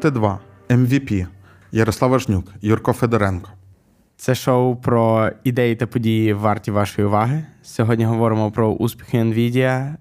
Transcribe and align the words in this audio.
Проти 0.00 0.18
2 0.18 0.38
MVP 0.68 1.26
Ярослава 1.72 2.18
Жнюк, 2.18 2.52
Юрко 2.62 2.92
Федоренко. 2.92 3.50
Це 4.16 4.34
шоу 4.34 4.76
про 4.76 5.30
ідеї 5.44 5.76
та 5.76 5.86
події 5.86 6.32
варті 6.32 6.70
вашої 6.70 7.08
уваги. 7.08 7.44
Сьогодні 7.62 8.04
говоримо 8.04 8.50
про 8.50 8.68
успіхи 8.68 9.18
NVIDIA, 9.18 9.94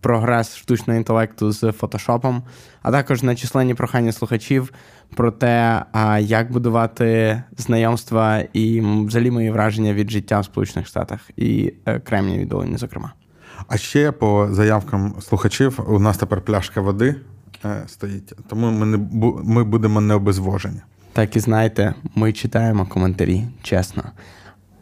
прогрес 0.00 0.56
штучного 0.56 0.98
інтелекту 0.98 1.52
з 1.52 1.72
фотошопом, 1.72 2.42
а 2.82 2.90
також 2.90 3.22
на 3.22 3.36
численні 3.36 3.74
прохання 3.74 4.12
слухачів 4.12 4.72
про 5.16 5.30
те, 5.30 5.84
як 6.20 6.52
будувати 6.52 7.42
знайомства 7.56 8.38
і 8.52 8.80
взагалі 8.80 9.30
мої 9.30 9.50
враження 9.50 9.94
від 9.94 10.10
життя 10.10 10.40
в 10.40 10.44
Сполучених 10.44 10.86
Штатах 10.86 11.30
і 11.36 11.72
е, 11.86 12.00
Кремнієвій 12.00 12.46
долині, 12.46 12.76
зокрема. 12.76 13.12
А 13.68 13.76
ще 13.76 14.12
по 14.12 14.48
заявкам 14.50 15.14
слухачів, 15.20 15.80
у 15.88 15.98
нас 15.98 16.18
тепер 16.18 16.40
пляшка 16.40 16.80
води 16.80 17.16
стоїть, 17.86 18.32
тому 18.48 18.70
ми 18.70 18.86
не 18.86 18.98
ми 19.44 19.64
будемо 19.64 20.00
не 20.00 20.14
обезвожені. 20.14 20.80
Так 21.12 21.36
і 21.36 21.40
знаєте, 21.40 21.94
ми 22.14 22.32
читаємо 22.32 22.86
коментарі, 22.86 23.44
чесно. 23.62 24.02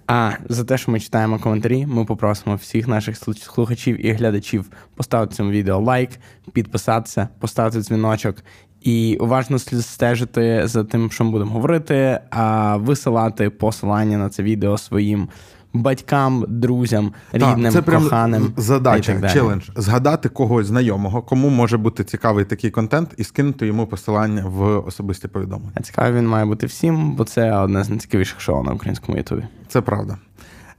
А 0.07 0.33
за 0.49 0.65
те, 0.65 0.79
що 0.79 0.93
ми 0.93 1.01
читаємо 1.01 1.39
коментарі, 1.39 1.87
ми 1.87 2.05
попросимо 2.05 2.57
всіх 2.57 2.89
наших 2.89 3.17
слухачів 3.17 4.07
і 4.07 4.13
глядачів 4.13 4.71
поставити 4.95 5.35
цьому 5.35 5.51
відео 5.51 5.79
лайк, 5.79 6.11
підписатися, 6.53 7.29
поставити 7.41 7.81
дзвіночок 7.81 8.37
і 8.81 9.17
уважно 9.21 9.59
стежити 9.59 10.63
за 10.65 10.85
тим, 10.85 11.11
що 11.11 11.25
ми 11.25 11.31
будемо 11.31 11.51
говорити, 11.51 12.21
а 12.31 12.77
висилати 12.77 13.51
посилання 13.51 14.19
на 14.19 14.29
це 14.29 14.43
відео 14.43 14.79
своїм 14.79 15.29
батькам, 15.73 16.45
друзям, 16.49 17.13
рідним, 17.33 17.63
так, 17.63 17.73
це 17.73 17.83
прям 17.83 18.03
коханим. 18.03 18.53
Задача, 18.57 19.13
і 19.13 19.21
так 19.21 19.33
челендж. 19.33 19.63
Згадати 19.77 20.29
когось 20.29 20.67
знайомого, 20.67 21.23
кому 21.23 21.49
може 21.49 21.77
бути 21.77 22.05
цікавий 22.05 22.45
такий 22.45 22.71
контент, 22.71 23.15
і 23.17 23.25
скинути 23.25 23.67
йому 23.67 23.87
посилання 23.87 24.45
в 24.47 24.79
особисті 24.87 25.29
повідомлення. 25.29 25.81
Цікавий 25.83 26.13
він 26.13 26.29
має 26.29 26.45
бути 26.45 26.67
всім, 26.67 27.13
бо 27.13 27.25
це 27.25 27.57
одне 27.57 27.85
з 27.85 27.89
найцікавіших 27.89 28.41
шоу 28.41 28.63
на 28.63 28.73
українському 28.73 29.19
ютубі. 29.19 29.43
Це 29.69 29.81
правда. 29.81 30.17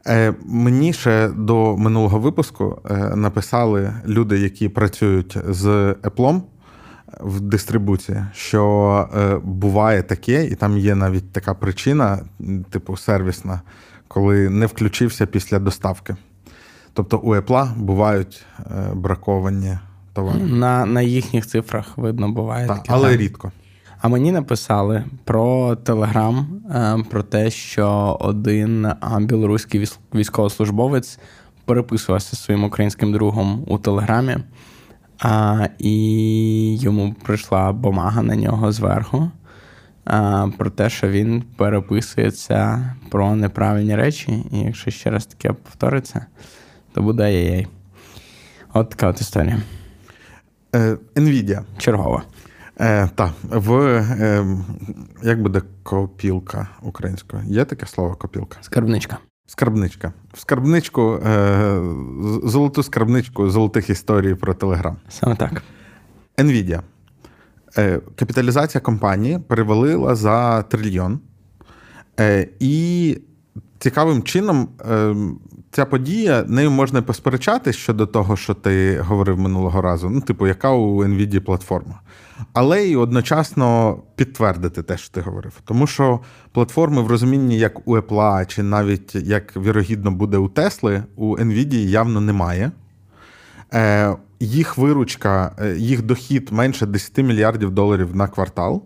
Е, 0.08 0.34
Мені 0.46 0.94
ще 0.94 1.30
до 1.30 1.78
минулого 1.78 2.20
випуску 2.20 2.82
е, 2.90 2.96
написали 3.16 3.94
люди, 4.08 4.40
які 4.40 4.70
працюють 4.70 5.38
з 5.50 5.68
Apple 6.04 6.42
в 7.20 7.40
дистрибуції, 7.40 8.26
що 8.34 9.10
е, 9.16 9.38
буває 9.44 10.04
таке, 10.04 10.46
і 10.46 10.56
там 10.56 10.78
є 10.78 10.96
навіть 10.96 11.32
така 11.32 11.54
причина, 11.54 12.20
типу 12.70 12.98
сервісна 12.98 13.62
коли 14.14 14.50
не 14.50 14.66
включився 14.66 15.26
після 15.26 15.60
доставки. 15.60 16.16
Тобто 16.94 17.18
у 17.18 17.36
Apple 17.36 17.78
бувають 17.78 18.46
е, 18.60 18.64
браковані 18.94 19.78
товари. 20.14 20.40
На 20.40 20.86
на 20.86 21.02
їхніх 21.02 21.48
цифрах 21.48 21.98
видно 21.98 22.32
буває. 22.32 22.68
Так, 22.68 22.84
Але 22.88 23.10
так. 23.10 23.20
рідко. 23.20 23.52
А 24.02 24.08
мені 24.08 24.32
написали 24.32 25.04
про 25.24 25.76
Телеграм, 25.76 26.48
про 27.10 27.24
те, 27.24 27.52
що 27.52 28.18
один 28.20 28.88
білоруський 29.20 29.88
військовослужбовець 30.16 31.20
переписувався 31.66 32.36
зі 32.36 32.42
своїм 32.44 32.64
українським 32.64 33.12
другом 33.12 33.64
у 33.68 33.78
Телеграмі, 33.78 34.38
а, 35.20 35.68
і 35.80 36.78
йому 36.78 37.16
прийшла 37.24 37.72
бумага 37.72 38.22
на 38.22 38.36
нього 38.36 38.72
зверху 38.72 39.32
про 40.58 40.70
те, 40.76 40.90
що 40.90 41.08
він 41.08 41.44
переписується 41.58 42.90
про 43.10 43.36
неправильні 43.36 43.96
речі, 43.96 44.46
і 44.52 44.60
якщо 44.60 44.92
ще 44.92 45.10
раз 45.10 45.26
таке 45.26 45.54
повториться, 45.54 46.26
то 46.94 47.02
буде 47.02 47.24
ай-яй. 47.24 47.68
От 48.74 48.90
така 48.90 49.08
от 49.08 49.22
історія. 49.22 49.58
Е, 50.76 50.98
Nvidia. 51.16 51.62
Чергова. 51.78 52.24
Е, 52.80 53.10
Так, 53.16 53.32
в 53.44 53.74
е, 53.76 54.46
як 55.24 55.42
буде 55.42 55.62
копілка 55.84 56.68
українською? 56.82 57.44
Є 57.46 57.66
таке 57.66 57.86
слово 57.86 58.16
копілка? 58.16 58.58
Скарбничка. 58.62 59.18
Скарбничка. 59.48 60.14
В 60.34 60.40
скарбничку, 60.40 61.20
е, 61.26 61.82
золоту 62.44 62.84
скарбничку 62.84 63.50
золотих 63.50 63.90
історій 63.90 64.36
про 64.36 64.54
Телеграм. 64.54 64.98
Саме 65.10 65.36
так. 65.36 65.64
Nvidia. 66.38 66.82
Е, 67.78 68.00
капіталізація 68.16 68.82
компанії 68.82 69.40
перевалила 69.48 70.16
за 70.16 70.62
трильйон. 70.62 71.20
Е, 72.20 72.48
і 72.60 73.18
цікавим 73.80 74.24
чином 74.24 74.70
е, 74.92 75.16
ця 75.72 75.86
подія 75.86 76.46
нею 76.48 76.72
можна 76.72 77.02
посперечати 77.02 77.74
щодо 77.74 78.06
того, 78.06 78.38
що 78.38 78.54
ти 78.54 79.00
говорив 79.00 79.40
минулого 79.40 79.82
разу. 79.82 80.10
Ну, 80.10 80.22
типу, 80.22 80.48
яка 80.48 80.72
у 80.72 81.04
NVIDIA 81.04 81.40
платформа. 81.40 82.00
Але 82.54 82.84
й 82.84 82.96
одночасно 82.96 83.98
підтвердити 84.16 84.84
те, 84.84 84.98
що 84.98 85.12
ти 85.12 85.22
говорив. 85.22 85.54
Тому 85.66 85.88
що 85.88 86.20
платформи 86.52 87.02
в 87.02 87.08
розумінні, 87.08 87.58
як 87.58 87.88
у 87.88 87.98
Apple, 87.98 88.46
чи 88.48 88.64
навіть 88.64 89.16
як 89.16 89.58
вірогідно 89.58 90.12
буде 90.12 90.38
у 90.38 90.50
Тесли, 90.50 91.04
у 91.16 91.38
NVIDIA 91.38 91.88
явно 91.88 92.22
немає 92.22 92.72
їх 94.44 94.78
виручка, 94.78 95.56
е, 95.60 95.76
їх 95.78 96.02
дохід 96.02 96.52
менше 96.52 96.86
10 96.86 97.24
мільярдів 97.24 97.72
доларів 97.72 98.16
на 98.16 98.28
квартал. 98.28 98.84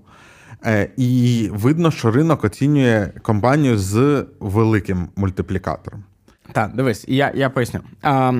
Е, 0.66 0.90
і 0.98 1.50
видно, 1.54 1.92
що 1.92 2.12
ринок 2.12 2.44
оцінює 2.44 3.10
компанію 3.22 3.78
з 3.78 4.26
великим 4.40 5.08
мультиплікатором. 5.16 6.04
Так, 6.52 6.76
дивись, 6.76 7.06
я 7.08 7.32
я 7.36 7.50
поясню. 7.50 7.80
А, 8.02 8.34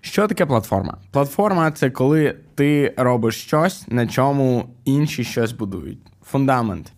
Що 0.00 0.28
таке 0.28 0.46
платформа? 0.46 0.96
Платформа 1.10 1.70
це 1.70 1.90
коли 1.90 2.36
ти 2.54 2.94
робиш 2.96 3.36
щось, 3.36 3.88
на 3.88 4.06
чому 4.06 4.64
інші 4.84 5.24
щось 5.24 5.52
будують. 5.52 5.98
Фундамент. 6.24 6.92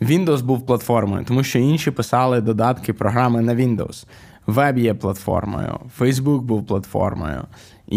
Windows 0.00 0.42
був 0.42 0.66
платформою, 0.66 1.24
тому 1.24 1.42
що 1.42 1.58
інші 1.58 1.90
писали 1.90 2.40
додатки, 2.40 2.92
програми 2.92 3.40
на 3.40 3.54
Windows. 3.54 4.06
Веб 4.46 4.78
є 4.78 4.94
платформою, 4.94 5.80
Facebook 5.98 6.40
був 6.40 6.66
платформою 6.66 7.44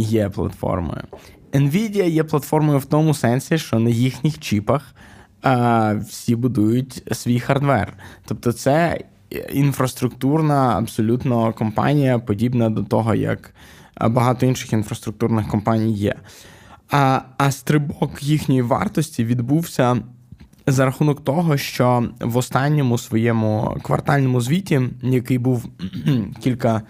є 0.02 0.30
платформою. 0.30 1.02
Nvidia 1.52 2.10
є 2.10 2.24
платформою 2.24 2.80
в 2.80 2.86
тому 2.86 3.14
сенсі, 3.14 3.58
що 3.58 3.80
на 3.80 3.90
їхніх 3.90 4.40
чіпах 4.40 4.96
а, 5.42 5.94
всі 5.94 6.36
будують 6.36 7.04
свій 7.12 7.40
хардвер. 7.40 7.94
Тобто, 8.26 8.52
це 8.52 9.00
інфраструктурна 9.54 10.78
абсолютно 10.78 11.54
компанія, 11.54 12.20
подібна 12.20 12.70
до 12.70 12.84
того, 12.84 13.16
як 13.16 13.54
багато 14.02 14.46
інших 14.46 14.74
інфраструктурних 14.74 15.48
компаній 15.48 15.94
є. 15.94 16.16
А, 16.92 17.22
А 17.38 17.52
стрибок 17.52 18.24
їхньої 18.24 18.62
вартості 18.62 19.26
відбувся. 19.26 19.98
За 20.68 20.86
рахунок 20.86 21.24
того, 21.24 21.58
що 21.58 22.10
в 22.20 22.38
останньому 22.38 22.98
своєму 22.98 23.78
квартальному 23.84 24.42
звіті, 24.42 24.82
який 25.02 25.38
був 25.38 25.66
кілька 26.44 26.82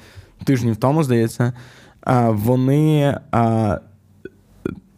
тижнів 0.44 0.76
тому, 0.76 1.04
здається, 1.04 1.54
вони 2.30 3.18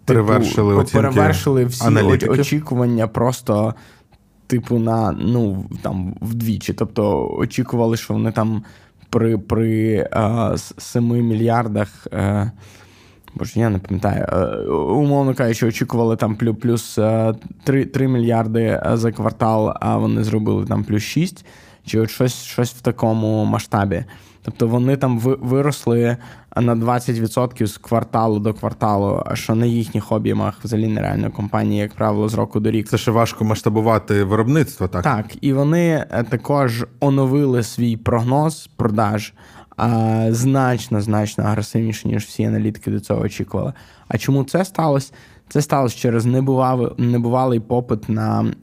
перевершили, 0.08 0.76
типу, 0.76 0.92
перевершили 0.92 1.66
всі 1.66 1.88
аналітики. 1.88 2.32
очікування 2.32 3.08
просто. 3.08 3.74
Типу, 4.48 4.80
на 4.80 5.12
ну 5.12 5.66
там 5.82 6.16
вдвічі. 6.22 6.74
Тобто 6.74 7.30
очікували, 7.38 7.98
що 7.98 8.14
вони 8.14 8.32
там 8.32 8.64
при 9.10 9.38
при 9.38 10.08
а, 10.12 10.56
7 10.78 11.04
мільярдах. 11.04 12.08
А, 12.12 12.18
е, 12.18 12.52
боже, 13.36 13.60
я 13.60 13.70
не 13.70 13.80
пам'ятаю. 13.80 14.26
Е, 14.32 14.70
умовно 14.72 15.34
кажучи, 15.36 15.68
очікували 15.68 16.16
там 16.16 16.36
плюс 16.36 16.58
плюс 16.62 17.00
3 17.64 17.86
3 17.86 18.08
мільярди 18.08 18.82
за 18.94 19.12
квартал, 19.12 19.74
а 19.82 19.98
вони 19.98 20.24
зробили 20.24 20.66
там 20.66 20.84
плюс 20.84 21.04
6, 21.04 21.46
чи 21.86 22.00
от 22.00 22.10
щось 22.10 22.44
щось 22.44 22.74
в 22.74 22.82
такому 22.82 23.46
масштабі. 23.46 24.06
Тобто 24.48 24.68
вони 24.68 24.98
там 24.98 25.20
виросли 25.20 26.18
на 26.56 26.76
20% 26.76 27.68
з 27.68 27.78
кварталу 27.78 28.40
до 28.40 28.54
кварталу, 28.54 29.24
що 29.34 29.56
на 29.56 29.66
їхніх 29.66 30.12
об'ємах 30.12 30.60
взагалі 30.64 30.88
нереально 30.88 31.32
компанії, 31.32 31.82
як 31.82 31.94
правило, 31.94 32.30
з 32.30 32.34
року 32.34 32.60
до 32.60 32.72
рік. 32.72 32.88
Це 32.88 32.98
ще 32.98 33.12
важко 33.12 33.44
масштабувати 33.44 34.24
виробництво, 34.24 34.88
так? 34.88 35.04
Так, 35.04 35.26
і 35.42 35.54
вони 35.54 36.06
е, 36.12 36.24
також 36.24 36.86
оновили 37.00 37.64
свій 37.64 37.98
прогноз 37.98 38.70
продаж 38.76 39.34
а, 39.78 40.28
значно 40.32 41.02
значно 41.02 41.44
агресивніше, 41.44 42.08
ніж 42.08 42.26
всі 42.26 42.44
аналітики 42.44 42.92
до 42.92 43.00
цього 43.00 43.22
очікували. 43.22 43.74
А 44.08 44.18
чому 44.18 44.44
це 44.44 44.66
сталося? 44.66 45.14
Це 45.50 45.62
сталося 45.62 45.98
через 45.98 46.26
небувалий, 46.98 47.60
попит 47.60 48.10
на 48.10 48.44
uh, 48.44 48.54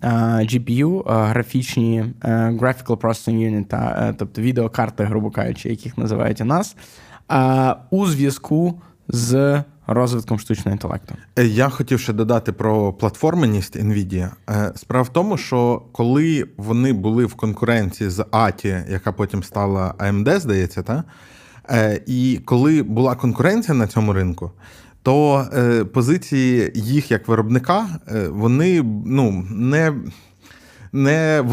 GPU, 0.41 1.03
uh, 1.03 1.27
графічні 1.27 2.05
uh, 2.21 2.59
Graphical 2.59 2.97
Processing 2.97 3.37
Unit, 3.37 4.15
тобто 4.19 4.43
відеокарти, 4.43 5.05
грубо 5.05 5.31
кажучи, 5.31 5.69
яких 5.69 5.99
називають 5.99 6.41
у 6.41 6.45
нас, 6.45 6.77
у 7.91 8.07
зв'язку 8.07 8.81
з 9.09 9.63
розвитком 9.87 10.39
штучного 10.39 10.73
інтелекту. 10.73 11.15
Е, 11.39 11.47
я 11.47 11.69
хотів 11.69 12.01
ще 12.01 12.13
додати 12.13 12.53
про 12.53 12.93
платформеність 12.93 13.77
NVIDIA. 13.77 14.31
Е, 14.51 14.73
справа 14.77 15.03
в 15.03 15.09
тому, 15.09 15.37
що 15.37 15.83
коли 15.93 16.47
вони 16.57 16.93
були 16.93 17.25
в 17.25 17.35
конкуренції 17.35 18.11
з 18.11 18.19
ATI, 18.19 18.93
яка 18.93 19.13
потім 19.13 19.43
стала 19.43 19.95
AMD, 19.99 20.41
здається, 20.41 20.83
та? 20.83 21.05
Е, 21.71 22.01
і 22.07 22.41
коли 22.45 22.83
була 22.83 23.15
конкуренція 23.15 23.79
на 23.79 23.87
цьому 23.87 24.13
ринку 24.13 24.51
то 25.05 25.47
е, 25.55 25.85
позиції 25.85 26.73
їх 26.75 27.11
як 27.11 27.29
виробника 27.29 27.87
е, 28.09 28.29
вони 28.29 28.83
ну, 29.07 29.47
не 29.51 29.93
не, 30.93 31.45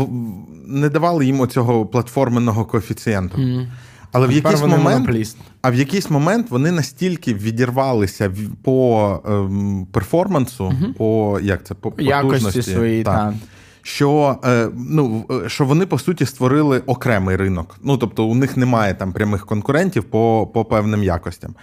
не 0.67 0.89
давали 0.89 1.25
їм 1.25 1.39
оцього 1.39 1.85
платформенного 1.85 2.65
коефіцієнту. 2.65 3.37
Mm. 3.37 3.67
Але 4.11 4.27
в 4.27 4.31
якийсь 4.31 4.61
момент 4.61 4.83
монополіст. 4.83 5.37
а 5.61 5.71
в 5.71 5.75
якийсь 5.75 6.09
момент 6.09 6.51
вони 6.51 6.71
настільки 6.71 7.33
відірвалися 7.33 8.31
по 8.63 9.19
ем, 9.25 9.87
перформансу, 9.91 10.63
mm 10.65 10.93
по 10.93 11.39
як 11.43 11.65
це 11.65 11.73
по 11.73 11.93
якості 11.97 12.61
своїй, 12.61 13.03
так. 13.03 13.15
Та. 13.15 13.33
Що 13.81 14.39
е, 14.45 14.69
ну, 14.75 15.25
що 15.47 15.65
вони 15.65 15.85
по 15.85 15.99
суті 15.99 16.25
створили 16.25 16.79
окремий 16.79 17.35
ринок. 17.35 17.77
Ну 17.83 17.97
тобто 17.97 18.25
у 18.25 18.35
них 18.35 18.57
немає 18.57 18.93
там 18.93 19.13
прямих 19.13 19.45
конкурентів 19.45 20.03
по 20.03 20.49
по 20.53 20.65
певним 20.65 21.03
якостям. 21.03 21.55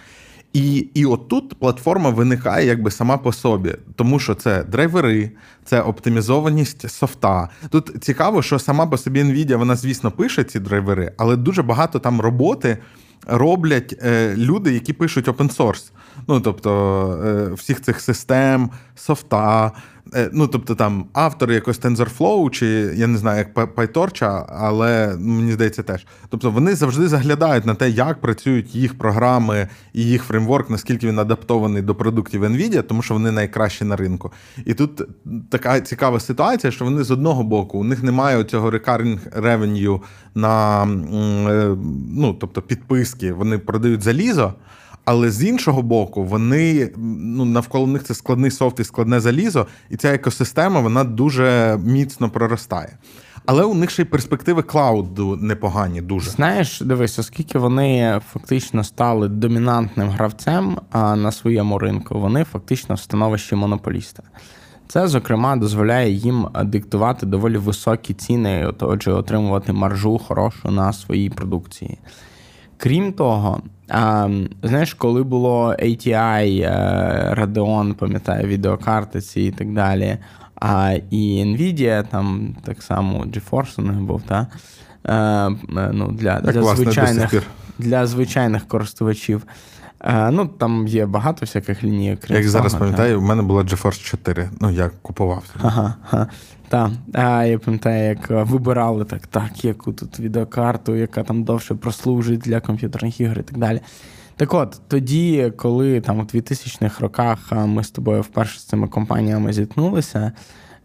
І 0.52 0.88
і 0.94 1.04
отут 1.04 1.54
платформа 1.54 2.10
виникає 2.10 2.66
якби 2.66 2.90
сама 2.90 3.16
по 3.18 3.32
собі, 3.32 3.74
тому 3.94 4.18
що 4.18 4.34
це 4.34 4.64
драйвери, 4.64 5.30
це 5.64 5.80
оптимізованість 5.80 6.90
софта. 6.90 7.48
Тут 7.70 7.90
цікаво, 8.00 8.42
що 8.42 8.58
сама 8.58 8.86
по 8.86 8.98
собі 8.98 9.22
Nvidia, 9.22 9.56
вона, 9.56 9.76
звісно, 9.76 10.10
пише 10.10 10.44
ці 10.44 10.60
драйвери, 10.60 11.12
але 11.16 11.36
дуже 11.36 11.62
багато 11.62 11.98
там 11.98 12.20
роботи 12.20 12.78
роблять 13.26 13.94
е, 14.02 14.34
люди, 14.36 14.72
які 14.72 14.92
пишуть 14.92 15.28
open 15.28 15.56
source. 15.56 15.90
Ну 16.28 16.40
тобто 16.40 16.70
е, 17.24 17.54
всіх 17.54 17.82
цих 17.82 18.00
систем, 18.00 18.70
софта. 18.94 19.72
Е, 20.14 20.30
ну, 20.32 20.46
тобто 20.46 20.74
там 20.74 21.04
автори 21.12 21.54
якось 21.54 21.80
TensorFlow, 21.80 22.50
чи 22.50 22.66
я 22.96 23.06
не 23.06 23.18
знаю, 23.18 23.38
як 23.38 23.74
PyTorch, 23.74 24.44
але 24.48 25.16
мені 25.18 25.52
здається 25.52 25.82
теж. 25.82 26.06
Тобто 26.28 26.50
вони 26.50 26.74
завжди 26.74 27.08
заглядають 27.08 27.66
на 27.66 27.74
те, 27.74 27.90
як 27.90 28.20
працюють 28.20 28.74
їх 28.74 28.98
програми 28.98 29.68
і 29.92 30.04
їх 30.04 30.22
фреймворк, 30.22 30.70
наскільки 30.70 31.06
він 31.06 31.18
адаптований 31.18 31.82
до 31.82 31.94
продуктів 31.94 32.44
NVIDIA, 32.44 32.82
тому 32.82 33.02
що 33.02 33.14
вони 33.14 33.30
найкращі 33.30 33.84
на 33.84 33.96
ринку. 33.96 34.32
І 34.64 34.74
тут 34.74 35.02
така 35.50 35.80
цікава 35.80 36.20
ситуація, 36.20 36.70
що 36.70 36.84
вони 36.84 37.02
з 37.04 37.10
одного 37.10 37.42
боку 37.42 37.78
у 37.78 37.84
них 37.84 38.02
немає 38.02 38.44
цього 38.44 38.70
recurring 38.70 39.40
revenue 39.40 40.00
на 40.34 40.82
е, 40.82 41.76
ну, 42.16 42.36
тобто 42.40 42.62
підписки, 42.62 43.32
вони 43.32 43.58
продають 43.58 44.02
залізо. 44.02 44.54
Але 45.10 45.30
з 45.30 45.44
іншого 45.44 45.82
боку, 45.82 46.24
вони 46.24 46.90
ну 46.96 47.44
навколо 47.44 47.86
них 47.86 48.04
це 48.04 48.14
складний 48.14 48.50
софт 48.50 48.80
і 48.80 48.84
складне 48.84 49.20
залізо, 49.20 49.66
і 49.90 49.96
ця 49.96 50.14
екосистема 50.14 50.80
вона 50.80 51.04
дуже 51.04 51.78
міцно 51.84 52.30
проростає. 52.30 52.98
Але 53.46 53.64
у 53.64 53.74
них 53.74 53.90
ще 53.90 54.02
й 54.02 54.04
перспективи 54.04 54.62
клауду 54.62 55.36
непогані. 55.36 56.00
Дуже 56.00 56.30
знаєш, 56.30 56.80
дивись, 56.80 57.18
оскільки 57.18 57.58
вони 57.58 58.20
фактично 58.32 58.84
стали 58.84 59.28
домінантним 59.28 60.08
гравцем 60.08 60.78
на 60.94 61.32
своєму 61.32 61.78
ринку, 61.78 62.20
вони 62.20 62.44
фактично 62.44 62.94
в 62.94 63.00
становищі 63.00 63.54
монополіста. 63.54 64.22
Це, 64.88 65.08
зокрема, 65.08 65.56
дозволяє 65.56 66.12
їм 66.12 66.48
диктувати 66.64 67.26
доволі 67.26 67.56
високі 67.56 68.14
ціни, 68.14 68.72
отже, 68.80 69.12
отримувати 69.12 69.72
маржу 69.72 70.18
хорошу 70.18 70.70
на 70.70 70.92
своїй 70.92 71.30
продукції. 71.30 71.98
Крім 72.76 73.12
того, 73.12 73.62
а, 73.88 74.28
знаєш, 74.62 74.94
коли 74.94 75.22
було 75.22 75.68
ATI, 75.68 76.62
е, 76.62 77.34
Radeon, 77.38 77.94
пам'ятаю, 77.94 78.48
відеокарти 78.48 79.20
ці 79.20 79.40
і 79.40 79.50
так 79.50 79.72
далі. 79.72 80.18
А 80.60 80.94
і 81.10 81.44
Nvidia, 81.44 82.04
там 82.10 82.56
так 82.64 82.82
само 82.82 83.24
GeForce 83.24 83.80
у 83.80 83.82
них 83.82 84.00
був, 84.00 84.22
та? 84.22 84.46
Е, 85.06 85.50
ну, 85.92 86.12
для, 86.12 86.40
для, 86.40 86.74
звичайних, 86.74 87.42
для 87.78 88.06
звичайних 88.06 88.68
користувачів. 88.68 89.42
Е, 90.00 90.30
ну, 90.30 90.46
Там 90.46 90.86
є 90.86 91.06
багато 91.06 91.40
всяких 91.40 91.84
лінійок. 91.84 92.30
Як 92.30 92.48
зараз 92.48 92.74
пам'ятаю, 92.74 93.20
в 93.20 93.22
мене 93.22 93.42
була 93.42 93.62
GeForce 93.62 94.02
4. 94.02 94.50
Ну, 94.60 94.70
я 94.70 94.90
купував. 95.02 95.44
Ага, 95.62 95.94
ага. 96.10 96.26
Так, 96.68 96.90
а 97.12 97.44
я 97.44 97.58
пам'ятаю, 97.58 98.08
як 98.08 98.48
вибирали 98.48 99.04
так, 99.04 99.26
так, 99.26 99.64
яку 99.64 99.92
тут 99.92 100.20
відеокарту, 100.20 100.96
яка 100.96 101.22
там 101.22 101.44
довше 101.44 101.74
прослужить 101.74 102.40
для 102.40 102.60
комп'ютерних 102.60 103.20
ігор 103.20 103.38
і 103.38 103.42
так 103.42 103.58
далі. 103.58 103.80
Так 104.36 104.54
от, 104.54 104.80
тоді, 104.88 105.52
коли 105.56 106.00
там 106.00 106.18
у 106.18 106.22
2000-х 106.22 107.00
роках 107.00 107.52
ми 107.52 107.84
з 107.84 107.90
тобою 107.90 108.22
вперше 108.22 108.60
з 108.60 108.64
цими 108.64 108.88
компаніями 108.88 109.52
зіткнулися, 109.52 110.32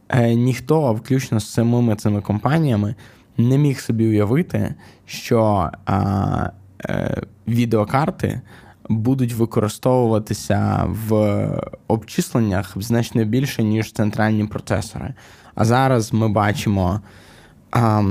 е, 0.10 0.36
ніхто, 0.36 0.94
включно 0.94 1.39
з 1.39 1.51
самими 1.51 1.95
цими 1.95 2.21
компаніями, 2.21 2.95
не 3.38 3.57
міг 3.57 3.80
собі 3.80 4.07
уявити, 4.07 4.75
що 5.06 5.69
а, 5.86 6.50
е, 6.86 7.21
відеокарти 7.48 8.42
будуть 8.90 9.34
використовуватися 9.34 10.86
в 11.08 11.48
обчисленнях 11.88 12.74
значно 12.76 13.26
більше, 13.26 13.64
ніж 13.64 13.92
центральні 13.92 14.46
процесори. 14.46 15.14
А 15.56 15.66
зараз 15.66 16.14
ми 16.14 16.30
бачимо 16.30 17.02
а, 17.72 18.04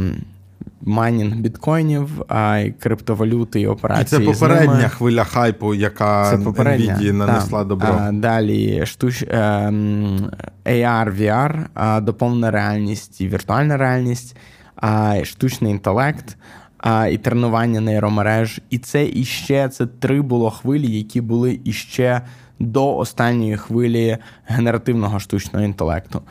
майнінг 0.80 1.36
біткоїнів, 1.36 2.22
а 2.28 2.58
й 2.58 2.70
криптовалюти 2.70 3.60
і 3.60 3.66
операції. 3.66 4.22
І 4.22 4.26
це 4.26 4.32
попередня 4.32 4.74
з 4.74 4.76
ними. 4.76 4.88
хвиля 4.88 5.24
хайпу, 5.24 5.74
яка 5.74 6.30
це 6.30 6.36
Nvidia 6.36 7.12
нанесла 7.12 7.58
та, 7.58 7.64
добро. 7.64 7.98
А, 8.00 8.12
далі 8.12 8.86
штуч, 8.86 9.24
ем, 9.28 10.30
AR, 10.64 11.20
VR, 11.20 11.64
а, 11.74 12.00
доповнена 12.00 12.50
реальність 12.50 13.20
і 13.20 13.28
віртуальна 13.28 13.76
реальність, 13.76 14.36
а, 14.76 15.24
штучний 15.24 15.72
інтелект. 15.72 16.36
А, 16.82 17.06
і 17.06 17.18
тренування 17.18 17.80
нейромереж. 17.80 18.60
І 18.70 18.78
це 18.78 19.06
іще 19.06 19.68
це 19.68 19.86
три 19.86 20.22
було 20.22 20.50
хвилі, 20.50 20.96
які 20.96 21.20
були 21.20 21.60
іще 21.64 22.22
до 22.58 22.96
останньої 22.96 23.56
хвилі 23.56 24.18
генеративного 24.46 25.20
штучного 25.20 25.64
інтелекту. 25.64 26.22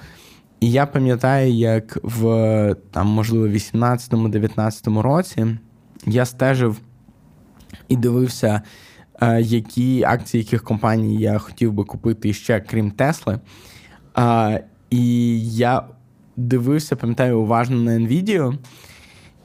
І 0.59 0.71
я 0.71 0.85
пам'ятаю, 0.85 1.53
як 1.53 1.97
в 2.03 2.75
там, 2.91 3.07
можливо, 3.07 3.47
18-19 3.47 5.01
році 5.01 5.47
я 6.05 6.25
стежив 6.25 6.79
і 7.87 7.95
дивився, 7.95 8.61
е, 9.21 9.41
які 9.41 10.03
акції 10.03 10.43
яких 10.43 10.63
компаній 10.63 11.15
я 11.15 11.37
хотів 11.37 11.73
би 11.73 11.83
купити 11.83 12.33
ще, 12.33 12.59
крім 12.59 12.91
Тесли. 12.91 13.39
І 14.89 15.39
я 15.49 15.83
дивився, 16.37 16.95
пам'ятаю, 16.95 17.39
уважно 17.39 17.77
на 17.77 17.91
NVIDIA. 17.91 18.57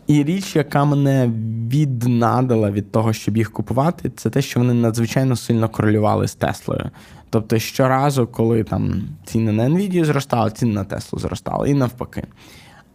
І 0.06 0.23
річ, 0.25 0.56
яка 0.56 0.85
мене 0.85 1.31
віднадала 1.70 2.70
від 2.70 2.93
того, 2.93 3.12
щоб 3.12 3.37
їх 3.37 3.53
купувати, 3.53 4.11
це 4.17 4.31
те, 4.31 4.43
що 4.43 4.61
вони 4.61 4.75
надзвичайно 4.75 5.37
сильно 5.37 5.69
корелювали 5.69 6.29
з 6.29 6.35
Теслою. 6.35 6.91
Тобто, 7.31 7.58
щоразу, 7.58 8.26
коли 8.26 8.64
там 8.64 9.02
ціни 9.25 9.52
на 9.52 9.64
Nvidia 9.69 10.04
зростали, 10.04 10.50
ціни 10.50 10.75
на 10.75 10.85
Теслу 10.85 11.19
зростали, 11.19 11.71
і 11.71 11.75
навпаки. 11.75 12.26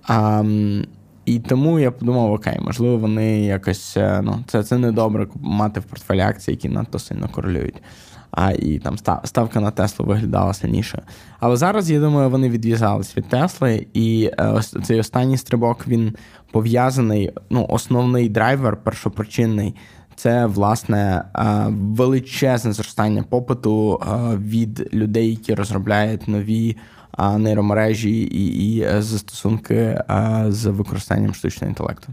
А, 0.08 0.44
І 1.26 1.40
тому 1.40 1.80
я 1.80 1.92
подумав, 1.92 2.32
окей, 2.32 2.60
можливо, 2.62 2.98
вони 2.98 3.46
якось 3.46 3.98
е, 3.98 4.22
ну, 4.24 4.44
це 4.48 4.64
це 4.64 4.92
добре 4.92 5.28
мати 5.42 5.80
в 5.80 5.84
портфелі 5.84 6.20
акції, 6.22 6.56
які 6.56 6.70
надто 6.70 7.00
сильно 7.00 7.30
корелюють. 7.30 7.82
А 8.32 8.52
і 8.52 8.80
там 8.80 8.98
ставка 9.24 9.60
на 9.60 9.72
Теслу 9.72 10.06
виглядала 10.06 10.54
сильніше. 10.54 11.02
Але 11.40 11.56
зараз, 11.58 11.92
я 11.92 12.00
думаю, 12.00 12.30
вони 12.30 12.50
відв'язались 12.50 13.18
від 13.18 13.30
Тесли, 13.30 13.88
і 13.94 14.32
е, 14.38 14.48
ось 14.48 14.76
цей 14.84 15.00
останній 15.00 15.38
стрибок 15.38 15.88
він 15.88 16.16
пов'язаний. 16.52 17.32
Ну, 17.50 17.66
основний 17.70 18.30
драйвер, 18.30 18.78
першопричинний 18.78 19.76
це 20.16 20.46
власне 20.46 21.24
е, 21.36 21.66
величезне 21.70 22.74
зростання 22.74 23.24
попиту 23.24 24.02
е, 24.02 24.38
від 24.38 24.94
людей, 24.94 25.30
які 25.30 25.54
розробляють 25.54 26.28
нові 26.28 26.78
нейромережі 27.38 28.22
і 28.22 28.76
і 28.76 28.88
застосунки 29.02 30.04
з 30.48 30.66
використанням 30.66 31.34
штучного 31.34 31.70
інтелекту. 31.70 32.08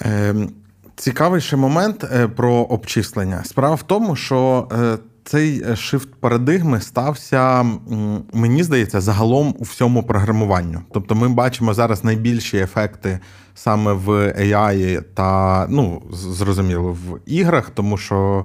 Ем, 0.00 0.50
цікавий 0.96 1.40
ще 1.40 1.56
момент 1.56 2.04
про 2.36 2.54
обчислення. 2.54 3.44
Справа 3.44 3.74
в 3.74 3.82
тому, 3.82 4.16
що 4.16 4.68
цей 5.30 5.76
шифт 5.76 6.14
парадигми 6.20 6.80
стався, 6.80 7.66
мені 8.32 8.62
здається, 8.62 9.00
загалом 9.00 9.54
у 9.58 9.62
всьому 9.62 10.02
програмуванню. 10.02 10.80
Тобто, 10.92 11.14
ми 11.14 11.28
бачимо 11.28 11.74
зараз 11.74 12.04
найбільші 12.04 12.58
ефекти 12.58 13.18
саме 13.54 13.92
в 13.92 14.08
AI 14.28 15.02
та, 15.14 15.66
ну, 15.68 16.02
зрозуміло, 16.12 16.92
в 16.92 17.18
іграх, 17.26 17.70
тому 17.70 17.98
що 17.98 18.44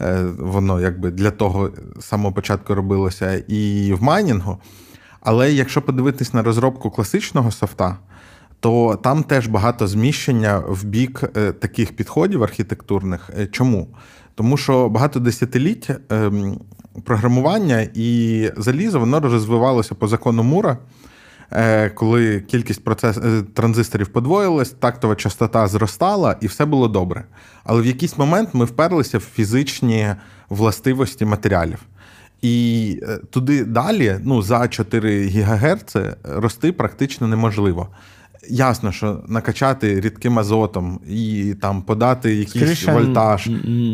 е, 0.00 0.22
воно 0.38 0.80
якби 0.80 1.10
для 1.10 1.30
того 1.30 1.70
самого 2.00 2.34
початку 2.34 2.74
робилося 2.74 3.42
і 3.48 3.92
в 3.92 4.02
майнінгу. 4.02 4.58
Але 5.20 5.52
якщо 5.52 5.82
подивитись 5.82 6.34
на 6.34 6.42
розробку 6.42 6.90
класичного 6.90 7.50
софта, 7.50 7.98
то 8.60 8.98
там 9.02 9.22
теж 9.22 9.46
багато 9.46 9.86
зміщення 9.86 10.58
в 10.68 10.84
бік 10.84 11.24
е, 11.36 11.52
таких 11.52 11.96
підходів 11.96 12.42
архітектурних. 12.42 13.30
Е, 13.38 13.46
чому? 13.46 13.88
Тому 14.36 14.56
що 14.56 14.88
багато 14.88 15.20
десятиліть 15.20 15.90
ем, 16.10 16.60
програмування 17.04 17.88
і 17.94 18.50
залізо 18.56 19.00
воно 19.00 19.20
розвивалося 19.20 19.94
по 19.94 20.08
закону 20.08 20.42
Мура. 20.42 20.78
Е, 21.52 21.90
коли 21.90 22.40
кількість 22.40 22.84
процес... 22.84 23.16
Е, 23.16 23.42
транзисторів 23.54 24.08
подвоїлась, 24.08 24.70
тактова 24.70 25.14
частота 25.14 25.66
зростала, 25.66 26.36
і 26.40 26.46
все 26.46 26.64
було 26.64 26.88
добре. 26.88 27.24
Але 27.64 27.82
в 27.82 27.86
якийсь 27.86 28.18
момент 28.18 28.48
ми 28.52 28.64
вперлися 28.64 29.18
в 29.18 29.20
фізичні 29.20 30.14
властивості 30.48 31.24
матеріалів. 31.24 31.78
І 32.42 33.00
е, 33.02 33.18
туди 33.30 33.64
далі, 33.64 34.16
ну, 34.24 34.42
за 34.42 34.68
4 34.68 35.28
ГГц 35.28 35.96
рости 36.24 36.72
практично 36.72 37.26
неможливо. 37.28 37.88
Ясно, 38.48 38.92
що 38.92 39.20
накачати 39.28 40.00
рідким 40.00 40.38
азотом 40.38 41.00
і 41.08 41.54
там 41.62 41.82
подати 41.82 42.34
якийсь 42.34 42.64
Скоріше, 42.64 42.92
вольтаж. 42.92 43.50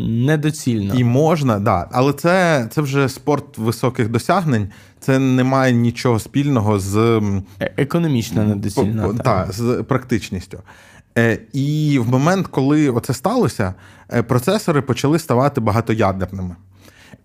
Недоцільно. 0.07 0.93
І 0.93 1.03
можна, 1.03 1.59
да. 1.59 1.89
Але 1.91 2.13
це 2.13 2.67
це 2.71 2.81
вже 2.81 3.09
спорт 3.09 3.57
високих 3.57 4.09
досягнень, 4.09 4.69
це 4.99 5.19
не 5.19 5.43
має 5.43 5.73
нічого 5.73 6.19
спільного 6.19 6.79
з 6.79 7.21
Е- 7.61 7.73
економічно 7.77 8.43
недоцільно. 8.43 9.13
та, 9.13 9.47
з 9.49 9.83
практичністю. 9.87 10.59
Е, 11.17 11.39
І 11.53 11.99
в 11.99 12.09
момент, 12.09 12.47
коли 12.47 12.89
оце 12.89 13.13
сталося, 13.13 13.73
е, 14.13 14.23
процесори 14.23 14.81
почали 14.81 15.19
ставати 15.19 15.61
багатоядерними. 15.61 16.55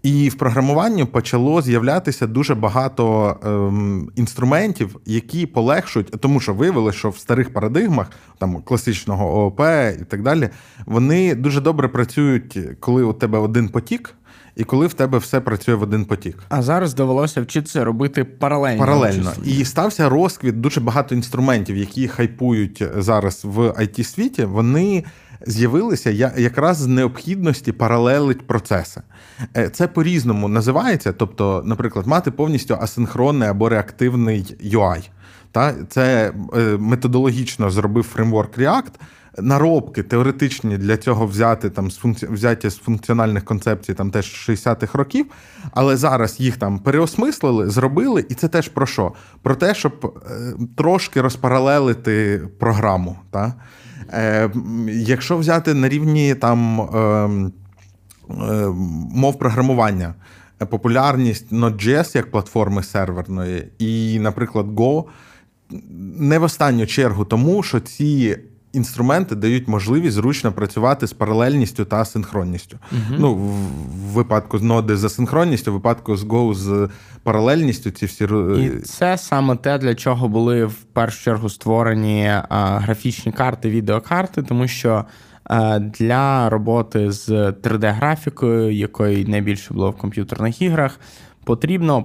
І 0.03 0.29
в 0.29 0.35
програмуванні 0.35 1.05
почало 1.05 1.63
з'являтися 1.63 2.27
дуже 2.27 2.55
багато 2.55 3.37
ем, 3.45 4.11
інструментів, 4.17 4.97
які 5.07 5.47
полегшують, 5.47 6.11
тому 6.21 6.41
що 6.41 6.55
виявили, 6.55 6.93
що 6.93 7.11
в 7.11 7.19
старих 7.19 7.53
парадигмах, 7.53 8.11
там 8.39 8.63
класичного 8.63 9.39
ООП 9.39 9.61
і 10.01 10.05
так 10.05 10.23
далі, 10.23 10.49
вони 10.87 11.35
дуже 11.35 11.61
добре 11.61 11.89
працюють, 11.89 12.59
коли 12.81 13.03
у 13.03 13.13
тебе 13.13 13.39
один 13.39 13.69
потік, 13.69 14.15
і 14.57 14.65
коли 14.65 14.87
в 14.87 14.95
тебе 14.95 15.19
все 15.19 15.41
працює 15.41 15.75
в 15.75 15.83
один 15.83 16.05
потік. 16.05 16.39
А 16.49 16.63
зараз 16.63 16.95
довелося 16.95 17.43
вчитися 17.43 17.85
робити 17.85 18.25
паралельно. 18.25 18.79
Паралельно. 18.79 19.33
І 19.45 19.65
стався 19.65 20.09
розквіт 20.09 20.61
дуже 20.61 20.81
багато 20.81 21.15
інструментів, 21.15 21.77
які 21.77 22.09
хайпують 22.09 22.83
зараз 22.97 23.45
в 23.45 23.59
it 23.61 24.05
світі 24.05 24.45
Вони 24.45 25.05
з'явилися 25.47 26.11
якраз 26.37 26.77
з 26.77 26.87
необхідності 26.87 27.73
паралелить 27.73 28.47
процеси. 28.47 29.03
Е, 29.57 29.69
це 29.71 29.89
по-різному 29.89 30.49
називається. 30.49 31.13
Тобто, 31.13 31.63
наприклад, 31.67 32.07
мати 32.07 32.31
повністю 32.31 32.77
асинхронний 32.81 33.49
або 33.49 33.69
реактивний 33.69 34.57
UI. 34.65 35.09
Та 35.53 35.75
Це 35.89 36.33
е, 36.55 36.61
методологічно 36.79 37.71
зробив 37.71 38.05
фреймворк 38.05 38.59
React. 38.59 38.93
Наробки 39.41 40.03
теоретичні 40.03 40.79
для 40.79 40.97
цього 40.97 41.27
взяти 41.27 41.71
там 41.71 41.91
з 41.91 41.97
функці... 41.97 42.27
взяті 42.27 42.69
з 42.71 42.77
функціональних 42.77 43.45
концепцій 43.45 43.95
там 43.95 44.11
теж 44.11 44.49
60-х 44.49 44.99
років, 44.99 45.27
але 45.71 45.97
зараз 45.97 46.41
їх 46.41 46.57
там 46.57 46.79
переосмислили, 46.79 47.71
зробили, 47.71 48.27
і 48.29 48.35
це 48.35 48.49
теж 48.49 48.69
про 48.69 48.87
що? 48.87 49.13
Про 49.43 49.55
те, 49.55 49.75
щоб 49.75 50.23
е, 50.31 50.53
трошки 50.77 51.21
розпаралелити 51.21 52.43
програму. 52.59 53.17
Та? 53.31 53.55
Е, 54.13 54.51
Якщо 54.89 55.37
взяти 55.37 55.75
на 55.75 55.89
рівні 55.89 56.35
там 56.35 56.81
е, 56.81 56.99
е, 58.31 58.69
мов 59.15 59.39
програмування, 59.39 60.15
популярність 60.59 61.53
Node.js 61.53 62.17
як 62.17 62.31
платформи 62.31 62.83
серверної, 62.83 63.69
і, 63.79 64.19
наприклад, 64.19 64.67
Go 64.67 65.05
не 66.19 66.39
в 66.39 66.43
останню 66.43 66.87
чергу 66.87 67.25
тому, 67.25 67.63
що 67.63 67.81
ці 67.81 68.39
інструменти 68.73 69.35
дають 69.35 69.69
можливість 69.69 70.15
зручно 70.15 70.53
працювати 70.53 71.07
з 71.07 71.13
паралельністю 71.13 71.85
та 71.85 72.05
синхронністю. 72.05 72.79
Угу. 72.93 73.17
Ну, 73.19 73.35
в 73.35 73.49
випадку 74.13 74.59
з 74.59 74.63
ноди 74.63 74.97
з 74.97 75.05
асинхронністю, 75.05 75.71
в 75.71 75.75
випадку 75.75 76.17
з 76.17 76.25
Go 76.25 76.55
з 76.55 76.89
паралельністю. 77.23 77.91
Ці 77.91 78.07
всі 78.07 78.29
І 78.59 78.71
це 78.81 79.19
саме 79.19 79.57
те, 79.57 79.79
для 79.79 79.95
чого 79.95 80.29
були 80.29 80.65
в 80.65 80.75
першу 80.75 81.25
чергу 81.25 81.49
створені 81.49 82.33
а, 82.49 82.79
графічні 82.79 83.33
карти, 83.33 83.71
відеокарти, 83.71 84.43
тому 84.43 84.69
що. 84.69 85.05
Для 85.81 86.49
роботи 86.49 87.13
з 87.13 87.29
3D-графікою, 87.31 88.71
якої 88.71 89.25
найбільше 89.25 89.75
було 89.75 89.91
в 89.91 89.97
комп'ютерних 89.97 90.63
іграх, 90.63 91.01
потрібно 91.45 92.05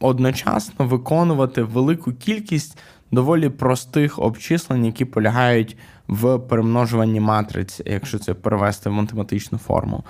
одночасно 0.00 0.86
виконувати 0.86 1.62
велику 1.62 2.12
кількість 2.12 2.78
доволі 3.12 3.48
простих 3.48 4.18
обчислень, 4.18 4.86
які 4.86 5.04
полягають 5.04 5.76
в 6.10 6.38
перемножуванні 6.38 7.20
матриць, 7.20 7.80
якщо 7.86 8.18
це 8.18 8.34
перевести 8.34 8.90
в 8.90 8.92
математичну 8.92 9.58
форму. 9.58 10.04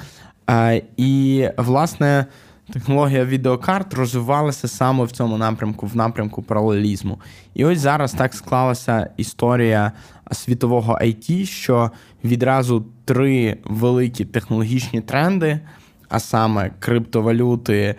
І, 0.97 1.49
власне, 1.57 2.27
технологія 2.73 3.25
відеокарт 3.25 3.95
розвивалася 3.95 4.69
саме 4.69 5.05
в 5.05 5.11
цьому 5.11 5.39
напрямку, 5.39 5.87
в 5.87 5.97
напрямку 5.97 6.43
паралелізму. 6.43 7.21
І 7.55 7.65
ось 7.65 7.79
зараз 7.79 8.13
так 8.13 8.35
склалася 8.35 9.11
історія 9.17 9.93
світового 10.33 10.99
IT, 11.03 11.45
що 11.45 11.91
відразу 12.25 12.87
три 13.05 13.59
великі 13.65 14.25
технологічні 14.25 15.01
тренди, 15.01 15.61
а 16.09 16.21
саме 16.21 16.71
криптовалюти, 16.79 17.95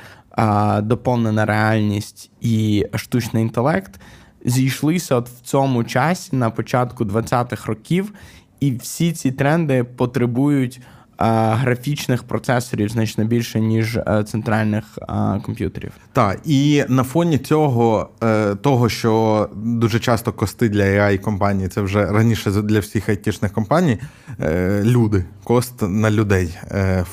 доповнена 0.81 1.45
реальність 1.45 2.31
і 2.41 2.85
штучний 2.95 3.43
інтелект 3.43 3.99
зійшлися 4.45 5.15
от 5.15 5.29
в 5.29 5.41
цьому 5.41 5.83
часі 5.83 6.35
на 6.35 6.49
початку 6.49 7.05
20-х 7.05 7.65
років, 7.65 8.13
і 8.59 8.71
всі 8.71 9.11
ці 9.11 9.31
тренди 9.31 9.83
потребують 9.83 10.81
графічних 11.27 12.23
процесорів 12.23 12.89
значно 12.89 13.25
більше, 13.25 13.59
ніж 13.59 13.97
е, 13.97 14.23
центральних 14.27 14.83
а, 15.07 15.39
комп'ютерів. 15.45 15.91
Так, 16.13 16.39
і 16.45 16.83
на 16.89 17.03
фоні 17.03 17.37
цього, 17.37 18.09
е, 18.23 18.55
того, 18.55 18.89
що 18.89 19.49
дуже 19.55 19.99
часто 19.99 20.33
кости 20.33 20.69
для 20.69 20.83
ai 20.83 21.17
компаній, 21.17 21.67
це 21.67 21.81
вже 21.81 22.05
раніше 22.05 22.51
для 22.51 22.79
всіх 22.79 23.09
айтішних 23.09 23.53
компаній, 23.53 23.97
е, 24.39 24.81
люди, 24.85 25.25
кост 25.43 25.81
на 25.81 26.11
людей, 26.11 26.57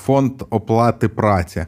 фонд 0.04 0.32
оплати 0.50 1.08
праці. 1.08 1.66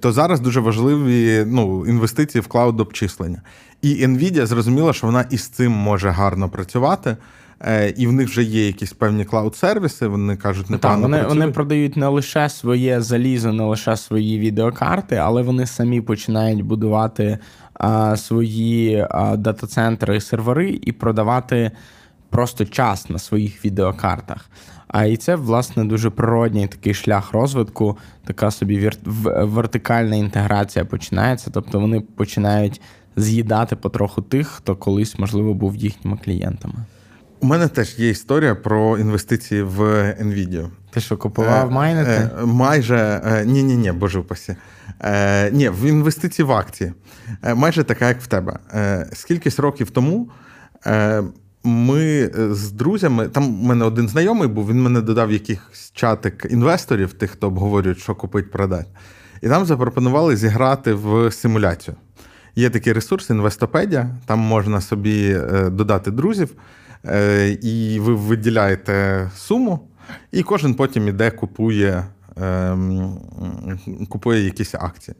То 0.00 0.12
зараз 0.12 0.40
дуже 0.40 0.60
важливі 0.60 1.44
ну, 1.46 1.86
інвестиції 1.86 2.42
в 2.42 2.46
клауд 2.46 2.80
обчислення. 2.80 3.42
І 3.82 4.06
Nvidia 4.06 4.46
зрозуміла, 4.46 4.92
що 4.92 5.06
вона 5.06 5.24
із 5.30 5.48
цим 5.48 5.72
може 5.72 6.10
гарно 6.10 6.48
працювати. 6.48 7.16
Е, 7.60 7.94
і 7.96 8.06
в 8.06 8.12
них 8.12 8.28
вже 8.28 8.42
є 8.42 8.66
якісь 8.66 8.92
певні 8.92 9.24
клауд-сервіси. 9.24 10.06
Вони 10.06 10.36
кажуть, 10.36 10.70
не 10.70 10.78
так, 10.78 10.98
вони 10.98 11.22
вони 11.22 11.48
продають 11.48 11.96
не 11.96 12.06
лише 12.06 12.48
своє 12.48 13.00
залізо, 13.00 13.52
не 13.52 13.64
лише 13.64 13.96
свої 13.96 14.38
відеокарти, 14.38 15.16
але 15.16 15.42
вони 15.42 15.66
самі 15.66 16.00
починають 16.00 16.62
будувати 16.62 17.38
а, 17.74 18.16
свої 18.16 19.06
а, 19.10 19.36
дата-центри 19.36 20.16
і 20.16 20.20
сервери 20.20 20.80
і 20.82 20.92
продавати 20.92 21.70
просто 22.30 22.64
час 22.64 23.10
на 23.10 23.18
своїх 23.18 23.64
відеокартах. 23.64 24.50
А 24.88 25.04
і 25.04 25.16
це, 25.16 25.36
власне, 25.36 25.84
дуже 25.84 26.10
природній 26.10 26.66
такий 26.66 26.94
шлях 26.94 27.32
розвитку, 27.32 27.98
така 28.24 28.50
собі 28.50 28.90
вертикальна 29.26 30.16
інтеграція 30.16 30.84
починається. 30.84 31.50
Тобто 31.50 31.80
вони 31.80 32.00
починають 32.00 32.80
з'їдати 33.16 33.76
потроху 33.76 34.22
тих, 34.22 34.48
хто 34.48 34.76
колись, 34.76 35.18
можливо, 35.18 35.54
був 35.54 35.76
їхніми 35.76 36.18
клієнтами. 36.24 36.74
У 37.40 37.46
мене 37.46 37.68
теж 37.68 37.98
є 37.98 38.08
історія 38.08 38.54
про 38.54 38.98
інвестиції 38.98 39.62
в 39.62 39.80
NVIDIA. 40.22 40.68
Ти 40.90 41.00
що 41.00 41.16
купував 41.16 41.68
е, 41.68 41.70
майнити? 41.70 42.10
Е, 42.10 42.30
майже 42.44 43.22
ні, 43.46 43.62
ні, 43.62 43.76
ні, 43.76 43.92
боже 43.92 44.18
впасі. 44.18 44.56
Е, 45.00 45.50
Ні, 45.50 45.68
в 45.68 45.84
інвестиції 45.88 46.46
в 46.46 46.52
акції. 46.52 46.92
Майже 47.54 47.84
така, 47.84 48.08
як 48.08 48.20
в 48.20 48.26
тебе. 48.26 48.58
Скількись 49.12 49.58
років 49.58 49.90
тому 49.90 50.30
ми 51.66 52.30
з 52.50 52.72
друзями, 52.72 53.28
там 53.28 53.60
у 53.60 53.66
мене 53.66 53.84
один 53.84 54.08
знайомий 54.08 54.48
був, 54.48 54.68
він 54.68 54.82
мене 54.82 55.00
додав 55.00 55.32
якихось 55.32 55.90
чатик 55.94 56.46
інвесторів, 56.50 57.12
тих, 57.12 57.30
хто 57.30 57.46
обговорюють, 57.46 57.98
що 57.98 58.14
купить, 58.14 58.50
продати. 58.50 58.86
І 59.42 59.46
нам 59.46 59.64
запропонували 59.64 60.36
зіграти 60.36 60.94
в 60.94 61.30
симуляцію. 61.32 61.96
Є 62.56 62.70
такий 62.70 62.92
ресурс 62.92 63.30
Інвестопедія, 63.30 64.16
там 64.26 64.38
можна 64.38 64.80
собі 64.80 65.30
е, 65.30 65.70
додати 65.70 66.10
друзів, 66.10 66.54
е, 67.04 67.48
і 67.62 68.00
ви 68.00 68.14
виділяєте 68.14 69.30
суму, 69.36 69.88
і 70.32 70.42
кожен 70.42 70.74
потім 70.74 71.08
іде, 71.08 71.30
купує, 71.30 72.04
ем, 72.36 73.18
купує 74.08 74.44
якісь 74.44 74.74
акції. 74.74 75.14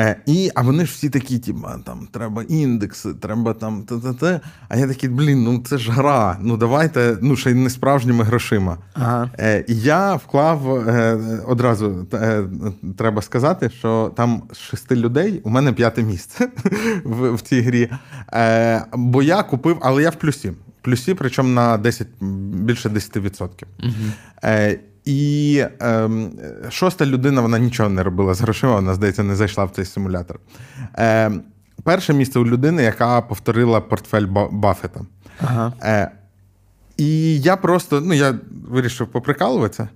Е, 0.00 0.16
і, 0.26 0.50
А 0.54 0.62
вони 0.62 0.86
ж 0.86 0.92
всі 0.92 1.10
такі, 1.10 1.38
типу, 1.38 1.68
там 1.86 2.08
треба 2.12 2.42
індекси, 2.42 3.14
треба 3.14 3.54
там 3.54 3.82
те-те-те. 3.82 4.40
А 4.68 4.76
я 4.76 4.88
такий, 4.88 5.08
блін, 5.08 5.44
ну 5.44 5.58
це 5.58 5.78
ж 5.78 5.92
гра. 5.92 6.36
Ну 6.40 6.56
давайте, 6.56 7.18
ну 7.22 7.36
ще 7.36 7.50
й 7.50 7.54
не 7.54 7.70
справжніми 7.70 8.24
грошима. 8.24 8.78
Ага. 8.94 9.30
Е, 9.38 9.64
І 9.68 9.80
я 9.80 10.14
вклав 10.14 10.88
е, 10.88 11.18
одразу 11.46 12.06
треба 12.98 13.22
сказати, 13.22 13.70
що 13.70 14.12
там 14.16 14.42
з 14.52 14.58
шести 14.58 14.96
людей 14.96 15.40
у 15.44 15.50
мене 15.50 15.72
п'яте 15.72 16.02
місце 16.02 16.48
в, 17.04 17.30
в 17.32 17.40
цій 17.40 17.60
грі. 17.60 17.90
Бо 18.92 19.22
я 19.22 19.42
купив, 19.42 19.78
але 19.80 20.02
я 20.02 20.10
в 20.10 20.16
плюсі. 20.16 20.52
Плюсі, 20.82 21.14
причому 21.14 21.48
на 21.48 21.78
10, 21.78 22.08
більше 22.20 22.88
10%. 22.88 23.48
Угу. 23.82 23.92
Е, 24.44 24.80
і 25.04 25.64
ем, 25.80 26.30
шоста 26.70 27.06
людина 27.06 27.40
вона 27.40 27.58
нічого 27.58 27.88
не 27.88 28.02
робила 28.02 28.34
з 28.34 28.40
грошима, 28.40 28.74
вона, 28.74 28.94
здається, 28.94 29.22
не 29.22 29.36
зайшла 29.36 29.64
в 29.64 29.70
цей 29.70 29.84
симулятор. 29.84 30.40
Е, 30.98 31.30
Перше 31.84 32.14
місце 32.14 32.38
у 32.38 32.46
людини, 32.46 32.82
яка 32.82 33.20
повторила 33.20 33.80
портфель 33.80 34.26
Баффета. 34.50 35.00
Ага. 35.40 35.72
Е, 35.82 36.10
І 36.96 37.40
я 37.40 37.56
просто 37.56 38.00
ну, 38.00 38.14
я 38.14 38.38
вирішив 38.68 39.06
поприкалуватися. 39.06 39.88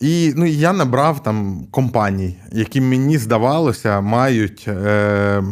І 0.00 0.32
ну, 0.36 0.46
я 0.46 0.72
набрав 0.72 1.22
там 1.22 1.66
компаній, 1.70 2.36
які 2.52 2.80
мені 2.80 3.18
здавалося, 3.18 4.00
мають. 4.00 4.64
Е, 4.68 4.72
е, 4.74 5.42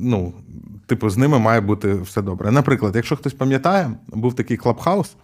ну, 0.00 0.32
Типу, 0.86 1.10
з 1.10 1.16
ними 1.16 1.38
має 1.38 1.60
бути 1.60 1.94
все 1.94 2.22
добре. 2.22 2.50
Наприклад, 2.50 2.96
якщо 2.96 3.16
хтось 3.16 3.34
пам'ятає, 3.34 3.90
був 4.08 4.34
такий 4.34 4.56
клабхаус, 4.56 5.16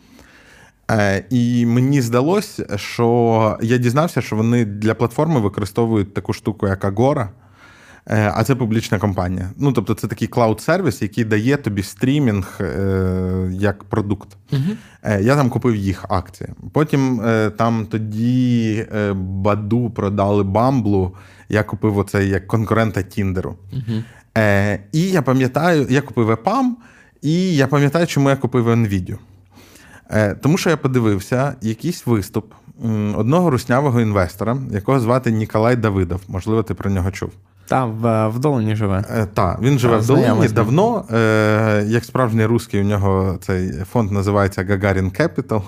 і 1.30 1.66
мені 1.66 2.00
здалося, 2.00 2.78
що 2.78 3.58
я 3.62 3.76
дізнався, 3.76 4.20
що 4.20 4.36
вони 4.36 4.64
для 4.64 4.94
платформи 4.94 5.40
використовують 5.40 6.14
таку 6.14 6.32
штуку, 6.32 6.68
як 6.68 6.84
Agora. 6.84 7.28
Е, 8.06 8.32
а 8.34 8.44
це 8.44 8.54
публічна 8.54 8.98
компанія. 8.98 9.50
Ну, 9.56 9.72
тобто, 9.72 9.94
це 9.94 10.06
такий 10.06 10.28
клауд-сервіс, 10.28 11.02
який 11.02 11.24
дає 11.24 11.56
тобі 11.56 11.82
стрімінг 11.82 12.58
е, 12.60 13.50
як 13.52 13.84
продукт. 13.84 14.28
Uh-huh. 14.52 15.22
Я 15.22 15.36
там 15.36 15.50
купив 15.50 15.76
їх 15.76 16.04
акції. 16.08 16.50
Потім 16.72 17.22
там 17.56 17.86
тоді 17.86 18.86
Баду 19.14 19.90
продали 19.90 20.42
Бамблу. 20.42 21.16
Я 21.48 21.62
купив 21.62 21.98
оцей 21.98 22.28
як 22.28 22.46
конкурента 22.46 23.02
Тіндеру. 23.02 23.56
Uh-huh. 23.72 24.78
І 24.92 25.02
я 25.02 25.22
пам'ятаю, 25.22 25.86
я 25.90 26.00
купив 26.00 26.30
EPAM, 26.30 26.64
і 27.22 27.56
я 27.56 27.66
пам'ятаю, 27.66 28.06
чому 28.06 28.30
я 28.30 28.36
купив 28.36 28.68
NVIDIA. 28.68 29.16
Тому 30.40 30.58
що 30.58 30.70
я 30.70 30.76
подивився 30.76 31.54
якийсь 31.60 32.06
виступ 32.06 32.52
одного 33.16 33.50
руснявого 33.50 34.00
інвестора, 34.00 34.56
якого 34.70 35.00
звати 35.00 35.32
Ніколай 35.32 35.76
Давидов. 35.76 36.20
Можливо, 36.28 36.62
ти 36.62 36.74
про 36.74 36.90
нього 36.90 37.10
чув. 37.10 37.30
Та 37.70 37.84
в, 37.84 38.28
в 38.28 38.38
Долині 38.38 38.76
живе. 38.76 39.04
Е, 39.10 39.26
так, 39.34 39.62
він 39.62 39.78
живе 39.78 39.96
в 39.96 40.06
Долині 40.06 40.48
давно. 40.48 41.04
Е, 41.12 41.84
Як 41.86 42.04
справжній 42.04 42.44
русський, 42.44 42.80
у 42.80 42.84
нього 42.84 43.38
цей 43.40 43.72
фонд 43.72 44.12
називається 44.12 44.64
Гагарін 44.64 45.10
Capital. 45.10 45.62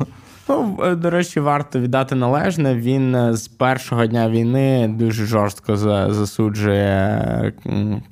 Ну, 0.48 0.78
е, 0.84 0.94
до 0.94 1.10
речі, 1.10 1.40
варто 1.40 1.80
віддати 1.80 2.14
належне. 2.14 2.74
Він 2.74 3.14
е, 3.14 3.36
з 3.36 3.48
першого 3.48 4.06
дня 4.06 4.30
війни 4.30 4.94
дуже 4.98 5.26
жорстко 5.26 5.76
засуджує 5.76 7.52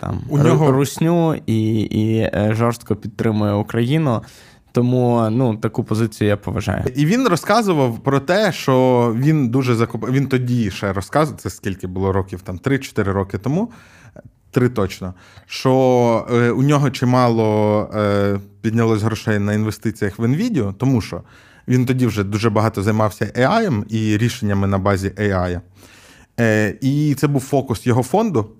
там 0.01 0.21
у 0.29 0.39
нього... 0.39 0.73
русню 0.73 1.41
і, 1.47 1.81
і 1.81 2.31
жорстко 2.55 2.97
підтримує 2.97 3.53
Україну. 3.53 4.23
Тому 4.73 5.31
ну 5.31 5.57
таку 5.57 5.85
позицію 5.85 6.29
я 6.29 6.37
поважаю. 6.37 6.85
І 6.95 7.07
він 7.07 7.29
розказував 7.29 7.99
про 7.99 8.21
те, 8.21 8.53
що 8.53 9.15
він 9.19 9.49
дуже 9.49 9.75
закуп... 9.75 10.11
Він 10.11 10.27
тоді 10.27 10.71
ще 10.71 10.93
розказував, 10.93 11.41
це 11.41 11.51
скільки 11.51 11.87
було 11.87 12.13
років, 12.13 12.41
там 12.41 12.59
3-4 12.59 13.03
роки 13.05 13.39
тому. 13.39 13.71
Три 14.53 14.69
точно, 14.69 15.15
що 15.47 16.27
е, 16.33 16.51
у 16.51 16.63
нього 16.63 16.91
чимало 16.91 17.83
е, 17.95 18.39
піднялось 18.61 19.03
грошей 19.03 19.39
на 19.39 19.53
інвестиціях 19.53 20.19
в 20.19 20.23
NVIDIA, 20.23 20.75
тому 20.75 21.01
що 21.01 21.23
він 21.69 21.87
тоді 21.87 22.07
вже 22.07 22.25
дуже 22.25 22.51
багато 22.51 22.83
займався 22.83 23.25
AI 23.25 23.85
і 23.89 24.19
рішеннями 24.19 24.67
на 24.67 24.79
базі 24.79 25.09
AI. 25.09 25.61
Е, 26.41 26.75
І 26.81 27.15
це 27.15 27.27
був 27.27 27.41
фокус 27.41 27.87
його 27.87 28.03
фонду. 28.03 28.51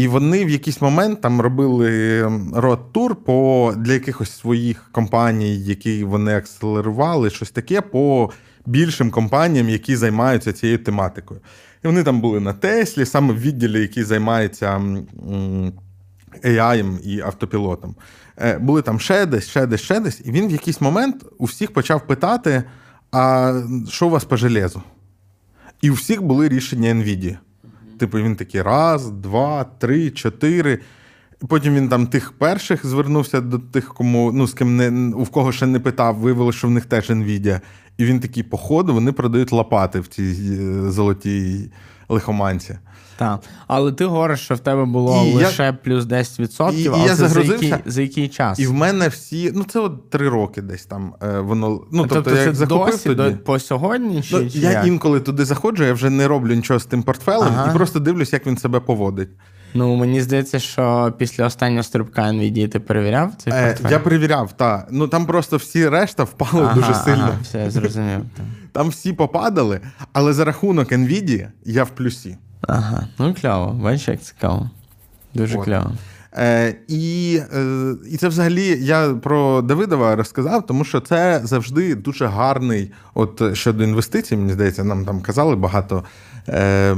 І 0.00 0.08
вони 0.08 0.44
в 0.44 0.48
якийсь 0.48 0.80
момент 0.80 1.20
там 1.20 1.40
робили 1.40 2.22
род-тур 2.54 3.16
по 3.24 3.72
для 3.76 3.92
якихось 3.92 4.38
своїх 4.38 4.88
компаній, 4.92 5.56
які 5.56 6.04
вони 6.04 6.36
акселерували, 6.36 7.30
щось 7.30 7.50
таке 7.50 7.80
по 7.80 8.30
більшим 8.66 9.10
компаніям, 9.10 9.68
які 9.68 9.96
займаються 9.96 10.52
цією 10.52 10.78
тематикою. 10.78 11.40
І 11.84 11.86
вони 11.86 12.02
там 12.02 12.20
були 12.20 12.40
на 12.40 12.52
Теслі, 12.52 13.06
саме 13.06 13.34
в 13.34 13.40
відділі, 13.40 13.80
який 13.80 14.04
займається 14.04 14.82
AI 16.44 17.00
і 17.00 17.20
автопілотом. 17.20 17.94
Е, 18.38 18.58
були 18.58 18.82
там 18.82 19.00
ще 19.00 19.26
десь, 19.26 19.48
ще 19.48 19.66
десь, 19.66 19.80
ще 19.80 20.00
десь. 20.00 20.22
І 20.24 20.30
він 20.30 20.48
в 20.48 20.50
якийсь 20.50 20.80
момент 20.80 21.24
у 21.38 21.44
всіх 21.44 21.72
почав 21.72 22.06
питати: 22.06 22.62
а 23.12 23.54
що 23.88 24.06
у 24.06 24.10
вас 24.10 24.24
по 24.24 24.36
железу? 24.36 24.82
І 25.80 25.90
у 25.90 25.94
всіх 25.94 26.22
були 26.22 26.48
рішення 26.48 26.94
NVIDIA. 26.94 27.36
Типу, 28.00 28.18
він 28.18 28.36
такий 28.36 28.62
раз, 28.62 29.10
два, 29.10 29.64
три, 29.64 30.10
чотири. 30.10 30.78
Потім 31.48 31.74
він 31.74 31.88
там 31.88 32.06
тих 32.06 32.32
перших 32.32 32.86
звернувся 32.86 33.40
до 33.40 33.58
тих, 33.58 33.94
кому 33.94 34.32
ну 34.32 34.46
з 34.46 34.54
ким 34.54 34.76
не 34.76 35.14
у 35.14 35.24
кого 35.24 35.52
ще 35.52 35.66
не 35.66 35.80
питав, 35.80 36.16
виявилося, 36.16 36.58
що 36.58 36.68
в 36.68 36.70
них 36.70 36.86
теж 36.86 37.10
Nvidia. 37.10 37.60
І 37.98 38.04
він 38.04 38.20
такий, 38.20 38.42
походу, 38.42 38.94
вони 38.94 39.12
продають 39.12 39.52
лопати 39.52 40.00
в 40.00 40.06
цій 40.06 40.58
е, 40.60 40.90
золотій 40.90 41.70
лихоманці. 42.10 42.78
Так. 43.16 43.40
Але 43.66 43.92
ти 43.92 44.04
говориш, 44.04 44.40
що 44.40 44.54
в 44.54 44.58
тебе 44.58 44.84
було 44.84 45.24
і 45.26 45.34
лише 45.34 45.62
я... 45.62 45.72
плюс 45.72 46.04
10%, 46.04 46.72
і, 46.72 46.88
але 46.88 46.98
і 46.98 47.02
я 47.02 47.16
це 47.16 47.28
за 47.28 47.40
який, 47.40 47.74
за 47.86 48.02
який 48.02 48.28
час? 48.28 48.58
І 48.58 48.66
в 48.66 48.72
мене 48.72 49.08
всі, 49.08 49.52
ну 49.54 49.64
це 49.64 49.80
от 49.80 50.10
три 50.10 50.28
роки 50.28 50.62
десь 50.62 50.86
там. 50.86 51.14
Е, 51.22 51.40
воно, 51.40 51.68
ну, 51.68 52.02
Тобто, 52.02 52.14
тобто 52.14 52.36
я 52.36 52.42
як 52.42 52.54
захопив 52.54 52.94
досі, 52.94 53.08
тоді, 53.08 53.30
до, 53.30 53.38
по 53.38 53.58
сьогодні? 53.58 54.22
Чи, 54.22 54.36
ну, 54.36 54.50
чи 54.50 54.58
Я 54.58 54.70
як? 54.70 54.86
інколи 54.86 55.20
туди 55.20 55.44
заходжу, 55.44 55.84
я 55.84 55.92
вже 55.92 56.10
не 56.10 56.28
роблю 56.28 56.54
нічого 56.54 56.80
з 56.80 56.84
тим 56.84 57.02
портфелем 57.02 57.52
ага. 57.52 57.70
і 57.70 57.74
просто 57.74 58.00
дивлюсь, 58.00 58.32
як 58.32 58.46
він 58.46 58.56
себе 58.56 58.80
поводить. 58.80 59.30
Ну, 59.74 59.96
мені 59.96 60.22
здається, 60.22 60.58
що 60.58 61.14
після 61.18 61.46
останнього 61.46 61.82
стрибка 61.82 62.22
NVIDIA 62.22 62.68
ти 62.68 62.80
перевіряв 62.80 63.32
цей 63.38 63.52
е, 63.52 63.66
портфель? 63.66 63.90
Я 63.90 63.98
перевіряв, 63.98 64.52
так. 64.52 64.88
Ну 64.90 65.08
там 65.08 65.26
просто 65.26 65.56
всі 65.56 65.88
решта 65.88 66.24
впали 66.24 66.64
ага, 66.64 66.74
дуже 66.74 66.94
сильно. 66.94 67.28
Ага, 67.28 67.38
все, 67.42 67.58
я 67.58 67.70
зрозумів. 67.70 68.20
Там 68.72 68.88
всі 68.88 69.12
попадали, 69.12 69.80
але 70.12 70.32
за 70.32 70.44
рахунок 70.44 70.92
NVIDIA 70.92 71.46
я 71.64 71.84
в 71.84 71.90
плюсі. 71.90 72.36
Ага, 72.60 73.08
ну 73.18 73.34
кльово, 73.34 73.72
бачиш, 73.72 74.08
як 74.08 74.20
цікаво. 74.20 74.70
Дуже 75.34 75.58
От. 75.58 75.64
кльово. 75.64 75.92
Е, 76.36 76.74
І 76.88 77.40
е, 77.54 77.94
і 78.10 78.16
це 78.16 78.28
взагалі 78.28 78.78
я 78.80 79.08
про 79.08 79.62
Давидова 79.62 80.16
розказав, 80.16 80.66
тому 80.66 80.84
що 80.84 81.00
це 81.00 81.40
завжди 81.44 81.94
дуже 81.94 82.26
гарний. 82.26 82.92
От 83.14 83.56
щодо 83.56 83.84
інвестицій, 83.84 84.36
мені 84.36 84.52
здається, 84.52 84.84
нам 84.84 85.04
там 85.04 85.20
казали 85.20 85.56
багато, 85.56 86.04
е, 86.48 86.96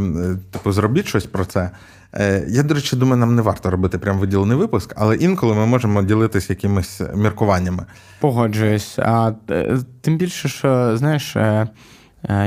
типу, 0.50 0.72
зробіть 0.72 1.06
щось 1.06 1.26
про 1.26 1.44
це. 1.44 1.70
Е, 2.14 2.44
Я, 2.48 2.62
до 2.62 2.74
речі, 2.74 2.96
думаю, 2.96 3.16
нам 3.16 3.34
не 3.34 3.42
варто 3.42 3.70
робити 3.70 3.98
прям 3.98 4.18
виділений 4.18 4.56
випуск, 4.56 4.94
але 4.96 5.16
інколи 5.16 5.54
ми 5.54 5.66
можемо 5.66 6.02
ділитися 6.02 6.46
якимись 6.52 7.00
міркуваннями. 7.14 7.86
Погоджуюсь. 8.20 8.98
А 8.98 9.32
е, 9.50 9.78
тим 10.00 10.16
більше, 10.16 10.48
що 10.48 10.96
знаєш. 10.96 11.36
Е, 11.36 11.68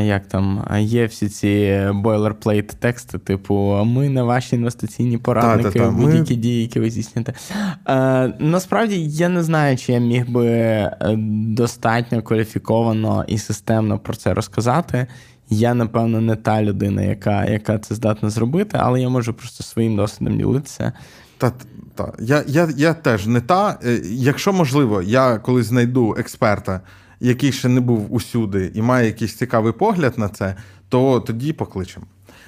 як 0.03 0.25
там 0.27 0.65
є 0.79 1.05
всі 1.05 1.29
ці 1.29 1.83
boilerplate 1.93 2.67
тексти, 2.67 3.17
типу, 3.17 3.83
ми 3.85 4.09
не 4.09 4.23
ваші 4.23 4.55
інвестиційні 4.55 5.17
порадники, 5.17 5.79
та, 5.79 5.79
та, 5.79 5.85
та. 5.85 5.91
будь-які 5.91 6.33
ми... 6.33 6.41
дії, 6.41 6.61
які 6.61 6.79
ви 6.79 6.89
здійсните. 6.89 7.33
Е, 7.87 8.33
Насправді 8.39 9.05
я 9.05 9.29
не 9.29 9.43
знаю, 9.43 9.77
чи 9.77 9.93
я 9.93 9.99
міг 9.99 10.29
би 10.29 10.91
достатньо 11.47 12.21
кваліфіковано 12.21 13.25
і 13.27 13.37
системно 13.37 13.99
про 13.99 14.15
це 14.15 14.33
розказати. 14.33 15.07
Я, 15.49 15.73
напевно, 15.73 16.21
не 16.21 16.35
та 16.35 16.63
людина, 16.63 17.01
яка 17.01 17.45
яка 17.45 17.79
це 17.79 17.95
здатна 17.95 18.29
зробити, 18.29 18.77
але 18.81 19.01
я 19.01 19.09
можу 19.09 19.33
просто 19.33 19.63
своїм 19.63 19.95
досвідом 19.95 20.37
ділитися. 20.37 20.93
Та, 21.37 21.51
та. 21.95 22.13
Я, 22.19 22.43
я, 22.47 22.69
Я 22.77 22.93
теж 22.93 23.27
не 23.27 23.41
та. 23.41 23.79
Е, 23.85 24.01
якщо 24.05 24.53
можливо, 24.53 25.01
я 25.01 25.37
колись 25.37 25.65
знайду 25.65 26.15
експерта 26.19 26.81
який 27.19 27.51
ще 27.51 27.69
не 27.69 27.81
був 27.81 28.13
усюди 28.13 28.71
і 28.73 28.81
має 28.81 29.05
якийсь 29.05 29.35
цікавий 29.35 29.73
погляд 29.73 30.13
на 30.17 30.29
це, 30.29 30.55
то 30.89 31.19
тоді 31.19 31.53
покличемо. 31.53 32.05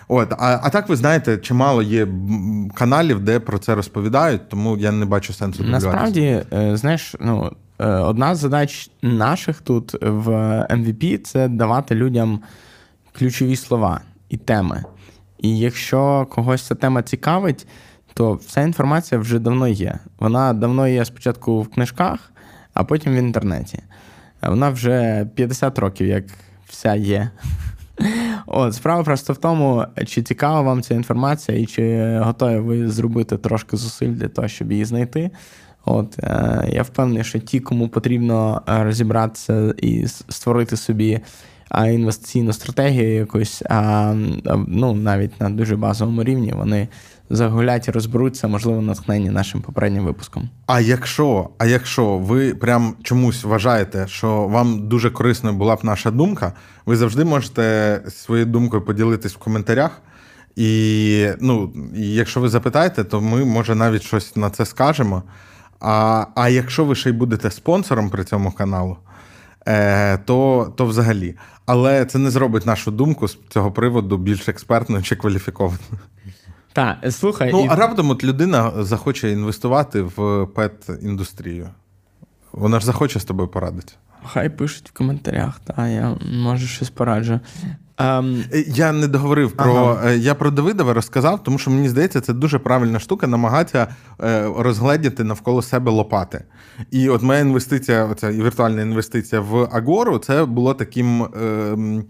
От, 0.08 0.34
а 0.34 0.60
а 0.64 0.70
так 0.70 0.90
ви 0.90 0.96
знаєте, 0.96 1.38
чимало 1.38 1.82
є 1.82 2.08
каналів, 2.74 3.20
де 3.20 3.40
про 3.40 3.58
це 3.58 3.76
розповідають, 3.76 4.50
тому 4.50 4.78
я 4.78 4.92
не 4.92 5.06
бачу 5.06 5.34
сенсу. 5.34 5.64
Насправді, 5.64 6.44
е, 6.54 6.78
знаєш, 6.78 7.16
ну 7.20 7.52
е, 7.80 7.88
одна 7.88 8.36
з 8.36 8.40
задач 8.40 8.90
наших 9.02 9.62
тут 9.62 9.94
в 10.02 10.30
MVP 10.70 11.18
це 11.18 11.48
давати 11.48 11.96
людям 11.96 12.40
ключові 13.20 13.56
слова 13.56 14.02
і 14.30 14.38
теми. 14.38 14.84
І 15.38 15.58
якщо 15.60 16.28
когось 16.30 16.62
ця 16.62 16.76
тема 16.76 17.04
цікавить, 17.04 17.68
то 18.14 18.34
вся 18.34 18.62
інформація 18.62 19.22
вже 19.22 19.40
давно 19.40 19.68
є. 19.68 20.00
Вона 20.20 20.54
давно 20.54 20.88
є 20.88 21.06
спочатку 21.06 21.62
в 21.62 21.68
книжках, 21.68 22.32
а 22.74 22.84
потім 22.84 23.14
в 23.14 23.16
інтернеті 23.16 23.80
вона 24.42 24.70
вже 24.70 25.28
50 25.36 25.80
років, 25.80 26.08
як 26.08 26.24
вся 26.66 26.96
є. 26.96 27.30
От, 28.46 28.76
Справа 28.76 29.04
просто 29.04 29.34
в 29.34 29.38
тому, 29.38 29.86
чи 30.06 30.24
цікава 30.24 30.62
вам 30.62 30.82
ця 30.82 30.94
інформація, 30.94 31.58
і 31.58 31.66
чи 31.66 32.18
готові 32.20 32.60
ви 32.60 32.88
зробити 32.90 33.38
трошки 33.38 33.78
зусиль 33.78 34.12
для 34.12 34.28
того, 34.28 34.48
щоб 34.48 34.72
її 34.72 34.86
знайти. 34.86 35.32
От, 35.86 36.20
е, 36.20 36.70
Я 36.74 36.84
впевнений, 36.84 37.24
що 37.24 37.40
ті, 37.40 37.60
кому 37.60 37.90
потрібно 37.90 38.62
е, 38.70 38.84
розібратися 38.84 39.74
і 39.78 40.08
створити 40.08 40.78
собі 40.78 41.20
а 41.70 41.88
інвестиційну 41.88 42.54
стратегію 42.54 43.16
якусь, 43.16 43.64
а, 43.70 44.14
ну, 44.68 44.94
навіть 44.94 45.42
на 45.42 45.50
дуже 45.50 45.76
базовому 45.76 46.24
рівні, 46.24 46.54
вони 46.58 46.88
загулять 47.30 47.88
і 47.88 47.92
розберуться, 47.92 48.48
можливо, 48.48 48.82
натхнені 48.82 49.30
нашим 49.30 49.62
попереднім 49.62 50.06
випуском. 50.06 50.50
А 50.66 50.80
якщо 50.80 51.50
а 51.58 51.66
якщо 51.66 52.18
ви 52.18 52.56
прям 52.56 52.96
чомусь 53.04 53.44
вважаєте, 53.44 54.08
що 54.08 54.48
вам 54.48 54.88
дуже 54.88 55.10
корисною 55.10 55.56
була 55.56 55.76
б 55.76 55.80
наша 55.84 56.12
думка, 56.12 56.54
ви 56.86 56.96
завжди 56.96 57.26
можете 57.26 58.02
своєю 58.10 58.46
думкою 58.46 58.86
поділитись 58.86 59.34
в 59.34 59.38
коментарях. 59.38 60.02
І 60.56 61.30
ну, 61.42 61.74
якщо 61.96 62.40
ви 62.40 62.50
запитаєте, 62.50 63.04
то 63.04 63.22
ми, 63.22 63.46
може, 63.46 63.76
навіть 63.76 64.02
щось 64.02 64.36
на 64.36 64.50
це 64.50 64.66
скажемо. 64.66 65.24
А 65.80 66.26
а 66.36 66.50
якщо 66.50 66.86
ви 66.86 66.96
ще 66.96 67.10
й 67.10 67.14
будете 67.14 67.52
спонсором 67.52 68.10
при 68.10 68.24
цьому 68.24 68.52
каналу, 68.52 68.98
то, 70.26 70.74
то 70.78 70.86
взагалі. 70.86 71.36
Але 71.66 72.06
це 72.06 72.20
не 72.20 72.32
зробить 72.32 72.66
нашу 72.66 72.92
думку 72.92 73.28
з 73.28 73.40
цього 73.50 73.72
приводу 73.72 74.18
більш 74.18 74.50
експертною 74.50 75.04
чи 75.04 75.16
кваліфікованою. 75.16 75.80
Так, 76.74 76.98
слухай. 77.10 77.52
Ну, 77.52 77.66
і... 77.66 77.68
а 77.70 77.76
раптом 77.76 78.10
от 78.10 78.24
людина 78.24 78.84
захоче 78.84 79.32
інвестувати 79.32 80.02
в 80.02 80.44
пет-індустрію. 80.44 81.70
Вона 82.52 82.80
ж 82.80 82.86
захоче 82.86 83.20
з 83.20 83.26
тобою 83.26 83.48
порадити. 83.48 83.94
Хай 84.24 84.50
пишуть 84.50 84.90
в 84.90 84.94
коментарях, 84.94 85.60
та 85.60 85.88
я 85.88 86.18
може 86.34 86.68
щось 86.68 86.90
пораджу. 86.90 87.40
Um... 87.98 88.44
Я 88.68 88.92
не 88.92 89.08
договорив 89.08 89.52
про 89.52 89.76
ага. 89.76 90.10
Е, 90.10 90.18
я 90.18 90.36
про 90.36 90.52
Давидова 90.52 90.94
розказав, 90.94 91.44
тому 91.44 91.58
що 91.58 91.72
мені 91.72 91.90
здається, 91.90 92.22
це 92.22 92.34
дуже 92.34 92.60
правильна 92.60 93.00
штука 93.00 93.28
намагатися 93.28 93.88
е, 94.22 94.52
розгледіти 94.58 95.24
навколо 95.24 95.62
себе 95.62 95.92
лопати. 95.92 96.44
І 96.92 97.10
от 97.10 97.22
моя 97.22 97.40
інвестиція, 97.40 98.06
оця 98.06 98.32
віртуальна 98.32 98.82
інвестиція 98.82 99.42
в 99.42 99.70
Агору, 99.72 100.18
це 100.18 100.46
було 100.46 100.74
таким. 100.74 101.24
Е, 101.24 102.04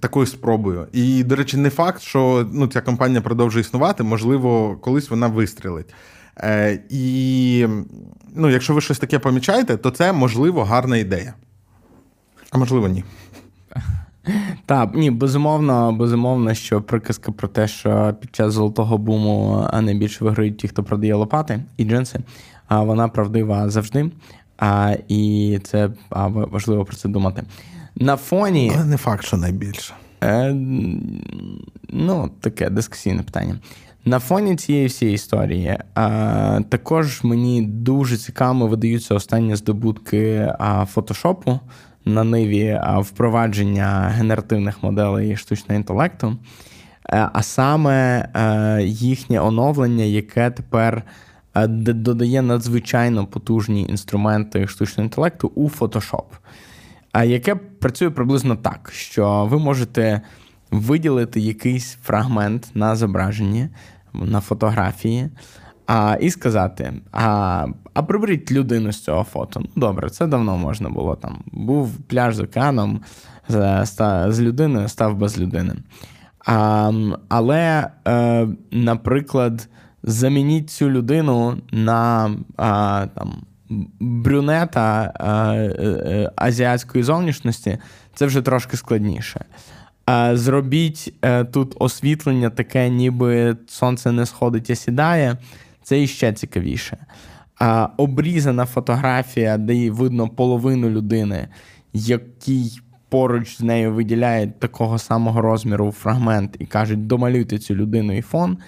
Такою 0.00 0.26
спробою. 0.26 0.86
І, 0.92 1.24
до 1.24 1.36
речі, 1.36 1.56
не 1.56 1.70
факт, 1.70 2.02
що 2.02 2.48
ну, 2.52 2.66
ця 2.66 2.80
компанія 2.80 3.20
продовжує 3.20 3.60
існувати, 3.60 4.02
можливо, 4.02 4.76
колись 4.76 5.10
вона 5.10 5.26
вистрілить. 5.26 5.94
Е, 6.38 6.82
І 6.90 7.66
ну, 8.34 8.50
якщо 8.50 8.74
ви 8.74 8.80
щось 8.80 8.98
таке 8.98 9.18
помічаєте, 9.18 9.76
то 9.76 9.90
це 9.90 10.12
можливо 10.12 10.64
гарна 10.64 10.96
ідея. 10.96 11.34
А 12.50 12.58
можливо, 12.58 12.88
ні. 12.88 13.04
Так, 14.66 14.94
ні, 14.94 15.10
безумовно, 15.10 15.92
безумовно, 15.92 16.54
що 16.54 16.82
приказка 16.82 17.32
про 17.32 17.48
те, 17.48 17.68
що 17.68 18.14
під 18.20 18.36
час 18.36 18.52
золотого 18.52 18.98
буму 18.98 19.66
найбільше 19.82 20.24
виграють 20.24 20.58
ті, 20.58 20.68
хто 20.68 20.82
продає 20.82 21.14
лопати 21.14 21.62
і 21.76 21.84
джинси, 21.84 22.20
вона 22.70 23.08
правдива 23.08 23.70
завжди. 23.70 24.10
А, 24.58 24.96
І 25.08 25.58
це 25.64 25.90
важливо 26.10 26.84
про 26.84 26.96
це 26.96 27.08
думати. 27.08 27.42
На 27.96 28.16
фоні. 28.16 28.72
Але 28.76 28.84
не 28.84 28.96
факт, 28.96 29.24
що 29.24 29.36
найбільше. 29.36 29.94
Е, 30.24 30.54
Ну, 31.88 32.30
таке 32.40 32.70
дискусійне 32.70 33.22
питання. 33.22 33.58
На 34.04 34.18
фоні 34.18 34.56
цієї 34.56 34.86
всієї 34.86 35.14
історії 35.14 35.78
а, 35.94 36.60
також 36.68 37.24
мені 37.24 37.62
дуже 37.62 38.16
цікаво 38.16 38.66
видаються 38.66 39.14
останні 39.14 39.56
здобутки 39.56 40.52
а, 40.58 40.84
фотошопу 40.84 41.60
на 42.04 42.24
ниві 42.24 42.80
впровадження 42.98 44.12
генеративних 44.16 44.82
моделей 44.82 45.36
штучного 45.36 45.76
інтелекту, 45.76 46.36
е, 47.08 47.28
а 47.32 47.42
саме 47.42 48.28
е, 48.34 48.82
їхнє 48.84 49.40
оновлення, 49.40 50.04
яке 50.04 50.50
тепер 50.50 51.02
е, 51.54 51.66
додає 51.66 52.42
надзвичайно 52.42 53.26
потужні 53.26 53.82
інструменти 53.82 54.66
штучного 54.66 55.04
інтелекту 55.04 55.52
у 55.54 55.68
Photoshop, 55.68 56.24
яке 57.24 57.54
працює 57.54 58.10
приблизно 58.10 58.56
так, 58.56 58.90
що 58.94 59.46
ви 59.50 59.58
можете 59.58 60.20
виділити 60.70 61.40
якийсь 61.40 61.98
фрагмент 62.02 62.70
на 62.74 62.96
зображенні 62.96 63.68
на 64.14 64.40
фотографії 64.40 65.28
а, 65.92 66.16
і 66.20 66.30
сказати: 66.30 66.92
а 67.12 67.66
а 67.94 68.02
приберіть 68.02 68.52
людину 68.52 68.92
з 68.92 69.04
цього 69.04 69.24
фото. 69.24 69.60
Ну, 69.60 69.68
добре, 69.76 70.10
це 70.10 70.26
давно 70.26 70.56
можна 70.56 70.88
було 70.88 71.16
там. 71.16 71.38
Був 71.52 71.96
пляж 71.96 72.36
з 72.36 72.40
океаном, 72.40 73.00
з, 73.48 74.40
людиною 74.40 74.88
став 74.88 75.16
без 75.16 75.38
людини. 75.38 75.74
А, 76.46 76.92
Але, 77.28 77.90
е, 78.08 78.48
наприклад, 78.70 79.68
замініть 80.02 80.70
цю 80.70 80.90
людину 80.90 81.56
на 81.72 82.30
а, 82.56 83.06
там, 83.14 83.32
брюнета 84.00 85.12
а, 85.14 85.54
е, 85.54 85.76
е, 85.78 86.30
азіатської 86.36 87.04
зовнішності, 87.04 87.78
це 88.14 88.26
вже 88.26 88.42
трошки 88.42 88.76
складніше. 88.76 89.44
Зробіть 90.32 91.14
е, 91.22 91.44
тут 91.44 91.74
освітлення 91.78 92.50
таке, 92.50 92.88
ніби 92.88 93.56
сонце 93.66 94.12
не 94.12 94.26
сходить, 94.26 94.70
а 94.70 94.74
сідає. 94.74 95.36
Це 95.82 96.02
іще 96.02 96.32
цікавіше. 96.32 96.96
А, 97.58 97.88
Обрізана 97.96 98.66
фотографія, 98.66 99.58
де 99.58 99.90
видно 99.90 100.28
половину 100.28 100.90
людини, 100.90 101.48
який 101.92 102.80
поруч 103.08 103.56
з 103.56 103.60
нею 103.60 103.94
виділяє 103.94 104.46
такого 104.46 104.98
самого 104.98 105.40
розміру 105.40 105.92
фрагмент 105.92 106.56
і 106.58 106.66
кажуть, 106.66 107.06
домалюйте 107.06 107.58
цю 107.58 107.74
людину 107.74 108.16
і 108.16 108.22
фон. 108.22 108.58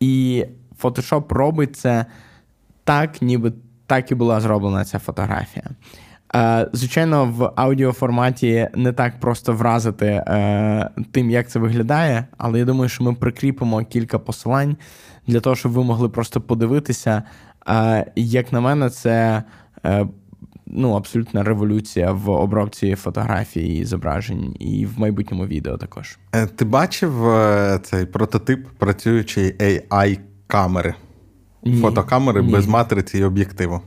І 0.00 0.44
Photoshop 0.82 1.34
робить 1.34 1.76
це 1.76 2.06
так, 2.84 3.22
ніби 3.22 3.52
так 3.86 4.10
і 4.10 4.14
була 4.14 4.40
зроблена 4.40 4.84
ця 4.84 4.98
фотографія. 4.98 5.64
Звичайно, 6.72 7.24
в 7.24 7.52
аудіоформаті 7.56 8.68
не 8.74 8.92
так 8.92 9.20
просто 9.20 9.52
вразити 9.52 10.06
е, 10.06 10.90
тим, 11.12 11.30
як 11.30 11.50
це 11.50 11.58
виглядає, 11.58 12.24
але 12.38 12.58
я 12.58 12.64
думаю, 12.64 12.88
що 12.88 13.04
ми 13.04 13.14
прикріпимо 13.14 13.84
кілька 13.84 14.18
посилань 14.18 14.76
для 15.30 15.40
того, 15.40 15.56
щоб 15.56 15.72
ви 15.72 15.84
могли 15.84 16.08
просто 16.08 16.40
подивитися. 16.40 17.22
Як 18.16 18.52
на 18.52 18.60
мене, 18.60 18.90
це 18.90 19.42
е, 19.84 20.06
ну, 20.66 20.92
абсолютна 20.92 21.42
революція 21.42 22.12
в 22.12 22.30
обробці 22.30 22.94
фотографій 22.94 23.76
і 23.76 23.84
зображень, 23.84 24.56
і 24.58 24.86
в 24.86 25.00
майбутньому 25.00 25.46
відео 25.46 25.76
також. 25.76 26.18
Е, 26.32 26.46
ти 26.46 26.64
бачив 26.64 27.12
цей 27.82 28.06
прототип 28.06 28.66
працюючої 28.78 29.50
AI-камери? 29.50 30.94
Фотокамери 31.80 32.42
Ні. 32.42 32.52
без 32.52 32.66
матриці 32.66 33.18
і 33.18 33.24
об'єктиву. 33.24 33.80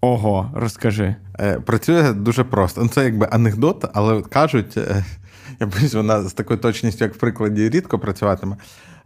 Ого, 0.00 0.50
розкажи. 0.54 1.14
Е, 1.40 1.60
працює 1.60 2.12
дуже 2.12 2.44
просто. 2.44 2.82
Ну, 2.82 2.88
Це 2.88 3.04
якби 3.04 3.28
анекдот, 3.30 3.84
але 3.94 4.22
кажуть, 4.22 4.76
е, 4.76 5.04
я 5.60 5.66
боюсь, 5.66 5.94
вона 5.94 6.22
з 6.22 6.32
такою 6.32 6.60
точністю, 6.60 7.04
як 7.04 7.14
в 7.14 7.18
прикладі, 7.18 7.68
рідко 7.68 7.98
працюватиме. 7.98 8.56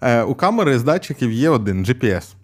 Е, 0.02 0.22
у 0.22 0.34
камери 0.34 0.78
з 0.78 0.82
датчиків 0.82 1.32
є 1.32 1.50
один 1.50 1.84
GPS. 1.84 2.34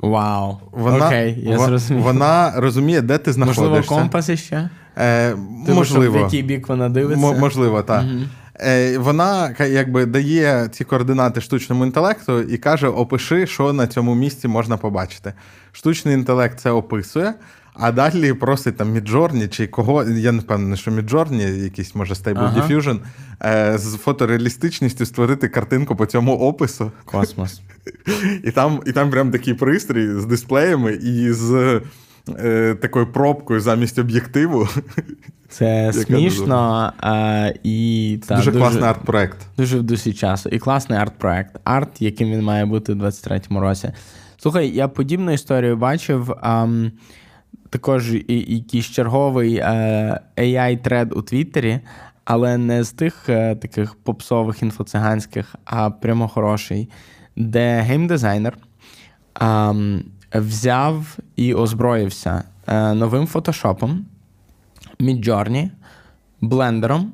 Вау. 0.00 0.58
Вона, 0.72 1.06
Окей, 1.06 1.38
я 1.42 1.58
зрозумів. 1.58 2.02
Вона 2.02 2.52
розуміє, 2.56 3.00
де 3.00 3.18
ти 3.18 3.32
знаходишся. 3.32 3.62
Можливо, 3.62 4.00
компас 4.00 4.28
іще? 4.28 4.70
Е, 4.98 5.34
Можливо. 5.68 6.18
В 6.18 6.20
який 6.20 6.42
бік 6.42 6.68
вона 6.68 6.88
дивиться? 6.88 7.32
Можливо, 7.32 7.82
так. 7.82 8.04
Угу. 8.04 8.20
Вона 8.98 9.54
якби 9.58 10.06
дає 10.06 10.68
ці 10.72 10.84
координати 10.84 11.40
штучному 11.40 11.86
інтелекту 11.86 12.40
і 12.40 12.58
каже: 12.58 12.88
опиши, 12.88 13.46
що 13.46 13.72
на 13.72 13.86
цьому 13.86 14.14
місці 14.14 14.48
можна 14.48 14.76
побачити. 14.76 15.32
Штучний 15.72 16.14
інтелект 16.14 16.60
це 16.60 16.70
описує, 16.70 17.34
а 17.78 17.92
далі 17.92 18.32
просить 18.32 18.76
там 18.76 18.94
Midjourney 18.94 19.48
чи 19.48 19.66
кого. 19.66 20.04
Я 20.04 20.32
не 20.32 20.38
впевнений, 20.38 20.76
що 20.76 20.90
Midjourney, 20.90 21.62
якийсь 21.62 21.94
може 21.94 22.14
Stable 22.14 22.38
ага. 22.38 22.60
Diffusion, 22.60 22.98
е, 23.44 23.78
з 23.78 23.96
фотореалістичністю 23.96 25.06
створити 25.06 25.48
картинку 25.48 25.96
по 25.96 26.06
цьому 26.06 26.38
опису. 26.38 26.92
Космос. 27.04 27.60
І 28.44 28.50
там 28.50 28.80
і 28.86 28.92
там 28.92 29.10
прям 29.10 29.30
такий 29.30 29.54
пристрій 29.54 30.20
з 30.20 30.26
дисплеями 30.26 30.92
і 30.92 31.32
з 31.32 31.80
е, 32.38 32.74
такою 32.80 33.12
пробкою 33.12 33.60
замість 33.60 33.98
об'єктиву. 33.98 34.68
Це 35.48 35.92
смішно 35.92 36.92
а, 37.00 37.50
і 37.62 38.18
та, 38.26 38.36
дуже, 38.36 38.50
дуже 38.50 38.64
класний 38.64 38.84
арт-проект. 38.84 39.38
Дуже 39.58 39.78
в 39.78 39.82
дусі 39.82 40.12
часу. 40.12 40.48
І 40.48 40.58
класний 40.58 40.98
арт-проект. 40.98 41.56
Арт, 41.64 42.02
яким 42.02 42.30
він 42.30 42.42
має 42.42 42.64
бути 42.64 42.92
у 42.92 42.96
23-му 42.96 43.60
році. 43.60 43.92
Слухай, 44.36 44.68
я 44.68 44.88
подібну 44.88 45.32
історію 45.32 45.76
бачив. 45.76 46.32
А, 46.40 46.68
також 47.70 48.12
якийсь 48.28 48.86
черговий 48.86 49.56
е, 49.56 50.20
AI-thread 50.36 51.12
у 51.12 51.22
Твіттері, 51.22 51.80
але 52.24 52.58
не 52.58 52.84
з 52.84 52.92
тих 52.92 53.28
е, 53.28 53.56
таких 53.56 53.94
попсових 53.94 54.62
інфоциганських, 54.62 55.54
а 55.64 55.90
прямо 55.90 56.28
хороший, 56.28 56.90
де 57.36 57.80
геймдизайнер 57.80 58.56
взяв 60.34 61.18
і 61.36 61.54
озброївся 61.54 62.44
е, 62.66 62.94
новим 62.94 63.26
фотошопом, 63.26 64.06
Midjourney, 65.00 65.70
блендером 66.40 67.12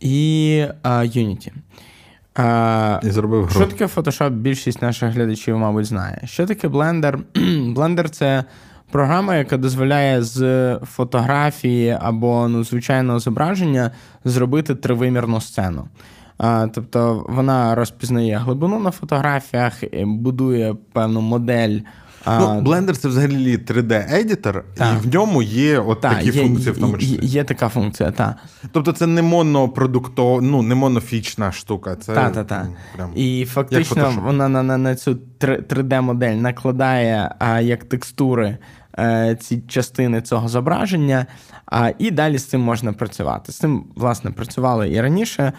і 0.00 0.66
Unity. 0.84 1.52
І 3.02 3.10
зробив 3.10 3.50
Що 3.50 3.66
таке 3.66 3.86
Photoshop? 3.86 4.30
Більшість 4.30 4.82
наших 4.82 5.14
глядачів, 5.14 5.58
мабуть, 5.58 5.86
знає. 5.86 6.22
Що 6.24 6.46
таке 6.46 6.68
блендер? 6.68 7.18
Блендер 7.66 8.10
це 8.10 8.44
програма, 8.94 9.36
яка 9.36 9.56
дозволяє 9.56 10.22
з 10.22 10.78
фотографії 10.78 11.98
або 12.00 12.48
ну, 12.48 12.64
звичайного 12.64 13.18
зображення 13.18 13.90
зробити 14.24 14.74
тривимірну 14.74 15.40
сцену. 15.40 15.88
А, 16.38 16.66
Тобто 16.74 17.26
вона 17.28 17.74
розпізнає 17.74 18.36
глибину 18.36 18.78
на 18.78 18.90
фотографіях, 18.90 19.74
будує 20.04 20.76
певну 20.92 21.20
модель. 21.20 21.78
Ну, 22.26 22.60
Blender 22.60 22.92
це 22.92 23.08
взагалі 23.08 23.56
3D-едітор, 23.56 24.62
і 24.76 25.08
в 25.08 25.14
ньому 25.14 25.42
є 25.42 25.78
от 25.78 26.00
та, 26.00 26.14
такі 26.14 26.26
є, 26.26 26.42
функції 26.42 26.72
в 26.72 26.78
тому 26.78 26.98
числі. 26.98 27.12
Є, 27.12 27.18
є 27.22 27.44
така 27.44 27.68
функція, 27.68 28.10
так. 28.10 28.36
Тобто 28.72 28.92
це 28.92 29.06
не 29.06 29.22
монопродукто, 29.22 30.40
ну, 30.42 30.62
не 30.62 30.74
монофічна 30.74 31.52
штука. 31.52 31.96
Це 31.96 32.14
та, 32.14 32.30
та, 32.30 32.44
та. 32.44 32.66
Прям, 32.96 33.10
І 33.14 33.44
фактично 33.44 34.12
вона 34.24 34.48
на 34.48 34.62
на, 34.62 34.78
на 34.78 34.94
цю 34.94 35.18
3D-модель 35.40 36.34
накладає 36.34 37.34
а, 37.38 37.60
як 37.60 37.84
текстури 37.84 38.46
е, 38.46 38.58
ці 39.40 39.58
частини 39.68 40.22
цього 40.22 40.48
зображення, 40.48 41.26
а, 41.66 41.90
і 41.98 42.10
далі 42.10 42.38
з 42.38 42.44
цим 42.44 42.60
можна 42.60 42.92
працювати. 42.92 43.52
З 43.52 43.56
цим, 43.58 43.84
власне, 43.96 44.30
працювали 44.30 44.90
і 44.92 45.00
раніше. 45.00 45.52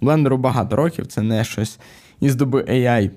Блендеру 0.00 0.36
багато 0.38 0.76
років, 0.76 1.06
це 1.06 1.22
не 1.22 1.44
щось 1.44 1.78
із 2.20 2.34
доби 2.34 2.62
AI. 2.62 3.10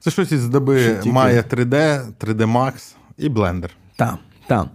Це 0.00 0.10
щось 0.10 0.32
із 0.32 0.48
доби 0.48 0.96
тільки- 1.02 1.16
Maya 1.18 1.42
3D, 1.54 2.00
3D 2.18 2.36
Max 2.56 2.94
і 3.18 3.28
Blender. 3.28 3.70
Так, 3.96 4.14
так. 4.46 4.66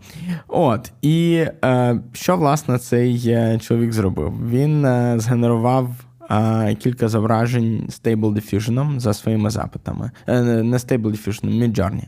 От. 0.47 0.91
І 1.01 1.45
е, 1.65 1.99
що, 2.13 2.37
власне, 2.37 2.77
цей 2.79 3.23
е, 3.29 3.59
чоловік 3.59 3.93
зробив? 3.93 4.49
Він 4.49 4.85
е, 4.85 5.15
згенерував 5.19 5.89
е, 6.31 6.75
кілька 6.75 7.09
зображень 7.09 7.87
Stable 7.89 8.33
Diffusion 8.33 8.99
за 8.99 9.13
своїми 9.13 9.49
запитами. 9.49 10.11
Е, 10.27 10.41
не 10.43 10.77
Stable 10.77 11.11
Diffusion, 11.11 11.45
Midjourney. 11.63 12.03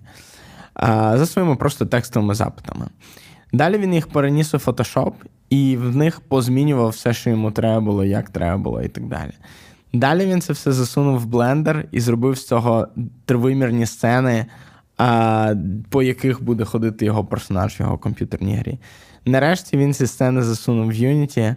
За 0.83 1.25
своїми 1.25 1.55
просто 1.55 1.85
текстовими 1.85 2.35
запитами. 2.35 2.87
Далі 3.53 3.77
він 3.77 3.93
їх 3.93 4.07
переніс 4.07 4.53
у 4.53 4.57
Photoshop 4.57 5.13
і 5.49 5.77
в 5.77 5.95
них 5.95 6.19
позмінював 6.19 6.89
все, 6.89 7.13
що 7.13 7.29
йому 7.29 7.51
треба 7.51 7.79
було, 7.79 8.05
як 8.05 8.29
треба 8.29 8.57
було, 8.57 8.81
і 8.81 8.87
так 8.87 9.07
далі. 9.07 9.31
Далі 9.93 10.25
він 10.25 10.41
це 10.41 10.53
все 10.53 10.71
засунув 10.71 11.19
в 11.19 11.25
блендер 11.25 11.87
і 11.91 11.99
зробив 11.99 12.37
з 12.37 12.47
цього 12.47 12.87
тривимірні 13.25 13.85
сцени, 13.85 14.45
по 15.89 16.03
яких 16.03 16.43
буде 16.43 16.65
ходити 16.65 17.05
його 17.05 17.25
персонаж 17.25 17.79
в 17.79 17.81
його 17.81 17.97
комп'ютерній 17.97 18.55
грі. 18.55 18.79
Нарешті 19.25 19.77
він 19.77 19.93
ці 19.93 20.07
сцени 20.07 20.41
засунув 20.41 20.87
в 20.87 20.91
Unity 20.91 21.55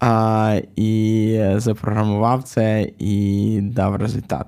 а, 0.00 0.60
і 0.76 1.40
запрограмував 1.56 2.42
це 2.42 2.90
і 2.98 3.60
дав 3.62 3.96
результат. 3.96 4.46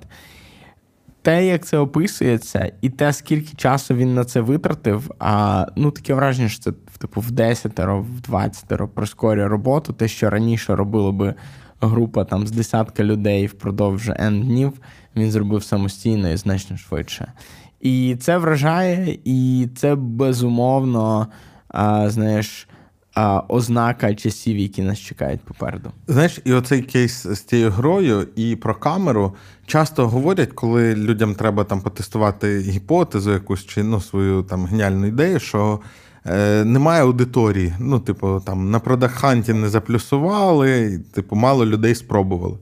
Те, 1.27 1.47
як 1.47 1.67
це 1.67 1.79
описується, 1.79 2.73
і 2.81 2.91
те, 2.91 3.13
скільки 3.13 3.57
часу 3.57 3.95
він 3.95 4.15
на 4.15 4.25
це 4.25 4.41
витратив, 4.41 5.11
а 5.19 5.67
ну 5.77 5.91
таке 5.91 6.15
враження, 6.15 6.49
що 6.49 6.63
це 6.63 6.73
типу 6.99 7.21
в 7.21 7.31
10 7.31 7.79
в 7.79 8.21
20 8.21 8.95
прискорює 8.95 9.49
роботу. 9.49 9.93
Те, 9.93 10.09
що 10.09 10.31
раніше 10.31 10.77
робила 10.77 11.13
би 11.13 11.35
група 11.81 12.25
там 12.25 12.47
з 12.47 12.51
десятка 12.51 13.05
людей 13.05 13.47
впродовж 13.47 14.09
N 14.09 14.41
днів, 14.41 14.73
він 15.17 15.31
зробив 15.31 15.63
самостійно 15.63 16.29
і 16.29 16.37
значно 16.37 16.77
швидше. 16.77 17.33
І 17.81 18.17
це 18.21 18.39
вражає, 18.39 19.19
і 19.25 19.69
це 19.77 19.95
безумовно, 19.95 21.27
а, 21.69 22.11
знаєш, 22.11 22.69
а, 23.17 23.43
ознака 23.49 24.15
часів, 24.15 24.59
які 24.59 24.83
нас 24.83 24.99
чекають 24.99 25.41
попереду. 25.41 25.91
Знаєш, 26.09 26.41
і 26.45 26.53
оцей 26.53 26.83
кейс 26.83 27.27
з 27.27 27.41
цією 27.41 27.71
грою 27.71 28.29
і 28.37 28.57
про 28.57 28.75
камеру 28.75 29.35
часто 29.67 30.09
говорять, 30.09 30.53
коли 30.53 30.95
людям 30.95 31.35
треба 31.35 31.65
там 31.65 31.81
потестувати 31.81 32.59
гіпотезу, 32.59 33.33
якусь 33.33 33.67
чи 33.67 33.83
ну, 33.83 34.01
свою 34.01 34.43
там 34.43 34.67
геніальну 34.67 35.07
ідею, 35.07 35.41
що 35.41 35.81
е, 36.27 36.65
немає 36.65 37.03
аудиторії. 37.03 37.75
Ну, 37.79 38.01
типу, 38.01 38.43
там 38.47 38.71
на 38.71 38.79
продакханті 38.79 39.53
не 39.53 39.69
заплюсували, 39.69 41.01
типу, 41.13 41.37
мало 41.37 41.67
людей 41.67 41.95
спробували. 41.95 42.59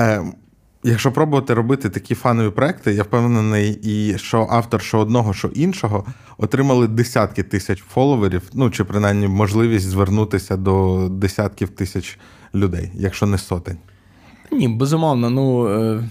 Е, 0.00 0.22
Якщо 0.86 1.12
пробувати 1.12 1.54
робити 1.54 1.88
такі 1.88 2.14
фанові 2.14 2.50
проекти, 2.50 2.94
я 2.94 3.02
впевнений, 3.02 3.78
і 3.82 4.18
що 4.18 4.46
автор 4.50 4.82
що 4.82 4.98
одного, 4.98 5.34
що 5.34 5.48
іншого 5.48 6.04
отримали 6.38 6.88
десятки 6.88 7.42
тисяч 7.42 7.82
фоловерів, 7.82 8.42
ну 8.54 8.70
чи 8.70 8.84
принаймні 8.84 9.28
можливість 9.28 9.88
звернутися 9.88 10.56
до 10.56 11.08
десятків 11.08 11.68
тисяч 11.68 12.18
людей, 12.54 12.90
якщо 12.94 13.26
не 13.26 13.38
сотень. 13.38 13.76
Ні, 14.52 14.68
безумовно, 14.68 15.30
ну 15.30 15.68
е, 15.68 16.04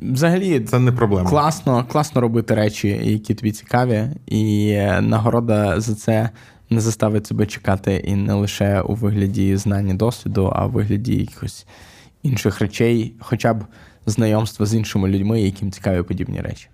взагалі 0.00 0.60
Це 0.60 0.78
не 0.78 0.92
проблема. 0.92 1.30
класно, 1.30 1.84
класно 1.88 2.20
робити 2.20 2.54
речі, 2.54 3.00
які 3.02 3.34
тобі 3.34 3.52
цікаві, 3.52 4.08
і 4.26 4.68
е, 4.68 5.00
нагорода 5.00 5.80
за 5.80 5.94
це 5.94 6.30
не 6.70 6.80
заставить 6.80 7.26
себе 7.26 7.46
чекати 7.46 8.02
і 8.06 8.14
не 8.14 8.32
лише 8.32 8.80
у 8.80 8.94
вигляді 8.94 9.56
знання 9.56 9.94
досвіду, 9.94 10.52
а 10.56 10.66
у 10.66 10.70
вигляді 10.70 11.16
якихось 11.16 11.66
інших 12.22 12.60
речей, 12.60 13.14
хоча 13.20 13.54
б 13.54 13.64
знайомства 14.06 14.66
з 14.66 14.74
іншими 14.74 15.08
людьми, 15.08 15.40
яким 15.40 15.70
цікаві 15.72 16.02
подібні 16.02 16.40
речі. 16.40 16.68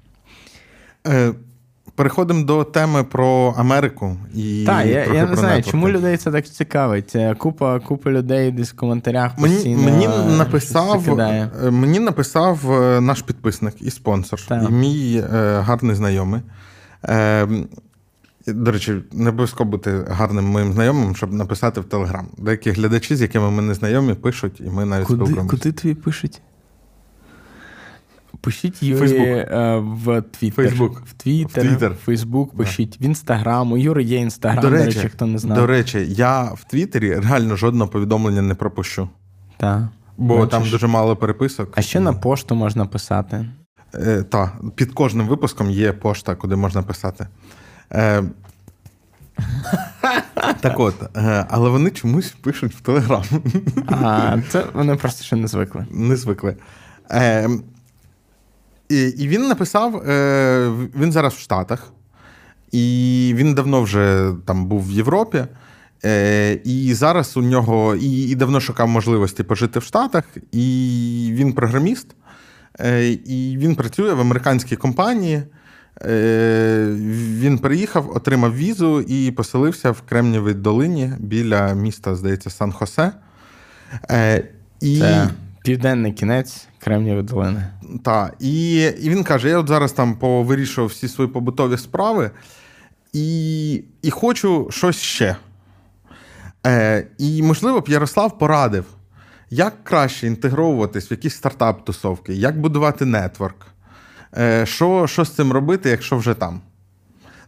Е, 1.07 1.33
Переходимо 1.95 2.45
до 2.45 2.65
теми 2.65 3.05
про 3.05 3.55
Америку 3.59 4.17
і 4.35 4.65
Так, 4.67 4.87
я, 4.87 5.05
я 5.05 5.27
не 5.27 5.37
знаю, 5.37 5.63
чому 5.63 5.89
людей 5.89 6.17
це 6.17 6.31
так 6.31 6.47
цікавить. 6.47 7.17
Е, 7.17 7.35
Купа, 7.35 7.81
купа 7.81 8.11
людей 8.11 8.51
десь 8.51 8.73
в 8.73 8.77
коментарях 8.77 9.39
Мені, 9.39 9.55
постійно 9.55 9.83
мені 9.83 10.05
е, 10.07 10.25
написав, 10.39 11.01
закидає. 11.01 11.51
е, 11.65 11.71
мені 11.71 11.99
написав 12.01 12.65
наш 13.03 13.23
підписник 13.23 13.75
і 13.83 13.91
спонсор, 13.91 14.41
Так. 14.49 14.63
і 14.71 14.73
мій 14.73 15.23
е, 15.35 15.59
гарний 15.61 15.97
знайомий. 15.97 16.41
Е, 17.05 17.49
до 18.47 18.73
речі, 18.73 18.95
не 19.13 19.29
обов'язково 19.31 19.71
бути 19.71 20.05
гарним 20.09 20.45
моїм 20.45 20.73
знайомим, 20.73 21.17
щоб 21.17 21.33
написати 21.33 21.81
в 21.81 21.85
Телеграм. 21.85 22.27
Деякі 22.39 22.71
глядачі, 22.71 23.17
з 23.17 23.21
якими 23.21 23.51
ми 23.51 23.63
не 23.63 23.75
знайомі, 23.75 24.15
пишуть, 24.15 24.61
і 24.61 24.71
ми 24.71 24.85
навіть 24.85 25.07
Куди, 25.07 25.25
спілкуємося. 25.25 25.57
куди 25.57 25.73
тобі 25.73 25.95
пишуть? 25.95 26.41
Пишіть 28.41 28.83
Юрі 28.83 29.19
е, 29.19 29.77
в 29.83 30.23
Твіттер. 30.23 30.65
Фейсбук. 30.65 31.03
В 31.07 31.13
Твіттер, 31.13 31.65
В 31.65 31.69
Твіттер. 31.69 31.93
в 31.93 31.95
Фейсбук 31.95 32.57
пишіть, 32.57 33.01
в 33.01 33.03
Інстаграм. 33.03 33.73
У 33.73 33.77
Юри 33.77 34.03
є 34.03 34.19
Інстаграм, 34.19 34.63
До 34.63 34.71
до 34.71 34.77
речі, 34.77 34.99
речі, 34.99 35.09
хто 35.09 35.27
не 35.27 35.39
знає. 35.39 35.61
До 35.61 35.67
речі, 35.67 36.07
я 36.09 36.43
в 36.43 36.65
Твіттері 36.65 37.15
реально 37.15 37.57
жодного 37.57 37.91
повідомлення 37.91 38.43
не 38.43 38.55
пропущу, 38.55 39.09
Та. 39.57 39.89
бо 40.19 40.37
Бачиш. 40.39 40.51
там 40.51 40.71
дуже 40.71 40.87
мало 40.87 41.17
переписок. 41.17 41.73
А 41.77 41.83
ще 41.83 42.01
на 42.01 42.13
пошту 42.13 42.55
можна 42.55 42.87
писати. 42.87 43.47
Е, 43.95 44.23
та, 44.23 44.53
під 44.75 44.93
кожним 44.93 45.27
випуском 45.29 45.71
є 45.71 45.93
пошта, 45.93 46.35
куди 46.35 46.57
можна 46.57 46.83
писати. 46.83 47.27
Е, 47.93 48.23
так 50.61 50.81
от, 50.81 50.95
е, 51.17 51.47
але 51.51 51.71
вони 51.71 51.91
чомусь 51.91 52.31
пишуть 52.43 52.75
в 52.75 52.81
Телеграм. 52.81 53.23
А 53.89 54.37
це 54.49 54.65
вони 54.75 54.97
просто 54.97 55.25
ще 55.25 55.37
не 55.37 55.47
звикли. 55.47 55.87
Не 55.91 56.17
звикли. 56.17 56.57
Е, 57.11 57.49
і, 58.91 59.29
він 59.29 59.49
написав: 59.49 59.97
е, 59.97 60.71
він 61.01 61.13
зараз 61.13 61.35
в 61.35 61.39
Штатах, 61.39 61.93
і 62.73 63.33
він 63.37 63.55
давно 63.55 63.83
вже 63.83 64.33
там 64.47 64.67
був 64.67 64.89
в 64.89 64.91
Європі. 64.91 65.45
Е, 66.05 66.53
і 66.65 66.95
зараз 66.95 67.37
у 67.37 67.43
нього 67.43 67.97
і, 67.97 68.23
і 68.23 68.35
давно 68.35 68.61
шукав 68.61 68.89
можливості 68.89 69.43
пожити 69.43 69.79
в 69.79 69.83
Штатах, 69.83 70.25
і 70.53 71.31
він 71.35 71.53
програміст, 71.53 72.07
е, 72.81 73.09
і 73.09 73.57
він 73.59 73.75
працює 73.75 74.15
в 74.15 74.21
американській 74.21 74.77
компанії. 74.77 75.43
Він 77.41 77.59
приїхав, 77.59 78.17
отримав 78.17 78.57
візу 78.57 79.01
і 79.01 79.31
поселився 79.31 79.91
в 79.91 80.01
Кремнівій 80.01 80.55
долині 80.55 81.13
біля 81.19 81.75
міста, 81.75 82.15
здається, 82.15 82.51
Сан-Хосе. 82.51 83.13
І... 84.81 84.99
Це 84.99 85.29
південний 85.65 86.13
кінець 86.13 86.69
Кремнівої 86.81 87.23
долини. 87.23 87.67
Так, 88.05 88.35
і, 88.41 88.81
і 88.81 89.11
він 89.11 89.25
каже: 89.25 89.49
я 89.49 89.59
от 89.59 89.69
зараз 89.69 89.93
там 89.93 90.15
повирішував 90.15 90.91
всі 90.91 91.09
свої 91.09 91.31
побутові 91.31 91.77
справи 91.77 92.31
і, 93.13 93.73
і 94.03 94.11
хочу 94.11 94.69
щось 94.71 94.97
ще. 94.97 95.37
Е, 96.67 97.07
і, 97.19 97.43
можливо, 97.43 97.81
б 97.81 97.89
Ярослав 97.89 98.39
порадив, 98.39 98.85
як 99.51 99.85
краще 99.85 100.27
інтегровуватись 100.27 101.11
в 101.11 101.13
якісь 101.13 101.43
стартап-тусовки, 101.43 102.33
як 102.33 102.61
будувати 102.61 103.05
нетворк, 103.05 103.67
е, 104.39 104.67
що, 104.67 105.07
що 105.07 105.25
з 105.25 105.31
цим 105.31 105.53
робити, 105.53 105.91
якщо 105.91 106.17
вже 106.17 106.35
там. 106.35 106.61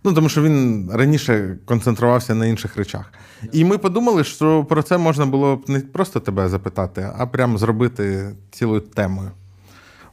Ну, 0.04 0.12
тому 0.12 0.28
що 0.28 0.42
він 0.42 0.90
раніше 0.92 1.56
концентрувався 1.64 2.34
на 2.34 2.46
інших 2.46 2.76
речах. 2.76 3.12
І 3.52 3.64
ми 3.64 3.78
подумали, 3.78 4.24
що 4.24 4.64
про 4.64 4.82
це 4.82 4.98
можна 4.98 5.26
було 5.26 5.56
б 5.56 5.64
не 5.68 5.80
просто 5.80 6.20
тебе 6.20 6.48
запитати, 6.48 7.10
а 7.18 7.26
прямо 7.26 7.58
зробити 7.58 8.34
цілою 8.50 8.80
темою 8.80 9.30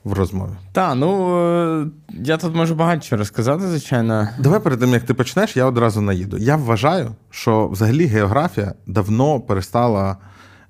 в 0.04 0.14
розмові. 0.14 0.52
Та, 0.72 0.96
ну 0.96 1.38
е, 1.82 1.88
я 2.12 2.38
тут 2.38 2.56
можу 2.56 2.76
багато 2.76 3.02
чого 3.02 3.20
розказати, 3.20 3.68
звичайно. 3.68 4.30
Давай 4.40 4.60
перед 4.60 4.80
тим, 4.80 4.90
як 4.90 5.04
ти 5.04 5.14
почнеш, 5.14 5.58
я 5.58 5.66
одразу 5.66 6.02
наїду. 6.02 6.38
Я 6.38 6.56
вважаю, 6.56 7.16
що 7.30 7.68
взагалі 7.68 8.06
географія 8.06 8.74
давно 8.88 9.40
перестала 9.40 10.18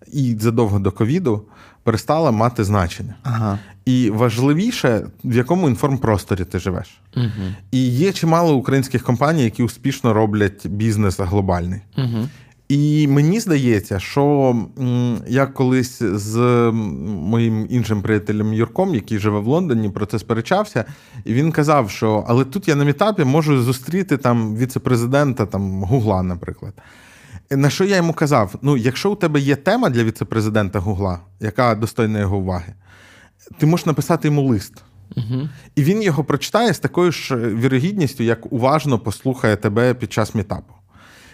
і 0.08 0.36
задовго 0.40 0.80
до 0.80 0.92
ковіду 0.92 1.44
перестала 1.84 2.32
мати 2.32 2.64
значення. 2.64 3.16
Ага. 3.24 3.60
І 3.90 4.10
важливіше, 4.10 5.08
в 5.24 5.36
якому 5.36 5.70
інформпросторі 5.70 6.46
ти 6.46 6.60
живеш. 6.60 7.02
Угу. 7.18 7.28
І 7.72 7.90
є 7.90 8.12
чимало 8.12 8.56
українських 8.56 9.04
компаній, 9.04 9.44
які 9.44 9.64
успішно 9.64 10.14
роблять 10.14 10.68
бізнес 10.68 11.20
глобальний. 11.20 11.82
Угу. 11.98 12.28
І 12.68 13.08
мені 13.08 13.40
здається, 13.40 14.00
що 14.00 14.56
я 15.28 15.46
колись 15.46 16.04
з 16.04 16.38
моїм 17.04 17.68
іншим 17.70 18.02
приятелем 18.02 18.54
Юрком, 18.54 18.96
який 18.96 19.20
живе 19.20 19.40
в 19.40 19.48
Лондоні, 19.48 19.90
про 19.90 20.06
це 20.06 20.20
сперечався, 20.20 20.86
і 21.26 21.34
він 21.34 21.52
казав, 21.52 21.90
що 21.90 22.26
але 22.28 22.46
тут 22.46 22.68
я 22.68 22.76
на 22.76 22.84
мітапі 22.86 23.24
можу 23.24 23.62
зустріти 23.62 24.18
там 24.18 24.58
віце-президента 24.58 25.46
там 25.46 25.84
Гугла, 25.84 26.24
наприклад. 26.24 26.74
На 27.52 27.70
що 27.70 27.84
я 27.84 27.96
йому 27.96 28.14
казав: 28.14 28.56
ну, 28.62 28.78
якщо 28.78 29.12
у 29.12 29.16
тебе 29.16 29.40
є 29.40 29.56
тема 29.56 29.90
для 29.90 30.04
віце-президента 30.04 30.80
Гугла, 30.80 31.20
яка 31.40 31.76
достойна 31.76 32.20
його 32.20 32.38
уваги, 32.38 32.74
ти 33.58 33.66
можеш 33.66 33.86
написати 33.86 34.28
йому 34.28 34.42
лист. 34.42 34.74
Угу. 35.18 35.50
І 35.76 35.84
він 35.84 36.02
його 36.02 36.24
прочитає 36.24 36.74
з 36.74 36.80
такою 36.80 37.12
ж 37.12 37.36
вірогідністю, 37.36 38.24
як 38.24 38.54
уважно 38.54 39.00
послухає 39.00 39.56
тебе 39.56 39.94
під 39.94 40.14
час 40.14 40.36
мітапу. 40.36 40.74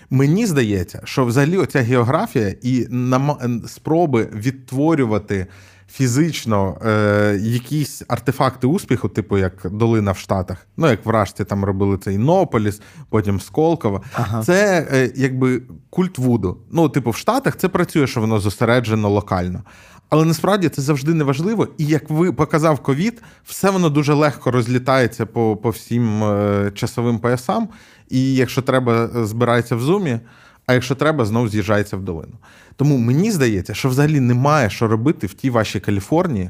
Мені 0.10 0.46
здається, 0.46 1.02
що 1.04 1.26
взагалі 1.26 1.58
оця 1.58 1.82
географія 1.82 2.56
і 2.62 2.88
нам 2.90 3.38
спроби 3.68 4.30
відтворювати 4.34 5.48
фізично 5.92 6.78
е, 6.86 7.40
якісь 7.42 8.04
артефакти 8.08 8.68
успіху, 8.68 9.10
типу 9.10 9.38
як 9.38 9.68
долина 9.72 10.12
в 10.12 10.18
Штатах, 10.18 10.68
ну 10.78 10.90
як 10.90 11.06
вражці 11.06 11.46
там 11.46 11.66
робили 11.66 11.98
це 11.98 12.14
Іннополіс, 12.14 12.82
потім 13.10 13.40
Сколково. 13.40 14.02
Ага. 14.14 14.44
Це 14.44 14.88
е, 14.92 15.12
якби 15.16 15.62
культ 15.90 16.18
Вуду. 16.18 16.58
Ну, 16.72 16.90
типу, 16.90 17.10
в 17.10 17.18
Штатах 17.18 17.56
це 17.56 17.70
працює, 17.70 18.08
що 18.08 18.22
воно 18.22 18.40
зосереджено 18.40 19.10
локально. 19.10 19.64
Але 20.10 20.26
насправді 20.26 20.70
це 20.70 20.82
завжди 20.82 21.14
не 21.14 21.24
важливо. 21.24 21.68
І 21.78 21.86
як 21.86 22.10
ви 22.10 22.34
показав 22.34 22.80
ковід, 22.80 23.22
все 23.46 23.70
воно 23.70 23.90
дуже 23.90 24.14
легко 24.14 24.52
розлітається 24.52 25.26
по 25.26 25.58
по 25.58 25.70
всім 25.70 26.24
е, 26.24 26.72
часовим 26.76 27.20
поясам. 27.20 27.70
І 28.10 28.36
якщо 28.36 28.62
треба, 28.62 29.26
збирається 29.26 29.76
в 29.76 29.82
зумі, 29.82 30.20
а 30.66 30.74
якщо 30.74 30.96
треба, 30.96 31.26
знову 31.26 31.48
з'їжджається 31.48 31.98
в 31.98 32.02
долину. 32.02 32.34
Тому 32.76 32.98
мені 32.98 33.32
здається, 33.32 33.74
що 33.74 33.90
взагалі 33.90 34.20
немає 34.20 34.70
що 34.70 34.88
робити 34.88 35.28
в 35.28 35.34
тій 35.34 35.50
вашій 35.50 35.80
Каліфорнії, 35.80 36.50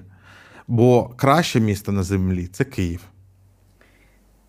бо 0.68 1.10
краще 1.16 1.60
місто 1.60 1.92
на 1.92 2.04
землі 2.04 2.48
це 2.48 2.64
Київ. 2.64 3.02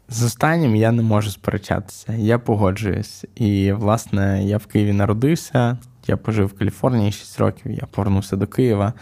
З 0.09 0.23
останнім 0.23 0.77
я 0.77 0.93
не 0.93 1.03
можу 1.03 1.31
сперечатися. 1.31 2.13
Я 2.13 2.39
погоджуюсь. 2.39 3.25
І, 3.35 3.73
власне, 3.73 4.45
я 4.45 4.59
в 4.59 4.67
Києві 4.67 4.93
народився, 4.93 5.79
я 6.09 6.17
пожив 6.17 6.47
в 6.47 6.59
Каліфорнії 6.59 7.13
6 7.13 7.41
років, 7.41 7.73
я 7.73 7.87
повернувся 7.91 8.37
до 8.37 8.47
Києва. 8.47 8.93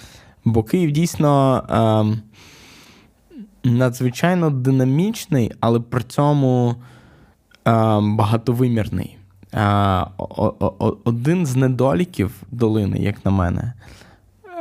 Бо 0.44 0.62
Київ 0.62 0.90
дійсно 0.90 1.62
е, 1.70 3.68
надзвичайно 3.68 4.50
динамічний, 4.50 5.52
але 5.60 5.80
при 5.80 6.02
цьому 6.02 6.70
е, 6.70 7.72
багатовимірний. 8.00 9.18
Е, 9.54 10.06
один 11.04 11.46
з 11.46 11.56
недоліків 11.56 12.42
долини, 12.50 12.98
як 12.98 13.24
на 13.24 13.30
мене, 13.30 13.72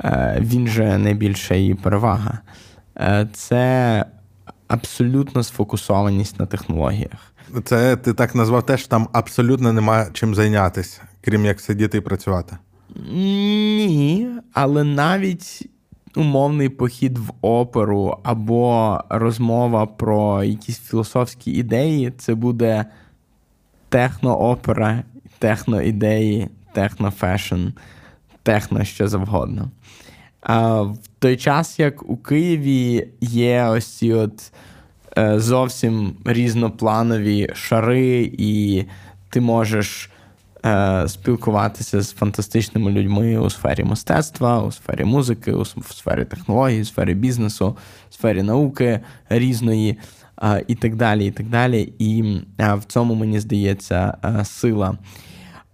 е, 0.03 0.37
він 0.41 0.67
же 0.67 0.97
найбільша 0.97 1.55
її 1.55 1.75
перевага. 1.75 2.39
Е, 2.97 3.27
це 3.33 4.05
абсолютно 4.67 5.43
сфокусованість 5.43 6.39
на 6.39 6.45
технологіях. 6.45 7.33
Це 7.63 7.95
ти 7.95 8.13
так 8.13 8.35
назвав 8.35 8.65
теж 8.65 8.87
там 8.87 9.07
абсолютно 9.13 9.73
немає 9.73 10.07
чим 10.13 10.35
зайнятися, 10.35 11.01
крім 11.25 11.45
як 11.45 11.61
сидіти 11.61 11.97
і 11.97 12.01
працювати. 12.01 12.57
Ні, 13.11 14.27
але 14.53 14.83
навіть 14.83 15.69
умовний 16.15 16.69
похід 16.69 17.17
в 17.17 17.33
оперу 17.41 18.17
або 18.23 18.99
розмова 19.09 19.85
про 19.85 20.43
якісь 20.43 20.79
філософські 20.79 21.51
ідеї 21.51 22.13
це 22.17 22.35
буде 22.35 22.85
техно-опера, 23.89 25.03
техно-ідеї, 25.39 26.49
техно-фешн, 26.75 27.71
техно 28.43 28.83
що 28.83 29.07
завгодно. 29.07 29.71
А 30.41 30.81
в 30.81 30.97
той 31.19 31.37
час, 31.37 31.79
як 31.79 32.09
у 32.09 32.17
Києві 32.17 33.07
є 33.21 33.65
ось 33.65 33.87
ці 33.87 34.13
от 34.13 34.51
е, 35.17 35.39
зовсім 35.39 36.15
різнопланові 36.25 37.49
шари, 37.53 38.31
і 38.37 38.85
ти 39.29 39.41
можеш 39.41 40.09
спілкуватися 41.07 42.01
з 42.01 42.13
фантастичними 42.13 42.91
людьми 42.91 43.37
у 43.37 43.49
сфері 43.49 43.83
мистецтва, 43.83 44.63
у 44.63 44.71
сфері 44.71 45.03
музики, 45.03 45.51
у 45.53 45.65
сфері 45.65 46.25
технологій, 46.25 46.81
у 46.81 46.85
сфері 46.85 47.13
бізнесу, 47.13 47.77
у 48.09 48.13
сфері 48.13 48.43
науки 48.43 48.99
різної 49.29 49.97
і 50.67 50.75
так 50.75 50.95
далі. 50.95 51.25
І 51.25 51.31
так 51.31 51.49
далі. 51.49 51.93
І 51.99 52.41
в 52.59 52.83
цьому 52.87 53.15
мені 53.15 53.39
здається 53.39 54.17
сила. 54.43 54.97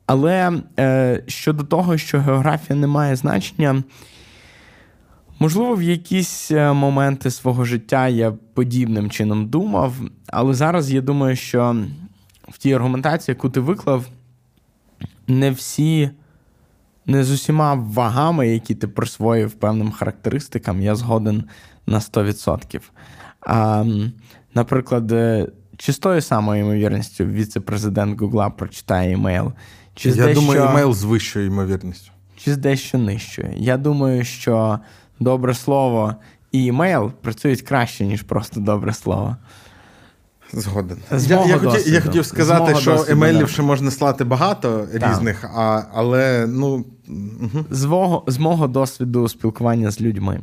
Але 0.10 0.62
е, 0.80 1.24
щодо 1.28 1.64
того, 1.64 1.98
що 1.98 2.20
географія 2.20 2.80
не 2.80 2.88
має 2.88 3.16
значення, 3.16 3.84
можливо, 5.40 5.76
в 5.76 5.82
якісь 5.82 6.52
е, 6.52 6.74
моменти 6.74 7.32
свого 7.32 7.66
життя 7.66 8.08
я 8.08 8.32
подібним 8.32 9.10
чином 9.10 9.48
думав, 9.50 9.94
але 10.28 10.54
зараз 10.54 10.92
я 10.92 11.02
думаю, 11.02 11.36
що 11.36 11.76
в 12.48 12.58
тій 12.58 12.74
аргументації, 12.74 13.34
яку 13.36 13.50
ти 13.50 13.60
виклав, 13.60 14.06
не 15.30 15.52
всі, 15.52 16.10
не 17.06 17.24
з 17.24 17.32
усіма 17.32 17.74
вагами, 17.74 18.48
які 18.48 18.76
ти 18.76 18.88
присвоїв 18.88 19.52
певним 19.52 19.92
характеристикам, 19.92 20.82
я 20.82 20.96
згоден 20.96 21.44
на 21.88 22.00
100%. 22.00 22.82
А, 23.42 23.86
Наприклад, 24.54 25.12
е, 25.12 25.48
чи 25.78 25.94
з 25.94 26.00
тою 26.00 26.22
самою 26.22 26.62
ймовірністю 26.62 27.26
віце-президент 27.26 28.22
Гугла 28.22 28.50
прочитає 28.50 29.14
email? 29.14 29.52
Чи 29.96 30.10
Я 30.10 30.16
дещо, 30.16 30.42
думаю, 30.42 30.64
email 30.64 30.94
з 30.94 31.04
вищою 31.04 31.46
ймовірністю. 31.46 32.12
Чи 32.38 32.54
з 32.54 32.58
дещо 32.58 32.98
нижчою. 32.98 33.54
Я 33.58 33.78
думаю, 33.78 34.24
що 34.24 34.80
добре 35.20 35.54
слово 35.54 36.16
і 36.52 36.68
email 36.68 37.12
працюють 37.12 37.62
краще, 37.62 38.06
ніж 38.06 38.22
просто 38.22 38.60
добре 38.60 38.94
слово. 38.94 39.36
Згоден. 40.54 40.98
З 41.12 41.30
я, 41.30 41.46
я, 41.46 41.58
хотів, 41.58 41.94
я 41.94 42.02
хотів 42.02 42.26
сказати, 42.26 42.76
що 42.76 42.92
досвіду, 42.92 43.12
email 43.12 43.35
-ів 43.36 43.50
ще 43.50 43.62
можна 43.62 43.92
слати 43.92 44.24
багато 44.24 44.88
так. 45.00 45.12
різних, 45.12 45.44
а, 45.44 45.84
але 45.94 46.48
ну. 46.48 46.86
Угу. 47.42 47.66
З, 47.70 47.86
мого, 47.86 48.24
з 48.28 48.38
мого 48.38 48.68
досвіду 48.68 49.28
спілкування 49.28 49.92
з 49.92 50.02
людьми. 50.02 50.40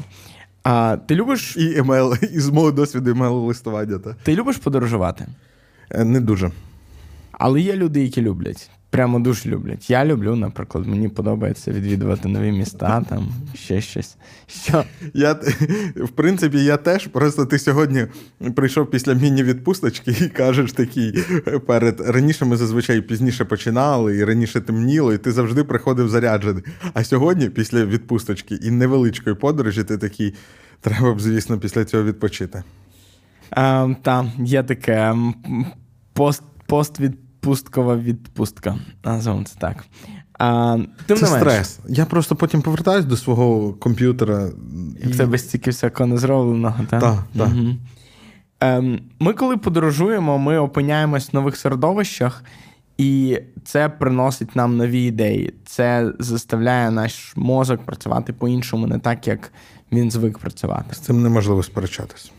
А 0.62 0.96
ти 1.06 1.14
любиш. 1.14 1.56
І 1.56 1.78
емейл, 1.78 2.14
і 2.32 2.40
з 2.40 2.48
мого 2.48 2.72
досвіду 2.72 3.10
емейл 3.10 3.32
листування. 3.32 3.98
Та. 3.98 4.16
Ти 4.22 4.34
любиш 4.34 4.56
подорожувати? 4.56 5.26
Е, 5.90 6.04
не 6.04 6.20
дуже. 6.20 6.50
Але 7.32 7.60
є 7.60 7.76
люди, 7.76 8.02
які 8.02 8.22
люблять. 8.22 8.70
Прямо 8.90 9.18
дуже 9.20 9.48
люблять. 9.48 9.90
Я 9.90 10.04
люблю, 10.04 10.36
наприклад, 10.36 10.86
мені 10.86 11.08
подобається 11.08 11.70
відвідувати 11.70 12.28
нові 12.28 12.52
міста, 12.52 13.04
там 13.08 13.28
ще 13.54 13.80
щось. 13.80 14.16
Що? 14.46 14.84
Я, 15.14 15.32
В 15.96 16.08
принципі, 16.08 16.64
я 16.64 16.76
теж. 16.76 17.06
Просто 17.06 17.46
ти 17.46 17.58
сьогодні 17.58 18.06
прийшов 18.54 18.90
після 18.90 19.14
міні-відпусточки 19.14 20.10
і 20.20 20.28
кажеш 20.28 20.72
такий 20.72 21.12
перед 21.66 22.00
раніше 22.00 22.44
ми 22.44 22.56
зазвичай 22.56 23.00
пізніше 23.00 23.44
починали, 23.44 24.16
і 24.16 24.24
раніше 24.24 24.60
темніло, 24.60 25.12
і 25.12 25.18
ти 25.18 25.32
завжди 25.32 25.64
приходив 25.64 26.08
заряджений. 26.08 26.64
А 26.94 27.04
сьогодні, 27.04 27.48
після 27.48 27.84
відпусточки 27.84 28.54
і 28.54 28.70
невеличкої 28.70 29.36
подорожі, 29.36 29.84
ти 29.84 29.98
такий. 29.98 30.34
Треба 30.80 31.14
б, 31.14 31.20
звісно, 31.20 31.58
після 31.58 31.84
цього 31.84 32.04
відпочити. 32.04 32.62
Так, 34.02 34.24
є 34.38 34.62
таке 34.62 35.14
пост, 36.12 36.42
пост 36.66 37.00
від 37.00 37.25
відпусткова 37.46 37.96
відпустка. 37.96 38.76
Назовемо 39.04 39.44
це 39.44 39.54
так. 39.58 39.84
А, 40.38 40.78
тим 41.06 41.16
Це 41.16 41.26
стрес. 41.26 41.80
Я 41.88 42.04
просто 42.04 42.36
потім 42.36 42.62
повертаюсь 42.62 43.04
до 43.04 43.16
свого 43.16 43.72
комп'ютера. 43.72 44.48
І 45.04 45.06
в 45.06 45.16
тебе 45.16 45.38
стільки 45.38 45.70
всякого 45.70 46.06
не 46.06 46.18
зробленого, 46.18 46.84
так? 46.90 47.00
Так, 47.00 47.18
так. 47.38 47.48
Угу. 47.48 47.74
Ем, 48.60 49.00
Ми, 49.20 49.32
коли 49.32 49.56
подорожуємо, 49.56 50.38
ми 50.38 50.58
опиняємось 50.58 51.32
в 51.32 51.36
нових 51.36 51.56
середовищах, 51.56 52.44
і 52.98 53.38
це 53.64 53.88
приносить 53.88 54.56
нам 54.56 54.76
нові 54.76 55.02
ідеї. 55.02 55.54
Це 55.64 56.12
заставляє 56.18 56.90
наш 56.90 57.36
мозок 57.36 57.82
працювати 57.82 58.32
по-іншому, 58.32 58.86
не 58.86 58.98
так, 58.98 59.26
як 59.26 59.52
він 59.92 60.10
звик 60.10 60.38
працювати. 60.38 60.94
З 60.94 60.98
цим 60.98 61.22
неможливо 61.22 61.62
сперечатись. 61.62 62.32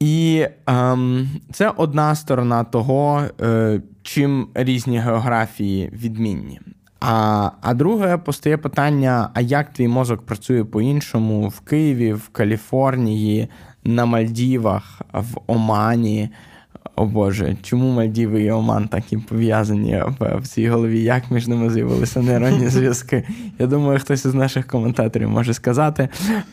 І 0.00 0.46
ем, 0.66 1.30
це 1.52 1.72
одна 1.76 2.14
сторона 2.14 2.64
того, 2.64 3.22
е, 3.40 3.80
чим 4.02 4.48
різні 4.54 4.98
географії 4.98 5.90
відмінні. 5.92 6.60
А 7.00 7.50
а 7.62 7.74
друге 7.74 8.16
постає 8.16 8.56
питання: 8.56 9.30
а 9.34 9.40
як 9.40 9.72
твій 9.72 9.88
мозок 9.88 10.22
працює 10.26 10.64
по-іншому 10.64 11.48
в 11.48 11.60
Києві, 11.60 12.12
в 12.12 12.28
Каліфорнії, 12.28 13.48
на 13.84 14.04
Мальдівах, 14.04 15.02
в 15.12 15.40
Омані? 15.46 16.30
О 16.96 17.06
Боже, 17.06 17.56
чому 17.62 17.92
Мальдіви 17.92 18.42
і 18.42 18.50
Оман 18.50 18.88
так 18.88 19.12
і 19.12 19.16
пов'язані 19.16 20.02
в 20.20 20.46
цій 20.46 20.68
голові? 20.68 21.02
Як 21.02 21.30
між 21.30 21.48
ними 21.48 21.70
з'явилися 21.70 22.22
нейронні 22.22 22.68
зв'язки? 22.68 23.24
Я 23.58 23.66
думаю, 23.66 23.98
хтось 23.98 24.24
із 24.24 24.34
наших 24.34 24.66
коментаторів 24.66 25.30
може 25.30 25.54
сказати. 25.54 26.08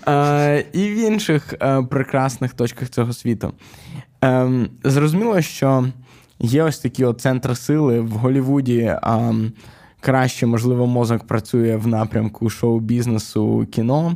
Е, 0.07 0.65
І 0.73 0.79
в 0.79 0.97
інших 0.97 1.53
е, 1.61 1.81
прекрасних 1.81 2.53
точках 2.53 2.89
цього 2.89 3.13
світу. 3.13 3.53
Е, 4.23 4.49
Зрозуміло, 4.83 5.41
що 5.41 5.85
є 6.39 6.63
ось 6.63 6.79
такі 6.79 7.05
от 7.05 7.21
центри 7.21 7.55
сили 7.55 7.99
в 7.99 8.11
Голівуді. 8.11 8.95
А, 9.01 9.33
краще, 9.99 10.45
можливо, 10.45 10.87
мозок 10.87 11.23
працює 11.23 11.75
в 11.75 11.87
напрямку 11.87 12.49
шоу-бізнесу 12.49 13.67
кіно. 13.71 14.15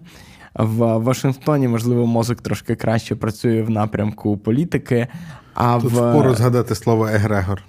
В 0.55 0.97
Вашингтоні, 0.97 1.67
можливо, 1.67 2.07
мозок 2.07 2.41
трошки 2.41 2.75
краще 2.75 3.15
працює 3.15 3.61
в 3.61 3.69
напрямку 3.69 4.37
політики. 4.37 5.07
А 5.53 5.79
Тут 5.79 5.91
в... 5.91 5.95
впору 5.95 6.35
згадати 6.35 6.75
слово 6.75 7.07
Егрегор. 7.07 7.63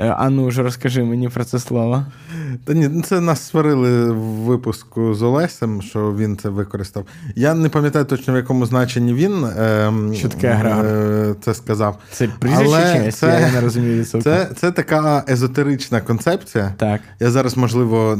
Е, 0.00 0.14
а 0.18 0.30
ну 0.30 0.50
ж 0.50 0.62
розкажи 0.62 1.04
мені 1.04 1.28
про 1.28 1.44
це 1.44 1.58
слово. 1.58 2.06
Та 2.64 2.72
ні, 2.72 3.02
це 3.02 3.20
нас 3.20 3.42
сварили 3.42 4.10
в 4.10 4.22
випуску 4.22 5.14
з 5.14 5.22
Олесем, 5.22 5.82
що 5.82 6.14
він 6.14 6.36
це 6.36 6.48
використав. 6.48 7.06
Я 7.36 7.54
не 7.54 7.68
пам'ятаю 7.68 8.04
точно 8.04 8.34
в 8.34 8.36
якому 8.36 8.66
значенні 8.66 9.14
він 9.14 9.44
е? 9.44 9.92
Е, 10.84 11.34
це 11.40 11.54
сказав. 11.54 11.98
Це 12.10 12.28
прізвище 12.38 13.04
честь? 13.04 13.18
Це, 13.18 13.40
я 13.40 13.52
не 13.52 13.60
розумію 13.60 14.04
це, 14.04 14.22
це, 14.22 14.48
це 14.56 14.72
така 14.72 15.24
езотерична 15.28 16.00
концепція. 16.00 16.74
Так. 16.76 17.00
Я 17.20 17.30
зараз, 17.30 17.56
можливо, 17.56 18.18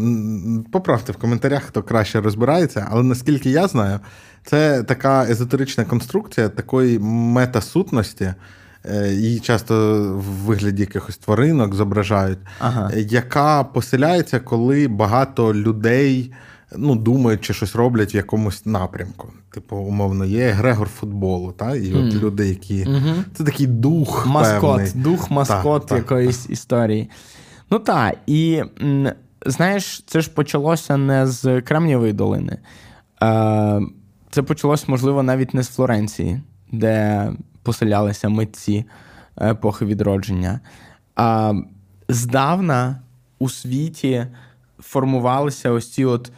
поправте 0.72 1.12
в 1.12 1.16
коментарях, 1.16 1.62
хто 1.62 1.82
краще 1.82 2.20
розбирається, 2.20 2.86
але 2.90 3.02
наскільки 3.02 3.50
я 3.50 3.68
знаю, 3.68 4.00
це 4.44 4.82
така 4.82 5.26
езотерична 5.30 5.84
конструкція 5.84 6.48
такої 6.48 6.98
метасутності. 6.98 8.34
Е, 8.84 9.12
її 9.12 9.40
часто 9.40 9.74
в 10.14 10.22
вигляді 10.22 10.80
якихось 10.80 11.16
тваринок 11.16 11.74
зображають, 11.74 12.38
ага. 12.58 12.90
яка 12.94 13.64
поселяється, 13.64 14.40
коли 14.40 14.88
багато 14.88 15.54
людей 15.54 16.32
ну, 16.76 16.96
думають 16.96 17.40
чи 17.40 17.54
щось 17.54 17.76
роблять 17.76 18.14
в 18.14 18.16
якомусь 18.16 18.66
напрямку. 18.66 19.28
Типу, 19.54 19.76
умовно, 19.76 20.24
є 20.24 20.50
Грегор 20.50 20.88
футболу, 20.88 21.52
та? 21.52 21.76
і 21.76 21.94
от 21.94 22.04
mm. 22.04 22.20
люди, 22.20 22.48
які. 22.48 22.84
Mm-hmm. 22.84 23.24
Це 23.34 23.44
такий 23.44 23.66
дух. 23.66 24.26
Маскот, 24.26 24.60
певний. 24.60 24.92
дух, 24.94 25.30
маскот 25.30 25.86
так, 25.86 25.98
якоїсь 25.98 26.38
так. 26.38 26.50
історії. 26.50 27.10
Ну 27.70 27.78
так, 27.78 28.14
і 28.26 28.62
знаєш, 29.46 30.04
це 30.06 30.20
ж 30.20 30.30
почалося 30.30 30.96
не 30.96 31.26
з 31.26 31.60
Кремнєвої 31.60 32.12
долини. 32.12 32.58
Е, 33.22 33.80
це 34.30 34.42
почалося, 34.42 34.84
можливо, 34.88 35.22
навіть 35.22 35.54
не 35.54 35.62
з 35.62 35.68
Флоренції, 35.68 36.40
де 36.72 37.28
поселялися 37.62 38.28
митці 38.28 38.84
епохи 39.40 39.84
відродження. 39.84 40.60
А 41.16 41.52
здавна 42.08 43.00
у 43.38 43.48
світі 43.48 44.26
формувалися 44.78 45.70
ось 45.70 45.92
ці 45.92 46.04
от 46.04 46.32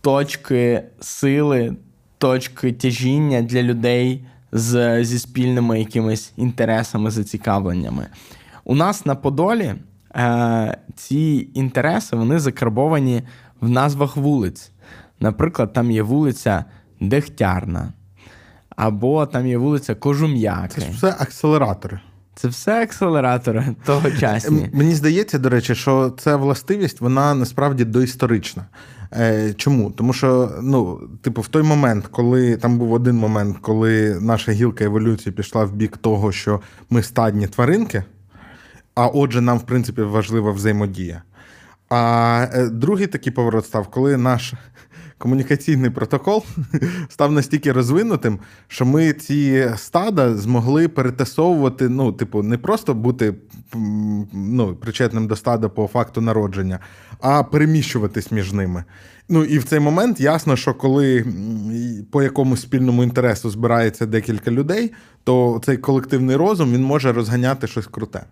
точки 0.00 0.82
сили, 1.00 1.76
точки 2.18 2.72
тяжіння 2.72 3.42
для 3.42 3.62
людей 3.62 4.24
з, 4.52 5.04
зі 5.04 5.18
спільними 5.18 5.78
якимись 5.78 6.32
інтересами, 6.36 7.10
зацікавленнями. 7.10 8.06
У 8.64 8.74
нас 8.74 9.06
на 9.06 9.14
Подолі 9.14 9.74
е, 10.16 10.78
ці 10.94 11.50
інтереси 11.54 12.16
вони 12.16 12.38
закарбовані 12.38 13.22
в 13.60 13.68
назвах 13.68 14.16
вулиць. 14.16 14.70
Наприклад, 15.20 15.72
там 15.72 15.90
є 15.90 16.02
вулиця 16.02 16.64
Дегтярна, 17.00 17.92
або 18.78 19.26
там 19.26 19.46
є 19.46 19.58
вулиця 19.58 19.94
Кожум'яки. 19.94 20.80
Це 20.80 20.90
все 20.90 21.16
акселератори. 21.18 22.00
Це 22.34 22.48
все 22.48 22.82
акселератори 22.82 23.66
тогочасні. 23.84 24.70
Мені 24.72 24.94
здається, 24.94 25.38
до 25.38 25.48
речі, 25.48 25.74
що 25.74 26.14
ця 26.18 26.36
властивість 26.36 27.00
вона 27.00 27.34
насправді 27.34 27.84
доісторична. 27.84 28.66
Е, 29.12 29.54
Чому? 29.56 29.90
Тому 29.90 30.12
що, 30.12 30.52
ну, 30.62 31.00
типу, 31.22 31.40
в 31.40 31.48
той 31.48 31.62
момент, 31.62 32.06
коли 32.06 32.56
там 32.56 32.78
був 32.78 32.92
один 32.92 33.16
момент, 33.16 33.56
коли 33.60 34.18
наша 34.20 34.52
гілка 34.52 34.84
еволюції 34.84 35.32
пішла 35.32 35.64
в 35.64 35.72
бік 35.72 35.96
того, 35.96 36.32
що 36.32 36.60
ми 36.90 37.02
стадні 37.02 37.46
тваринки, 37.46 38.04
а 38.94 39.06
отже, 39.06 39.40
нам, 39.40 39.58
в 39.58 39.62
принципі, 39.62 40.02
важлива 40.02 40.50
взаємодія. 40.50 41.22
А 41.88 42.46
е, 42.52 42.68
другий 42.68 43.06
такий 43.06 43.32
поворот 43.32 43.66
став, 43.66 43.88
коли 43.88 44.16
наш 44.16 44.54
комунікаційний 45.18 45.90
протокол 45.90 46.44
став 47.08 47.32
настільки 47.32 47.72
розвинутим, 47.72 48.38
що 48.68 48.86
ми 48.86 49.12
ці 49.12 49.70
стада 49.76 50.34
змогли 50.34 50.88
перетасовувати, 50.88 51.88
ну, 51.88 52.12
типу, 52.12 52.42
не 52.42 52.58
просто 52.58 52.94
бути 52.94 53.34
ну, 54.32 54.76
причетним 54.76 55.26
до 55.26 55.36
стада 55.36 55.68
по 55.68 55.86
факту 55.86 56.20
народження, 56.20 56.78
а 57.20 57.42
переміщуватись 57.42 58.32
між 58.32 58.52
ними. 58.52 58.84
Ну 59.28 59.44
і 59.44 59.58
в 59.58 59.64
цей 59.64 59.80
момент 59.80 60.20
ясно, 60.20 60.56
що 60.56 60.74
коли 60.74 61.24
по 62.10 62.22
якомусь 62.22 62.62
спільному 62.62 63.02
інтересу 63.02 63.50
збирається 63.50 64.06
декілька 64.06 64.50
людей, 64.50 64.92
то 65.24 65.60
цей 65.64 65.76
колективний 65.76 66.36
розум 66.36 66.72
він 66.72 66.82
може 66.82 67.12
розганяти 67.12 67.66
щось 67.66 67.86
круте. 67.86 68.22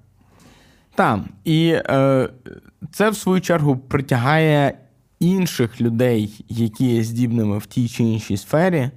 Так, 0.95 1.21
і 1.45 1.69
е, 1.69 2.29
це 2.93 3.11
в 3.11 3.17
свою 3.17 3.41
чергу 3.41 3.77
притягає 3.77 4.79
інших 5.21 5.81
людей, 5.81 6.45
які 6.49 6.95
є 6.95 7.03
здібними 7.03 7.59
в 7.59 7.67
тій 7.67 7.89
чи 7.89 8.05
іншій 8.05 8.37
сфері, 8.37 8.91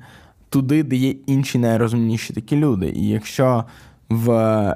туди, 0.50 0.84
де 0.84 0.96
є 0.96 1.16
інші 1.26 1.58
найрозумніші 1.58 2.34
такі 2.34 2.56
люди. 2.56 2.94
І 2.96 3.08
якщо 3.08 3.66
в 4.10 4.32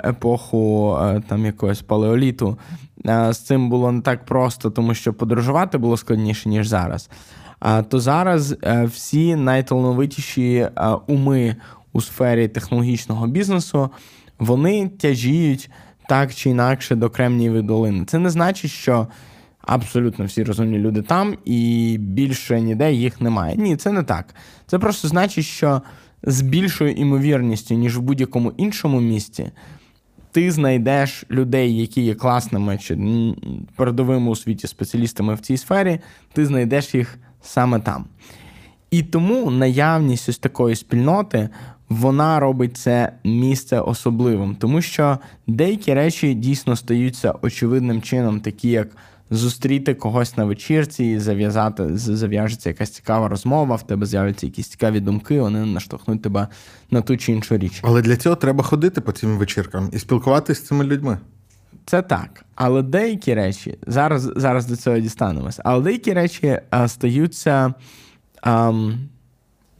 епоху 0.06 0.98
е, 1.02 1.22
там 1.28 1.46
якогось 1.46 1.82
палеоліту 1.82 2.58
е, 3.08 3.34
з 3.34 3.38
цим 3.38 3.70
було 3.70 3.91
не 3.91 4.02
так 4.02 4.26
просто, 4.26 4.70
тому 4.70 4.94
що 4.94 5.14
подорожувати 5.14 5.78
було 5.78 5.98
складніше, 5.98 6.50
ніж 6.50 6.68
зараз. 6.68 7.10
То 7.89 8.00
зараз 8.00 8.56
е, 8.64 8.84
всі 8.86 9.36
найталановитіші 9.36 10.68
уми 11.08 11.56
у 11.94 12.02
сфері 12.02 12.48
технологічного 12.48 13.28
бізнесу 13.28 13.89
вони 14.39 14.88
тяжіють 14.88 15.70
так 16.10 16.34
чи 16.34 16.50
інакше 16.50 16.96
до 16.96 17.10
Кремнієвої 17.10 17.64
долини. 17.64 18.06
Це 18.06 18.20
не 18.20 18.30
значить, 18.30 18.72
що 18.72 19.08
абсолютно 19.74 20.26
всі 20.26 20.43
розумні 20.43 20.78
люди 20.78 21.01
там, 21.01 21.36
і 21.45 21.97
більше 21.99 22.61
ніде 22.61 22.93
їх 22.93 23.21
немає. 23.21 23.55
Ні, 23.55 23.76
це 23.76 23.91
не 23.91 24.03
так. 24.03 24.36
Це 24.67 24.80
просто 24.80 25.07
значить, 25.07 25.45
що 25.45 25.82
з 26.24 26.41
більшою 26.41 26.91
імовірністю, 26.91 27.76
ніж 27.76 27.97
в 27.97 28.01
будь-якому 28.01 28.51
іншому 28.57 29.01
місті, 29.01 29.51
ти 30.32 30.51
знайдеш 30.51 31.26
людей, 31.32 31.78
які 31.78 32.01
є 32.01 32.15
класними 32.15 32.78
чи 32.78 32.97
передовими 33.76 34.32
у 34.32 34.36
світі 34.36 34.67
спеціалістами 34.67 35.36
в 35.36 35.39
цій 35.39 35.57
сфері, 35.57 35.99
ти 36.34 36.45
знайдеш 36.45 36.95
їх 36.95 37.17
саме 37.41 37.80
там. 37.80 38.05
І 38.91 39.03
тому 39.03 39.51
наявність 39.51 40.30
ось 40.30 40.38
такої 40.38 40.76
спільноти. 40.76 41.49
Вона 41.89 42.39
робить 42.39 42.78
це 42.78 43.11
місце 43.24 43.80
особливим, 43.80 44.55
тому 44.55 44.82
що 44.82 45.17
деякі 45.47 45.93
речі 45.93 46.34
дійсно 46.34 46.76
стаються 46.76 47.34
очевидним 47.41 48.01
чином, 48.01 48.39
такі 48.39 48.69
як 48.69 48.88
зустріти 49.30 49.93
когось 49.93 50.38
на 50.38 50.45
вечірці 50.45 51.05
і 51.05 51.19
зав'язати, 51.19 51.97
зав'яжеться 51.97 52.69
якась 52.69 52.89
цікава 52.89 53.28
розмова, 53.28 53.76
в 53.76 53.88
тебе 53.88 54.05
з'являться 54.05 54.45
якісь 54.45 54.67
цікаві 54.67 54.99
думки, 54.99 55.41
вони 55.41 55.65
наштовхнуть 55.65 56.21
тебе 56.21 56.47
на 56.91 57.01
ту 57.01 57.17
чи 57.17 57.32
іншу 57.32 57.57
річ. 57.57 57.80
Але 57.84 58.01
для 58.01 58.17
цього 58.17 58.36
треба 58.36 58.63
ходити 58.63 59.01
по 59.01 59.11
цим 59.11 59.38
вечіркам 59.38 59.89
і 59.93 59.99
спілкуватися 59.99 60.61
з 60.61 60.67
цими 60.67 60.84
людьми. 60.84 61.17
Це 61.86 62.01
так. 62.01 62.45
Але 62.55 62.82
деякі 62.82 63.34
речі, 63.34 63.78
зараз 63.88 64.32
зараз 64.36 64.65
до 64.65 64.76
цього 64.76 64.99
дістанемось, 64.99 65.59
але 65.63 65.84
деякі 65.84 66.13
речі 66.13 66.59
а, 66.69 66.88
стаються 66.88 67.74
а, 68.41 68.71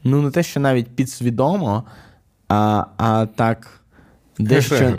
ну, 0.04 0.22
не 0.22 0.30
те, 0.30 0.42
що 0.42 0.60
навіть 0.60 0.88
підсвідомо, 0.88 1.84
а, 2.48 2.84
а 2.96 3.26
так. 3.26 3.80
Дещо 4.38 4.96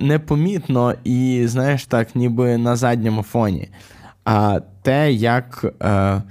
непомітно 0.00 0.94
і, 1.04 1.42
знаєш, 1.46 1.86
так, 1.86 2.16
ніби 2.16 2.58
на 2.58 2.76
задньому 2.76 3.22
фоні 3.22 3.68
а 4.26 4.60
те, 4.82 5.12
як 5.12 5.74
е, 5.82 6.22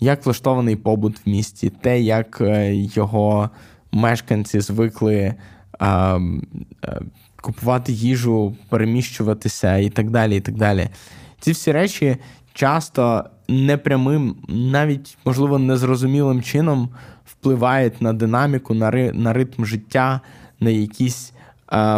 як 0.00 0.26
влаштований 0.26 0.76
побут 0.76 1.26
в 1.26 1.28
місті, 1.28 1.70
те, 1.70 2.00
як 2.00 2.40
е, 2.40 2.74
його 2.74 3.50
мешканці 3.92 4.60
звикли 4.60 5.34
е, 5.82 6.20
купувати 7.42 7.92
їжу, 7.92 8.56
переміщуватися 8.68 9.76
і 9.76 9.90
так 9.90 10.10
далі. 10.10 10.36
і 10.36 10.40
так 10.40 10.54
далі. 10.54 10.88
Ці 11.40 11.52
всі 11.52 11.72
речі 11.72 12.16
часто 12.52 13.24
непрямим, 13.48 14.36
навіть, 14.48 15.18
можливо, 15.24 15.58
незрозумілим 15.58 16.42
чином 16.42 16.88
впливають 17.24 18.02
на 18.02 18.12
динаміку, 18.12 18.74
на 18.74 18.90
на 19.12 19.32
ритм 19.32 19.64
життя, 19.64 20.20
на 20.60 20.70
якісь 20.70 21.32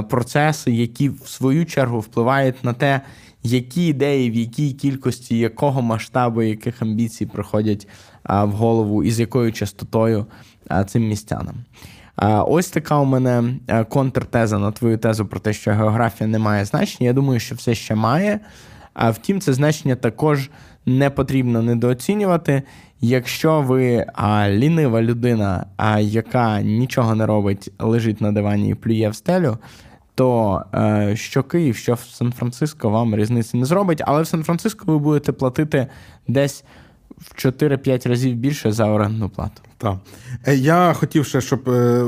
процеси, 0.08 0.72
які 0.72 1.08
в 1.08 1.28
свою 1.28 1.66
чергу 1.66 2.00
впливають 2.00 2.64
на 2.64 2.72
те, 2.72 3.00
які 3.42 3.86
ідеї, 3.86 4.30
в 4.30 4.34
якій 4.34 4.72
кількості, 4.72 5.38
якого 5.38 5.82
масштабу, 5.82 6.42
яких 6.42 6.82
амбіцій 6.82 7.26
приходять 7.26 7.88
в 8.24 8.50
голову 8.50 9.04
і 9.04 9.10
з 9.10 9.20
якою 9.20 9.52
частотою 9.52 10.26
цим 10.86 11.08
містянам. 11.08 11.54
Ось 12.46 12.68
така 12.68 12.98
у 12.98 13.04
мене 13.04 13.54
контртеза 13.88 14.58
на 14.58 14.72
твою 14.72 14.98
тезу 14.98 15.26
про 15.26 15.40
те, 15.40 15.52
що 15.52 15.70
географія 15.70 16.30
не 16.30 16.38
має 16.38 16.64
значення. 16.64 17.06
Я 17.06 17.12
думаю, 17.12 17.40
що 17.40 17.54
все 17.54 17.74
ще 17.74 17.94
має. 17.94 18.40
А 18.94 19.10
втім, 19.10 19.40
це 19.40 19.52
значення 19.52 19.96
також 19.96 20.50
не 20.86 21.10
потрібно 21.10 21.62
недооцінювати. 21.62 22.62
Якщо 23.04 23.60
ви 23.60 24.06
а, 24.14 24.48
лінива 24.50 25.02
людина, 25.02 25.66
а 25.76 26.00
яка 26.00 26.62
нічого 26.62 27.14
не 27.14 27.26
робить, 27.26 27.72
лежить 27.78 28.20
на 28.20 28.32
дивані 28.32 28.70
і 28.70 28.74
плює 28.74 29.08
в 29.08 29.14
стелю, 29.14 29.58
то 30.14 30.62
е, 30.74 31.12
що 31.16 31.42
Київ, 31.42 31.76
що 31.76 31.94
в 31.94 32.00
Сан-Франциско 32.00 32.90
вам 32.90 33.16
різниці 33.16 33.56
не 33.56 33.64
зробить, 33.64 34.02
але 34.06 34.22
в 34.22 34.26
Сан-Франциско 34.26 34.84
ви 34.86 34.98
будете 34.98 35.32
платити 35.32 35.86
десь 36.28 36.64
в 37.18 37.46
4-5 37.46 38.08
разів 38.08 38.34
більше 38.36 38.72
за 38.72 38.86
орендну 38.86 39.28
плату. 39.28 39.62
Так. 39.78 39.96
Е, 40.46 40.54
я 40.56 40.92
хотів 40.92 41.26
ще, 41.26 41.40
щоб 41.40 41.68
е, 41.68 42.04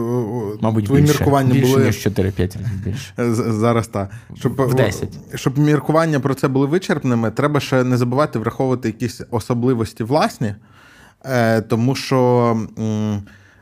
Мабуть, 0.60 0.84
твої 0.84 1.02
більше. 1.02 1.18
міркування 1.18 1.52
більше, 1.52 1.72
були. 1.72 1.84
ніж 1.84 2.06
4-5 2.06 2.38
разів 2.38 2.84
більше. 2.84 3.12
Е, 3.18 3.34
Зараз 3.34 3.88
так. 3.88 4.10
Щоб, 4.34 4.52
В 4.56 4.74
10. 4.74 5.08
щоб 5.34 5.58
міркування 5.58 6.20
про 6.20 6.34
це 6.34 6.48
були 6.48 6.66
вичерпними, 6.66 7.30
треба 7.30 7.60
ще 7.60 7.84
не 7.84 7.96
забувати 7.96 8.38
враховувати 8.38 8.88
якісь 8.88 9.20
особливості 9.30 10.04
власні, 10.04 10.54
е, 11.24 11.60
тому 11.60 11.94
що 11.94 12.56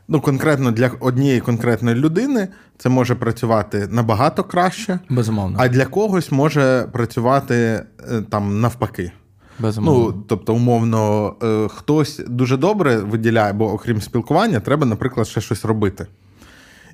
ну, 0.09 0.21
конкретно 0.21 0.71
для 0.71 0.91
однієї 1.01 1.41
конкретної 1.41 1.97
людини 1.97 2.49
це 2.79 2.89
може 2.89 3.15
працювати 3.15 3.89
набагато 3.91 4.45
краще, 4.45 4.99
Безумовно. 5.11 5.57
а 5.61 5.69
для 5.69 5.85
когось 5.85 6.33
може 6.33 6.89
працювати 6.93 7.55
е, 7.55 8.23
там 8.31 8.61
навпаки. 8.61 9.13
Безумовно. 9.59 10.01
Ну, 10.01 10.25
тобто, 10.29 10.55
умовно, 10.55 11.35
е, 11.43 11.69
хтось 11.69 12.21
дуже 12.29 12.57
добре 12.57 12.97
виділяє, 12.97 13.53
бо 13.53 13.73
окрім 13.73 14.01
спілкування, 14.01 14.61
треба, 14.61 14.87
наприклад, 14.87 15.27
ще 15.27 15.41
щось 15.41 15.65
робити. 15.65 16.07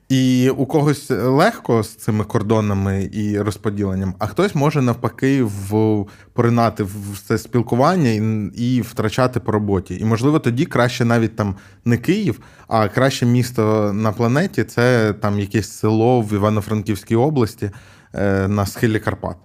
І 0.08 0.50
у 0.50 0.66
когось 0.66 1.10
легко 1.10 1.82
з 1.82 1.94
цими 1.94 2.24
кордонами 2.24 3.10
і 3.12 3.40
розподіленням, 3.40 4.14
а 4.18 4.26
хтось 4.26 4.54
може 4.54 4.82
навпаки 4.82 5.42
в 5.42 6.04
поринати 6.32 6.82
в 6.82 7.22
це 7.26 7.38
спілкування 7.38 8.10
і, 8.10 8.20
і 8.54 8.80
втрачати 8.80 9.40
по 9.40 9.52
роботі. 9.52 9.98
І 10.00 10.04
можливо 10.04 10.38
тоді 10.38 10.66
краще 10.66 11.04
навіть 11.04 11.36
там 11.36 11.54
не 11.84 11.96
Київ, 11.96 12.40
а 12.68 12.88
краще 12.88 13.26
місто 13.26 13.92
на 13.92 14.12
планеті 14.12 14.64
це 14.64 15.12
там 15.12 15.38
якесь 15.38 15.70
село 15.70 16.20
в 16.20 16.32
Івано-Франківській 16.32 17.16
області 17.16 17.70
е, 18.14 18.48
на 18.48 18.66
схилі 18.66 19.00
Карпат. 19.00 19.36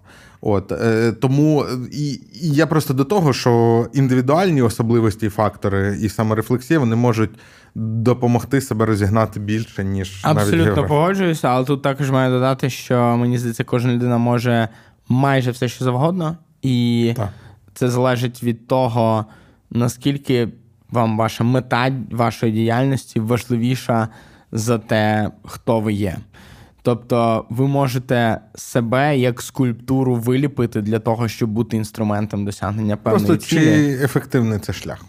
От 0.46 0.72
е, 0.72 1.12
тому 1.12 1.66
і, 1.92 2.12
і 2.14 2.50
я 2.52 2.68
просто 2.68 2.94
до 2.94 3.04
того, 3.04 3.34
що 3.34 3.86
індивідуальні 3.94 4.62
особливості 4.62 5.26
і 5.26 5.30
фактори 5.30 5.98
і 6.02 6.10
саморефлексія 6.10 6.80
вони 6.80 6.96
можуть 6.96 7.32
допомогти 7.76 8.62
себе 8.62 8.86
розігнати 8.86 9.40
більше, 9.40 9.84
ніж 9.84 10.24
навіть 10.24 10.38
Абсолютно 10.38 10.64
географія. 10.66 10.88
погоджуюся, 10.88 11.48
але 11.48 11.66
тут 11.66 11.82
також 11.82 12.12
маю 12.12 12.32
додати, 12.32 12.70
що 12.70 13.18
мені 13.18 13.38
здається, 13.38 13.64
кожна 13.64 13.94
людина 13.94 14.18
може 14.18 14.70
майже 15.10 15.52
все, 15.52 15.68
що 15.68 15.86
завгодно, 15.86 16.38
і 16.62 17.14
Так. 17.16 17.30
це 17.74 17.90
залежить 17.90 18.44
від 18.44 18.68
того, 18.68 19.26
наскільки 19.72 20.50
вам 20.92 21.18
ваша 21.18 21.44
мета 21.44 21.92
вашої 22.12 22.52
діяльності 22.52 23.20
важливіша 23.20 24.08
за 24.52 24.78
те, 24.78 25.32
хто 25.46 25.80
ви 25.80 25.94
є. 25.94 26.18
Тобто 26.86 27.46
ви 27.50 27.68
можете 27.68 28.40
себе 28.56 29.18
як 29.18 29.42
скульптуру 29.42 30.16
виліпити 30.16 30.82
для 30.82 31.00
того, 31.00 31.28
щоб 31.28 31.50
бути 31.50 31.78
інструментом 31.78 32.46
досягнення 32.46 32.98
певної 32.98 33.26
Просто 33.26 33.48
цілі. 33.48 33.60
чи 33.60 34.04
ефективний 34.04 34.60
це 34.60 34.74
шлях? 34.74 35.06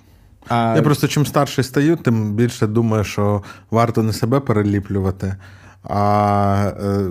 А, 0.49 0.73
Я 0.77 0.83
просто 0.83 1.09
чим 1.09 1.27
старше 1.27 1.63
стаю, 1.63 1.97
тим 1.97 2.35
більше 2.35 2.67
думаю, 2.67 3.05
що 3.05 3.43
варто 3.71 4.03
не 4.03 4.13
себе 4.13 4.41
переліплювати, 4.41 5.37
а 5.83 6.73
е, 6.81 7.07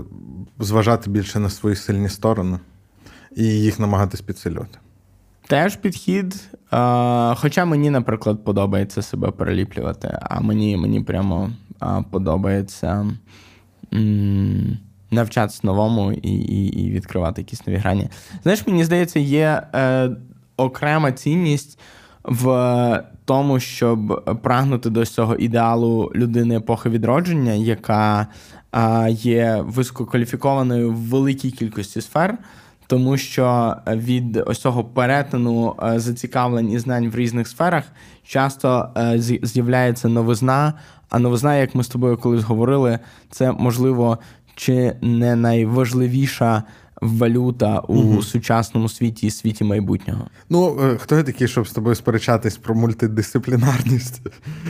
зважати 0.59 1.09
більше 1.09 1.39
на 1.39 1.49
свої 1.49 1.75
сильні 1.75 2.09
сторони 2.09 2.59
і 3.35 3.43
їх 3.43 3.79
намагатись 3.79 4.21
підсилювати. 4.21 4.77
Теж 5.47 5.75
підхід. 5.75 6.49
Хоча 7.35 7.65
мені, 7.65 7.89
наприклад, 7.89 8.43
подобається 8.43 9.01
себе 9.01 9.31
переліплювати, 9.31 10.17
а 10.21 10.39
мені, 10.39 10.77
мені 10.77 11.01
прямо 11.01 11.49
подобається 12.11 13.05
навчатися 15.11 15.59
новому 15.63 16.11
і, 16.11 16.31
і, 16.31 16.65
і 16.67 16.91
відкривати 16.91 17.41
якісь 17.41 17.67
нові 17.67 17.77
грані. 17.77 18.09
Знаєш, 18.43 18.67
мені 18.67 18.83
здається, 18.83 19.19
є 19.19 19.63
е, 19.75 20.09
окрема 20.57 21.11
цінність 21.11 21.79
в 22.23 23.03
тому, 23.25 23.59
щоб 23.59 24.23
прагнути 24.43 24.89
до 24.89 25.05
цього 25.05 25.35
ідеалу 25.35 26.11
людини 26.15 26.57
епохи 26.57 26.89
відродження, 26.89 27.53
яка 27.53 28.27
е, 28.75 29.11
є 29.11 29.63
висококваліфікованою 29.65 30.91
в 30.91 30.95
великій 30.95 31.51
кількості 31.51 32.01
сфер. 32.01 32.37
Тому 32.93 33.17
що 33.17 33.75
від 33.87 34.43
ось 34.45 34.59
цього 34.59 34.83
перетину 34.83 35.75
е, 35.83 35.99
зацікавлень 35.99 36.71
і 36.71 36.79
знань 36.79 37.09
в 37.09 37.15
різних 37.15 37.47
сферах 37.47 37.83
часто 38.23 38.89
е, 38.97 39.13
з'являється 39.43 40.07
новизна. 40.07 40.73
А 41.09 41.19
новизна, 41.19 41.55
як 41.55 41.75
ми 41.75 41.83
з 41.83 41.87
тобою 41.87 42.17
колись 42.17 42.43
говорили, 42.43 42.99
це 43.29 43.51
можливо 43.51 44.17
чи 44.55 44.95
не 45.01 45.35
найважливіша 45.35 46.63
валюта 47.01 47.79
у 47.79 48.21
сучасному 48.21 48.89
світі 48.89 49.27
і 49.27 49.31
світі 49.31 49.63
майбутнього. 49.63 50.27
Ну, 50.49 50.79
е, 50.83 50.97
хто 50.97 51.15
я 51.15 51.23
такий, 51.23 51.47
щоб 51.47 51.67
з 51.67 51.71
тобою 51.71 51.95
сперечатись 51.95 52.57
про 52.57 52.75
мультидисциплінарність? 52.75 54.21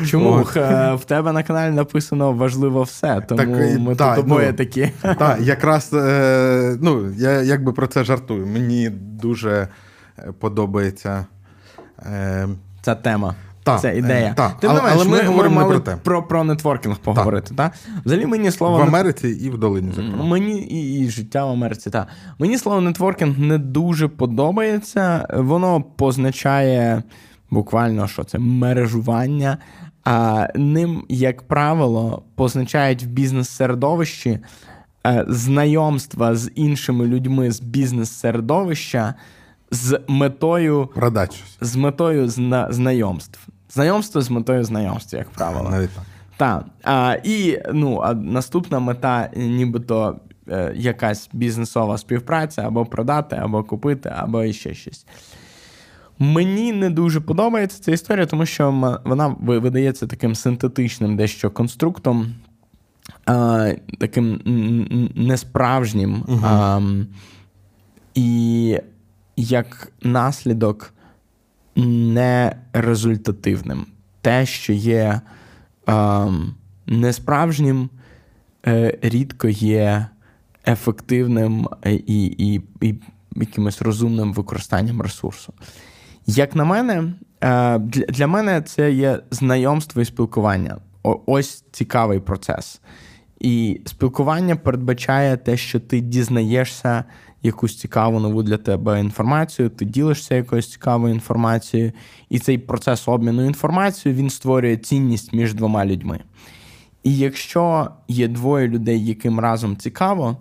Чому. 0.08 0.48
Е, 0.56 0.94
в 0.94 1.06
тебе 1.06 1.32
на 1.32 1.44
каналі 1.44 1.76
написано 1.76 2.32
важливо 2.32 2.84
все, 2.84 3.22
тому 3.22 3.38
Так, 3.38 3.80
ми 3.80 3.96
так, 3.96 4.16
тут 4.16 4.26
обоє 4.26 4.48
ну, 4.48 4.58
такі. 4.58 4.92
Так, 5.02 5.38
якраз 5.42 5.90
е, 5.94 6.78
ну, 6.82 7.12
я 7.18 7.42
якби 7.42 7.74
про 7.74 7.88
це 7.88 8.04
жартую. 8.04 8.48
Мені 8.48 8.90
дуже 8.90 9.68
е, 10.20 10.32
подобається. 10.40 11.26
Е, 12.00 12.48
Ця 12.82 12.96
тема. 12.96 13.36
Та, 13.64 13.80
це 13.80 13.97
ідея. 13.97 14.30
е, 14.32 14.34
та. 14.38 14.49
Тим 14.49 14.70
Але- 14.70 14.82
не 14.82 14.88
але 14.91 15.03
ми 15.05 15.11
ми, 15.11 15.18
ми 15.18 15.24
говоримо 15.28 15.61
не 15.61 15.68
про 15.68 15.80
те. 15.80 15.95
про, 16.03 16.24
про 16.24 16.43
нетворкінг 16.43 16.97
поговорити. 16.97 17.55
Та? 17.55 17.72
Взагалі 18.05 18.26
мені 18.26 18.51
слово 18.51 18.78
в 18.78 18.82
Америці 18.82 19.28
і 19.30 19.49
в 19.49 19.57
долині 19.57 19.91
зокрема. 19.95 20.24
Мені 20.26 20.61
і, 20.61 20.99
і 20.99 21.09
життя 21.09 21.45
в 21.45 21.49
Америці. 21.49 21.89
Та. 21.89 22.07
Мені 22.39 22.57
слово 22.57 22.82
нетворкінг 22.82 23.39
не 23.39 23.57
дуже 23.57 24.07
подобається. 24.07 25.28
Воно 25.38 25.82
позначає 25.82 27.03
буквально, 27.51 28.07
що 28.07 28.24
це 28.24 28.39
мережування. 28.39 29.57
А 30.03 30.47
ним, 30.55 31.05
як 31.09 31.41
правило, 31.43 32.24
позначають 32.36 33.03
в 33.03 33.07
бізнес-середовищі 33.07 34.39
е, 35.07 35.26
знайомства 35.28 36.36
з 36.36 36.51
іншими 36.55 37.05
людьми 37.05 37.51
з 37.51 37.59
бізнес-середовища 38.24 39.14
з 39.72 39.99
метою 40.07 40.89
з 41.61 41.76
метою 41.76 42.28
зна- 42.30 42.68
знайомств. 42.72 43.39
Знайомство 43.74 44.22
з 44.22 44.30
метою 44.30 44.64
знайомств, 44.64 45.16
як 45.16 45.30
правило. 45.30 45.70
Навіть 45.70 45.90
так. 45.90 46.04
Так. 46.38 46.66
А, 46.84 47.18
і 47.24 47.60
ну, 47.74 48.00
а 48.04 48.14
наступна 48.14 48.80
мета, 48.80 49.30
нібито 49.36 50.20
е, 50.48 50.74
якась 50.76 51.30
бізнесова 51.34 51.98
співпраця, 51.98 52.62
або 52.62 52.86
продати, 52.86 53.36
або 53.36 53.64
купити, 53.64 54.14
або 54.16 54.44
іще 54.44 54.74
щось. 54.74 55.06
Мені 56.20 56.74
не 56.74 56.90
дуже 56.90 57.22
подобається 57.22 57.84
ця 57.84 57.92
історія, 57.92 58.26
тому 58.26 58.46
що 58.46 59.00
вона 59.06 59.36
видається 59.40 60.08
таким 60.08 60.36
синтетичним 60.36 61.18
дещо 61.18 61.52
конструктом, 61.52 62.36
а, 63.26 63.72
таким 64.00 64.42
несправжнім. 65.16 66.24
А, 66.44 66.82
і 68.16 68.80
як 69.36 69.92
наслідок 70.02 70.94
нерезультативним. 71.76 73.86
Те, 74.22 74.46
що 74.46 74.74
є 74.74 75.22
ем, 75.88 76.54
несправжнім, 76.88 77.90
е, 78.68 78.98
рідко 79.02 79.48
є 79.50 80.08
ефективним 80.68 81.68
е, 81.86 81.94
і, 81.94 82.26
і, 82.26 82.62
і 82.82 82.96
якимось 83.36 83.82
розумним 83.82 84.34
використанням 84.34 85.02
ресурсу. 85.02 85.54
Як 86.26 86.56
на 86.56 86.64
мене, 86.64 87.14
е, 87.42 87.80
для, 87.80 88.06
для 88.06 88.28
мене 88.28 88.62
це 88.62 88.92
є 88.92 89.20
знайомство 89.32 90.02
і 90.02 90.06
спілкування. 90.06 90.78
О- 91.04 91.20
Ось 91.26 91.66
цікавий 91.72 92.20
процес. 92.20 92.82
І 93.40 93.82
спілкування 93.86 94.56
передбачає 94.56 95.38
те, 95.38 95.58
що 95.58 95.80
ти 95.80 96.00
дізнаєшся 96.00 97.04
якусь 97.44 97.78
цікаву 97.80 98.20
нову 98.20 98.44
для 98.44 98.58
тебе 98.58 99.00
інформацію, 99.00 99.70
ти 99.70 99.86
ділишся 99.86 100.36
якоюсь 100.36 100.72
цікавою 100.72 101.14
інформацією, 101.14 101.91
і 102.30 102.39
цей 102.39 102.58
процес 102.58 103.08
обміну 103.08 103.46
інформацією 103.46 104.20
він 104.20 104.30
створює 104.30 104.78
цінність 104.78 105.34
між 105.34 105.54
двома 105.54 105.86
людьми. 105.86 106.20
І 107.04 107.18
якщо 107.18 107.91
є 108.08 108.28
двоє 108.28 108.68
людей, 108.68 109.06
яким 109.06 109.39
разом 109.39 109.78
цікаво, 109.78 110.38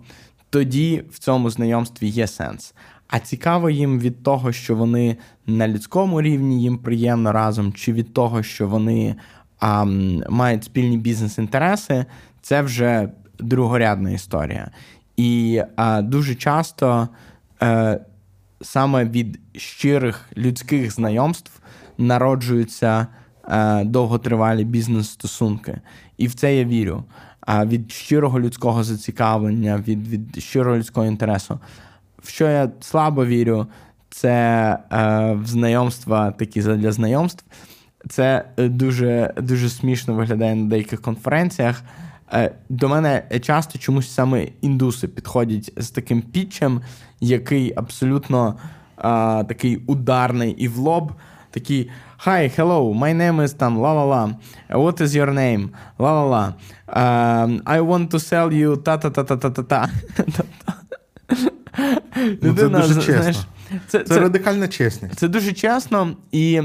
тоді 0.49 1.03
в 1.11 1.19
цьому 1.19 1.49
знайомстві 1.49 2.07
є 2.07 2.27
сенс. 2.27 2.73
А 3.07 3.19
цікаво 3.19 3.69
їм 3.69 3.99
від 3.99 4.23
того, 4.23 4.51
що 4.51 4.75
вони 4.75 5.17
на 5.47 5.67
людському 5.67 6.21
рівні 6.21 6.61
їм 6.61 6.77
приємно 6.77 7.31
разом, 7.31 7.73
чи 7.73 7.93
від 7.93 8.13
того, 8.13 8.43
що 8.43 8.67
вони 8.67 9.15
а, 9.59 9.85
мають 10.29 10.63
спільні 10.63 10.97
бізнес-інтереси, 10.97 12.05
це 12.41 12.61
вже 12.61 13.09
другорядна 13.39 14.11
історія. 14.11 14.71
І 15.17 15.61
а, 15.75 16.01
дуже 16.01 16.35
часто 16.35 17.07
е, 17.61 17.99
саме 18.61 19.05
від 19.05 19.39
щирих 19.55 20.29
людських 20.37 20.91
знайомств 20.91 21.51
народжуються 21.97 23.07
е, 23.47 23.83
довготривалі 23.83 24.63
бізнес-стосунки. 24.65 25.81
І 26.17 26.27
в 26.27 26.33
це 26.33 26.55
я 26.55 26.65
вірю. 26.65 27.03
А 27.41 27.65
від 27.65 27.91
щирого 27.91 28.39
людського 28.39 28.83
зацікавлення, 28.83 29.83
від, 29.87 30.07
від 30.07 30.43
щирого 30.43 30.77
людського 30.77 31.07
інтересу. 31.07 31.59
В 32.23 32.29
що 32.29 32.49
я 32.49 32.71
слабо 32.79 33.25
вірю, 33.25 33.67
це 34.09 34.77
е, 34.91 35.39
знайомства 35.45 36.31
такі 36.31 36.61
для 36.61 36.91
знайомств. 36.91 37.45
Це 38.09 38.45
дуже 38.57 39.33
дуже 39.37 39.69
смішно 39.69 40.13
виглядає 40.13 40.55
на 40.55 40.69
деяких 40.69 41.01
конференціях. 41.01 41.83
Е, 42.33 42.51
до 42.69 42.89
мене 42.89 43.23
часто 43.41 43.79
чомусь 43.79 44.13
саме 44.13 44.47
індуси 44.61 45.07
підходять 45.07 45.73
з 45.77 45.89
таким 45.89 46.21
пітчем, 46.21 46.81
який 47.19 47.73
абсолютно 47.75 48.55
а, 48.97 49.43
такий 49.47 49.77
ударний 49.77 50.51
і 50.51 50.67
в 50.67 50.77
лоб. 50.77 51.11
Такий 51.51 51.89
Hi, 52.25 52.59
hello, 52.59 52.93
my 52.93 53.13
name 53.13 53.41
is 53.41 53.53
там 53.53 53.77
ла-ла-ла. 53.77 54.35
What 54.69 55.01
is 55.01 55.07
your 55.07 55.33
name? 55.33 55.69
Ла-ла-ла. 55.99 56.53
Uh, 56.87 57.61
I 57.63 57.81
want 57.81 58.07
to 58.09 58.19
sell 58.19 58.49
you 58.53 58.77
та-та-та-та-та-та. 58.77 59.89
Ну, 62.41 62.53
це 62.53 62.69
дуже 62.69 63.01
чесно. 63.01 63.43
Це, 63.87 63.99
це, 63.99 64.03
це 64.03 64.19
радикальна 64.19 64.67
чесність. 64.67 65.15
Це 65.15 65.27
дуже 65.27 65.53
чесно, 65.53 66.15
і 66.31 66.61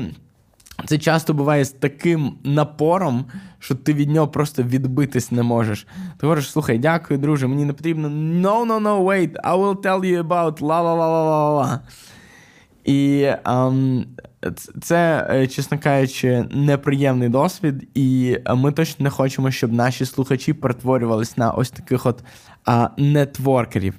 це 0.87 0.99
часто 0.99 1.35
буває 1.35 1.64
з 1.64 1.71
таким 1.71 2.33
напором, 2.45 3.25
що 3.59 3.74
ти 3.74 3.94
від 3.94 4.11
нього 4.11 4.28
просто 4.28 4.62
відбитись 4.62 5.32
не 5.32 5.42
можеш. 5.42 5.86
Ти 6.18 6.26
говориш, 6.26 6.50
слухай, 6.50 6.78
дякую, 6.78 7.20
друже, 7.20 7.46
мені 7.46 7.64
не 7.64 7.72
потрібно. 7.72 8.09
No, 8.09 8.66
no, 8.66 8.82
no, 8.82 9.04
wait, 9.04 9.32
I 9.44 9.56
will 9.56 9.76
tell 9.76 10.00
you 10.00 10.22
about 10.22 10.61
la 10.61 11.78
І 12.84 13.28
um, 13.44 14.04
це, 14.82 15.26
е, 15.30 15.46
чесно 15.46 15.78
кажучи, 15.78 16.44
неприємний 16.50 17.28
досвід, 17.28 17.88
і 17.94 18.38
ми 18.56 18.72
точно 18.72 19.04
не 19.04 19.11
хочемо, 19.11 19.50
щоб 19.50 19.72
наші 19.72 20.04
слухачі 20.04 20.52
перетворювалися 20.52 21.34
на 21.36 21.50
ось 21.50 21.70
таких 21.70 22.06
от 22.06 22.24
а, 22.64 22.88
нетворкерів. 22.96 23.94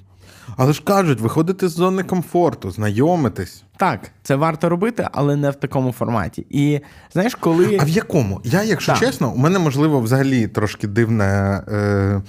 Але 0.56 0.72
ж 0.72 0.82
кажуть, 0.84 1.20
виходити 1.20 1.68
з 1.68 1.72
зони 1.72 2.02
комфорту, 2.02 2.70
знайомитись. 2.70 3.64
Так, 3.76 4.00
це 4.22 4.36
варто 4.36 4.68
робити, 4.68 5.08
але 5.12 5.36
не 5.36 5.50
в 5.50 5.54
такому 5.54 5.92
форматі. 5.92 6.46
І 6.50 6.80
знаєш, 7.12 7.34
коли. 7.34 7.78
А 7.80 7.84
в 7.84 7.88
якому? 7.88 8.40
Я, 8.44 8.62
якщо 8.62 8.92
так. 8.92 9.00
чесно, 9.00 9.32
у 9.32 9.36
мене 9.36 9.58
можливо 9.58 10.00
взагалі 10.00 10.48
трошки 10.48 10.86
дивне 10.86 11.62
е, 11.68 12.22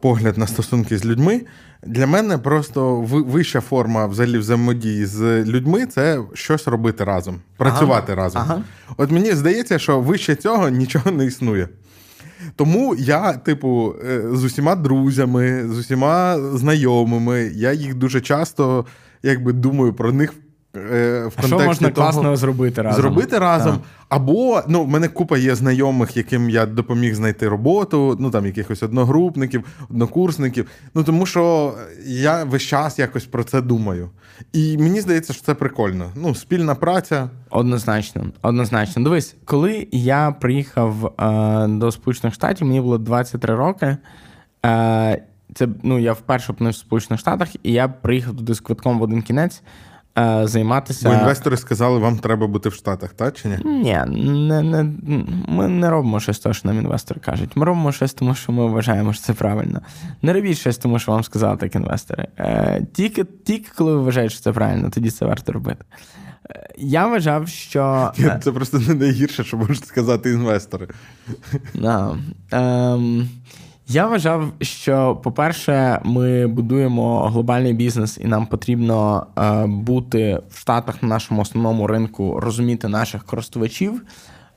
погляд 0.00 0.38
на 0.38 0.46
стосунки 0.46 0.98
з 0.98 1.04
людьми. 1.04 1.40
Для 1.82 2.06
мене 2.06 2.38
просто 2.38 2.96
вища 3.00 3.60
форма 3.60 4.06
взагалі 4.06 4.38
взаємодії 4.38 5.06
з 5.06 5.44
людьми 5.44 5.86
це 5.86 6.20
щось 6.34 6.68
робити 6.68 7.04
разом, 7.04 7.40
працювати 7.56 8.12
ага. 8.12 8.22
разом. 8.22 8.42
Ага. 8.42 8.62
От 8.96 9.10
мені 9.10 9.32
здається, 9.32 9.78
що 9.78 10.00
вище 10.00 10.34
цього 10.34 10.68
нічого 10.68 11.10
не 11.10 11.24
існує. 11.24 11.68
Тому 12.56 12.94
я, 12.98 13.32
типу, 13.32 13.94
е, 14.08 14.22
з 14.32 14.44
усіма 14.44 14.76
друзями, 14.76 15.68
з 15.68 15.78
усіма 15.78 16.38
знайомими, 16.54 17.50
я 17.54 17.72
їх 17.72 17.94
дуже 17.94 18.20
часто 18.20 18.86
якби 19.22 19.52
думаю 19.52 19.92
про 19.92 20.12
них 20.12 20.34
в 20.74 21.32
а 21.36 21.46
що 21.46 21.58
можна 21.58 21.88
того, 21.88 22.06
класного 22.06 22.36
зробити 22.36 22.82
разом? 22.82 23.02
Зробити 23.02 23.38
разом. 23.38 23.72
Так. 23.72 23.82
Або 24.08 24.62
ну, 24.68 24.84
в 24.84 24.88
мене 24.88 25.08
купа 25.08 25.38
є 25.38 25.54
знайомих, 25.54 26.16
яким 26.16 26.50
я 26.50 26.66
допоміг 26.66 27.14
знайти 27.14 27.48
роботу, 27.48 28.16
ну 28.20 28.30
там 28.30 28.46
якихось 28.46 28.82
одногрупників, 28.82 29.64
однокурсників. 29.90 30.66
Ну 30.94 31.04
тому 31.04 31.26
що 31.26 31.74
я 32.06 32.44
весь 32.44 32.62
час 32.62 32.98
якось 32.98 33.24
про 33.24 33.44
це 33.44 33.62
думаю. 33.62 34.10
І 34.52 34.78
мені 34.78 35.00
здається, 35.00 35.32
що 35.32 35.42
це 35.42 35.54
прикольно. 35.54 36.10
Ну, 36.14 36.34
спільна 36.34 36.74
праця. 36.74 37.30
Однозначно, 37.50 38.26
однозначно. 38.42 39.02
Дивись, 39.02 39.36
коли 39.44 39.88
я 39.92 40.30
приїхав 40.40 41.06
е, 41.06 41.66
до 41.68 41.92
Сполучених 41.92 42.34
Штатів, 42.34 42.66
мені 42.66 42.80
було 42.80 42.98
23 42.98 43.54
роки. 43.54 43.96
Е, 44.66 45.22
Це 45.54 45.68
ну 45.82 45.98
я 45.98 46.12
вперше 46.12 46.52
опинився 46.52 46.78
в 46.78 46.80
Сполучених 46.80 47.20
Штатах, 47.20 47.48
і 47.62 47.72
я 47.72 47.88
приїхав 47.88 48.36
туди 48.36 48.54
з 48.54 48.60
квитком 48.60 48.98
в 48.98 49.02
один 49.02 49.22
кінець. 49.22 49.62
Е, 50.20 50.46
займатися. 50.46 51.08
Бо 51.08 51.14
інвестори 51.14 51.56
сказали, 51.56 51.98
вам 51.98 52.18
треба 52.18 52.46
бути 52.46 52.68
в 52.68 52.74
Штатах, 52.74 53.12
так 53.12 53.36
чи 53.36 53.48
ні? 53.48 53.58
Ні, 53.64 53.98
не, 54.08 54.62
не, 54.62 54.86
ми 55.48 55.68
не 55.68 55.90
робимо 55.90 56.20
щось 56.20 56.38
того, 56.38 56.52
що 56.52 56.68
нам 56.68 56.78
інвестори 56.78 57.20
кажуть. 57.20 57.56
Ми 57.56 57.64
робимо 57.64 57.92
щось, 57.92 58.14
тому 58.14 58.34
що 58.34 58.52
ми 58.52 58.66
вважаємо, 58.66 59.12
що 59.12 59.22
це 59.22 59.32
правильно. 59.32 59.80
Не 60.22 60.32
робіть 60.32 60.58
щось, 60.58 60.78
тому 60.78 60.98
що 60.98 61.12
вам 61.12 61.24
сказали 61.24 61.56
так 61.56 61.74
інвестори. 61.74 62.28
Е, 62.38 62.86
тільки, 62.92 63.24
тільки 63.24 63.70
коли 63.76 63.92
ви 63.92 64.02
вважаєте, 64.02 64.34
що 64.34 64.42
це 64.42 64.52
правильно, 64.52 64.90
тоді 64.90 65.10
це 65.10 65.26
варто 65.26 65.52
робити. 65.52 65.84
Е, 66.50 66.68
я 66.78 67.06
вважав, 67.06 67.48
що. 67.48 68.12
Це 68.42 68.52
просто 68.52 68.78
не 68.78 68.94
найгірше, 68.94 69.44
що 69.44 69.56
можуть 69.56 69.86
сказати 69.86 70.30
інвестори. 70.30 70.88
No. 71.74 72.18
Um, 72.52 73.26
я 73.90 74.06
вважав, 74.06 74.52
що, 74.60 75.16
по-перше, 75.22 76.00
ми 76.04 76.46
будуємо 76.46 77.28
глобальний 77.28 77.72
бізнес, 77.72 78.18
і 78.22 78.24
нам 78.24 78.46
потрібно 78.46 79.26
е, 79.38 79.66
бути 79.66 80.40
в 80.50 80.58
Штатах 80.58 81.02
на 81.02 81.08
нашому 81.08 81.42
основному 81.42 81.86
ринку, 81.86 82.40
розуміти 82.40 82.88
наших 82.88 83.24
користувачів. 83.24 84.02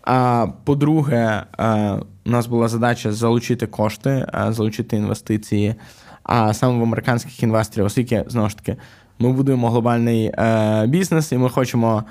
А 0.04 0.48
по-друге, 0.64 1.44
е, 1.60 1.92
у 2.26 2.30
нас 2.30 2.48
була 2.48 2.68
задача 2.68 3.12
залучити 3.12 3.68
кошти, 3.68 4.10
е, 4.10 4.48
залучити 4.50 4.98
інвестиції, 4.98 5.76
а 6.24 6.54
саме 6.54 6.80
в 6.80 6.84
американських 6.84 7.44
інвесторів, 7.44 7.86
оскільки 7.86 8.24
знову 8.28 8.50
ж 8.50 8.58
таки 8.58 8.78
ми 9.20 9.34
будуємо 9.34 9.70
глобальний 9.70 10.26
е, 10.26 10.86
бізнес, 10.88 11.32
і 11.32 11.38
ми 11.38 11.50
хочемо 11.50 12.04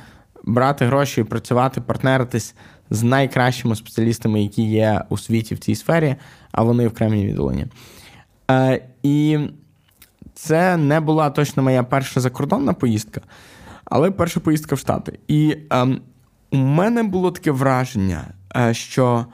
брати 0.44 0.86
гроші, 0.86 1.24
працювати, 1.24 1.80
партнеритись 1.80 2.54
з 2.92 3.02
найкращими 3.02 3.76
спеціалістами, 3.76 4.42
які 4.42 4.62
є 4.62 5.04
у 5.08 5.18
світі 5.18 5.54
в 5.54 5.58
цій 5.58 5.74
сфері, 5.74 6.16
а 6.52 6.62
вони 6.62 6.88
в 6.88 6.94
Кремній 6.94 7.26
віддоленні. 7.26 7.66
Е, 8.50 8.84
І 9.02 9.38
це 10.34 10.76
не 10.76 11.00
була 11.00 11.30
точно 11.30 11.62
моя 11.62 11.82
перша 11.82 12.20
закордонна 12.20 12.72
поїздка, 12.72 13.20
але 13.84 14.10
перша 14.10 14.40
поїздка 14.40 14.74
в 14.74 14.78
Штати. 14.78 15.18
І 15.28 15.56
е, 15.72 15.86
у 16.50 16.56
мене 16.56 17.02
було 17.02 17.30
таке 17.30 17.50
враження, 17.50 18.24
е, 18.56 18.74
що 18.74 19.26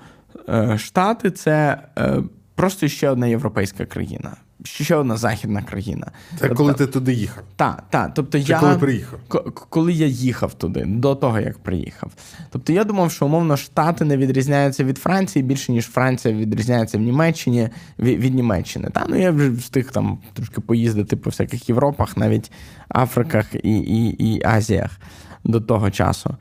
е, 0.49 0.79
Штати 0.79 1.31
це 1.31 1.83
е, 1.99 2.23
просто 2.55 2.89
ще 2.89 3.11
одна 3.11 3.27
європейська 3.27 3.87
країна 3.87 4.37
ще 4.69 4.97
одна 4.97 5.17
західна 5.17 5.63
країна. 5.63 6.07
Це 6.31 6.37
тобто, 6.41 6.55
коли 6.55 6.75
ти 6.75 6.87
туди 6.87 7.13
їхав? 7.13 7.45
Так, 7.57 7.85
так. 7.91 8.11
Тобто 8.15 8.43
Чи 8.43 8.53
я 8.53 8.61
коли 8.61 8.75
приїхав? 8.75 9.19
Коли 9.55 9.93
я 9.93 10.07
їхав 10.07 10.55
туди, 10.55 10.85
до 10.87 11.15
того 11.15 11.41
як 11.41 11.59
приїхав. 11.59 12.13
Тобто 12.51 12.73
я 12.73 12.85
думав, 12.85 13.13
що 13.13 13.27
умовно 13.27 13.57
Штати 13.57 14.05
не 14.05 14.17
відрізняються 14.17 14.85
від 14.85 14.99
Франції 14.99 15.43
більше, 15.43 15.73
ніж 15.73 15.87
Франція 15.87 16.35
відрізняється 16.35 16.99
в 16.99 17.01
Німеччині 17.01 17.69
від, 17.99 18.21
від 18.21 18.35
Німеччини. 18.35 18.91
Та 18.93 19.07
ну 19.09 19.17
я 19.17 19.31
вже 19.31 19.51
встиг 19.51 19.93
там 19.93 20.19
трошки 20.35 20.61
поїздити 20.61 21.17
по 21.17 21.31
всяких 21.31 21.69
Європах, 21.69 22.17
навіть 22.17 22.53
Африках 22.89 23.47
і, 23.55 23.79
і, 23.79 24.25
і 24.33 24.43
Азіях 24.45 25.01
до 25.45 25.61
того 25.61 25.91
часу. 25.91 26.37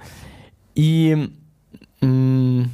І. 0.76 1.16
М- 2.04 2.70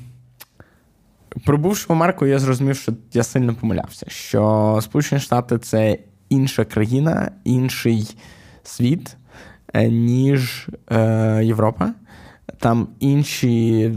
Пробувши 1.45 1.86
в 1.89 1.91
Америку, 1.91 2.25
я 2.25 2.39
зрозумів, 2.39 2.75
що 2.75 2.93
я 3.13 3.23
сильно 3.23 3.55
помилявся. 3.55 4.05
Що 4.09 4.79
Сполучені 4.81 5.21
Штати 5.21 5.57
це 5.57 5.97
інша 6.29 6.65
країна, 6.65 7.31
інший 7.43 8.15
світ, 8.63 9.17
е, 9.73 9.89
ніж 9.89 10.69
е, 10.91 11.41
Європа. 11.43 11.93
Там 12.59 12.88
інші 12.99 13.91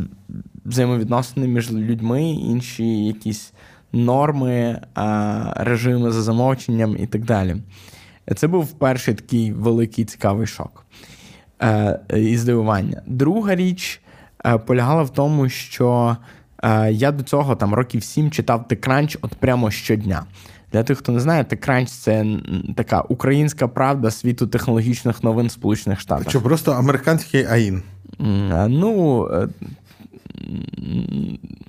взаємовідносини 0.64 1.46
між 1.48 1.72
людьми, 1.72 2.30
інші 2.30 3.04
якісь 3.04 3.52
норми, 3.92 4.52
е, 4.52 4.80
режими 5.56 6.10
за 6.10 6.22
замовченням 6.22 6.96
і 6.98 7.06
так 7.06 7.24
далі. 7.24 7.56
Це 8.36 8.46
був 8.48 8.72
перший 8.72 9.14
такий 9.14 9.52
великий 9.52 10.04
цікавий 10.04 10.46
шок 10.46 10.86
е, 11.62 12.00
і 12.16 12.36
здивування. 12.36 13.02
Друга 13.06 13.54
річ 13.54 14.00
полягала 14.66 15.02
в 15.02 15.10
тому, 15.10 15.48
що. 15.48 16.16
Е, 16.66 16.92
я 16.92 17.12
до 17.12 17.22
цього 17.22 17.56
там 17.56 17.74
років 17.74 18.04
сім 18.04 18.30
читав 18.30 18.64
TechCrunch 18.70 19.18
от 19.22 19.34
прямо 19.34 19.70
щодня. 19.70 20.24
Для 20.72 20.82
тих, 20.82 20.98
хто 20.98 21.12
не 21.12 21.20
знає, 21.20 21.42
TechCrunch– 21.42 21.86
це 22.02 22.26
така 22.76 23.00
українська 23.00 23.68
правда 23.68 24.10
світу 24.10 24.46
технологічних 24.46 25.24
новин 25.24 25.50
Сполучених 25.50 26.00
Штатів. 26.00 26.30
Що 26.30 26.40
просто 26.40 26.72
американський 26.72 27.44
АІН? 27.44 27.82
Е, 28.20 28.68
ну. 28.68 29.26
Е, 29.32 29.48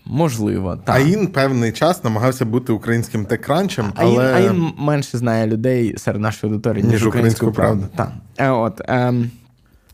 можливо, 0.06 0.78
так. 0.84 0.95
АІН 0.95 1.28
певний 1.28 1.72
час 1.72 2.04
намагався 2.04 2.45
бути 2.45 2.72
українським 2.74 3.26
текранчем, 3.26 3.93
але 3.95 4.34
АІН, 4.34 4.72
менше 4.78 5.18
знає 5.18 5.48
людей 5.48 5.98
серед 5.98 6.22
нашої 6.22 6.54
аудиторії, 6.54 6.84
ніж, 6.84 6.93
ніж 6.93 7.06
українську 7.06 7.52
правду. 7.52 7.88
правду. 7.95 8.14
Так. 8.36 8.54
От, 8.54 8.82
ем, 8.88 9.32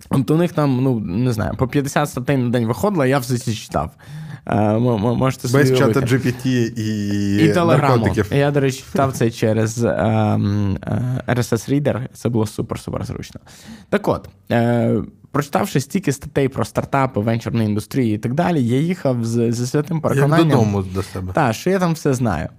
от 0.09 0.31
у 0.31 0.37
них 0.37 0.53
там, 0.53 0.83
ну 0.83 0.99
не 0.99 1.33
знаю, 1.33 1.53
по 1.57 1.67
50 1.67 2.09
статей 2.09 2.37
на 2.37 2.49
день 2.49 2.65
виходило, 2.65 3.05
я 3.05 3.19
все 3.19 3.37
це 3.37 3.53
читав. 3.53 3.91
Е, 4.47 4.79
можете 4.79 5.47
собі 5.47 5.63
Без 5.63 5.77
чата 5.77 5.99
GPT 5.99 6.47
і 6.47 7.45
і 7.45 7.53
телеграму. 7.53 8.15
Я, 8.31 8.51
до 8.51 8.59
речі, 8.59 8.83
читав 8.91 9.13
це 9.13 9.31
через 9.31 9.83
ем, 9.83 10.77
е, 10.83 11.23
RSS 11.27 11.69
Reader. 11.69 12.07
Це 12.13 12.29
було 12.29 12.45
супер-супер 12.45 13.05
зручно. 13.05 13.41
Так 13.89 14.07
от, 14.07 14.29
е, 14.51 14.95
прочитавши 15.31 15.79
стільки 15.79 16.11
статей 16.11 16.47
про 16.47 16.65
стартапи, 16.65 17.19
венчурної 17.19 17.67
індустрії 17.67 18.15
і 18.15 18.17
так 18.17 18.33
далі, 18.33 18.67
я 18.67 18.79
їхав 18.79 19.25
з, 19.25 19.51
з 19.51 19.69
святим 19.69 20.01
переконанням. 20.01 20.39
Як 20.39 20.57
додому 20.57 20.83
до 20.95 21.03
себе. 21.03 21.33
Так, 21.33 21.53
що 21.53 21.69
я 21.69 21.79
там 21.79 21.93
все 21.93 22.13
знаю. 22.13 22.49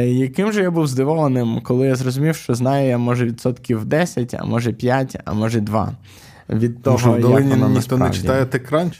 Яким 0.00 0.52
же 0.52 0.62
я 0.62 0.70
був 0.70 0.86
здивованим, 0.86 1.60
коли 1.60 1.86
я 1.86 1.94
зрозумів, 1.94 2.36
що 2.36 2.54
знаю 2.54 2.88
я 2.88 2.98
може 2.98 3.24
відсотків 3.24 3.84
10, 3.84 4.34
а 4.34 4.44
може 4.44 4.72
5, 4.72 5.16
а 5.24 5.32
може 5.32 5.60
2. 5.60 5.92
від 6.48 6.82
того, 6.82 6.98
що 6.98 7.12
в 7.12 7.20
долині 7.20 7.50
як 7.50 7.58
воно 7.58 7.74
ніхто 7.74 7.98
не 7.98 8.10
читає 8.10 8.44
TechCrunch? 8.44 8.94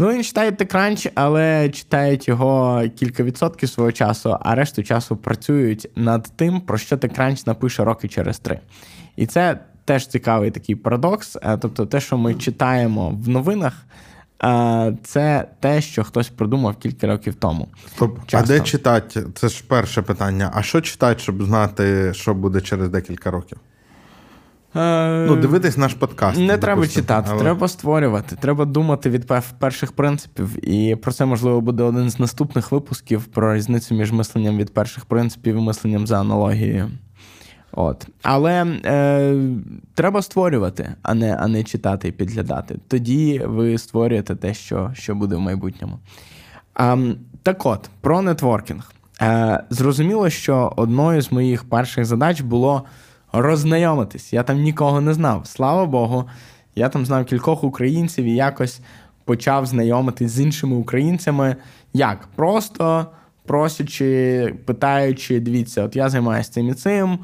Ну, 0.00 0.12
він 0.12 0.24
читає 0.24 0.50
TechCrunch, 0.50 1.10
але 1.14 1.68
читають 1.68 2.28
його 2.28 2.82
кілька 2.96 3.22
відсотків 3.22 3.68
свого 3.68 3.92
часу, 3.92 4.36
а 4.40 4.54
решту 4.54 4.82
часу 4.82 5.16
працюють 5.16 5.90
над 5.96 6.32
тим, 6.36 6.60
про 6.60 6.78
що 6.78 6.96
TechCrunch 6.96 7.46
напише 7.46 7.84
роки 7.84 8.08
через 8.08 8.38
три. 8.38 8.60
І 9.16 9.26
це 9.26 9.58
теж 9.84 10.06
цікавий 10.06 10.50
такий 10.50 10.74
парадокс. 10.74 11.36
Е, 11.42 11.58
Тобто, 11.60 11.86
те, 11.86 12.00
що 12.00 12.18
ми 12.18 12.34
читаємо 12.34 13.18
в 13.24 13.28
новинах, 13.28 13.74
е, 14.44 14.96
це 15.02 15.48
те, 15.60 15.80
що 15.80 16.04
хтось 16.04 16.28
придумав 16.28 16.76
кілька 16.76 17.06
років 17.06 17.34
тому. 17.34 17.68
Стоп. 17.96 18.18
А 18.32 18.42
де 18.42 18.60
читати? 18.60 19.24
Це 19.34 19.48
ж 19.48 19.64
перше 19.68 20.02
питання. 20.02 20.50
А 20.54 20.62
що 20.62 20.80
читати, 20.80 21.20
щоб 21.20 21.42
знати, 21.42 22.14
що 22.14 22.34
буде 22.34 22.60
через 22.60 22.88
декілька 22.88 23.30
років? 23.30 23.58
Ну, 24.74 25.36
дивитись 25.36 25.76
наш 25.76 25.94
подкаст. 25.94 26.38
Не 26.38 26.58
треба 26.58 26.86
читати, 26.86 27.28
але- 27.32 27.40
треба 27.40 27.68
створювати. 27.68 28.36
Треба 28.36 28.64
думати 28.64 29.10
від 29.10 29.32
перших 29.58 29.92
принципів. 29.92 30.68
І 30.68 30.96
про 30.96 31.12
це 31.12 31.24
можливо 31.24 31.60
буде 31.60 31.82
один 31.82 32.10
з 32.10 32.18
наступних 32.18 32.72
випусків 32.72 33.24
про 33.24 33.54
різницю 33.54 33.94
між 33.94 34.12
мисленням 34.12 34.58
від 34.58 34.74
перших 34.74 35.04
принципів 35.04 35.56
і 35.56 35.60
мисленням 35.60 36.06
за 36.06 36.20
аналогією. 36.20 36.90
От. 37.72 38.06
Але 38.22 38.66
е, 38.84 39.34
треба 39.94 40.22
створювати, 40.22 40.94
а 41.02 41.14
не, 41.14 41.36
а 41.40 41.48
не 41.48 41.64
читати 41.64 42.08
і 42.08 42.12
підглядати. 42.12 42.76
Тоді 42.88 43.42
ви 43.46 43.78
створюєте 43.78 44.36
те, 44.36 44.54
що, 44.54 44.90
що 44.94 45.14
буде 45.14 45.36
в 45.36 45.40
майбутньому. 45.40 45.98
А, 46.74 46.96
так 47.42 47.66
от, 47.66 47.90
про 48.00 48.22
нетворкінг. 48.22 48.92
Е, 49.22 49.64
зрозуміло, 49.70 50.30
що 50.30 50.72
одною 50.76 51.22
з 51.22 51.32
моїх 51.32 51.64
перших 51.64 52.04
задач 52.04 52.40
було 52.40 52.84
роззнайомитись. 53.32 54.32
Я 54.32 54.42
там 54.42 54.62
нікого 54.62 55.00
не 55.00 55.14
знав. 55.14 55.46
Слава 55.46 55.86
Богу, 55.86 56.24
я 56.74 56.88
там 56.88 57.06
знав 57.06 57.24
кількох 57.24 57.64
українців 57.64 58.24
і 58.24 58.34
якось 58.34 58.80
почав 59.24 59.66
знайомитись 59.66 60.30
з 60.30 60.40
іншими 60.40 60.76
українцями. 60.76 61.56
Як? 61.92 62.28
Просто 62.36 63.06
просячи, 63.46 64.54
питаючи, 64.64 65.40
дивіться, 65.40 65.82
от 65.82 65.96
я 65.96 66.08
займаюся 66.08 66.50
цим 66.52 66.68
і 66.68 66.74
цим. 66.74 67.18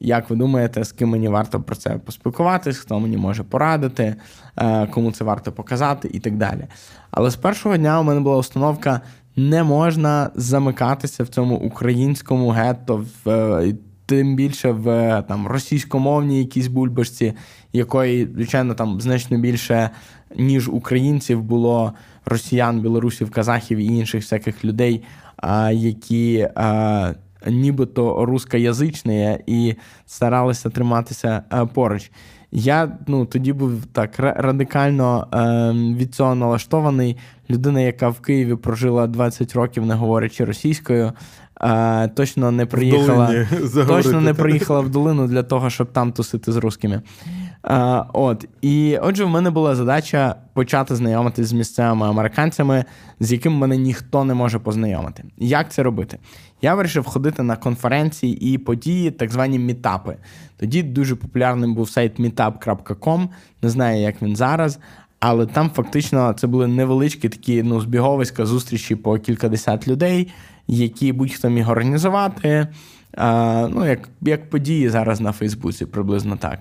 Як 0.00 0.30
ви 0.30 0.36
думаєте, 0.36 0.84
з 0.84 0.92
ким 0.92 1.08
мені 1.08 1.28
варто 1.28 1.60
про 1.60 1.76
це 1.76 1.90
поспілкуватись, 1.90 2.78
хто 2.78 3.00
мені 3.00 3.16
може 3.16 3.42
порадити, 3.42 4.16
е, 4.56 4.86
кому 4.86 5.12
це 5.12 5.24
варто 5.24 5.52
показати 5.52 6.10
і 6.12 6.20
так 6.20 6.36
далі. 6.36 6.66
Але 7.10 7.30
з 7.30 7.36
першого 7.36 7.76
дня 7.76 8.00
у 8.00 8.02
мене 8.02 8.20
була 8.20 8.36
установка: 8.36 9.00
не 9.36 9.62
можна 9.62 10.30
замикатися 10.34 11.24
в 11.24 11.28
цьому 11.28 11.56
українському 11.56 12.48
гетто, 12.48 13.06
в, 13.24 13.30
е, 13.30 13.74
тим 14.10 14.36
більше 14.36 14.70
в 14.70 14.84
там, 15.28 15.46
російськомовній 15.46 16.38
якійсь 16.38 16.66
бульбашці, 16.66 17.32
якої, 17.72 18.28
звичайно, 18.34 18.74
там 18.74 19.00
значно 19.00 19.38
більше, 19.38 19.90
ніж 20.36 20.68
українців 20.68 21.42
було 21.42 21.92
росіян, 22.24 22.80
білорусів, 22.80 23.30
казахів 23.30 23.78
і 23.78 23.84
інших 23.84 24.22
всяких 24.22 24.64
людей, 24.64 25.02
які. 25.72 26.48
Нібито 27.46 28.24
рускоязичні 28.24 29.38
і 29.46 29.74
старалися 30.06 30.70
триматися 30.70 31.42
поруч. 31.74 32.10
Я 32.52 32.98
ну, 33.06 33.26
тоді 33.26 33.52
був 33.52 33.86
так 33.92 34.18
ра- 34.18 34.42
радикально 34.42 35.26
е, 35.34 35.72
від 35.96 36.14
цього 36.14 36.34
налаштований. 36.34 37.16
Людина, 37.50 37.80
яка 37.80 38.08
в 38.08 38.20
Києві 38.20 38.54
прожила 38.54 39.06
20 39.06 39.54
років, 39.54 39.86
не 39.86 39.94
говорячи 39.94 40.44
російською, 40.44 41.12
е, 41.60 42.08
точно 42.08 42.50
не 42.50 42.66
приїхала, 42.66 43.26
долині 43.26 43.86
точно 43.86 44.20
не 44.20 44.34
приїхала 44.34 44.80
в 44.80 44.88
долину 44.88 45.26
для 45.26 45.42
того, 45.42 45.70
щоб 45.70 45.92
там 45.92 46.12
тусити 46.12 46.52
з 46.52 46.56
рускими. 46.56 47.02
Е, 47.64 48.04
от. 48.12 48.48
І 48.62 48.98
отже, 49.02 49.24
в 49.24 49.28
мене 49.28 49.50
була 49.50 49.74
задача 49.74 50.34
почати 50.54 50.96
знайомитись 50.96 51.46
з 51.46 51.52
місцевими 51.52 52.06
американцями, 52.06 52.84
з 53.20 53.32
якими 53.32 53.56
мене 53.56 53.76
ніхто 53.76 54.24
не 54.24 54.34
може 54.34 54.58
познайомити. 54.58 55.24
Як 55.38 55.72
це 55.72 55.82
робити? 55.82 56.18
Я 56.62 56.74
вирішив 56.74 57.04
ходити 57.04 57.42
на 57.42 57.56
конференції 57.56 58.54
і 58.54 58.58
події, 58.58 59.10
так 59.10 59.30
звані 59.30 59.58
мітапи. 59.58 60.16
Тоді 60.56 60.82
дуже 60.82 61.16
популярним 61.16 61.74
був 61.74 61.90
сайт 61.90 62.20
meetup.com, 62.20 63.28
не 63.62 63.70
знаю, 63.70 64.00
як 64.00 64.22
він 64.22 64.36
зараз. 64.36 64.78
Але 65.20 65.46
там 65.46 65.70
фактично 65.70 66.32
це 66.32 66.46
були 66.46 66.66
невеличкі 66.66 67.28
такі 67.28 67.62
ну, 67.62 67.80
збіговиська 67.80 68.46
зустрічі 68.46 68.96
по 68.96 69.18
кількадесят 69.18 69.88
людей, 69.88 70.32
які 70.68 71.12
будь-хто 71.12 71.48
міг 71.48 71.70
організувати. 71.70 72.66
А, 73.16 73.68
ну, 73.70 73.86
як, 73.86 74.08
як 74.20 74.50
події 74.50 74.88
зараз 74.88 75.20
на 75.20 75.32
Фейсбуці, 75.32 75.86
приблизно 75.86 76.36
так. 76.36 76.58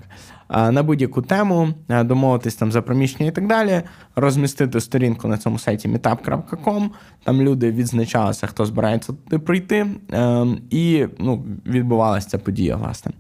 А, 0.50 0.72
на 0.72 0.84
будь-яку 0.84 1.22
тему, 1.22 1.70
домовитись 1.90 2.56
там 2.56 2.72
за 2.72 2.82
приміщення 2.82 3.30
і 3.30 3.32
так 3.32 3.48
далі, 3.48 3.82
розмістити 4.16 4.82
сторінку 4.82 5.28
на 5.28 5.38
цьому 5.38 5.60
сайті 5.60 5.90
meetup.com, 5.90 6.90
там 7.24 7.42
люди 7.42 7.72
відзначалися, 7.72 8.48
хто 8.48 8.66
збирається 8.66 9.14
туди 9.14 9.40
прийти, 9.40 9.88
е, 10.12 10.46
і 10.70 11.08
ну, 11.20 11.46
відбувалася 11.66 12.30
ця 12.30 12.38
подія, 12.38 12.76
власне. 12.76 13.12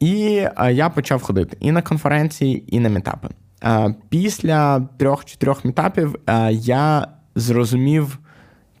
І 0.00 0.44
я 0.70 0.90
почав 0.94 1.22
ходити 1.22 1.56
і 1.60 1.72
на 1.72 1.82
конференції, 1.82 2.76
і 2.76 2.80
на 2.80 2.88
мітапи. 2.88 3.28
Після 4.08 4.80
трьох-чотирьох 4.80 5.64
мітапів 5.64 6.16
я 6.50 7.08
зрозумів 7.34 8.18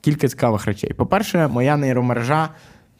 кілька 0.00 0.28
цікавих 0.28 0.66
речей. 0.66 0.92
По-перше, 0.92 1.48
моя 1.48 1.76
нейромережа 1.76 2.48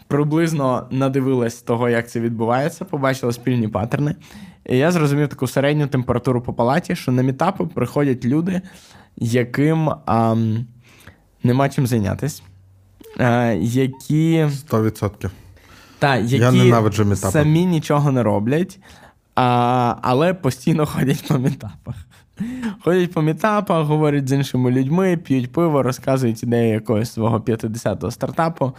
приблизно 0.09 0.89
надивилась 0.91 1.63
того, 1.63 1.89
як 1.89 2.11
це 2.11 2.21
відбувається, 2.21 2.85
побачила 2.85 3.33
спільні 3.33 3.69
паттерни. 3.69 4.15
І 4.67 4.77
я 4.77 4.91
зрозумів 4.91 5.29
таку 5.29 5.47
середню 5.47 5.87
температуру 5.87 6.41
по 6.41 6.53
палаті, 6.53 6.97
що 6.97 7.13
на 7.13 7.23
мітапи 7.23 7.67
приходять 7.67 8.25
люди, 8.25 8.61
яким 9.17 9.91
а, 10.07 10.37
нема 11.43 11.69
чим 11.69 11.87
зайнятися, 11.87 12.43
а, 13.19 13.45
які. 13.61 14.47
100%. 14.71 15.31
Та, 15.99 16.17
які 16.17 16.37
Я 16.37 16.53
ненавиджу 16.53 17.05
мітапи. 17.05 17.33
самі 17.33 17.67
нічого 17.67 18.13
не 18.13 18.23
роблять, 18.23 18.79
а, 19.35 19.97
але 20.03 20.35
постійно 20.35 20.87
ходять 20.87 21.25
по 21.29 21.39
мітапах. 21.39 21.95
Ходять 22.85 23.13
по 23.13 23.23
мітапах, 23.23 23.87
говорять 23.87 24.29
з 24.29 24.33
іншими 24.33 24.71
людьми, 24.71 25.17
п'ють 25.17 25.53
пиво, 25.53 25.83
розказують 25.83 26.43
ідеї 26.43 26.71
якогось 26.71 27.13
свого 27.13 27.39
50-го 27.39 28.11
стартапу, 28.11 28.73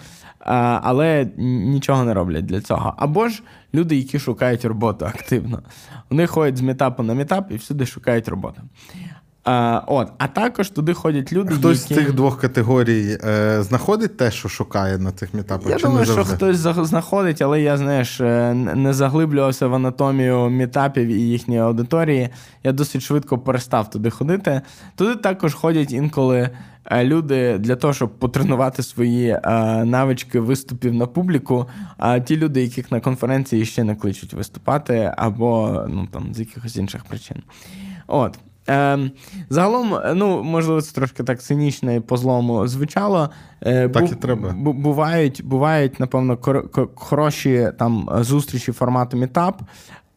але 0.82 1.28
нічого 1.38 2.04
не 2.04 2.14
роблять 2.14 2.46
для 2.46 2.62
цього. 2.62 2.94
Або 2.98 3.28
ж 3.30 3.44
люди, 3.74 3.96
які 3.96 4.20
шукають 4.20 4.66
роботу 4.66 5.06
активно. 5.06 5.62
Вони 6.10 6.28
ходять 6.28 6.58
з 6.58 6.62
мітапу 6.62 7.04
на 7.04 7.14
мітап 7.14 7.52
і 7.52 7.56
всюди 7.56 7.86
шукають 7.86 8.28
роботу. 8.28 8.62
А, 9.44 9.82
от, 9.88 10.12
а 10.18 10.28
також 10.28 10.70
туди 10.70 10.94
ходять 10.94 11.34
люди, 11.34 11.56
Хтось 11.56 11.82
які... 11.82 11.94
з 11.94 11.98
цих 11.98 12.14
двох 12.14 12.42
категорій 12.42 13.18
е, 13.24 13.64
знаходить 13.64 14.18
те, 14.18 14.32
що 14.32 14.50
шукає 14.50 14.98
на 14.98 15.12
цих 15.12 15.34
мітапах? 15.34 15.70
Я 15.70 15.78
чи 15.78 15.84
думаю, 15.84 16.06
не 16.06 16.14
що 16.14 16.24
хтось 16.24 16.58
знаходить, 16.58 17.42
але 17.42 17.62
я, 17.62 17.78
знаєш, 17.78 18.22
е, 18.22 18.54
не 18.54 18.94
заглиблювався 18.94 19.68
в 19.68 19.74
анатомію 19.74 20.50
мітапів 20.50 21.08
і 21.08 21.22
їхньої 21.22 21.60
аудиторії. 21.60 22.30
Я 22.64 22.72
досить 22.72 23.02
швидко 23.02 23.38
перестав 23.38 23.90
туди 23.90 24.10
ходити. 24.10 24.62
Туди 24.96 25.16
також 25.16 25.54
ходять 25.54 25.92
інколи 25.92 26.50
е, 26.86 27.04
люди 27.04 27.58
для 27.58 27.76
того, 27.76 27.94
щоб 27.94 28.10
потренувати 28.10 28.84
свої 28.84 29.30
е, 29.30 29.40
навички 29.86 30.40
виступів 30.40 30.94
на 30.94 31.06
публіку. 31.06 31.66
А 31.98 32.20
ті 32.20 32.38
люди, 32.38 32.62
яких 32.62 32.92
на 32.92 33.00
конференції 33.00 33.66
ще 33.66 33.84
не 33.84 33.96
кличуть 33.96 34.34
виступати, 34.34 35.14
або 35.18 35.84
ну, 35.90 36.08
там, 36.12 36.34
з 36.34 36.40
якихось 36.40 36.76
інших 36.76 37.04
причин. 37.04 37.38
От. 38.08 38.40
Е, 38.70 39.12
загалом, 39.50 40.00
ну, 40.16 40.44
можливо, 40.44 40.82
це 40.82 40.92
трошки 40.96 41.24
так 41.24 41.42
цинічно 41.42 41.94
і 41.94 42.00
по-злому 42.00 42.68
звучало. 42.68 43.30
Е, 43.62 43.90
Так 43.90 44.04
бу- 44.06 44.12
і 44.12 44.16
треба. 44.16 44.50
бу- 44.50 44.74
бувають, 44.74 45.42
бувають, 45.46 46.00
напевно, 46.00 46.36
кор- 46.36 46.70
кор- 46.70 46.88
хороші 46.96 47.72
там 47.80 48.10
зустрічі 48.22 48.72
формату 48.72 49.18
мітап. 49.18 49.62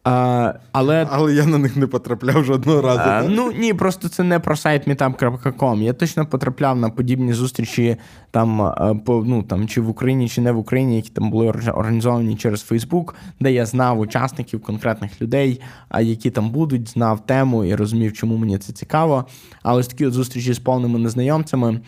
Е, 0.07 0.59
але 0.71 1.07
Але 1.11 1.33
я 1.33 1.45
на 1.45 1.57
них 1.57 1.75
не 1.75 1.87
потрапляв 1.87 2.43
жодного 2.45 2.81
разу. 2.81 2.97
Так? 2.97 3.25
ну 3.29 3.51
ні, 3.51 3.73
просто 3.73 4.09
це 4.09 4.23
не 4.23 4.39
про 4.39 4.55
сайт 4.55 4.87
meetup.com. 4.87 5.81
Я 5.81 5.93
точно 5.93 6.25
потрапляв 6.25 6.77
на 6.77 6.89
подібні 6.89 7.33
зустрічі 7.33 7.97
там, 8.31 8.73
по, 9.05 9.23
ну, 9.27 9.43
там 9.43 9.67
чи 9.67 9.81
в 9.81 9.89
Україні, 9.89 10.29
чи 10.29 10.41
не 10.41 10.51
в 10.51 10.57
Україні, 10.57 10.95
які 10.95 11.09
там 11.09 11.31
були 11.31 11.47
організовані 11.49 12.35
через 12.35 12.71
Facebook, 12.71 13.13
де 13.39 13.51
я 13.51 13.65
знав 13.65 13.99
учасників 13.99 14.61
конкретних 14.61 15.21
людей, 15.21 15.61
а 15.89 16.01
які 16.01 16.31
там 16.31 16.49
будуть, 16.49 16.89
знав 16.89 17.25
тему 17.25 17.65
і 17.65 17.75
розумів, 17.75 18.13
чому 18.13 18.37
мені 18.37 18.57
це 18.57 18.73
цікаво. 18.73 19.25
Але 19.61 19.79
ось 19.79 19.87
такі 19.87 20.05
от 20.05 20.13
зустрічі 20.13 20.53
з 20.53 20.59
повними 20.59 20.99
незнайомцями 20.99 21.79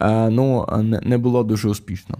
е, 0.00 0.30
ну, 0.30 0.66
не 1.02 1.18
було 1.18 1.42
дуже 1.42 1.68
успішно. 1.68 2.18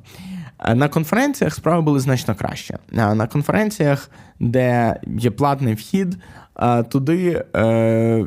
Е, 0.64 0.74
На 0.74 0.88
конференціях 0.88 1.54
справи 1.54 1.82
були 1.82 2.00
значно 2.00 2.34
краще. 2.34 2.78
Е, 2.92 3.14
На 3.14 3.26
конференціях, 3.26 4.10
де 4.40 4.96
є 5.18 5.30
платний 5.30 5.74
вхід, 5.74 6.16
е, 6.60 6.82
туди, 6.82 7.44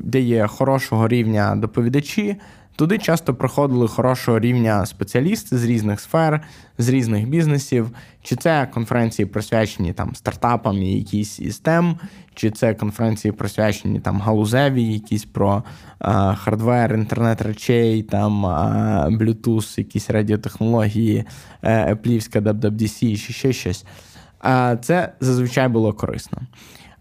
де 0.04 0.20
є 0.20 0.48
хорошого 0.48 1.08
рівня 1.08 1.56
доповідачі, 1.56 2.36
Туди 2.76 2.98
часто 2.98 3.34
приходили 3.34 3.88
хорошого 3.88 4.40
рівня 4.40 4.86
спеціалісти 4.86 5.58
з 5.58 5.66
різних 5.66 6.00
сфер, 6.00 6.42
з 6.78 6.90
різних 6.90 7.30
бізнесів, 7.30 7.92
чи 8.22 8.36
це 8.36 8.68
конференції 8.74 9.26
присвячені 9.26 9.94
там 9.94 10.16
стартапам 10.16 10.78
і 10.78 10.94
якісь 10.94 11.40
із 11.40 11.60
тем, 11.60 11.98
чи 12.36 12.52
це 12.52 12.74
конференції 12.74 13.32
присвячені 13.32 14.00
там 14.00 14.22
галузеві, 14.22 14.84
якісь 14.84 15.26
про 15.26 15.64
а, 16.00 16.36
hardware, 16.36 16.94
інтернет 16.94 17.42
речей, 17.42 18.04
там 18.04 18.46
а, 18.46 19.08
Bluetooth, 19.12 19.80
якісь 19.80 20.10
радіотехнології, 20.10 21.26
еплівська 21.62 22.40
WWDC, 22.40 23.00
чи 23.00 23.34
ще 23.34 23.54
щось. 23.54 23.86
А 24.40 24.76
це 24.82 25.14
зазвичай 25.20 25.68
було 25.68 25.94
корисно. 25.94 26.42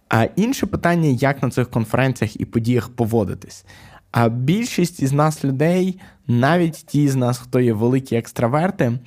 А 0.09 0.25
інше 0.37 0.67
питання, 0.67 1.09
як 1.09 1.43
на 1.43 1.51
цих 1.51 1.71
конференціях 1.71 2.41
і 2.41 2.45
подіях 2.45 2.89
поводитись. 2.89 3.65
А 4.13 4.29
більшість 4.29 5.01
із 5.01 5.13
нас 5.13 5.45
людей, 5.45 6.01
навіть 6.29 6.85
ті 6.87 7.09
з 7.09 7.17
нас, 7.17 7.39
хто 7.39 7.61
є 7.61 7.73
великі 7.73 8.17
екстраверти, 8.17 8.99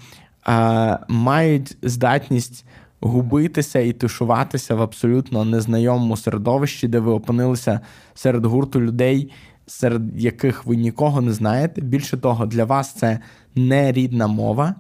мають 1.07 1.77
здатність 1.81 2.65
губитися 2.99 3.79
і 3.79 3.93
тушуватися 3.93 4.75
в 4.75 4.81
абсолютно 4.81 5.45
незнайомому 5.45 6.17
середовищі, 6.17 6.87
де 6.87 6.99
ви 6.99 7.11
опинилися 7.11 7.79
серед 8.13 8.45
гурту 8.45 8.81
людей, 8.81 9.31
серед 9.67 10.21
яких 10.21 10.65
ви 10.65 10.75
нікого 10.75 11.21
не 11.21 11.33
знаєте. 11.33 11.81
Більше 11.81 12.17
того, 12.17 12.45
для 12.45 12.65
вас 12.65 12.93
це 12.93 13.19
не 13.55 13.91
рідна 13.91 14.27
мова, 14.27 14.75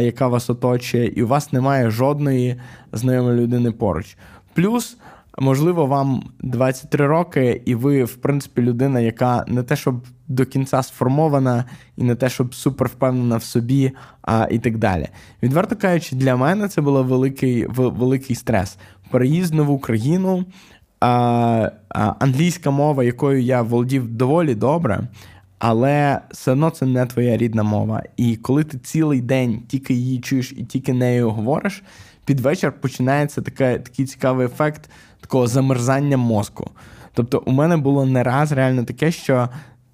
яка 0.00 0.28
вас 0.28 0.50
оточує, 0.50 1.06
і 1.06 1.22
у 1.22 1.26
вас 1.26 1.52
немає 1.52 1.90
жодної 1.90 2.60
знайомої 2.92 3.40
людини 3.40 3.72
поруч. 3.72 4.16
Плюс. 4.54 4.96
Можливо, 5.40 5.86
вам 5.86 6.22
23 6.40 7.06
роки, 7.06 7.62
і 7.64 7.74
ви, 7.74 8.04
в 8.04 8.16
принципі, 8.16 8.62
людина, 8.62 9.00
яка 9.00 9.44
не 9.48 9.62
те, 9.62 9.76
щоб 9.76 10.06
до 10.28 10.46
кінця 10.46 10.82
сформована, 10.82 11.64
і 11.96 12.04
не 12.04 12.14
те, 12.14 12.28
щоб 12.28 12.54
супер 12.54 12.88
впевнена 12.88 13.36
в 13.36 13.42
собі, 13.42 13.92
а 14.22 14.48
і 14.50 14.58
так 14.58 14.78
далі. 14.78 15.08
Відверто 15.42 15.76
кажучи, 15.76 16.16
для 16.16 16.36
мене 16.36 16.68
це 16.68 16.80
був 16.80 17.06
великий 17.06 17.66
великий 17.66 18.36
стрес. 18.36 18.78
Переїзд 19.10 19.54
в 19.54 19.56
нову 19.56 19.78
країну, 19.78 20.44
а, 21.00 21.70
а, 21.88 22.14
англійська 22.18 22.70
мова, 22.70 23.04
якою 23.04 23.42
я 23.42 23.62
володів 23.62 24.08
доволі 24.08 24.54
добре, 24.54 25.00
але 25.58 26.20
все 26.30 26.52
одно 26.52 26.70
це 26.70 26.86
не 26.86 27.06
твоя 27.06 27.36
рідна 27.36 27.62
мова. 27.62 28.02
І 28.16 28.36
коли 28.36 28.64
ти 28.64 28.78
цілий 28.78 29.20
день 29.20 29.62
тільки 29.68 29.94
її 29.94 30.20
чуєш 30.20 30.52
і 30.56 30.64
тільки 30.64 30.92
нею 30.92 31.30
говориш, 31.30 31.82
під 32.24 32.40
вечір 32.40 32.72
починається 32.80 33.42
таке, 33.42 33.78
такий 33.78 34.06
цікавий 34.06 34.46
ефект 34.46 34.90
такого 35.20 35.46
замерзання 35.46 36.16
мозку. 36.16 36.70
Тобто, 37.14 37.42
у 37.46 37.52
мене 37.52 37.76
було 37.76 38.06
не 38.06 38.22
раз 38.22 38.52
реально 38.52 38.84
таке, 38.84 39.10
що 39.10 39.48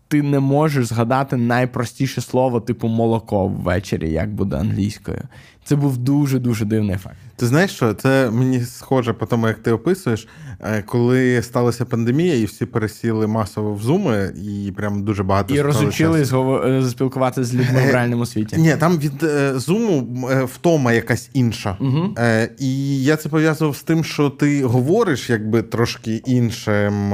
ти 0.08 0.22
не 0.22 0.40
можеш 0.40 0.86
згадати 0.86 1.36
найпростіше 1.36 2.20
слово, 2.20 2.60
типу 2.60 2.88
молоко 2.88 3.46
ввечері, 3.46 4.10
як 4.10 4.34
буде 4.34 4.56
англійською. 4.56 5.22
Це 5.64 5.76
був 5.76 5.96
дуже 5.96 6.38
дуже 6.38 6.64
дивний 6.64 6.94
ефект. 6.94 7.16
Ти 7.36 7.46
знаєш, 7.46 7.70
що 7.70 7.94
це 7.94 8.30
мені 8.30 8.60
схоже 8.60 9.12
по 9.12 9.26
тому, 9.26 9.48
як 9.48 9.58
ти 9.58 9.72
описуєш, 9.72 10.28
е, 10.60 10.82
коли 10.82 11.42
сталася 11.42 11.84
пандемія, 11.84 12.34
і 12.34 12.44
всі 12.44 12.66
пересіли 12.66 13.26
масово 13.26 13.74
в 13.74 13.82
зуми, 13.82 14.32
і 14.44 14.72
прям 14.76 15.04
дуже 15.04 15.22
багато 15.22 15.54
і 15.54 15.60
розучили 15.60 16.20
е, 16.22 16.82
спілкуватися 16.88 17.44
з 17.44 17.54
людьми 17.54 17.80
в 17.84 17.88
е, 17.88 17.92
реальному 17.92 18.26
світі. 18.26 18.56
Ні, 18.56 18.76
там 18.76 18.98
від 18.98 19.24
зуму 19.60 20.08
втома 20.54 20.92
якась 20.92 21.30
інша. 21.32 21.76
Угу. 21.80 22.14
І 22.58 23.02
я 23.02 23.16
це 23.16 23.28
пов'язував 23.28 23.76
з 23.76 23.82
тим, 23.82 24.04
що 24.04 24.30
ти 24.30 24.64
говориш 24.64 25.30
якби 25.30 25.62
трошки 25.62 26.22
іншим 26.26 27.12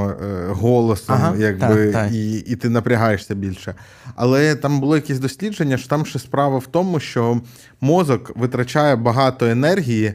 голосом, 0.48 1.16
ага, 1.18 1.34
якби, 1.38 1.92
так, 1.92 1.92
так. 1.92 2.12
І, 2.12 2.38
і 2.38 2.56
ти 2.56 2.68
напрягаєшся 2.68 3.34
більше. 3.34 3.74
Але 4.16 4.54
там 4.54 4.80
було 4.80 4.96
якесь 4.96 5.18
дослідження, 5.18 5.76
що 5.76 5.88
там 5.88 6.06
ще 6.06 6.18
справа 6.18 6.58
в 6.58 6.66
тому, 6.66 7.00
що 7.00 7.40
мозок 7.80 8.32
витрачає 8.36 8.96
багато 8.96 9.46
енергії 9.46 10.14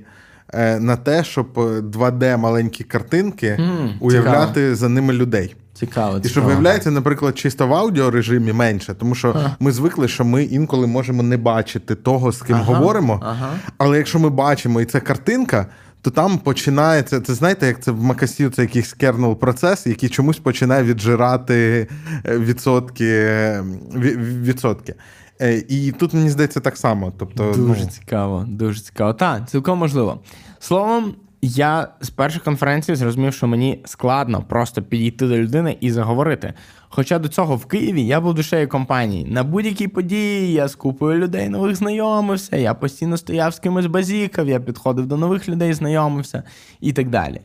е, 0.54 0.80
на 0.80 0.96
те, 0.96 1.24
щоб 1.24 1.48
2D 1.94 2.24
е, 2.24 2.38
маленькі 2.38 2.84
картинки 2.84 3.58
mm, 3.60 3.90
уявляти 4.00 4.54
цікаво. 4.54 4.76
за 4.76 4.90
ними 4.90 5.14
людей. 5.14 5.56
Цікаво. 5.74 6.20
І 6.24 6.28
що 6.28 6.42
виявляється, 6.42 6.92
наприклад, 6.92 7.38
чисто 7.38 7.68
в 7.68 7.74
аудіорежимі 7.74 8.54
менше, 8.54 8.94
тому 8.94 9.16
що 9.16 9.30
ага. 9.30 9.56
ми 9.60 9.72
звикли, 9.72 10.08
що 10.08 10.26
ми 10.26 10.44
інколи 10.44 10.88
можемо 10.88 11.24
не 11.24 11.38
бачити 11.38 11.96
того, 11.96 12.32
з 12.32 12.42
ким 12.42 12.56
ага, 12.56 12.74
говоримо. 12.74 13.20
Ага. 13.24 13.50
Але 13.78 13.98
якщо 13.98 14.20
ми 14.20 14.30
бачимо, 14.30 14.82
і 14.82 14.86
це 14.86 15.00
картинка. 15.00 15.68
То 16.02 16.12
там 16.12 16.38
починається, 16.38 17.22
це 17.22 17.34
знаєте, 17.34 17.68
як 17.68 17.84
це 17.84 17.92
в 17.92 18.04
Макасі, 18.04 18.50
це 18.50 18.62
якийсь 18.62 18.94
кернел 18.94 19.36
процес, 19.36 19.88
який 19.88 20.10
чомусь 20.10 20.38
починає 20.38 20.84
віджирати 20.84 21.88
е, 22.26 22.38
відсотки. 22.38 23.30
відсотки. 24.44 24.96
Е, 25.42 25.64
і 25.68 25.92
тут 25.92 26.14
мені 26.14 26.30
здається 26.30 26.60
так 26.60 26.78
само. 26.78 27.14
Тобто, 27.18 27.52
Дуже 27.52 27.84
ну... 27.84 27.90
цікаво, 27.90 28.46
дуже 28.48 28.82
цікаво. 28.82 29.14
Так, 29.14 29.50
цілком 29.50 29.80
можливо. 29.80 30.20
Словом, 30.60 31.16
я 31.42 31.88
з 32.02 32.10
першої 32.10 32.44
конференції 32.46 32.96
зрозумів, 32.96 33.34
що 33.34 33.48
мені 33.48 33.84
складно 33.86 34.44
просто 34.50 34.82
підійти 34.82 35.28
до 35.28 35.38
людини 35.38 35.78
і 35.82 35.92
заговорити. 35.92 36.54
Хоча 36.90 37.20
до 37.20 37.28
цього 37.28 37.56
в 37.56 37.66
Києві 37.66 38.08
я 38.08 38.22
був 38.22 38.34
душею 38.34 38.70
компанії. 38.70 39.26
На 39.26 39.44
будь-якій 39.44 39.88
події 39.88 40.54
я 40.54 40.68
з 40.68 40.76
купою 40.76 41.20
людей 41.20 41.50
нових 41.50 41.76
знайомився, 41.76 42.58
я 42.58 42.74
постійно 42.74 43.18
стояв 43.18 43.54
з 43.54 43.60
кимось 43.60 43.86
базікав, 43.86 44.48
я 44.48 44.60
підходив 44.60 45.06
до 45.06 45.18
нових 45.18 45.50
людей, 45.50 45.74
знайомився 45.74 46.44
і 46.82 46.94
так 46.94 47.10
далі. 47.10 47.42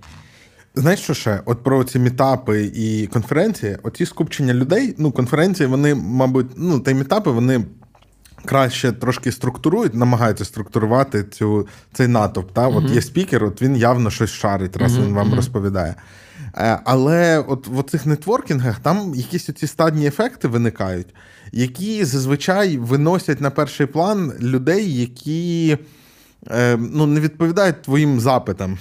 Знаєш, 0.75 1.01
що 1.01 1.15
ще? 1.15 1.41
От 1.45 1.63
про 1.63 1.85
ці 1.85 1.99
мітапи 1.99 2.71
і 2.75 3.07
конференції, 3.07 3.77
оці 3.83 4.07
скупчення 4.07 4.55
людей, 4.55 4.95
ну, 4.99 5.13
конференції, 5.13 5.67
вони, 5.67 5.95
мабуть, 5.95 6.47
ну, 6.57 6.81
та 6.81 6.91
й 6.91 6.95
мітапи, 6.95 7.31
вони 7.31 7.65
краще 8.45 8.93
трошки 8.93 9.33
структурують, 9.33 9.95
намагаються 9.95 10.45
структурувати 10.45 11.25
цю, 11.25 11.67
цей 11.93 12.09
натовп. 12.09 12.53
Та? 12.53 12.69
От 12.69 12.91
є 12.91 13.03
спікер, 13.03 13.45
от 13.45 13.63
він 13.63 13.77
явно 13.77 14.11
щось 14.11 14.31
шарить, 14.31 14.77
раз 14.77 14.99
він 14.99 15.15
вам 15.15 15.35
розповідає. 15.35 15.95
Е, 16.57 16.79
але 16.85 17.39
от 17.39 17.69
в 17.69 17.83
цих 17.83 18.07
нетворкінгах 18.07 18.79
там 18.79 19.15
якісь 19.15 19.49
оці 19.49 19.67
стадні 19.67 20.07
ефекти 20.07 20.49
виникають, 20.49 21.15
які 21.53 22.05
зазвичай 22.05 22.77
виносять 22.77 23.41
на 23.41 23.51
перший 23.51 23.87
план 23.87 24.33
людей, 24.41 25.01
які 25.01 25.79
е, 26.51 26.77
ну, 26.77 27.07
не 27.07 27.21
відповідають 27.21 27.83
твоїм 27.83 28.21
запитам. 28.21 28.79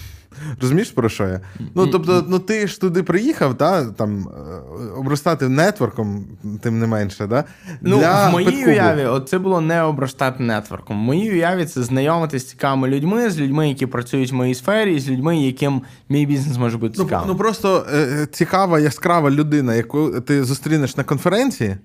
Розумієш, 0.61 0.91
про 0.91 1.09
що 1.09 1.27
я? 1.27 1.41
Ну, 1.75 1.87
тобто, 1.87 2.25
ну 2.27 2.39
ти 2.39 2.67
ж 2.67 2.81
туди 2.81 3.03
приїхав, 3.03 3.57
та, 3.57 3.85
там, 3.85 4.27
е, 4.27 4.97
обростати 4.97 5.49
нетворком, 5.49 6.25
тим 6.61 6.79
не 6.79 6.87
менше. 6.87 7.27
Да? 7.27 7.43
Ну, 7.81 7.97
Для 7.97 8.29
В 8.29 8.31
моїй 8.31 8.45
Петкубу. 8.45 8.71
уяві 8.71 9.05
от 9.05 9.29
це 9.29 9.39
було 9.39 9.61
не 9.61 9.81
обростати 9.81 10.43
нетворком. 10.43 10.97
В 10.97 11.03
моїй 11.03 11.31
уяві 11.31 11.65
це 11.65 11.83
знайомитися 11.83 12.45
з 12.45 12.49
цікавими 12.49 12.87
людьми, 12.87 13.29
з 13.29 13.39
людьми, 13.39 13.69
які 13.69 13.85
працюють 13.85 14.31
в 14.31 14.35
моїй 14.35 14.55
сфері, 14.55 14.99
з 14.99 15.09
людьми, 15.09 15.37
яким 15.37 15.81
мій 16.09 16.25
бізнес 16.25 16.57
може 16.57 16.77
бути 16.77 16.97
цікавим. 16.97 17.27
Ну, 17.27 17.33
ну 17.33 17.39
просто 17.39 17.85
е, 17.93 18.27
цікава, 18.31 18.79
яскрава 18.79 19.31
людина, 19.31 19.75
яку 19.75 20.21
ти 20.21 20.43
зустрінеш 20.43 20.97
на 20.97 21.03
конференції 21.03 21.77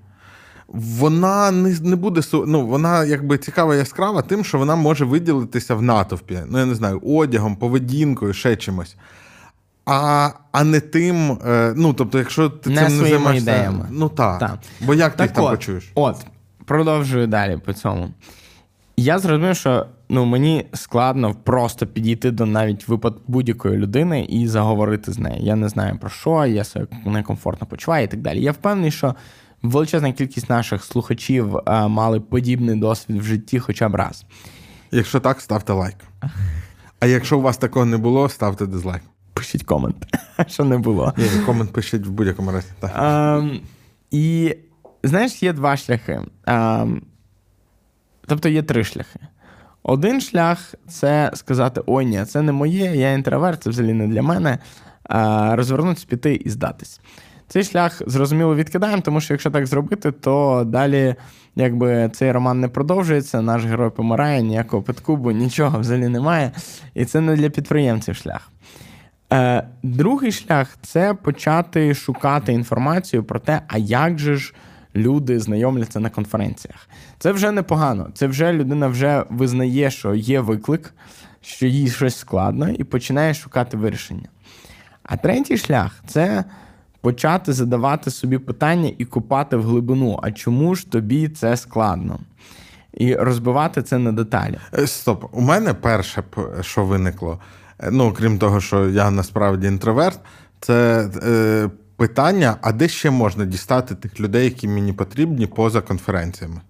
вона 0.69 1.51
не 1.51 1.77
не 1.83 1.97
буде 1.97 2.21
ну, 2.33 2.67
вона 2.67 3.05
якби 3.05 3.39
цікава 3.39 3.75
яскрава 3.75 4.23
тим, 4.23 4.45
що 4.45 4.59
вона 4.59 4.77
може 4.77 5.05
виділитися 5.05 5.75
в 5.75 5.83
натовпі. 5.83 6.39
Ну, 6.47 6.59
я 6.59 6.67
не 6.67 6.75
знаю, 6.75 7.01
одягом, 7.05 7.57
поведінкою, 7.57 8.33
ще 8.33 8.57
чимось. 8.57 8.97
А 9.87 10.31
а 10.53 10.65
не 10.65 10.81
тим, 10.81 11.39
е, 11.47 11.73
ну 11.77 11.93
тобто, 11.93 12.19
якщо 12.19 12.49
ти 12.49 12.71
не 12.71 12.77
цим 12.77 13.03
не 13.03 13.09
займаєшся, 13.09 13.51
ідеями. 13.51 13.87
ну 13.91 14.09
так. 14.09 14.39
так. 14.39 14.59
Бо 14.81 14.95
як 14.95 15.17
так 15.17 15.17
ти 15.17 15.23
їх 15.23 15.33
там 15.33 15.57
почуєш? 15.57 15.93
От, 15.95 16.17
продовжую 16.65 17.27
далі 17.27 17.59
по 17.65 17.73
цьому. 17.73 18.11
Я 18.97 19.19
зрозумів, 19.19 19.57
що 19.57 19.87
ну, 20.09 20.25
мені 20.25 20.67
складно 20.73 21.35
просто 21.45 21.87
підійти 21.87 22.31
до 22.31 22.47
навіть 22.47 22.89
випад 22.89 23.17
будь-якої 23.27 23.77
людини 23.77 24.25
і 24.25 24.49
заговорити 24.49 25.13
з 25.13 25.19
нею. 25.19 25.37
Я 25.41 25.57
не 25.57 25.69
знаю 25.69 25.99
про 26.01 26.11
що, 26.11 26.47
я 26.47 26.65
себе 26.65 26.87
некомфортно 27.07 27.67
почуваю 27.67 28.05
і 28.05 28.09
так 28.09 28.21
далі. 28.21 28.43
Я 28.43 28.53
впевнений, 28.53 28.91
що 28.91 29.15
величезна 29.65 30.13
кількість 30.13 30.51
наших 30.51 30.85
слухачів 30.85 31.57
а, 31.65 31.89
мали 31.89 32.21
подібний 32.21 32.77
досвід 32.77 33.17
в 33.21 33.23
житті 33.23 33.59
хоча 33.59 33.89
б 33.89 33.95
раз. 33.95 34.25
Якщо 34.91 35.21
так, 35.21 35.41
ставте 35.41 35.73
лайк. 35.73 35.97
А 37.01 37.07
якщо 37.07 37.39
у 37.39 37.41
вас 37.41 37.57
такого 37.57 37.85
не 37.85 37.97
було, 37.97 38.29
ставте 38.29 38.67
дизлайк. 38.67 39.03
Пишіть 39.35 39.63
комент, 39.63 39.97
що 40.47 40.65
не 40.65 40.79
було. 40.79 41.13
Ні, 41.17 41.25
комент 41.47 41.73
пишіть 41.73 42.07
в 42.07 42.11
будь-якому 42.11 42.53
разі. 42.53 42.67
Так. 42.81 42.93
А, 42.95 43.43
і 44.11 44.57
знаєш, 45.03 45.43
є 45.43 45.53
два 45.53 45.77
шляхи. 45.77 46.21
А, 46.47 46.87
тобто 48.27 48.49
є 48.49 48.63
три 48.63 48.85
шляхи. 48.85 49.21
Один 49.83 50.21
шлях 50.21 50.75
це 50.89 51.31
сказати: 51.35 51.81
ой, 51.87 52.07
ні, 52.07 52.25
це 52.25 52.43
не 52.43 52.53
моє, 52.53 52.97
я 52.97 53.13
інтроверт, 53.13 53.63
це 53.63 53.71
взагалі 53.71 53.93
не 53.93 54.09
для 54.09 54.23
мене. 54.23 54.59
А, 55.05 55.57
Розвернутися, 55.57 56.07
піти 56.09 56.35
і 56.35 56.51
здатись. 56.51 57.01
Цей 57.55 57.65
шлях 57.65 58.03
зрозуміло 58.07 58.55
відкидаємо, 58.55 59.03
тому 59.03 59.21
що 59.21 59.35
якщо 59.35 59.51
так 59.51 59.67
зробити, 59.67 60.13
то 60.13 60.65
далі 60.67 61.15
якби 61.57 62.11
цей 62.13 62.33
роман 62.33 62.61
не 62.61 62.69
продовжується, 62.69 63.43
наш 63.43 63.65
герой 63.65 63.91
помирає, 63.91 64.43
ніякого 64.43 64.83
підкубу, 64.83 65.31
нічого 65.31 65.81
взагалі 65.81 66.09
немає. 66.09 66.53
І 66.95 67.05
це 67.05 67.21
не 67.21 67.37
для 67.37 67.51
підприємців 67.51 68.17
шлях. 68.17 68.51
Е, 69.33 69.65
Другий 69.83 70.33
шлях 70.33 70.79
це 70.83 71.15
почати 71.15 71.95
шукати 71.95 72.53
інформацію 72.53 73.25
про 73.25 73.41
те, 73.41 73.61
а 73.69 73.79
як 73.79 74.19
же 74.19 74.37
ж 74.37 74.55
люди 74.95 75.41
знайомляться 75.41 76.01
на 76.01 76.11
конференціях. 76.11 76.89
Це 77.19 77.33
вже 77.33 77.51
непогано. 77.51 78.11
Це 78.15 78.27
вже 78.27 78.53
людина 78.53 78.87
вже 78.87 79.25
визнає, 79.31 79.91
що 79.91 80.15
є 80.15 80.41
виклик, 80.41 80.95
що 81.41 81.67
їй 81.67 81.89
щось 81.89 82.17
складно, 82.17 82.71
і 82.71 82.85
починає 82.85 83.35
шукати 83.35 83.77
вирішення. 83.77 84.29
А 85.03 85.17
третій 85.17 85.57
шлях 85.57 86.05
це 86.07 86.45
почати 87.05 87.53
задавати 87.53 88.11
собі 88.11 88.39
питання 88.39 88.93
і 88.99 89.05
купати 89.05 89.57
в 89.57 89.63
глибину. 89.63 90.21
А 90.23 90.33
чому 90.33 90.75
ж 90.75 90.91
тобі 90.91 91.29
це 91.29 91.57
складно? 91.57 92.19
І 92.93 93.15
розбивати 93.15 93.83
це 93.83 93.99
на 93.99 94.13
деталі. 94.13 94.59
Е, 94.79 94.87
Стоп, 94.87 95.25
у 95.33 95.41
мене 95.41 95.75
перше, 95.75 96.23
що 96.61 96.85
виникло, 96.85 97.41
е, 97.79 97.89
ну 97.91 98.13
крім 98.13 98.39
того, 98.39 98.61
що 98.61 98.89
я 98.89 99.11
насправді 99.11 99.67
інтроверт, 99.67 100.21
це 100.61 101.09
е, 101.27 101.71
питання: 101.97 102.57
а 102.63 102.73
де 102.73 102.89
ще 102.89 103.11
можна 103.11 103.45
дістати 103.45 103.95
тих 103.95 104.21
людей, 104.21 104.45
які 104.45 104.69
мені 104.69 104.93
потрібні 104.93 105.47
поза 105.47 105.81
конференціями? 105.81 106.61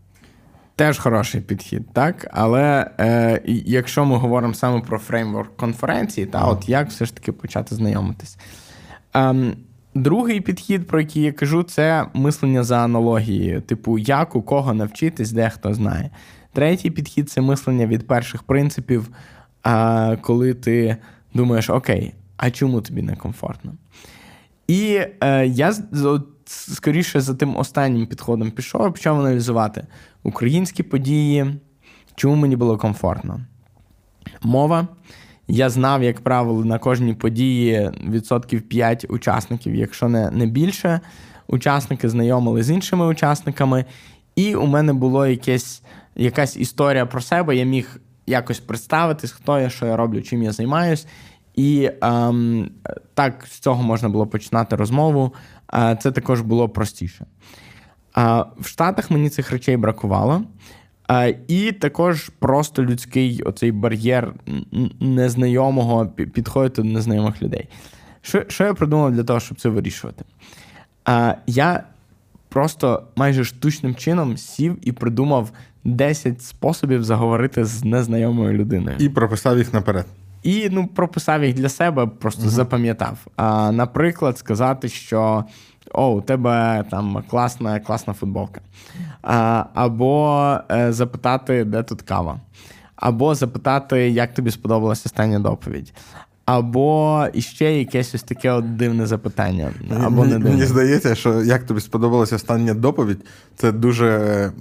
Теж 0.77 0.99
хороший 0.99 1.41
підхід, 1.41 1.93
так? 1.93 2.27
Але 2.33 2.91
е, 3.01 3.41
якщо 3.47 4.05
ми 4.05 4.17
говоримо 4.17 4.55
саме 4.55 4.81
про 4.81 4.99
фреймворк 4.99 5.57
конференції, 5.57 6.27
та 6.27 6.47
от 6.47 6.69
як 6.69 6.89
все 6.89 7.05
ж 7.05 7.15
таки 7.15 7.33
почати 7.33 7.75
знайомитись. 7.75 8.39
Ем, 9.15 9.57
Другий 9.95 10.41
підхід, 10.41 10.87
про 10.87 11.01
який 11.01 11.23
я 11.23 11.33
кажу, 11.33 11.63
це 11.63 12.07
мислення 12.15 12.65
за 12.65 12.79
аналогією, 12.79 13.61
типу, 13.61 13.99
як 13.99 14.37
у 14.37 14.43
кого 14.43 14.75
навчитись, 14.75 15.33
де 15.33 15.51
хто 15.51 15.75
знає. 15.75 16.11
Третій 16.53 16.91
підхід 16.91 17.31
це 17.31 17.41
мислення 17.41 17.87
від 17.87 18.07
перших 18.07 18.43
принципів, 18.43 19.09
коли 20.21 20.55
ти 20.55 20.97
думаєш, 21.35 21.71
окей, 21.71 22.15
а 22.37 22.51
чому 22.51 22.81
тобі 22.81 23.03
некомфортно? 23.03 23.73
І 24.69 25.01
е, 25.21 25.47
я 25.47 25.75
скоріше 26.47 27.21
за 27.21 27.35
тим 27.35 27.57
останнім 27.57 28.07
підходом 28.07 28.51
пішов, 28.51 28.93
почав 28.93 29.21
аналізувати 29.21 29.87
українські 30.23 30.83
події, 30.83 31.61
чому 32.15 32.37
мені 32.37 32.57
було 32.57 32.79
комфортно. 32.79 33.41
Мова. 34.43 34.89
Я 35.49 35.71
знав, 35.71 36.03
як 36.03 36.21
правило, 36.21 36.65
на 36.65 36.79
кожній 36.79 37.15
події 37.15 37.91
відсотків 38.09 38.63
5 38.63 39.07
учасників, 39.09 39.75
якщо 39.75 40.09
не 40.09 40.31
не 40.31 40.47
більше. 40.47 41.01
Учасники 41.47 42.09
знайомили 42.09 42.63
з 42.63 42.71
іншими 42.71 43.07
учасниками, 43.07 43.85
і 44.37 44.55
у 44.55 44.67
мене 44.67 44.93
було 44.93 45.27
якась 46.17 46.57
історія 46.57 47.07
про 47.07 47.21
себе. 47.21 47.57
Я 47.57 47.65
міг 47.65 48.01
якось 48.27 48.61
представитись, 48.61 49.33
хто 49.33 49.61
я, 49.61 49.71
що 49.71 49.87
я 49.87 49.97
роблю, 49.97 50.23
чим 50.23 50.43
я 50.43 50.53
займаюсь. 50.53 51.07
І 51.55 51.91
ем, 52.03 52.71
так 53.15 53.45
з 53.51 53.59
цього 53.59 53.83
можна 53.83 54.09
було 54.09 54.27
починати 54.27 54.77
розмову. 54.77 55.35
Е, 55.75 55.99
це 56.03 56.13
також 56.13 56.41
було 56.41 56.69
простіше. 56.69 57.27
Е, 58.17 58.45
в 58.59 58.67
Штатах 58.67 59.11
мені 59.11 59.29
цих 59.29 59.51
речей 59.51 59.77
бракувало. 59.77 60.43
І 61.49 61.73
також 61.73 62.29
просто 62.39 62.85
людський 62.85 63.43
оцей 63.43 63.73
бар'єр 63.73 64.35
незнайомого 65.01 66.07
підходити 66.07 66.83
до 66.83 66.89
незнайомих 66.89 67.43
людей. 67.43 67.69
Що 68.23 68.43
що 68.49 68.65
я 68.65 68.75
придумав 68.75 69.13
для 69.13 69.25
того, 69.25 69.41
щоб 69.41 69.61
це 69.61 69.69
вирішувати? 69.69 70.25
А, 71.05 71.35
Я 71.47 71.85
просто 72.49 73.03
майже 73.17 73.45
штучним 73.45 73.95
чином 73.95 74.37
сів 74.37 74.79
і 74.83 74.93
придумав 74.93 75.51
10 75.85 76.43
способів 76.43 77.05
заговорити 77.05 77.65
з 77.65 77.85
незнайомою 77.85 78.53
людиною. 78.53 78.97
І 79.01 79.09
прописав 79.09 79.59
їх 79.59 79.73
наперед. 79.73 80.07
І 80.43 80.69
ну, 80.71 80.87
прописав 80.87 81.45
їх 81.45 81.55
для 81.55 81.69
себе, 81.69 82.07
просто 82.07 82.43
угу. 82.43 82.51
запам'ятав. 82.51 83.19
А, 83.37 83.73
Наприклад, 83.73 84.39
сказати, 84.39 84.89
що 84.89 85.45
о, 85.93 86.15
у 86.15 86.21
тебе 86.21 86.85
там 86.91 87.25
класна 87.31 87.81
класна 87.81 88.13
футболка. 88.15 88.61
А, 89.23 89.65
Або 89.75 90.59
е, 90.71 90.93
запитати, 90.93 91.65
де 91.65 91.83
тут 91.83 92.03
кава. 92.03 92.41
Або 92.97 93.35
запитати, 93.35 94.11
як 94.11 94.35
тобі 94.35 94.51
сподобалася 94.51 95.03
остання 95.07 95.39
доповідь. 95.39 95.93
Або 96.45 97.27
іще 97.33 97.73
якесь 97.73 98.15
ось 98.15 98.23
таке 98.23 98.51
от 98.51 98.77
дивне 98.77 99.07
запитання. 99.07 99.73
Або 100.05 100.25
не 100.25 100.31
дивне. 100.31 100.51
Мені 100.51 100.65
здається, 100.65 101.15
що 101.15 101.43
як 101.43 101.67
тобі 101.67 101.81
сподобалася 101.81 102.37
остання 102.37 102.75
доповідь, 102.75 103.21
це 103.57 103.73
дуже 103.73 104.53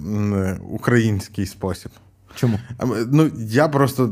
український 0.70 1.46
спосіб. 1.46 1.90
Чому? 2.34 2.58
Ну, 3.12 3.30
я 3.38 3.68
просто, 3.68 4.10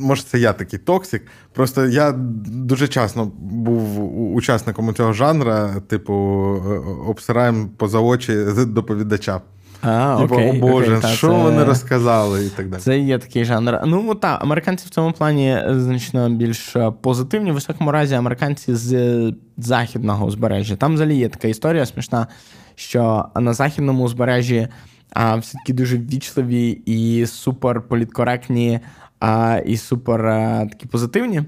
може, 0.00 0.22
це 0.22 0.38
я 0.38 0.52
такий 0.52 0.78
токсик. 0.78 1.26
Просто 1.52 1.86
я 1.86 2.12
дуже 2.46 2.88
часто 2.88 3.32
був 3.40 4.34
учасником 4.34 4.94
цього 4.94 5.12
жанра, 5.12 5.80
типу, 5.88 6.14
е, 6.66 6.78
обсираємо 7.06 7.68
поза 7.76 7.98
очі 7.98 8.32
доповідача. 8.66 9.40
А, 9.82 10.16
типу, 10.20 10.34
окей, 10.34 10.50
о 10.50 10.54
Боже, 10.54 10.96
окей, 10.96 11.10
що 11.10 11.28
та, 11.28 11.32
вони 11.32 11.58
це... 11.58 11.64
розказали 11.64 12.46
і 12.46 12.48
так 12.48 12.68
далі. 12.68 12.80
Це 12.80 12.98
є 12.98 13.18
такий 13.18 13.44
жанр. 13.44 13.80
Ну 13.86 14.14
так, 14.14 14.42
американці 14.42 14.86
в 14.86 14.90
цьому 14.90 15.12
плані 15.12 15.58
значно 15.68 16.30
більш 16.30 16.76
е, 16.76 16.92
позитивні. 17.00 17.50
В 17.50 17.54
високому 17.54 17.92
разі 17.92 18.14
американці 18.14 18.74
з 18.74 19.32
західного 19.56 20.26
узбережжя. 20.26 20.76
Там 20.76 20.94
взагалі 20.94 21.16
є 21.16 21.28
така 21.28 21.48
історія 21.48 21.86
смішна, 21.86 22.26
що 22.74 23.24
на 23.36 23.52
західному 23.52 24.04
узбережжі 24.04 24.68
а, 25.14 25.36
все-таки 25.36 25.72
дуже 25.72 25.98
ввічливі 25.98 26.70
і 26.70 27.26
супер 27.26 27.80
політкоректні, 27.80 28.80
а, 29.20 29.60
і 29.66 29.76
супер 29.76 30.26
а, 30.26 30.66
такі 30.66 30.86
позитивні. 30.86 31.42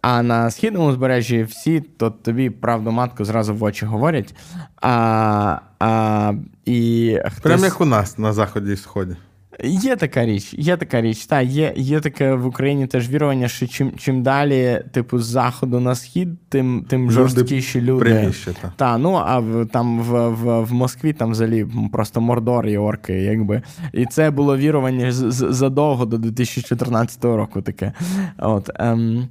А 0.00 0.22
на 0.22 0.50
східному 0.50 0.86
узбережжі 0.86 1.42
всі 1.42 1.80
то 1.80 2.10
тобі 2.10 2.50
правду 2.50 2.90
матку 2.90 3.24
зразу 3.24 3.54
в 3.54 3.62
очі 3.62 3.86
говорять. 3.86 4.34
А, 4.80 5.58
а, 5.78 6.32
і 6.64 7.18
хтось... 7.26 7.42
Прямо 7.42 7.64
як 7.64 7.80
у 7.80 7.84
нас 7.84 8.18
на 8.18 8.32
заході 8.32 8.72
і 8.72 8.76
сході. 8.76 9.16
Є 9.62 9.96
така 9.96 10.26
річ, 10.26 10.54
є 10.58 10.76
така 10.76 11.00
річ. 11.00 11.26
Та, 11.26 11.40
є 11.40 11.72
є 11.76 12.00
таке 12.00 12.34
в 12.34 12.46
Україні 12.46 12.86
теж 12.86 13.10
вірування, 13.10 13.48
що 13.48 13.66
чим 13.66 13.92
чим 13.96 14.22
далі, 14.22 14.82
типу, 14.92 15.18
з 15.18 15.26
заходу 15.26 15.80
на 15.80 15.94
схід, 15.94 16.28
тим 16.48 16.86
тим 16.88 17.10
жорсткіші 17.10 17.80
люди. 17.80 18.04
Приміще, 18.04 18.52
та. 18.62 18.72
та. 18.76 18.98
ну 18.98 19.14
а 19.26 19.38
в 19.38 19.66
там 19.66 20.00
в 20.00 20.28
в, 20.28 20.60
в 20.60 20.72
Москві 20.72 21.12
там 21.12 21.30
взагалі 21.30 21.66
просто 21.92 22.20
мордор 22.20 22.66
і 22.66 22.78
орки, 22.78 23.12
якби. 23.12 23.62
І 23.92 24.06
це 24.06 24.30
було 24.30 24.56
вірування 24.56 25.12
задовго 25.12 26.06
до 26.06 26.18
2014 26.18 27.24
року. 27.24 27.62
Таке. 27.62 27.92
От, 28.38 28.70
ем, 28.74 29.28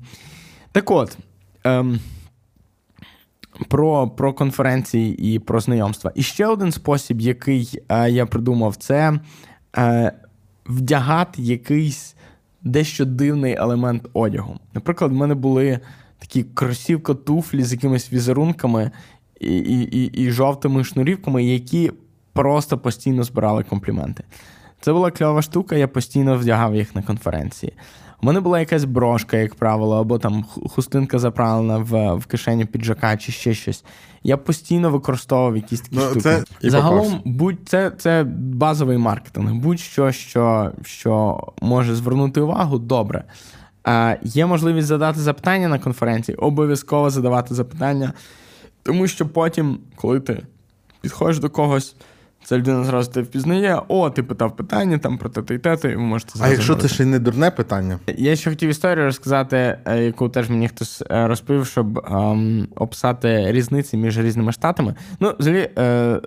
Так 0.72 0.92
от. 0.92 1.18
Ем, 1.64 2.00
про 3.68 4.08
про 4.08 4.34
конференції 4.34 5.36
і 5.36 5.40
про 5.40 5.60
знайомства. 5.60 6.12
І 6.16 6.24
ще 6.24 6.48
один 6.48 6.72
спосіб, 6.72 7.22
який 7.22 7.82
е, 7.90 8.10
я 8.10 8.26
придумав, 8.26 8.76
це 8.76 9.20
е, 9.78 10.12
вдягати 10.66 11.42
якийсь 11.42 12.16
дещо 12.62 13.06
дивний 13.06 13.56
елемент 13.56 14.08
одягу. 14.14 14.60
Наприклад, 14.74 15.12
в 15.12 15.16
мене 15.16 15.36
були 15.36 15.80
такі 16.20 16.44
кросівка 16.44 17.14
туфлі 17.14 17.64
з 17.64 17.72
якимись 17.72 18.14
візерунками 18.14 18.92
і, 19.40 19.58
і, 19.58 19.98
і, 19.98 20.06
і 20.06 20.32
жовтими 20.32 20.84
шнурівками, 20.84 21.44
які 21.44 21.92
просто 22.34 22.78
постійно 22.78 23.24
збирали 23.24 23.64
компліменти. 23.64 24.24
Це 24.82 24.94
була 24.94 25.12
кльова 25.12 25.42
штука, 25.42 25.76
я 25.76 25.88
постійно 25.88 26.38
вдягав 26.38 26.76
їх 26.76 26.96
на 26.96 27.02
конференції. 27.02 27.74
У 28.24 28.26
мене 28.26 28.40
була 28.40 28.60
якась 28.60 28.84
брошка, 28.84 29.38
як 29.38 29.56
правило, 29.56 30.00
або 30.00 30.20
там 30.20 30.44
хустинка 30.44 31.20
заправлена 31.20 31.78
в 31.78 32.14
в 32.16 32.26
кишеню 32.26 32.66
піджака 32.66 33.18
чи 33.18 33.32
ще 33.32 33.54
щось. 33.54 33.86
Я 34.24 34.38
постійно 34.38 34.90
використовував 34.90 35.56
якісь 35.56 35.82
такі 35.82 35.96
ну, 35.96 36.02
штуки. 36.02 36.22
Це 36.22 36.44
Загалом, 36.62 37.22
будь 37.26 37.58
це 37.66 37.92
це 37.98 38.24
базовий 38.38 38.98
маркетинг. 38.98 39.54
Будь-що, 39.54 40.12
що 40.12 40.72
що 40.84 41.40
може 41.62 41.96
звернути 41.96 42.42
увагу, 42.42 42.80
добре. 42.80 43.24
Е, 43.88 44.20
Є 44.24 44.46
можливість 44.46 44.88
задати 44.88 45.20
запитання 45.20 45.68
на 45.68 45.80
конференції, 45.80 46.36
обов'язково 46.36 47.10
задавати 47.10 47.56
запитання, 47.56 48.14
тому 48.84 49.08
що 49.08 49.28
потім, 49.28 49.80
коли 49.96 50.20
ти 50.20 50.44
підходиш 51.02 51.40
до 51.40 51.50
когось. 51.50 51.96
Ця 52.46 52.58
людина 52.58 52.84
зразу 52.84 53.12
тебе 53.12 53.26
впізнає, 53.26 53.82
о, 53.88 54.10
ти 54.10 54.24
питав 54.24 54.56
питання 54.56 54.98
там 54.98 55.18
про 55.18 55.30
те 55.30 55.56
і 55.56 55.58
те, 55.58 55.78
і 55.84 55.88
ви 55.88 55.98
можете 55.98 56.32
зразу. 56.32 56.52
А 56.52 56.54
якщо 56.54 56.76
це 56.76 56.88
ще 56.88 57.04
й 57.04 57.06
не 57.06 57.20
дурне 57.20 57.52
питання? 57.52 58.00
Я 58.18 58.36
ще 58.36 58.50
хотів 58.50 58.70
історію 58.70 59.06
розказати, 59.06 59.78
е, 59.86 60.04
яку 60.04 60.30
теж 60.30 60.50
мені 60.50 60.68
хтось 60.68 61.04
е, 61.12 61.28
розповів, 61.28 61.66
щоб 61.66 61.98
ем, 61.98 62.68
описати 62.76 63.52
різниці 63.52 63.98
між 63.98 64.20
різними 64.20 64.52
штатами. 64.52 64.96
Ну, 65.20 65.34
взагалі, 65.40 65.70
е, 65.78 66.20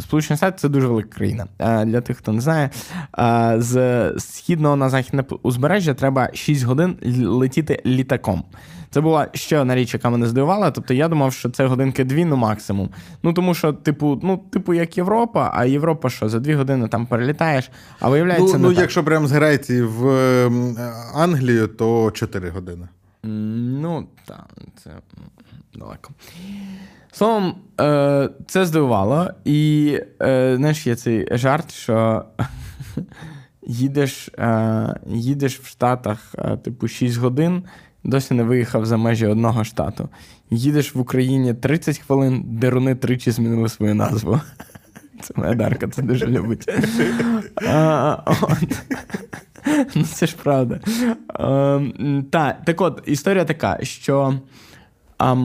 Сполучені 0.00 0.36
Штати 0.36 0.56
це 0.58 0.68
дуже 0.68 0.86
велика 0.86 1.16
країна. 1.16 1.46
Е, 1.58 1.84
для 1.84 2.00
тих, 2.00 2.16
хто 2.16 2.32
не 2.32 2.40
знає, 2.40 2.70
е, 3.18 3.54
з 3.58 4.12
східного 4.18 4.76
на 4.76 4.88
західне 4.88 5.24
узбережжя 5.42 5.94
треба 5.94 6.28
6 6.34 6.64
годин 6.64 6.96
летіти 7.24 7.82
літаком. 7.86 8.44
Це 8.94 9.00
була 9.00 9.28
ще 9.32 9.58
одна 9.58 9.74
річ, 9.74 9.94
яка 9.94 10.10
мене 10.10 10.26
здивувала. 10.26 10.70
Тобто 10.70 10.94
я 10.94 11.08
думав, 11.08 11.32
що 11.32 11.50
це 11.50 11.66
годинки 11.66 12.04
дві, 12.04 12.24
ну 12.24 12.36
максимум. 12.36 12.90
Ну 13.22 13.32
тому 13.32 13.54
що, 13.54 13.72
типу, 13.72 14.20
ну, 14.22 14.36
типу, 14.36 14.74
як 14.74 14.96
Європа, 14.96 15.50
а 15.54 15.64
Європа 15.64 16.10
що, 16.10 16.28
за 16.28 16.40
дві 16.40 16.54
години 16.54 16.88
там 16.88 17.06
перелітаєш, 17.06 17.70
а 18.00 18.08
виявляється. 18.08 18.58
Ну, 18.58 18.68
не 18.68 18.74
ну 18.74 18.80
якщо 18.80 19.04
прямо 19.04 19.26
з 19.26 19.32
Греції 19.32 19.82
в 19.82 20.06
Англію, 21.14 21.66
то 21.66 22.10
4 22.10 22.50
години. 22.50 22.88
Ну, 23.22 24.06
так, 24.26 24.46
це. 24.84 24.90
далеко. 25.74 26.10
Словом, 27.12 27.54
е, 27.80 28.30
це 28.46 28.66
здивувало. 28.66 29.30
І 29.44 29.92
е, 30.22 30.56
знаєш, 30.56 30.86
є 30.86 30.96
цей 30.96 31.28
жарт, 31.30 31.72
що 31.72 32.24
їдеш 33.66 34.28
е, 34.28 35.00
їдеш 35.06 35.60
в 35.60 35.66
Штатах, 35.66 36.34
типу, 36.64 36.88
6 36.88 37.16
годин, 37.16 37.62
досі 38.04 38.34
не 38.34 38.42
виїхав 38.42 38.86
за 38.86 38.96
межі 38.96 39.26
одного 39.26 39.64
штату. 39.64 40.08
Їдеш 40.50 40.94
в 40.94 41.00
Україні 41.00 41.54
30 41.54 41.98
хвилин, 41.98 42.42
деруни 42.46 42.94
тричі 42.94 43.30
змінили 43.30 43.68
свою 43.68 43.94
назву. 43.94 44.40
Це 45.20 45.34
моя 45.36 45.54
Дарка, 45.54 45.88
це 45.88 46.02
дуже 46.02 46.26
любить. 46.26 46.68
А, 47.68 48.16
от. 48.40 48.82
Ну, 49.94 50.04
Це 50.04 50.26
ж 50.26 50.36
правда. 50.42 50.80
А, 51.28 51.80
та, 52.30 52.58
так 52.64 52.80
от, 52.80 53.02
історія 53.06 53.44
така, 53.44 53.78
що 53.82 54.34
а, 55.18 55.36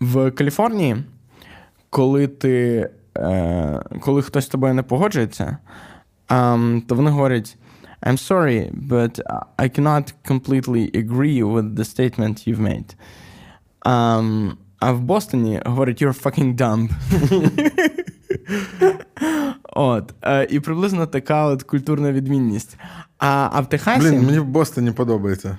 в 0.00 0.30
Каліфорнії, 0.30 0.96
коли 1.90 2.26
ти, 2.26 2.88
е, 3.16 3.82
коли 4.00 4.22
хтось 4.22 4.44
з 4.44 4.48
тобою 4.48 4.74
не 4.74 4.82
погоджується, 4.82 5.56
то 6.86 6.94
вони 6.94 7.10
говорять. 7.10 7.56
I'm 8.06 8.18
sorry, 8.18 8.70
but 8.72 9.12
I 9.58 9.66
cannot 9.68 10.06
completely 10.22 10.84
agree 11.02 11.42
with 11.42 11.74
the 11.78 11.84
statement 11.84 12.46
you've 12.46 12.64
made. 12.72 12.94
Um, 13.84 14.56
а 14.80 14.92
в 14.92 15.00
Бостоні 15.00 15.60
говорять 15.66 16.02
you're 16.02 16.22
fucking 16.22 16.56
dumb. 16.56 16.90
От. 19.72 20.14
Е, 20.22 20.46
І 20.50 20.60
приблизно 20.60 21.06
така 21.06 21.44
от 21.46 21.62
культурна 21.62 22.12
відмінність. 22.12 22.76
А 23.18 23.48
а 23.52 23.60
в 23.60 23.68
Техасі. 23.68 24.00
Блін, 24.00 24.26
мені 24.26 24.38
в 24.38 24.44
Бостоні 24.44 24.90
подобається. 24.90 25.58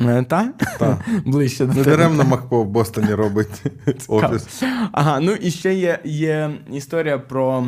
Е, 0.00 0.22
та? 0.22 0.48
Та. 0.78 0.98
Ближче 1.26 1.66
до 1.66 1.74
Не 1.74 1.82
даремно 1.82 2.24
Махпо 2.24 2.62
в 2.62 2.66
Бостоні 2.66 3.14
робить 3.14 3.62
офіс. 4.08 4.62
Ага, 4.92 5.20
ну 5.20 5.32
і 5.32 5.50
ще 5.50 5.74
є 5.74 5.98
є 6.04 6.50
історія 6.72 7.18
про 7.18 7.66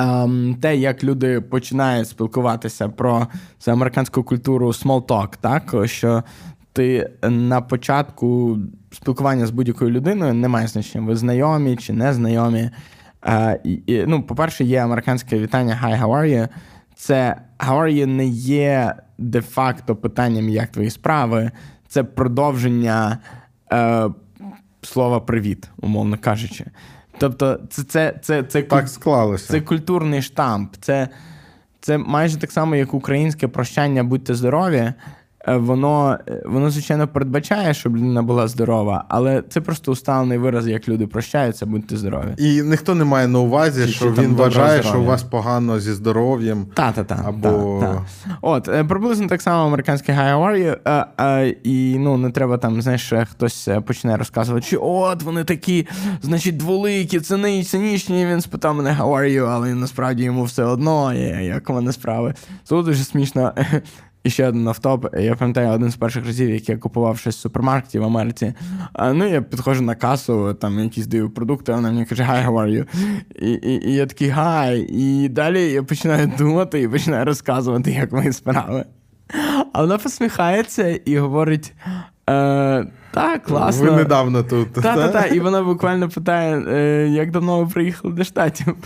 ем, 0.00 0.56
те, 0.60 0.76
як 0.76 1.04
люди 1.04 1.40
починають 1.40 2.08
спілкуватися 2.08 2.88
про 2.88 3.26
це 3.58 3.72
американську 3.72 4.22
культуру 4.22 4.68
small 4.68 5.02
talk, 5.02 5.36
так? 5.40 5.88
Що 5.88 6.22
ти 6.72 7.10
на 7.22 7.60
початку 7.60 8.58
спілкування 8.92 9.46
з 9.46 9.50
будь-якою 9.50 9.90
людиною 9.90 10.34
не 10.34 10.48
має 10.48 10.66
значення, 10.66 11.06
ви 11.06 11.16
знайомі 11.16 11.76
чи 11.76 11.92
не 11.92 12.12
знайомі. 12.12 12.70
Е, 13.26 13.60
і, 13.64 14.04
ну, 14.06 14.22
По-перше, 14.22 14.64
є 14.64 14.84
американське 14.84 15.38
вітання 15.38 15.80
Hi, 15.84 16.02
how 16.02 16.08
are 16.08 16.38
you? 16.38 16.48
Це 16.94 17.36
how 17.58 17.78
are 17.78 17.94
you 17.94 18.06
не 18.06 18.26
є 18.26 18.94
де-факто 19.18 19.96
питанням, 19.96 20.48
як 20.48 20.68
твої 20.68 20.90
справи, 20.90 21.50
це 21.88 22.04
продовження 22.04 23.18
е, 23.72 24.08
слова 24.82 25.20
привіт, 25.20 25.70
умовно 25.80 26.18
кажучи. 26.20 26.66
Тобто, 27.20 27.60
це 27.70 27.82
це, 27.82 28.14
це, 28.22 28.42
це, 28.42 28.62
так 28.62 28.88
склалося. 28.88 29.46
Це 29.52 29.60
культурний 29.60 30.22
штамп. 30.22 30.74
Це, 30.80 31.08
Це 31.80 31.98
майже 31.98 32.36
так 32.36 32.52
само, 32.52 32.76
як 32.76 32.94
українське 32.94 33.48
прощання, 33.48 34.04
будьте 34.04 34.34
здорові. 34.34 34.92
Е, 35.48 35.56
воно, 35.56 36.18
е, 36.28 36.42
воно, 36.44 36.70
звичайно, 36.70 37.08
передбачає, 37.08 37.74
щоб 37.74 37.96
людина 37.96 38.22
була 38.22 38.48
здорова, 38.48 39.04
але 39.08 39.42
це 39.48 39.60
просто 39.60 39.92
усталений 39.92 40.38
вираз, 40.38 40.68
як 40.68 40.88
люди 40.88 41.06
прощаються, 41.06 41.66
будьте 41.66 41.96
здорові. 41.96 42.34
І 42.38 42.62
ніхто 42.62 42.94
не 42.94 43.04
має 43.04 43.28
на 43.28 43.38
увазі, 43.38 43.86
чи, 43.86 43.92
що 43.92 44.04
чи 44.04 44.22
він 44.22 44.34
вважає, 44.34 44.82
що 44.82 45.00
у 45.00 45.04
вас 45.04 45.22
погано 45.22 45.80
зі 45.80 45.92
здоров'ям. 45.92 46.66
Та-та-та. 46.74 47.24
Або... 47.26 47.78
Та, 47.80 47.86
та. 47.86 48.02
От, 48.40 48.68
е, 48.68 48.84
приблизно 48.84 49.26
так 49.26 49.42
само 49.42 49.66
американське 49.66 50.12
«Hi, 50.12 50.34
how 50.34 50.46
are 50.46 50.66
you?» 50.66 50.76
а, 50.84 51.06
а, 51.16 51.52
І 51.62 51.96
ну, 51.98 52.16
не 52.16 52.30
треба 52.30 52.58
там, 52.58 52.82
знаєш, 52.82 53.12
хтось 53.30 53.68
почне 53.86 54.16
розказувати, 54.16 54.66
що 54.66 54.84
от 54.84 55.22
вони 55.22 55.44
такі, 55.44 55.86
значить, 56.22 56.56
дволикі, 56.56 57.20
цинічні. 57.20 58.26
Він 58.26 58.40
спитав 58.40 58.74
мене 58.74 58.96
«How 59.00 59.08
are 59.08 59.40
you?» 59.40 59.48
але 59.50 59.74
насправді 59.74 60.24
йому 60.24 60.44
все 60.44 60.64
одно, 60.64 61.14
як 61.42 61.70
у 61.70 61.72
мене 61.72 61.92
справи. 61.92 62.34
Це 62.64 62.82
дуже 62.82 63.04
смішно. 63.04 63.52
І 64.24 64.30
ще 64.30 64.48
один 64.48 64.68
автоп. 64.68 65.06
Я 65.18 65.34
пам'ятаю 65.34 65.68
один 65.68 65.90
з 65.90 65.96
перших 65.96 66.26
разів, 66.26 66.50
як 66.50 66.68
я 66.68 66.76
купував 66.76 67.18
щось 67.18 67.36
в 67.36 67.40
супермаркеті 67.40 67.98
в 67.98 68.04
Америці. 68.04 68.54
А, 68.92 69.12
Ну, 69.12 69.28
я 69.28 69.42
підходжу 69.42 69.82
на 69.82 69.94
касу, 69.94 70.54
там 70.54 70.78
якісь 70.78 71.06
даю 71.06 71.30
продукти, 71.30 71.72
вона 71.72 71.90
мені 71.90 72.04
каже, 72.04 72.22
hi, 72.22 72.46
how 72.46 72.52
are 72.52 72.70
you? 72.70 72.86
І 73.42 73.52
і, 73.52 73.90
і 73.90 73.94
я 73.94 74.06
такий 74.06 74.30
hi. 74.30 74.86
І 74.88 75.28
далі 75.28 75.70
я 75.72 75.82
починаю 75.82 76.32
думати 76.38 76.80
і 76.82 76.88
починаю 76.88 77.24
розказувати, 77.24 77.90
як 77.90 78.12
мої 78.12 78.32
справи. 78.32 78.84
А 79.72 79.80
вона 79.80 79.98
посміхається 79.98 80.88
і 80.88 81.18
говорить: 81.18 81.72
Е, 82.30 82.86
Так, 83.10 83.42
класно. 83.42 83.90
Ви 83.90 83.96
недавно 83.96 84.42
тут. 84.42 84.72
Так, 84.72 84.82
так, 84.82 85.12
так. 85.12 85.34
І 85.34 85.40
вона 85.40 85.62
буквально 85.62 86.08
питає, 86.08 86.64
е, 86.68 87.08
як 87.08 87.30
давно 87.30 87.64
ви 87.64 87.70
приїхали 87.72 88.14
до 88.14 88.24
штатів. 88.24 88.76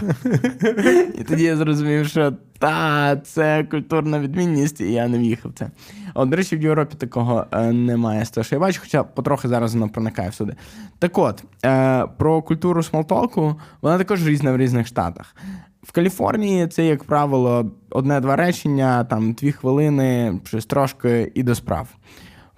І 1.18 1.24
тоді 1.24 1.42
я 1.42 1.56
зрозумів, 1.56 2.06
що 2.06 2.32
та, 2.58 3.16
це 3.16 3.64
культурна 3.64 4.20
відмінність, 4.20 4.80
і 4.80 4.92
я 4.92 5.08
не 5.08 5.18
в'їхав 5.18 5.52
це. 5.54 5.70
От, 6.14 6.28
до 6.28 6.36
речі, 6.36 6.56
в 6.56 6.62
Європі 6.62 6.94
такого 6.98 7.46
е, 7.52 7.72
немає 7.72 8.24
з 8.24 8.30
того, 8.30 8.44
що 8.44 8.54
я 8.54 8.60
бачу, 8.60 8.80
хоча 8.82 9.02
потрохи 9.02 9.48
зараз 9.48 9.74
воно 9.74 9.88
проникає 9.88 10.28
всюди. 10.28 10.54
Так 10.98 11.18
от, 11.18 11.44
е, 11.64 12.06
про 12.18 12.42
культуру 12.42 12.82
смолтолку, 12.82 13.56
вона 13.82 13.98
також 13.98 14.26
різна 14.26 14.52
в 14.52 14.56
різних 14.56 14.86
штатах. 14.86 15.36
В 15.82 15.92
Каліфорнії 15.92 16.66
це, 16.66 16.86
як 16.86 17.04
правило, 17.04 17.70
одне-два 17.90 18.36
речення, 18.36 19.04
там 19.04 19.32
дві 19.32 19.52
хвилини, 19.52 20.40
щось 20.44 20.66
трошки 20.66 21.32
і 21.34 21.42
до 21.42 21.54
справ 21.54 21.88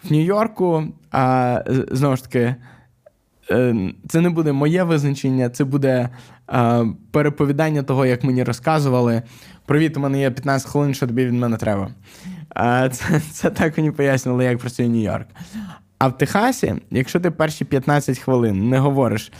в 0.08 0.12
Нью-Йорку, 0.12 0.84
а 1.10 1.60
знову 1.90 2.16
ж 2.16 2.22
таки, 2.22 2.54
е, 3.50 3.74
це 4.08 4.20
не 4.20 4.30
буде 4.30 4.52
моє 4.52 4.82
визначення, 4.82 5.48
це 5.48 5.64
буде 5.64 6.08
переповідання 7.10 7.82
того, 7.82 8.06
як 8.06 8.24
мені 8.24 8.44
розказували. 8.44 9.22
Привіт, 9.66 9.96
у 9.96 10.00
мене 10.00 10.20
є 10.20 10.30
15 10.30 10.70
хвилин, 10.70 10.94
що 10.94 11.06
тобі 11.06 11.26
від 11.26 11.32
мене 11.32 11.56
треба. 11.56 11.90
Це 12.92 13.20
це 13.32 13.50
так 13.50 13.78
мені 13.78 13.90
пояснили, 13.90 14.44
як 14.44 14.58
працює 14.58 14.86
Нью-Йорк. 14.86 15.26
А 15.98 16.08
в 16.08 16.18
Техасі, 16.18 16.74
якщо 16.90 17.20
ти 17.20 17.30
перші 17.30 17.64
15 17.64 18.18
хвилин 18.18 18.68
не 18.68 18.78
говориш 18.78 19.32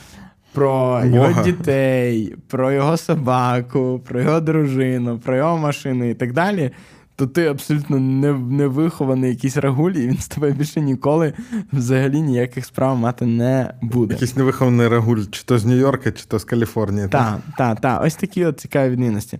про 0.53 1.01
його 1.05 1.43
дітей, 1.43 2.35
про 2.47 2.71
його 2.71 2.97
собаку, 2.97 4.01
про 4.07 4.21
його 4.21 4.39
дружину, 4.39 5.19
про 5.19 5.35
його 5.35 5.57
машину 5.57 6.09
і 6.09 6.13
так 6.13 6.33
далі, 6.33 6.71
то 7.17 7.27
ти 7.27 7.47
абсолютно 7.47 7.99
не 7.99 8.33
не 8.33 8.67
вихований 8.67 9.29
якийсь 9.29 9.57
рагуль, 9.57 9.91
і 9.91 10.07
він 10.07 10.17
з 10.17 10.27
тобою 10.27 10.53
більше 10.53 10.81
ніколи 10.81 11.33
взагалі 11.73 12.21
ніяких 12.21 12.65
справ 12.65 12.97
мати 12.97 13.25
не 13.25 13.73
буде. 13.81 14.13
Якийсь 14.13 14.35
невихований 14.35 14.87
рагуль, 14.87 15.23
чи 15.31 15.43
то 15.43 15.57
з 15.57 15.65
Нью-Йорка, 15.65 16.11
чи 16.11 16.25
то 16.25 16.39
з 16.39 16.43
Каліфорнії. 16.43 17.07
Так, 17.07 17.39
так, 17.57 17.81
так. 17.81 18.03
Ось 18.03 18.15
такі 18.15 18.45
от 18.45 18.59
цікаві 18.59 18.89
відмінності. 18.89 19.39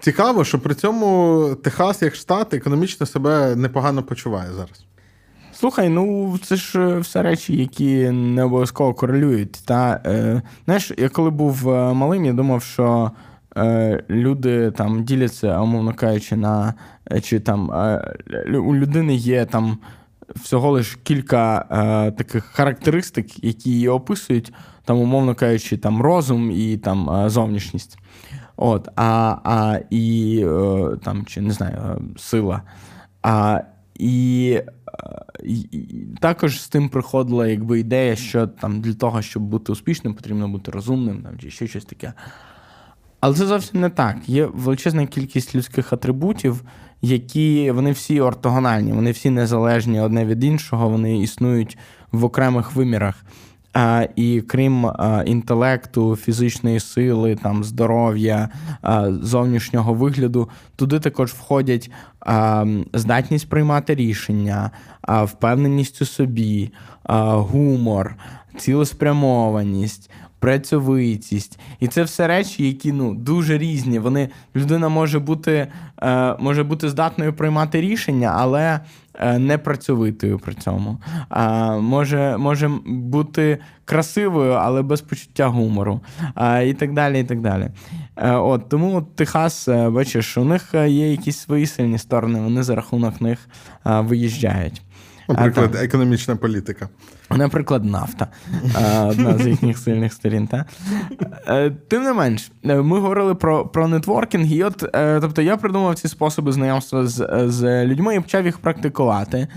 Цікаво, 0.00 0.44
що 0.44 0.58
при 0.58 0.74
цьому 0.74 1.56
Техас, 1.62 2.02
як 2.02 2.14
штат, 2.14 2.54
економічно 2.54 3.06
себе 3.06 3.56
непогано 3.56 4.02
почуває 4.02 4.52
зараз. 4.52 4.84
Слухай, 5.52 5.88
ну 5.88 6.38
це 6.42 6.56
ж 6.56 6.80
е, 6.80 6.98
все 6.98 7.22
речі, 7.22 7.56
які 7.56 8.10
не 8.10 8.44
обов'язково 8.44 8.94
корелюють. 8.94 9.52
Та, 9.64 10.00
е, 10.06 10.42
Знаєш, 10.64 10.92
я 10.98 11.08
коли 11.08 11.30
був 11.30 11.68
е, 11.68 11.92
малим, 11.92 12.24
я 12.24 12.32
думав, 12.32 12.62
що 12.62 13.10
люди 14.10 14.70
там 14.70 15.04
діляться, 15.04 15.60
умовно 15.60 15.94
кажучи, 15.94 16.36
на 16.36 16.74
Е, 17.12 17.20
чи 17.20 17.40
там 17.40 17.70
е, 17.70 18.58
у 18.58 18.74
людини 18.74 19.14
є 19.14 19.44
там 19.44 19.78
всього 20.36 20.70
лиш 20.70 20.98
кілька 21.02 21.66
е, 21.70 22.10
таких 22.10 22.44
характеристик, 22.44 23.44
які 23.44 23.70
її 23.70 23.88
описують, 23.88 24.52
там, 24.84 24.98
умовно 24.98 25.34
кажучи, 25.34 25.76
там 25.76 26.02
розум 26.02 26.50
і 26.50 26.76
там 26.76 27.28
зовнішність. 27.30 27.98
От, 28.56 28.88
а, 28.96 29.36
а, 29.44 29.78
І 29.90 30.46
там, 31.04 31.24
чи 31.26 31.40
не 31.40 31.52
знаю, 31.52 32.02
сила. 32.18 32.62
А, 33.22 33.60
І 33.94 34.60
і 35.42 36.06
також 36.20 36.60
з 36.60 36.68
тим 36.68 36.88
приходила 36.88 37.46
якби 37.46 37.80
ідея, 37.80 38.16
що 38.16 38.46
там 38.46 38.80
для 38.80 38.94
того, 38.94 39.22
щоб 39.22 39.42
бути 39.42 39.72
успішним, 39.72 40.14
потрібно 40.14 40.48
бути 40.48 40.70
розумним 40.70 41.22
там, 41.22 41.38
чи 41.38 41.50
ще 41.50 41.66
щось 41.66 41.84
таке. 41.84 42.12
Але 43.26 43.34
це 43.34 43.46
зовсім 43.46 43.80
не 43.80 43.90
так. 43.90 44.16
Є 44.26 44.46
величезна 44.54 45.06
кількість 45.06 45.54
людських 45.54 45.92
атрибутів, 45.92 46.62
які 47.02 47.70
вони 47.70 47.92
всі 47.92 48.20
ортогональні, 48.20 48.92
вони 48.92 49.10
всі 49.10 49.30
незалежні 49.30 50.00
одне 50.00 50.24
від 50.24 50.44
іншого, 50.44 50.88
вони 50.88 51.18
існують 51.18 51.78
в 52.12 52.24
окремих 52.24 52.74
вимірах. 52.74 53.24
А, 53.72 54.06
І 54.16 54.40
крім 54.40 54.86
а, 54.86 55.22
інтелекту, 55.26 56.16
фізичної 56.16 56.80
сили, 56.80 57.36
там 57.42 57.64
здоров'я, 57.64 58.48
а, 58.82 59.12
зовнішнього 59.12 59.94
вигляду, 59.94 60.48
туди 60.76 61.00
також 61.00 61.32
входять 61.32 61.90
здатність 62.92 63.48
приймати 63.48 63.94
рішення, 63.94 64.70
впевненість 65.08 66.02
у 66.02 66.04
собі, 66.04 66.72
гумор, 67.04 68.16
цілеспрямованість 68.58 70.10
працьовитість. 70.46 71.58
І 71.80 71.88
це 71.88 72.02
все 72.02 72.26
речі, 72.26 72.66
які 72.66 72.92
ну, 72.92 73.14
дуже 73.14 73.58
різні. 73.58 73.98
Вони 73.98 74.28
Людина 74.56 74.88
може 74.88 75.18
бути 75.18 75.68
е, 76.02 76.36
може 76.38 76.64
бути 76.64 76.88
здатною 76.88 77.32
приймати 77.32 77.80
рішення, 77.80 78.32
але 78.36 78.80
е, 79.14 79.38
непрацьовитою 79.38 80.38
при 80.38 80.54
цьому. 80.54 80.98
А, 81.28 81.76
Може 81.76 82.36
може 82.36 82.70
бути 82.86 83.58
красивою, 83.84 84.52
але 84.52 84.82
без 84.82 85.00
почуття 85.00 85.46
гумору. 85.46 86.00
І 86.66 86.74
так 86.74 86.92
далі. 86.92 87.20
і 87.20 87.24
так 87.24 87.40
далі. 87.40 87.68
Е, 88.16 88.32
от, 88.32 88.68
Тому 88.68 88.96
от 88.96 89.16
Техас, 89.16 89.68
е, 89.68 89.90
бачиш, 89.90 90.38
у 90.38 90.44
них 90.44 90.74
є 90.74 91.10
якісь 91.10 91.38
свої 91.38 91.66
сильні 91.66 91.98
сторони, 91.98 92.40
вони 92.40 92.62
за 92.62 92.74
рахунок 92.74 93.20
них 93.20 93.48
виїжджають. 93.84 94.82
Наприклад, 95.28 95.76
а, 95.76 95.84
економічна 95.84 96.36
політика. 96.36 96.88
Наприклад, 97.30 97.84
нафта 97.84 98.26
одна 99.08 99.38
з 99.38 99.46
їхніх 99.46 99.78
сильних 99.78 100.12
сторін. 100.12 100.46
Та? 100.46 100.64
Е, 101.48 101.70
тим 101.88 102.02
не 102.02 102.12
менш, 102.12 102.50
е, 102.64 102.76
ми 102.76 103.00
говорили 103.00 103.34
про 103.34 103.66
про 103.66 103.88
нетворкінг, 103.88 104.52
і 104.52 104.62
от 104.62 104.84
е, 104.94 105.20
тобто 105.20 105.42
я 105.42 105.56
придумав 105.56 105.94
ці 105.94 106.08
способи 106.08 106.52
знайомства 106.52 107.06
з 107.06 107.44
з 107.46 107.86
людьми 107.86 108.16
і 108.16 108.20
почав 108.20 108.46
їх 108.46 108.58
практикувати. 108.58 109.48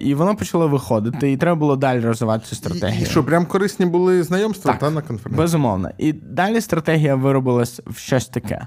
І 0.00 0.14
воно 0.14 0.36
почало 0.36 0.68
виходити, 0.68 1.32
і 1.32 1.36
треба 1.36 1.56
було 1.56 1.76
далі 1.76 2.00
розвивати 2.00 2.46
цю 2.46 2.56
стратегію. 2.56 3.02
І 3.02 3.06
Що 3.06 3.24
прям 3.24 3.46
корисні 3.46 3.86
були 3.86 4.22
знайомства 4.22 4.72
так, 4.72 4.80
та 4.80 4.90
на 4.90 5.02
конференції? 5.02 5.42
Безумовно. 5.42 5.90
І 5.98 6.12
далі 6.12 6.60
стратегія 6.60 7.14
виробилась 7.14 7.80
в 7.86 7.96
щось 7.96 8.28
таке. 8.28 8.66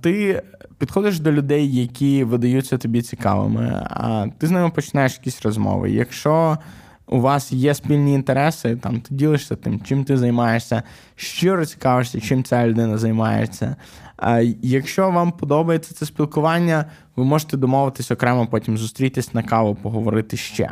Ти 0.00 0.42
підходиш 0.78 1.20
до 1.20 1.32
людей, 1.32 1.74
які 1.76 2.24
видаються 2.24 2.78
тобі 2.78 3.02
цікавими, 3.02 3.82
а 3.90 4.26
ти 4.38 4.46
з 4.46 4.50
ними 4.50 4.70
починаєш 4.70 5.12
якісь 5.12 5.42
розмови. 5.42 5.90
Якщо 5.90 6.58
у 7.06 7.20
вас 7.20 7.52
є 7.52 7.74
спільні 7.74 8.14
інтереси, 8.14 8.76
там 8.76 9.00
ти 9.00 9.14
ділишся 9.14 9.56
тим, 9.56 9.80
чим 9.80 10.04
ти 10.04 10.16
займаєшся, 10.16 10.82
щиро 11.16 11.66
цікавишся, 11.66 12.20
чим 12.20 12.44
ця 12.44 12.66
людина 12.66 12.98
займається. 12.98 13.76
А 14.16 14.40
Якщо 14.62 15.10
вам 15.10 15.32
подобається 15.32 15.94
це 15.94 16.06
спілкування, 16.06 16.84
ви 17.16 17.24
можете 17.24 17.56
домовитись 17.56 18.10
окремо, 18.10 18.46
потім 18.46 18.78
зустрітись 18.78 19.34
на 19.34 19.42
каву, 19.42 19.74
поговорити 19.74 20.36
ще. 20.36 20.70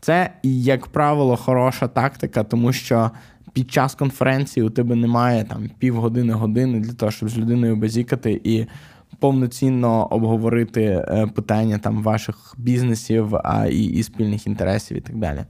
Це, 0.00 0.30
як 0.42 0.86
правило, 0.86 1.36
хороша 1.36 1.88
тактика, 1.88 2.44
тому 2.44 2.72
що 2.72 3.10
під 3.52 3.72
час 3.72 3.94
конференції 3.94 4.66
у 4.66 4.70
тебе 4.70 4.96
немає 4.96 5.44
там 5.44 5.70
півгодини-години 5.78 6.80
для 6.80 6.92
того, 6.92 7.12
щоб 7.12 7.28
з 7.28 7.38
людиною 7.38 7.76
базікати 7.76 8.40
і 8.44 8.66
повноцінно 9.18 10.06
обговорити 10.10 10.82
е, 10.82 11.26
питання 11.34 11.78
там 11.78 12.02
ваших 12.02 12.54
бізнесів 12.58 13.36
а, 13.36 13.66
і, 13.66 13.84
і 13.84 14.02
спільних 14.02 14.46
інтересів 14.46 14.96
і 14.96 15.00
так 15.00 15.16
далі. 15.16 15.44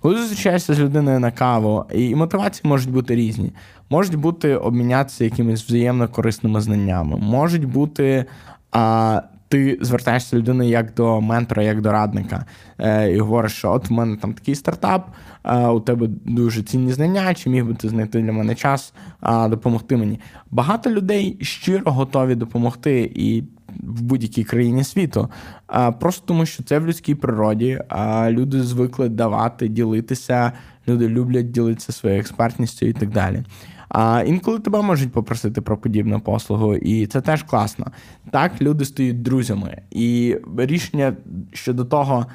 Коли 0.00 0.18
зустрічаєшся 0.18 0.74
з 0.74 0.80
людиною 0.80 1.20
на 1.20 1.30
каву, 1.30 1.84
і 1.94 2.14
мотивації 2.14 2.68
можуть 2.68 2.90
бути 2.90 3.14
різні. 3.14 3.52
Можуть 3.90 4.14
бути 4.14 4.56
обмінятися 4.56 5.24
якимись 5.24 5.64
взаємно 5.64 6.08
корисними 6.08 6.60
знаннями, 6.60 7.16
можуть 7.16 7.64
бути 7.64 8.24
а, 8.72 9.22
ти 9.52 9.78
звертаєшся 9.80 10.36
людини 10.36 10.68
як 10.68 10.94
до 10.94 11.20
ментора, 11.20 11.62
як 11.62 11.80
до 11.80 11.92
радника, 11.92 12.46
е, 12.78 13.12
і 13.12 13.18
говориш, 13.18 13.52
що 13.52 13.72
от 13.72 13.90
в 13.90 13.92
мене 13.92 14.16
там 14.16 14.32
такий 14.32 14.54
стартап, 14.54 15.08
е, 15.44 15.66
у 15.66 15.80
тебе 15.80 16.06
дуже 16.24 16.62
цінні 16.62 16.92
знання, 16.92 17.34
чи 17.34 17.50
міг 17.50 17.66
би 17.66 17.74
ти 17.74 17.88
знайти 17.88 18.22
для 18.22 18.32
мене 18.32 18.54
час 18.54 18.94
е, 19.22 19.48
допомогти 19.48 19.96
мені. 19.96 20.20
Багато 20.50 20.90
людей 20.90 21.38
щиро 21.40 21.92
готові 21.92 22.34
допомогти 22.34 23.12
і 23.14 23.44
в 23.82 24.02
будь-якій 24.02 24.44
країні 24.44 24.84
світу, 24.84 25.28
е, 25.74 25.92
просто 25.92 26.26
тому, 26.26 26.46
що 26.46 26.62
це 26.62 26.78
в 26.78 26.86
людській 26.86 27.14
природі, 27.14 27.80
а 27.88 28.30
люди 28.30 28.62
звикли 28.62 29.08
давати, 29.08 29.68
ділитися, 29.68 30.52
люди 30.88 31.08
люблять 31.08 31.50
ділитися 31.50 31.92
своєю 31.92 32.20
експертністю 32.20 32.86
і 32.86 32.92
так 32.92 33.10
далі. 33.10 33.44
А 33.92 34.24
інколи 34.26 34.58
тебе 34.58 34.82
можуть 34.82 35.12
попросити 35.12 35.60
про 35.60 35.76
подібну 35.76 36.20
послугу, 36.20 36.74
і 36.74 37.06
це 37.06 37.20
теж 37.20 37.42
класно. 37.42 37.86
Так, 38.30 38.62
люди 38.62 38.84
стають 38.84 39.22
друзями, 39.22 39.82
і 39.90 40.36
рішення 40.56 41.16
щодо 41.52 41.84
того, 41.84 42.26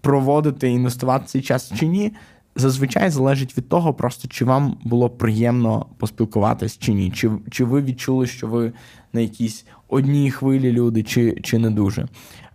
проводити 0.00 0.70
інвестувати 0.70 1.24
цей 1.26 1.42
час 1.42 1.72
чи 1.78 1.86
ні. 1.86 2.12
Зазвичай 2.56 3.10
залежить 3.10 3.58
від 3.58 3.68
того, 3.68 3.94
просто 3.94 4.28
чи 4.28 4.44
вам 4.44 4.76
було 4.84 5.10
приємно 5.10 5.86
поспілкуватись 5.98 6.78
чи 6.78 6.92
ні, 6.92 7.10
чи 7.10 7.30
чи 7.50 7.64
ви 7.64 7.82
відчули, 7.82 8.26
що 8.26 8.46
ви 8.46 8.72
на 9.12 9.20
якійсь 9.20 9.66
одній 9.88 10.30
хвилі 10.30 10.72
люди, 10.72 11.02
чи 11.02 11.40
чи 11.42 11.58
не 11.58 11.70
дуже. 11.70 12.06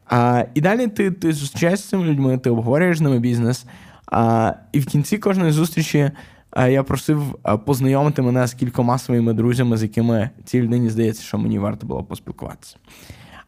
А, 0.05 0.45
І 0.53 0.61
далі 0.61 0.87
ти 0.87 1.11
ти 1.11 1.33
зустрічаєшся 1.33 1.85
з 1.85 1.89
цими 1.89 2.03
людьми, 2.03 2.37
ти 2.37 2.49
обговорюєш 2.49 2.97
з 2.97 3.01
ними 3.01 3.19
бізнес. 3.19 3.65
А, 4.05 4.53
І 4.71 4.79
в 4.79 4.85
кінці 4.85 5.17
кожної 5.17 5.51
зустрічі 5.51 6.11
я 6.55 6.83
просив 6.83 7.39
познайомити 7.65 8.21
мене 8.21 8.47
з 8.47 8.53
кількома 8.53 8.97
своїми 8.97 9.33
друзями, 9.33 9.77
з 9.77 9.83
якими 9.83 10.29
цій 10.45 10.61
людині 10.61 10.89
здається, 10.89 11.23
що 11.23 11.37
мені 11.37 11.59
варто 11.59 11.87
було 11.87 12.03
поспілкуватися. 12.03 12.75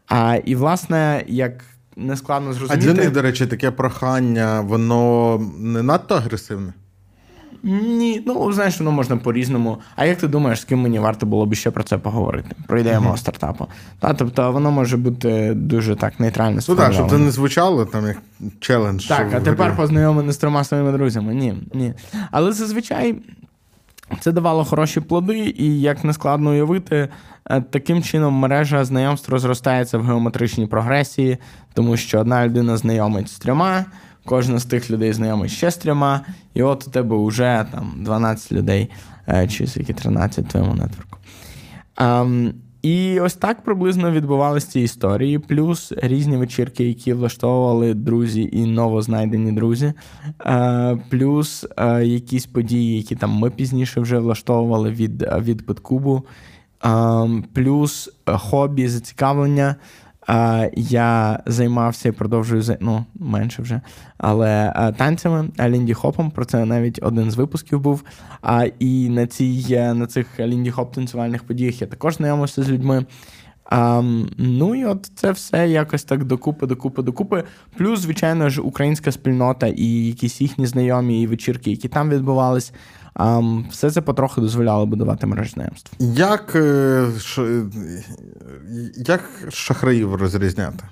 А, 0.08 0.38
І, 0.44 0.54
власне, 0.54 1.24
як 1.26 1.64
не 1.96 2.16
складно 2.16 2.52
зрозуміти. 2.52 2.90
А 2.90 2.92
для 2.92 3.02
них, 3.02 3.12
до 3.12 3.22
речі, 3.22 3.46
таке 3.46 3.70
прохання, 3.70 4.60
воно 4.60 5.38
не 5.58 5.82
надто 5.82 6.14
агресивне? 6.14 6.72
Ні, 7.62 8.22
ну 8.26 8.52
знаєш, 8.52 8.78
воно 8.78 8.92
можна 8.92 9.16
по-різному. 9.16 9.78
А 9.96 10.04
як 10.04 10.18
ти 10.18 10.28
думаєш, 10.28 10.60
з 10.60 10.64
ким 10.64 10.80
мені 10.80 10.98
варто 10.98 11.26
було 11.26 11.46
б 11.46 11.54
ще 11.54 11.70
про 11.70 11.82
це 11.82 11.98
поговорити? 11.98 12.48
Про 12.66 12.80
ідею 12.80 13.00
мого 13.00 13.16
стартапу? 13.16 13.66
Та, 13.98 14.14
тобто 14.14 14.52
воно 14.52 14.70
може 14.70 14.96
бути 14.96 15.52
дуже 15.54 15.96
так 15.96 16.20
нейтрально 16.20 16.60
Ну 16.68 16.76
так, 16.76 16.92
щоб 16.92 17.10
це 17.10 17.18
не 17.18 17.30
звучало 17.30 17.84
там 17.84 18.06
як 18.06 18.16
челендж. 18.60 19.06
Так, 19.06 19.28
а 19.34 19.40
тепер 19.40 19.76
познайомлений 19.76 20.32
з 20.32 20.36
трьома 20.36 20.64
своїми 20.64 20.92
друзями. 20.92 21.34
Ні, 21.34 21.54
ні. 21.74 21.94
Але 22.30 22.52
зазвичай 22.52 23.14
це 24.20 24.32
давало 24.32 24.64
хороші 24.64 25.00
плоди, 25.00 25.54
і 25.58 25.80
як 25.80 26.04
не 26.04 26.12
складно 26.12 26.50
уявити, 26.50 27.08
е, 27.50 27.60
таким 27.60 28.02
чином 28.02 28.34
мережа 28.34 28.84
знайомств 28.84 29.32
розростається 29.32 29.98
в 29.98 30.04
геометричній 30.04 30.66
прогресії, 30.66 31.38
тому 31.74 31.96
що 31.96 32.20
одна 32.20 32.46
людина 32.46 32.76
знайомить 32.76 33.28
з 33.28 33.38
трьома. 33.38 33.84
Кожна 34.30 34.58
з 34.58 34.64
тих 34.64 34.90
людей 34.90 35.12
знайомить 35.12 35.50
ще 35.50 35.70
з 35.70 35.76
трьома, 35.76 36.20
і 36.54 36.62
от 36.62 36.88
у 36.88 36.90
тебе 36.90 37.26
вже 37.26 37.66
там 37.72 37.92
12 37.96 38.52
людей, 38.52 38.90
е, 39.28 39.48
чи 39.48 39.66
скільки 39.66 39.92
13 39.92 40.44
в 40.44 40.48
твоєму 40.48 40.74
нетворку. 40.74 41.18
Um, 41.96 42.52
і 42.82 43.20
ось 43.20 43.34
так 43.34 43.64
приблизно 43.64 44.10
відбувалися 44.10 44.70
ці 44.70 44.80
історії, 44.80 45.38
плюс 45.38 45.92
різні 45.96 46.36
вечірки, 46.36 46.84
які 46.84 47.12
влаштовували 47.12 47.94
друзі 47.94 48.48
і 48.52 48.66
новознайдені 48.66 49.52
друзі, 49.52 49.92
е, 50.46 50.98
плюс 51.08 51.66
е, 51.76 52.04
якісь 52.04 52.46
події, 52.46 52.96
які 52.96 53.16
там 53.16 53.30
ми 53.30 53.50
пізніше 53.50 54.00
вже 54.00 54.18
влаштовували 54.18 54.90
від 54.90 55.22
від 55.38 55.66
Петкубу, 55.66 56.22
ем, 56.82 57.44
плюс 57.52 58.10
хобі, 58.26 58.88
зацікавлення. 58.88 59.76
Я 60.76 61.42
займався 61.46 62.08
і 62.08 62.12
продовжую 62.12 62.76
ну, 62.80 63.04
менше 63.14 63.62
вже, 63.62 63.80
але 64.18 64.72
танцями 64.96 65.48
Лінді 65.60 65.94
Хопом. 65.94 66.30
Про 66.30 66.44
це 66.44 66.64
навіть 66.64 66.98
один 67.02 67.30
з 67.30 67.36
випусків 67.36 67.80
був. 67.80 68.02
А 68.42 68.66
і 68.78 69.08
на 69.08 69.26
цій 69.26 69.76
на 69.94 70.06
цих 70.06 70.40
Лінді 70.40 70.70
Хоп 70.70 70.94
танцювальних 70.94 71.44
подіях 71.44 71.80
я 71.80 71.86
також 71.86 72.16
знайомився 72.16 72.62
з 72.62 72.70
людьми. 72.70 73.06
А, 73.70 74.02
Ну 74.38 74.74
і 74.74 74.84
от 74.84 75.10
це 75.14 75.32
все 75.32 75.68
якось 75.68 76.04
так 76.04 76.24
докупи, 76.24 76.66
докупи, 76.66 77.02
докупи. 77.02 77.44
Плюс, 77.76 78.00
звичайно 78.00 78.48
ж, 78.48 78.60
українська 78.60 79.12
спільнота 79.12 79.66
і 79.66 79.86
якісь 80.06 80.40
їхні 80.40 80.66
знайомі 80.66 81.22
і 81.22 81.26
вечірки, 81.26 81.70
які 81.70 81.88
там 81.88 82.10
відбувались. 82.10 82.72
Все 83.70 83.90
це 83.90 84.00
потроху 84.00 84.40
дозволяло 84.40 84.86
будувати 84.86 85.26
мережу 85.26 85.50
знайомств. 85.50 85.92
Як 85.98 86.52
е, 86.54 87.06
як 88.96 89.20
шахраїв 89.50 90.14
розрізняти? 90.14 90.84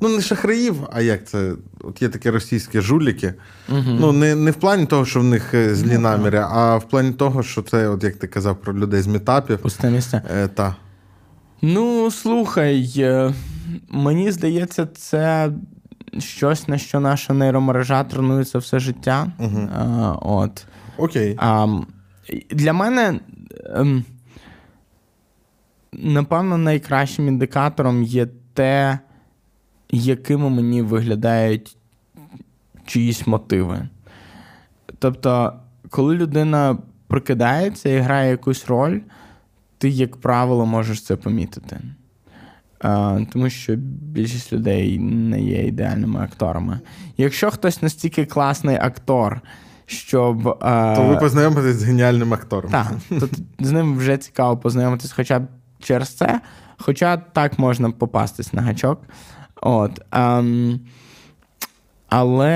Ну, 0.00 0.08
не 0.08 0.20
шахраїв, 0.20 0.88
а 0.92 1.00
як 1.00 1.26
це? 1.26 1.52
От 1.80 2.02
є 2.02 2.08
такі 2.08 2.30
російські 2.30 2.80
жуліки. 2.80 3.34
Угу. 3.68 3.82
Ну, 4.00 4.12
не 4.12 4.34
не 4.34 4.50
в 4.50 4.54
плані 4.54 4.86
того, 4.86 5.04
що 5.04 5.20
в 5.20 5.24
них 5.24 5.54
е, 5.54 5.74
злі 5.74 5.94
ну, 5.94 6.00
наміри, 6.00 6.46
а 6.50 6.76
в 6.76 6.88
плані 6.88 7.12
того, 7.12 7.42
що 7.42 7.62
це, 7.62 7.88
от 7.88 8.04
як 8.04 8.16
ти 8.16 8.26
казав 8.26 8.56
про 8.56 8.74
людей 8.74 9.02
з 9.02 9.06
мітапів. 9.06 9.58
Пусте 9.58 9.90
місце. 9.90 10.22
Е, 10.36 10.48
та. 10.48 10.76
Ну, 11.62 12.10
слухай, 12.10 12.92
е, 12.98 13.34
мені 13.88 14.32
здається, 14.32 14.86
це 14.94 15.50
щось, 16.18 16.68
на 16.68 16.78
що 16.78 17.00
наша 17.00 17.32
нейромережа 17.32 18.04
тренується 18.04 18.58
все 18.58 18.78
життя. 18.78 19.26
Угу. 19.38 19.68
А, 19.78 20.12
от. 20.20 20.66
Окей. 20.98 21.36
А, 21.38 21.66
Для 22.50 22.72
мене, 22.72 23.20
ем, 23.74 24.04
напевно, 25.92 26.58
найкращим 26.58 27.28
індикатором 27.28 28.02
є 28.02 28.26
те, 28.54 28.98
якими 29.90 30.50
мені 30.50 30.82
виглядають 30.82 31.76
чиїсь 32.86 33.26
мотиви. 33.26 33.88
Тобто, 34.98 35.52
коли 35.90 36.14
людина 36.14 36.78
прокидається 37.06 37.88
і 37.88 37.98
грає 37.98 38.30
якусь 38.30 38.66
роль, 38.66 39.00
ти, 39.78 39.88
як 39.88 40.16
правило, 40.16 40.66
можеш 40.66 41.02
це 41.02 41.16
помітити. 41.16 41.80
А, 42.80 43.20
Тому 43.32 43.50
що 43.50 43.76
більшість 44.12 44.52
людей 44.52 44.98
не 44.98 45.42
є 45.42 45.66
ідеальними 45.66 46.20
акторами. 46.20 46.80
Якщо 47.16 47.50
хтось 47.50 47.82
настільки 47.82 48.26
класний 48.26 48.76
актор, 48.76 49.40
щоб. 49.88 50.58
То 50.96 51.06
ви 51.08 51.16
познайомитесь 51.16 51.76
з 51.76 51.84
геніальним 51.84 52.34
актором. 52.34 52.70
Так, 52.70 52.92
то 53.08 53.28
з 53.60 53.72
ним 53.72 53.96
вже 53.96 54.16
цікаво 54.16 54.56
познайомитись 54.56 55.12
хоча 55.12 55.38
б 55.38 55.42
через 55.80 56.08
це. 56.08 56.40
Хоча 56.78 57.16
так 57.16 57.58
можна 57.58 57.90
попастись 57.90 58.52
на 58.52 58.62
гачок. 58.62 59.00
От. 59.62 60.00
Ем, 60.12 60.80
але. 62.08 62.50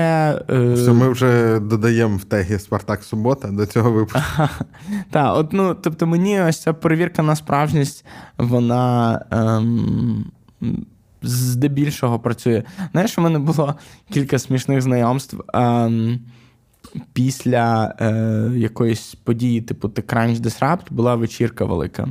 Е... 0.49 0.73
Все, 0.73 0.93
ми 0.93 1.09
вже 1.09 1.59
додаємо 1.59 2.17
в 2.17 2.23
тегі 2.23 2.59
Спартак 2.59 3.03
Субота 3.03 3.47
до 3.47 3.65
цього 3.65 3.91
випуску. 3.91 4.21
Так, 5.11 5.37
от, 5.37 5.53
ну, 5.53 5.75
тобто 5.75 6.07
мені 6.07 6.41
ось 6.41 6.61
ця 6.61 6.73
перевірка 6.73 7.23
на 7.23 7.35
справжність, 7.35 8.05
вона 8.37 9.25
ем, 9.31 10.25
здебільшого 11.21 12.19
працює. 12.19 12.63
Знаєш, 12.91 13.17
у 13.17 13.21
мене 13.21 13.39
було 13.39 13.75
кілька 14.09 14.39
смішних 14.39 14.81
знайомств. 14.81 15.43
Ем, 15.53 16.19
Після 17.13 17.95
е, 17.99 18.51
якоїсь 18.55 19.15
події, 19.15 19.61
типу 19.61 19.87
TechCrunch 19.87 20.39
Disrupt, 20.39 20.91
була 20.91 21.15
вечірка 21.15 21.65
велика. 21.65 22.07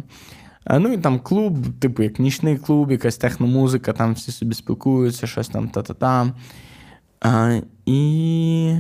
Е, 0.67 0.79
ну 0.79 0.93
і 0.93 0.99
там 0.99 1.21
клуб, 1.21 1.79
типу, 1.79 2.03
як 2.03 2.19
нічний 2.19 2.57
клуб, 2.57 2.91
якась 2.91 3.17
техномузика, 3.17 3.93
там 3.93 4.15
всі 4.15 4.33
собі 4.33 4.55
спілкуються, 4.55 5.27
щось 5.27 5.49
там 5.49 5.69
та-та-та. 5.69 6.33
Е, 7.25 7.63
і 7.87 8.77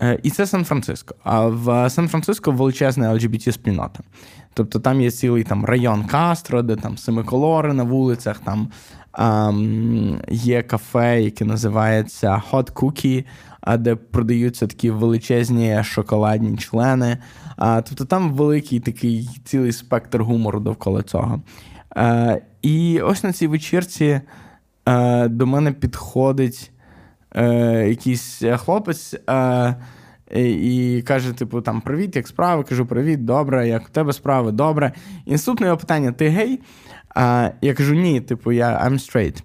е, 0.00 0.18
і 0.22 0.30
це 0.30 0.46
Сан-Франциско. 0.46 1.14
А 1.24 1.46
в 1.46 1.90
Сан-Франциско 1.90 2.50
величезна 2.50 3.12
LGBT-спільнота. 3.12 4.00
Тобто 4.54 4.80
там 4.80 5.00
є 5.00 5.10
цілий 5.10 5.44
там 5.44 5.64
район 5.64 6.04
Кастро, 6.04 6.62
де 6.62 6.76
там 6.76 6.98
семиколори 6.98 7.72
на 7.72 7.82
вулицях, 7.82 8.38
там 8.38 8.68
ем, 9.18 10.20
є 10.28 10.62
кафе, 10.62 11.22
яке 11.22 11.44
називається 11.44 12.42
Hot 12.50 12.72
Cookie, 12.72 13.24
де 13.76 13.94
продаються 13.94 14.66
такі 14.66 14.90
величезні 14.90 15.84
шоколадні 15.84 16.56
члени. 16.56 17.18
А, 17.56 17.82
Тобто 17.82 18.04
там 18.04 18.32
великий 18.32 18.80
такий 18.80 19.28
цілий 19.44 19.72
спектр 19.72 20.22
гумору 20.22 20.60
довкола 20.60 21.02
цього. 21.02 21.42
А, 21.90 22.36
І 22.62 23.00
ось 23.00 23.24
на 23.24 23.32
цій 23.32 23.46
вечірці 23.46 24.20
а, 24.84 25.28
до 25.28 25.46
мене 25.46 25.72
підходить 25.72 26.70
а, 27.30 27.42
якийсь 27.88 28.42
хлопець. 28.56 29.14
А, 29.26 29.72
і 30.34 31.02
каже, 31.06 31.32
типу, 31.32 31.60
там 31.60 31.80
привіт, 31.80 32.16
як 32.16 32.28
справи? 32.28 32.64
Кажу, 32.64 32.86
привіт, 32.86 33.24
добре, 33.24 33.68
як 33.68 33.82
у 33.88 33.92
тебе 33.92 34.12
справи, 34.12 34.52
добре. 34.52 34.92
І 35.24 35.32
наступне 35.32 35.66
його 35.66 35.78
питання: 35.78 36.12
ти 36.12 36.28
гей? 36.28 36.60
А, 37.14 37.50
Я 37.60 37.74
кажу, 37.74 37.94
ні, 37.94 38.20
типу, 38.20 38.52
я 38.52 38.68
I'm 38.86 38.92
straight. 38.92 39.42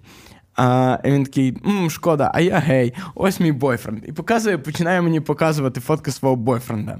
А 0.64 0.98
він 1.04 1.24
такий, 1.24 1.56
М, 1.66 1.90
шкода, 1.90 2.30
а 2.34 2.40
я 2.40 2.58
гей, 2.58 2.92
ось 3.14 3.40
мій 3.40 3.52
бойфренд. 3.52 4.02
І 4.08 4.12
показує, 4.12 4.58
починає 4.58 5.02
мені 5.02 5.20
показувати 5.20 5.80
фотки 5.80 6.10
свого 6.10 6.36
бойфренда. 6.36 6.98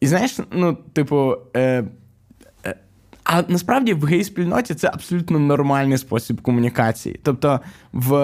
І 0.00 0.06
знаєш, 0.06 0.38
ну, 0.52 0.78
типу, 0.92 1.36
е, 1.56 1.84
е, 2.66 2.76
а 3.24 3.42
насправді 3.48 3.94
в 3.94 4.04
гей-спільноті 4.04 4.74
це 4.74 4.88
абсолютно 4.88 5.38
нормальний 5.38 5.98
спосіб 5.98 6.40
комунікації. 6.40 7.20
Тобто, 7.22 7.60
в 7.92 8.14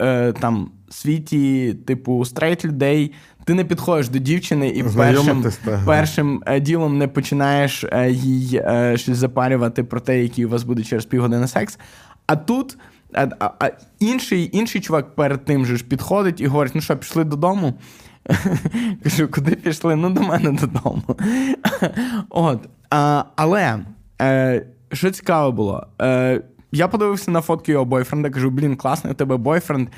е, 0.00 0.32
там 0.40 0.70
світі, 0.90 1.74
типу, 1.86 2.24
straight 2.24 2.64
людей. 2.64 3.12
Ти 3.44 3.54
не 3.54 3.64
підходиш 3.64 4.08
до 4.08 4.18
дівчини 4.18 4.68
і 4.68 4.82
першим 4.82 5.44
першим 5.86 6.42
е, 6.46 6.60
ділом 6.60 6.98
не 6.98 7.08
починаєш 7.08 7.84
е, 7.84 8.10
їй 8.10 8.56
е, 8.56 8.96
щось 8.96 9.16
запалювати 9.16 9.84
про 9.84 10.00
те, 10.00 10.22
який 10.22 10.46
у 10.46 10.48
вас 10.48 10.62
буде 10.62 10.82
через 10.82 11.04
півгодини 11.04 11.48
секс. 11.48 11.78
А 12.26 12.36
тут 12.36 12.76
а, 13.12 13.28
а, 13.38 13.50
а 13.58 13.70
інший 13.98 14.50
інший 14.52 14.80
чувак 14.80 15.14
перед 15.14 15.44
тим 15.44 15.66
же 15.66 15.76
ж 15.76 15.84
підходить 15.84 16.40
і 16.40 16.46
говорить: 16.46 16.74
ну 16.74 16.80
що, 16.80 16.96
пішли 16.96 17.24
додому? 17.24 17.74
Кажу, 19.04 19.28
куди 19.28 19.50
пішли? 19.50 19.96
Ну, 19.96 20.10
до 20.10 20.20
мене 20.20 20.52
додому. 20.52 21.02
От. 22.30 22.68
А, 22.90 23.24
Але 23.36 23.78
е, 24.22 24.66
що 24.92 25.10
цікаво 25.10 25.52
було, 25.52 25.86
Е, 26.02 26.42
я 26.72 26.88
подивився 26.88 27.30
на 27.30 27.40
фотки 27.40 27.72
його 27.72 27.84
бойфренда, 27.84 28.30
кажу, 28.30 28.50
блін, 28.50 28.76
класний 28.76 29.12
у 29.12 29.16
тебе 29.16 29.36
бойфренд. 29.36 29.88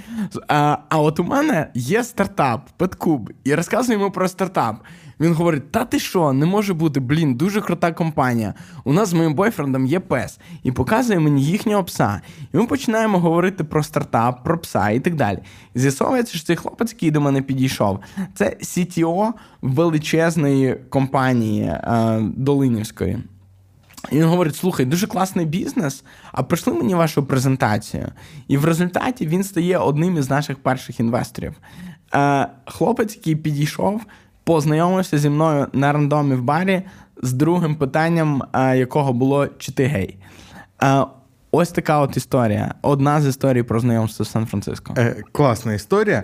А 0.49 0.77
а 0.89 0.99
от 0.99 1.21
у 1.21 1.25
мене 1.25 1.71
є 1.75 2.05
стартап, 2.05 2.69
Петкуб, 2.77 3.31
і 3.45 3.55
розказую 3.55 3.99
йому 3.99 4.11
про 4.11 4.29
стартап. 4.29 4.77
Він 5.23 5.35
говорить: 5.35 5.73
Та 5.73 5.85
ти 5.85 5.99
що, 5.99 6.33
не 6.33 6.47
може 6.47 6.75
бути, 6.75 7.01
блін, 7.01 7.35
дуже 7.35 7.61
крута 7.61 7.93
компанія. 7.93 8.55
У 8.85 8.93
нас 8.93 9.09
з 9.09 9.13
моїм 9.13 9.35
бойфрендом 9.35 9.87
є 9.87 10.01
пес, 10.01 10.39
і 10.63 10.73
показує 10.73 11.19
мені 11.19 11.45
їхнього 11.45 11.85
пса. 11.85 12.21
І 12.55 12.57
ми 12.57 12.67
починаємо 12.67 13.19
говорити 13.19 13.65
про 13.65 13.83
стартап, 13.83 14.45
про 14.45 14.59
пса 14.59 14.91
і 14.91 15.01
так 15.01 15.15
далі. 15.15 15.39
З'ясовується, 15.75 16.37
що 16.37 16.47
цей 16.47 16.57
хлопець, 16.57 16.93
який 16.93 17.11
до 17.11 17.21
мене 17.21 17.43
підійшов, 17.43 17.99
це 18.35 18.57
CTO 18.61 19.31
величезної 19.63 20.75
компанії 20.91 21.63
е, 21.63 22.21
Долинівської. 22.37 23.19
І 24.13 24.17
він 24.17 24.25
говорить: 24.25 24.57
слухай, 24.57 24.87
дуже 24.87 25.07
класний 25.07 25.47
бізнес, 25.47 26.05
а 26.33 26.43
прийшли 26.43 26.73
мені 26.73 26.95
вашу 26.95 27.23
презентацію. 27.23 28.09
І 28.49 28.57
в 28.57 28.65
результаті 28.65 29.27
він 29.27 29.45
стає 29.45 29.79
одним 29.79 30.17
із 30.17 30.31
наших 30.31 30.59
перших 30.59 31.01
інвесторів. 31.01 31.55
Е, 32.15 32.49
Хлопець, 32.67 33.17
який 33.17 33.37
підійшов, 33.37 34.01
познайомився 34.45 35.19
зі 35.19 35.31
мною 35.31 35.67
на 35.73 35.93
рандомі 35.93 36.35
в 36.35 36.43
барі 36.43 36.83
з 37.23 37.33
другим 37.33 37.77
питанням, 37.77 38.43
е, 38.53 38.79
якого 38.79 39.13
було 39.13 39.47
чи 39.59 39.73
ти 39.73 39.85
гей. 39.85 40.19
Е, 40.83 41.05
Ось 41.55 41.71
така 41.71 41.99
от 41.99 42.17
історія. 42.17 42.75
Одна 42.83 43.21
з 43.21 43.27
історій 43.27 43.63
про 43.63 43.81
знайомство 43.81 44.25
з 44.25 44.31
Сан-Франциско. 44.31 44.95
Е, 44.99 45.17
Класна 45.33 45.75
історія. 45.75 46.23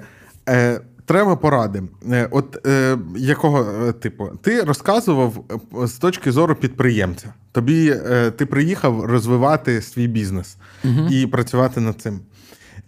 Е, 0.49 0.81
Треба 1.09 1.37
поради. 1.37 1.83
Е, 2.11 2.29
от 2.31 2.67
е, 2.67 2.99
якого 3.17 3.87
е, 3.89 3.93
типу, 3.93 4.29
ти 4.43 4.63
розказував 4.63 5.45
з 5.85 5.93
точки 5.93 6.33
зору 6.33 6.55
підприємця. 6.55 7.35
Тобі 7.53 7.91
е, 7.91 8.31
ти 8.31 8.47
приїхав 8.47 9.05
розвивати 9.05 9.83
свій 9.83 10.07
бізнес 10.07 10.57
угу. 10.85 11.09
і 11.11 11.27
працювати 11.27 11.81
над 11.81 12.01
цим. 12.01 12.21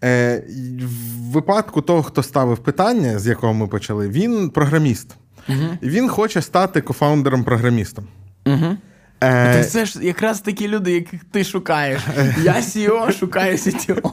Е, 0.05 0.43
В 0.79 1.33
випадку 1.33 1.83
того, 1.83 2.03
хто 2.03 2.23
ставив 2.23 2.59
питання, 2.59 3.19
з 3.19 3.27
якого 3.27 3.55
ми 3.55 3.67
почали, 3.67 4.09
він 4.09 4.51
програміст. 4.51 5.17
Угу. 5.49 5.79
Він 5.83 6.09
хоче 6.09 6.43
стати 6.43 6.81
кофаундером-програмістом. 6.81 8.05
Угу. 8.47 8.77
Е... 9.23 9.65
Це 9.65 9.85
ж 9.85 10.05
якраз 10.05 10.41
такі 10.41 10.69
люди, 10.69 10.93
яких 10.93 11.25
ти 11.25 11.45
шукаєш. 11.45 12.03
Я 12.43 12.55
CEO, 12.55 13.13
шукаю 13.13 13.57
CTO. 13.57 14.11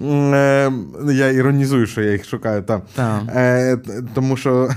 Е, 0.00 0.72
я 1.12 1.30
іронізую, 1.30 1.86
що 1.86 2.02
я 2.02 2.12
їх 2.12 2.24
шукаю 2.24 2.62
там. 2.62 2.82
Е, 3.28 3.78
тому 4.14 4.36
що 4.36 4.70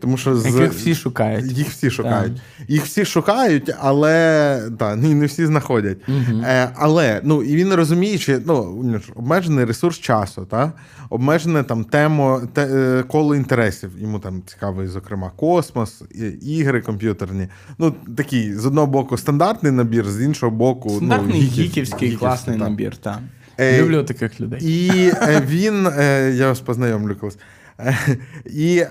тому 0.00 0.16
що 0.16 0.36
з... 0.36 0.46
Яких 0.46 0.72
всі 0.72 0.94
шукають. 0.94 1.52
Їх 1.52 1.68
всі 1.68 1.90
шукають. 1.90 2.34
Так. 2.34 2.70
Їх 2.70 2.84
всі 2.84 3.04
шукають, 3.04 3.74
але 3.80 4.60
та, 4.78 4.96
не 4.96 5.26
всі 5.26 5.46
знаходять. 5.46 5.98
Угу. 6.08 6.42
Е, 6.44 6.70
Але 6.74 7.20
ну, 7.24 7.42
і 7.42 7.56
він 7.56 7.74
розуміє, 7.74 8.18
що 8.18 8.38
ну, 8.46 8.84
обмежений 9.16 9.64
ресурс 9.64 9.98
часу, 9.98 10.46
та? 10.50 10.72
обмежене 11.10 11.62
там 11.62 11.84
тему, 11.84 12.40
те, 12.52 12.66
е, 12.66 13.02
коло 13.02 13.36
інтересів. 13.36 13.90
Йому 13.98 14.18
там 14.18 14.42
цікавий, 14.46 14.86
зокрема, 14.86 15.30
космос, 15.36 16.02
ігри 16.42 16.80
комп'ютерні. 16.80 17.48
Ну, 17.78 17.94
Такий, 18.16 18.54
з 18.54 18.66
одного 18.66 18.86
боку, 18.86 19.16
стандартний 19.16 19.72
набір, 19.72 20.10
з 20.10 20.22
іншого 20.22 20.52
боку, 20.52 20.88
ну, 20.88 20.96
стандартний 20.96 21.40
ну, 21.40 21.62
гіківський 21.62 22.16
класний 22.16 22.58
так. 22.58 22.68
набір. 22.68 22.96
так. 22.96 23.18
Е, 23.58 23.82
Люблю 23.82 24.04
таких 24.04 24.40
людей. 24.40 24.60
І 24.62 24.90
е, 25.08 25.42
він, 25.46 25.86
е, 25.86 26.32
я 26.36 26.48
вас 26.48 26.60
познайомлю 26.60 27.16
колись. 27.16 27.38
І 28.46 28.82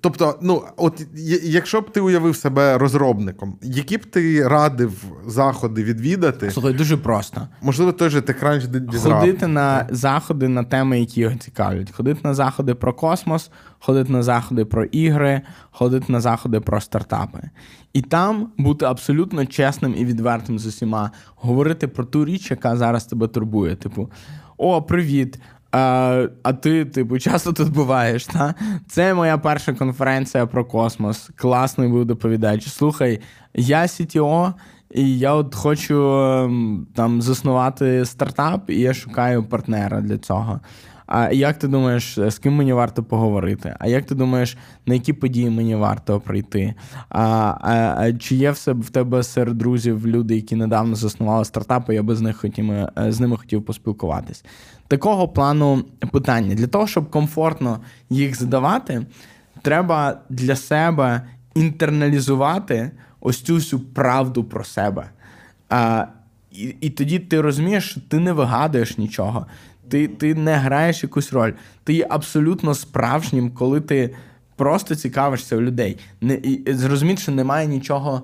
Тобто, 0.00 0.38
ну, 0.42 0.62
от 0.76 1.06
якщо 1.42 1.80
б 1.80 1.90
ти 1.90 2.00
уявив 2.00 2.36
себе 2.36 2.78
розробником, 2.78 3.58
які 3.62 3.96
б 3.96 4.04
ти 4.04 4.48
радив 4.48 5.04
заходи 5.26 5.84
відвідати? 5.84 6.50
Слухай, 6.50 6.72
дуже 6.72 6.96
просто. 6.96 7.48
Можливо, 7.62 7.92
той 7.92 8.10
же 8.10 8.20
TechCrunch 8.20 8.66
Disrupt. 8.66 9.20
Ходити 9.20 9.46
на 9.46 9.86
заходи 9.90 10.48
на 10.48 10.64
теми, 10.64 11.00
які 11.00 11.20
його 11.20 11.34
цікавлять. 11.34 11.90
Ходити 11.90 12.20
на 12.24 12.34
заходи 12.34 12.74
про 12.74 12.94
космос, 12.94 13.50
ходити 13.78 14.12
на 14.12 14.22
заходи 14.22 14.64
про 14.64 14.84
ігри, 14.84 15.40
ходити 15.70 16.12
на 16.12 16.20
заходи 16.20 16.60
про 16.60 16.80
стартапи. 16.80 17.40
І 17.92 18.02
там 18.02 18.48
бути 18.58 18.84
абсолютно 18.84 19.46
чесним 19.46 19.94
і 19.98 20.04
відвертим 20.04 20.58
з 20.58 20.66
усіма, 20.66 21.10
говорити 21.36 21.88
про 21.88 22.04
ту 22.04 22.24
річ, 22.24 22.50
яка 22.50 22.76
зараз 22.76 23.04
тебе 23.04 23.28
турбує. 23.28 23.76
Типу, 23.76 24.10
о, 24.56 24.82
привіт! 24.82 25.38
А 25.76 26.28
а 26.42 26.52
ти, 26.52 26.84
типу, 26.84 27.18
часто 27.18 27.52
тут 27.52 27.72
буваєш, 27.72 28.26
та? 28.26 28.54
Це 28.88 29.14
моя 29.14 29.38
перша 29.38 29.74
конференція 29.74 30.46
про 30.46 30.64
космос. 30.64 31.30
Класний 31.36 31.88
був 31.88 32.04
доповідач. 32.04 32.68
Слухай, 32.68 33.20
я 33.54 33.82
CTO, 33.82 34.52
і 34.90 35.18
я 35.18 35.34
от 35.34 35.54
хочу 35.54 36.02
ем, 36.12 36.86
там 36.94 37.22
заснувати 37.22 38.04
стартап, 38.04 38.70
і 38.70 38.80
я 38.80 38.94
шукаю 38.94 39.44
партнера 39.44 40.00
для 40.00 40.18
цього. 40.18 40.60
А 41.16 41.32
як 41.32 41.58
ти 41.58 41.68
думаєш, 41.68 42.18
з 42.28 42.38
ким 42.38 42.54
мені 42.54 42.72
варто 42.72 43.02
поговорити? 43.02 43.76
А 43.78 43.86
як 43.86 44.04
ти 44.04 44.14
думаєш, 44.14 44.56
на 44.86 44.94
які 44.94 45.12
події 45.12 45.50
мені 45.50 45.74
варто 45.74 46.20
прийти? 46.20 46.74
А, 47.08 47.22
а, 47.60 47.94
а 47.98 48.12
Чи 48.12 48.34
є 48.34 48.50
в 48.50 48.56
в 48.66 48.90
тебе 48.90 49.22
серед 49.22 49.58
друзів 49.58 50.06
люди, 50.06 50.34
які 50.36 50.56
недавно 50.56 50.94
заснували 50.94 51.44
стартапи, 51.44 51.94
я 51.94 52.02
би 52.02 52.16
з 52.16 52.20
них 52.20 52.36
хотів, 52.36 52.70
е, 52.72 52.90
з 53.08 53.20
ними 53.20 53.36
хотів 53.36 53.64
поспілкуватись? 53.64 54.44
Такого 54.88 55.28
плану 55.28 55.84
питання 56.12 56.54
для 56.54 56.66
того, 56.66 56.86
щоб 56.86 57.10
комфортно 57.10 57.80
їх 58.10 58.38
задавати, 58.38 59.06
треба 59.62 60.20
для 60.28 60.56
себе 60.56 61.22
інтерналізувати 61.54 62.90
ось 63.20 63.42
цю 63.42 63.54
всю 63.54 63.80
правду 63.80 64.44
про 64.44 64.64
себе. 64.64 65.10
А, 65.68 66.06
і, 66.52 66.74
і 66.80 66.90
тоді 66.90 67.18
ти 67.18 67.40
розумієш, 67.40 67.90
що 67.90 68.00
ти 68.00 68.18
не 68.18 68.32
вигадуєш 68.32 68.98
нічого, 68.98 69.46
ти 69.94 70.08
ти 70.08 70.34
не 70.34 70.56
граєш 70.56 71.02
якусь 71.02 71.32
роль. 71.32 71.52
Ти 71.84 71.92
є 71.92 72.06
абсолютно 72.10 72.74
справжнім, 72.74 73.50
коли 73.50 73.80
ти 73.80 74.14
просто 74.56 74.94
цікавишся 74.94 75.56
у 75.56 75.60
людей. 75.60 75.98
Не, 76.20 76.34
і, 76.34 76.74
Зрозуміти, 76.74 77.22
що 77.22 77.32
немає 77.32 77.66
нічого 77.66 78.22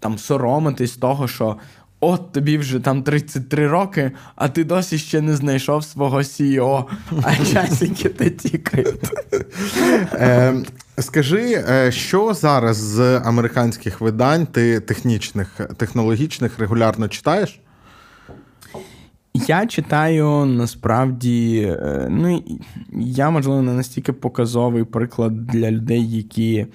там 0.00 0.18
соромитись 0.18 0.96
того, 0.96 1.28
що. 1.28 1.56
От 2.02 2.32
тобі 2.32 2.58
вже 2.58 2.80
там 2.80 3.02
33 3.02 3.68
роки, 3.68 4.12
а 4.36 4.48
ти 4.48 4.64
досі 4.64 4.98
ще 4.98 5.20
не 5.20 5.36
знайшов 5.36 5.84
свого 5.84 6.18
CEO, 6.18 6.84
а 7.22 7.44
часики 7.52 8.08
ти 8.08 8.30
тікають. 8.30 9.12
Е, 10.12 10.54
Скажи, 10.98 11.64
е, 11.68 11.92
що 11.92 12.34
зараз 12.34 12.76
з 12.76 13.18
американських 13.18 14.00
видань 14.00 14.46
ти 14.46 14.80
технічних, 14.80 15.60
технологічних 15.76 16.58
регулярно 16.58 17.08
читаєш? 17.08 17.60
Я 19.34 19.66
читаю 19.66 20.44
насправді, 20.44 21.62
е, 21.82 22.06
ну 22.10 22.42
я, 22.92 23.30
можливо, 23.30 23.62
не 23.62 23.72
настільки 23.72 24.12
показовий 24.12 24.84
приклад 24.84 25.46
для 25.46 25.70
людей, 25.70 26.16
які 26.16 26.58
е, 26.58 26.66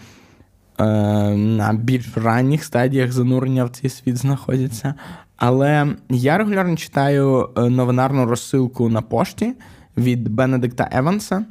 на 1.36 1.74
більш 1.74 2.18
ранніх 2.18 2.64
стадіях 2.64 3.12
занурення 3.12 3.66
в 3.66 3.70
цей 3.70 3.90
світ 3.90 4.18
знаходяться. 4.18 4.94
Але 5.38 5.88
я 6.10 6.38
регулярно 6.38 6.76
читаю 6.76 7.50
е, 7.58 7.70
новинарну 7.70 8.26
розсилку 8.26 8.90
на 8.90 9.02
пошті 9.02 9.54
від 9.98 10.30
Бенедикта 10.30 10.90
Еванса. 10.92 11.46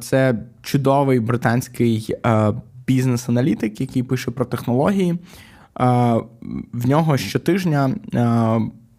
Це 0.00 0.34
чудовий 0.62 1.20
британський 1.20 2.14
бізнес-аналітик, 2.86 3.80
який 3.80 4.02
пише 4.02 4.30
про 4.30 4.44
технології. 4.44 5.18
В 6.72 6.88
нього 6.88 7.16
щотижня 7.16 7.94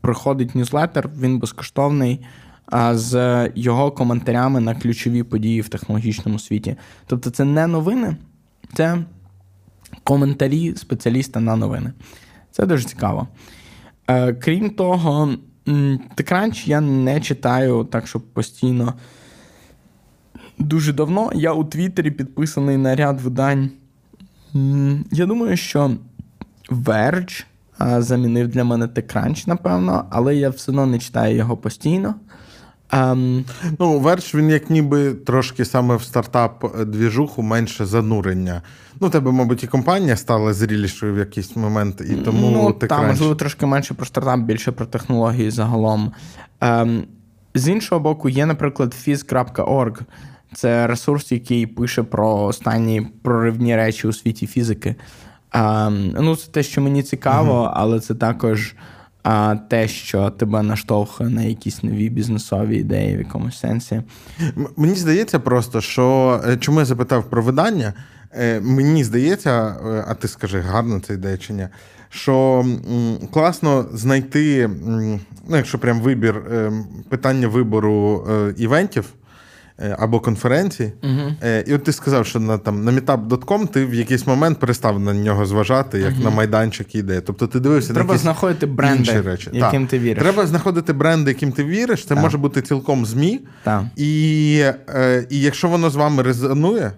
приходить 0.05 0.55
ньюзлетер, 0.55 1.09
він 1.19 1.39
безкоштовний. 1.39 2.25
З 2.91 3.49
його 3.55 3.91
коментарями 3.91 4.59
на 4.59 4.75
ключові 4.75 5.23
події 5.23 5.61
в 5.61 5.69
технологічному 5.69 6.39
світі. 6.39 6.75
Тобто, 7.07 7.29
це 7.29 7.43
не 7.43 7.67
новини, 7.67 8.17
це 8.73 8.97
коментарі 10.03 10.75
спеціаліста 10.75 11.39
на 11.39 11.55
новини. 11.55 11.93
Це 12.51 12.65
дуже 12.65 12.83
цікаво. 12.83 13.27
Е, 14.07 14.33
крім 14.33 14.69
того, 14.69 15.35
TechCrunch 16.17 16.67
я 16.69 16.81
не 16.81 17.21
читаю 17.21 17.83
так, 17.91 18.07
щоб 18.07 18.21
постійно 18.21 18.93
дуже 20.57 20.93
давно. 20.93 21.31
Я 21.35 21.53
у 21.53 21.63
Твіттері 21.63 22.11
підписаний 22.11 22.77
на 22.77 22.95
ряд 22.95 23.21
видань. 23.21 23.69
Я 25.11 25.25
думаю, 25.25 25.57
що 25.57 25.91
Verge 26.69 27.45
замінив 27.79 28.47
для 28.47 28.63
мене 28.63 28.85
TechCrunch, 28.85 29.47
напевно, 29.47 30.05
але 30.09 30.35
я 30.35 30.49
все 30.49 30.71
одно 30.71 30.85
не 30.85 30.99
читаю 30.99 31.35
його 31.35 31.57
постійно. 31.57 32.15
Um, 32.91 33.43
ну, 33.79 33.99
Верш, 33.99 34.35
він 34.35 34.49
як 34.49 34.69
ніби 34.69 35.13
трошки 35.13 35.65
саме 35.65 35.95
в 35.95 36.01
стартап-двіжуху 36.01 37.41
менше 37.41 37.85
занурення. 37.85 38.61
Ну, 39.01 39.09
тебе, 39.09 39.31
мабуть, 39.31 39.63
і 39.63 39.67
компанія 39.67 40.15
стала 40.15 40.53
зрілішою 40.53 41.13
в 41.13 41.17
якийсь 41.17 41.55
момент, 41.55 42.01
і 42.09 42.15
тому 42.15 42.49
ну, 42.51 42.73
ти 42.73 42.87
там, 42.87 43.07
можливо, 43.07 43.35
трошки 43.35 43.65
менше 43.65 43.93
про 43.93 44.05
стартап, 44.05 44.39
більше 44.39 44.71
про 44.71 44.85
технології 44.85 45.51
загалом. 45.51 46.11
Um, 46.61 47.03
з 47.55 47.67
іншого 47.67 48.01
боку, 48.01 48.29
є, 48.29 48.45
наприклад, 48.45 48.95
phys.org. 49.07 49.99
Це 50.53 50.87
ресурс, 50.87 51.31
який 51.31 51.67
пише 51.67 52.03
про 52.03 52.37
останні 52.37 53.07
проривні 53.21 53.75
речі 53.75 54.07
у 54.07 54.13
світі 54.13 54.47
фізики. 54.47 54.95
Um, 55.55 56.15
ну, 56.21 56.35
Це 56.35 56.51
те, 56.51 56.63
що 56.63 56.81
мені 56.81 57.03
цікаво, 57.03 57.63
uh-huh. 57.63 57.71
але 57.73 57.99
це 57.99 58.15
також 58.15 58.75
а 59.25 59.55
те, 59.55 59.87
що 59.87 60.29
тебе 60.29 60.61
наштовхує 60.61 61.29
на 61.29 61.41
якісь 61.41 61.83
нові 61.83 62.09
бізнесові 62.09 62.77
ідеї 62.77 63.15
в 63.15 63.19
якомусь 63.19 63.59
сенсі. 63.59 64.01
Мені 64.77 64.95
здається 64.95 65.39
просто, 65.39 65.81
що 65.81 66.41
е, 66.47 66.57
чому 66.57 66.79
я 66.79 66.85
запитав 66.85 67.29
про 67.29 67.41
видання. 67.41 67.93
Е, 68.31 68.59
мені 68.59 69.03
здається, 69.03 69.67
е, 69.67 70.05
а 70.07 70.13
ти 70.13 70.27
скажи, 70.27 70.59
гарно 70.59 70.99
це 70.99 71.13
ідея 71.13 71.37
чи 71.37 71.53
ні, 71.53 71.67
що 72.09 72.65
класно 73.33 73.85
знайти, 73.93 74.69
ну, 75.47 75.57
якщо 75.57 75.79
прям 75.79 76.01
вибір 76.01 76.41
питання 77.09 77.47
вибору 77.47 78.27
івентів. 78.57 79.13
Е, 79.79 79.95
або 79.99 80.19
конференції. 80.19 80.93
Uh-huh. 81.03 81.63
І 81.63 81.73
от 81.73 81.83
ти 81.83 81.91
сказав, 81.91 82.25
що 82.25 82.39
на 82.39 82.57
там 82.57 82.83
на 82.83 82.91
meetup.com 82.91 83.67
ти 83.67 83.85
в 83.85 83.93
якийсь 83.93 84.27
момент 84.27 84.59
перестав 84.59 84.99
на 84.99 85.13
нього 85.13 85.45
зважати, 85.45 85.99
як 85.99 86.13
uh-huh. 86.13 86.23
на 86.23 86.29
майданчик 86.29 86.95
іде. 86.95 87.21
Тобто 87.21 87.47
ти 87.47 87.59
дивився 87.59 87.93
Треба 87.93 88.07
на 88.07 88.13
якісь 88.13 88.21
знаходити 88.21 88.65
бренди, 88.65 88.99
інші 88.99 89.21
речі. 89.21 89.49
яким 89.53 89.81
так. 89.81 89.89
ти 89.89 89.99
віриш. 89.99 90.23
Треба 90.23 90.47
знаходити 90.47 90.93
бренди, 90.93 91.31
яким 91.31 91.51
ти 91.51 91.63
віриш. 91.63 92.03
Це 92.03 92.09
так. 92.09 92.23
може 92.23 92.37
бути 92.37 92.61
цілком 92.61 93.05
ЗМІ. 93.05 93.39
Так. 93.63 93.83
І, 93.95 94.63
е, 94.89 95.27
І 95.29 95.39
якщо 95.41 95.67
воно 95.67 95.89
з 95.89 95.95
вами 95.95 96.23
резонує. 96.23 96.91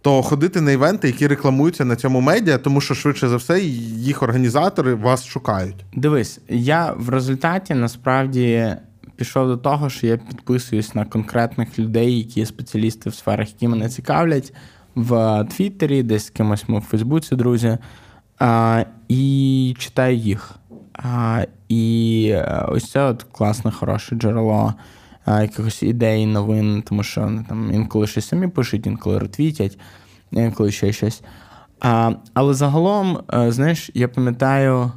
То 0.00 0.22
ходити 0.22 0.60
на 0.60 0.72
івенти, 0.72 1.06
які 1.06 1.26
рекламуються 1.26 1.84
на 1.84 1.96
цьому 1.96 2.20
медіа, 2.20 2.58
тому 2.58 2.80
що 2.80 2.94
швидше 2.94 3.28
за 3.28 3.36
все 3.36 3.60
їх 3.60 4.22
організатори 4.22 4.94
вас 4.94 5.26
шукають. 5.26 5.84
Дивись, 5.96 6.40
я 6.48 6.92
в 6.96 7.08
результаті 7.08 7.74
насправді 7.74 8.76
пішов 9.16 9.48
до 9.48 9.56
того, 9.56 9.90
що 9.90 10.06
я 10.06 10.16
підписуюсь 10.16 10.94
на 10.94 11.04
конкретних 11.04 11.78
людей, 11.78 12.18
які 12.18 12.40
є 12.40 12.46
спеціалісти 12.46 13.10
в 13.10 13.14
сферах, 13.14 13.48
які 13.48 13.68
мене 13.68 13.88
цікавлять, 13.88 14.52
в 14.94 15.44
Твіттері, 15.44 16.02
десь 16.02 16.26
з 16.26 16.30
кимось 16.30 16.68
ми 16.68 16.78
в 16.78 16.82
Фейсбуці, 16.82 17.36
друзі, 17.36 17.78
і 19.08 19.74
читаю 19.78 20.16
їх. 20.16 20.58
І 21.68 22.30
е, 22.34 22.66
ось 22.68 22.90
це 22.90 23.02
от 23.02 23.22
класне, 23.22 23.70
хороше 23.70 24.16
джерело 24.16 24.74
а, 25.24 25.42
якихось 25.42 25.82
ідей, 25.82 26.26
новин, 26.26 26.82
тому 26.82 27.02
що 27.02 27.20
вони 27.20 27.44
там 27.48 27.72
інколи 27.72 28.06
щось 28.06 28.28
самі 28.28 28.48
пишуть, 28.48 28.86
інколи 28.86 29.18
ретвітять, 29.18 29.78
інколи 30.32 30.72
ще 30.72 30.92
щось. 30.92 31.22
Але 32.34 32.54
загалом, 32.54 33.18
е, 33.34 33.52
знаєш, 33.52 33.90
я 33.94 34.08
пам'ятаю 34.08 34.92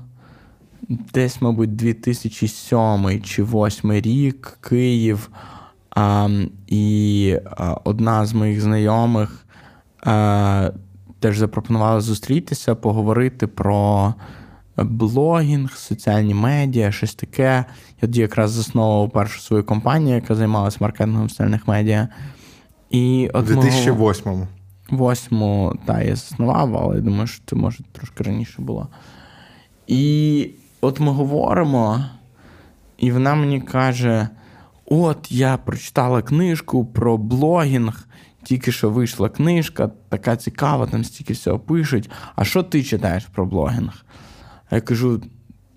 десь, 1.14 1.42
мабуть, 1.42 1.76
2007 1.76 3.22
чи 3.24 3.44
2008 3.44 3.92
рік 3.92 4.58
Київ. 4.62 5.30
А, 5.90 6.30
І 6.68 7.38
а, 7.58 7.76
одна 7.84 8.26
з 8.26 8.34
моїх 8.34 8.62
знайомих 8.62 9.46
а, 10.04 10.72
теж 11.20 11.38
запропонувала 11.38 12.02
зустрітися, 12.02 12.76
поговорити 12.76 13.48
про 13.48 14.14
блогінг, 14.78 15.72
соціальні 15.72 16.34
медіа, 16.34 16.92
щось 16.92 17.16
таке. 17.16 17.66
Я 18.02 18.02
тоді 18.02 18.22
якраз 18.22 18.52
засновував 18.52 19.12
першу 19.12 19.42
свою 19.42 19.64
компанію, 19.64 20.16
яка 20.16 20.36
займалася 20.36 20.78
маркетингом 20.82 21.30
соціальних 21.30 21.68
медіа. 21.68 22.08
І 22.90 23.30
от 23.34 23.50
У 23.50 23.54
2008-му. 23.54 24.48
Восьму, 24.90 25.76
так, 25.86 26.06
я 26.06 26.16
заснував, 26.16 26.78
але 26.78 26.96
я 26.96 27.02
думаю, 27.02 27.28
що 27.28 27.44
це 27.46 27.56
може 27.56 27.84
трошки 27.92 28.24
раніше 28.24 28.62
було. 28.62 28.88
І 29.88 30.50
от 30.82 31.00
ми 31.00 31.12
говоримо, 31.12 32.06
і 32.98 33.12
вона 33.12 33.36
мені 33.36 33.62
каже: 33.62 34.28
от 34.86 35.32
я 35.32 35.58
прочитала 35.58 36.22
книжку 36.22 36.86
про 36.86 37.18
блогінг, 37.18 38.08
тільки 38.44 38.72
що 38.72 38.90
вийшла 38.90 39.30
книжка, 39.30 39.90
така 40.10 40.36
цікава, 40.36 40.88
там 40.88 41.04
стільки 41.04 41.34
всього 41.34 41.60
пишуть. 41.60 42.10
А 42.36 42.44
що 42.44 42.64
ти 42.64 42.84
читаєш 42.84 43.26
про 43.26 43.46
блогінг? 43.46 44.06
А 44.70 44.76
я 44.76 44.82
кажу: 44.82 45.22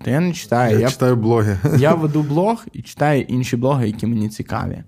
та 0.03 0.11
я 0.11 0.19
не 0.19 0.33
читаю. 0.33 0.73
Я, 0.73 0.79
я 0.79 0.89
читаю 0.89 1.15
блоги. 1.15 1.57
Я 1.77 1.93
веду 1.93 2.23
блог 2.23 2.65
і 2.73 2.81
читаю 2.81 3.21
інші 3.21 3.57
блоги, 3.57 3.87
які 3.87 4.07
мені 4.07 4.29
цікаві. 4.29 4.83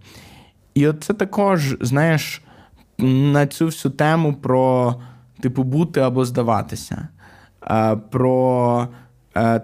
І 0.73 0.88
от 0.88 1.03
це 1.03 1.14
також, 1.14 1.77
знаєш, 1.81 2.41
на 2.98 3.48
цю 3.48 3.65
всю 3.65 3.91
тему 3.91 4.34
про, 4.34 4.95
типу, 5.41 5.64
бути 5.64 5.99
або 5.99 6.26
здаватися. 6.26 7.07
Про 8.10 8.88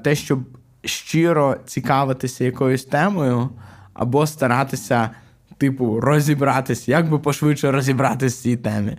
те, 0.03 0.15
щоб 0.15 0.39
щиро 0.83 1.55
цікавитися 1.65 2.43
якоюсь 2.43 2.85
темою, 2.85 3.49
або 3.93 4.27
старатися, 4.27 5.09
типу, 5.57 5.99
розібратися, 5.99 6.91
як 6.91 7.09
би 7.09 7.19
пошвидше 7.19 7.71
розібратися 7.71 8.39
в 8.39 8.43
цій 8.43 8.57
темі. 8.57 8.97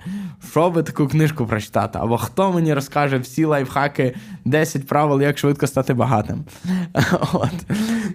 Що 0.51 0.71
би 0.71 0.83
таку 0.83 1.09
книжку 1.09 1.47
прочитати? 1.47 1.99
Або 2.03 2.19
хто 2.19 2.53
мені 2.53 2.75
розкаже 2.75 3.19
всі 3.19 3.45
лайфхаки, 3.45 4.15
10 4.45 4.87
правил, 4.87 5.23
як 5.23 5.39
швидко 5.39 5.67
стати 5.67 5.95
багатим. 5.95 6.45
От. 7.33 7.53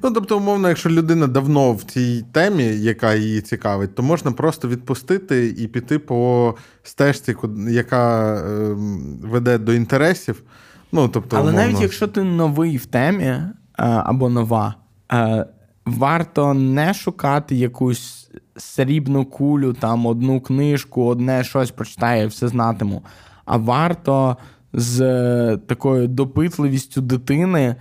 Ну, 0.04 0.12
тобто, 0.12 0.38
умовно, 0.38 0.70
якщо 0.70 0.90
людина 0.90 1.28
давно 1.28 1.74
в 1.74 1.84
цій 1.84 2.26
темі, 2.32 2.64
яка 2.64 3.14
її 3.14 3.42
цікавить, 3.42 3.96
то 3.96 4.04
можна 4.04 4.32
просто 4.32 4.68
відпустити 4.68 5.48
і 5.58 5.68
піти 5.68 6.00
по 6.00 6.56
стежці, 6.84 7.36
яка 7.70 8.36
е, 8.36 8.76
веде 9.22 9.58
до 9.58 9.74
інтересів. 9.74 10.44
Ну, 10.92 11.08
тобто, 11.08 11.38
Але 11.38 11.50
умовно... 11.50 11.68
навіть 11.68 11.82
якщо 11.82 12.08
ти 12.08 12.24
новий 12.24 12.78
в 12.78 12.86
темі 12.86 13.26
е, 13.26 13.52
або 13.78 14.30
нова, 14.30 14.76
е, 15.12 15.46
варто 15.86 16.54
не 16.54 16.94
шукати 16.94 17.56
якусь 17.56 18.32
срібну 18.58 19.26
кулю, 19.26 19.74
там 19.74 20.06
одну 20.06 20.42
книжку, 20.42 21.06
одне 21.06 21.44
щось 21.44 21.72
прочитає, 21.72 22.28
все 22.28 22.48
знатиму. 22.48 23.04
А 23.46 23.58
варто 23.58 24.38
з 24.74 25.58
такою 25.58 26.08
допитливістю 26.08 27.02
дитини 27.02 27.76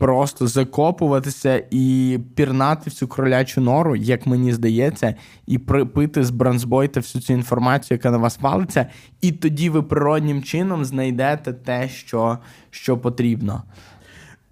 просто 0.00 0.46
закопуватися 0.46 1.62
і 1.70 2.18
пірнати 2.34 2.90
в 2.90 2.92
цю 2.92 3.08
кролячу 3.08 3.60
нору, 3.60 3.96
як 3.96 4.26
мені 4.26 4.52
здається, 4.52 5.14
і 5.46 5.58
припити 5.58 6.24
з 6.24 6.30
бронзбойта 6.30 7.00
всю 7.00 7.22
цю 7.22 7.32
інформацію, 7.32 7.96
яка 7.96 8.10
на 8.10 8.18
вас 8.18 8.40
валиться, 8.40 8.86
і 9.20 9.32
тоді 9.32 9.70
ви 9.70 9.82
природнім 9.82 10.42
чином 10.42 10.84
знайдете 10.84 11.52
те, 11.52 11.88
що, 11.88 12.38
що 12.70 12.98
потрібно. 12.98 13.62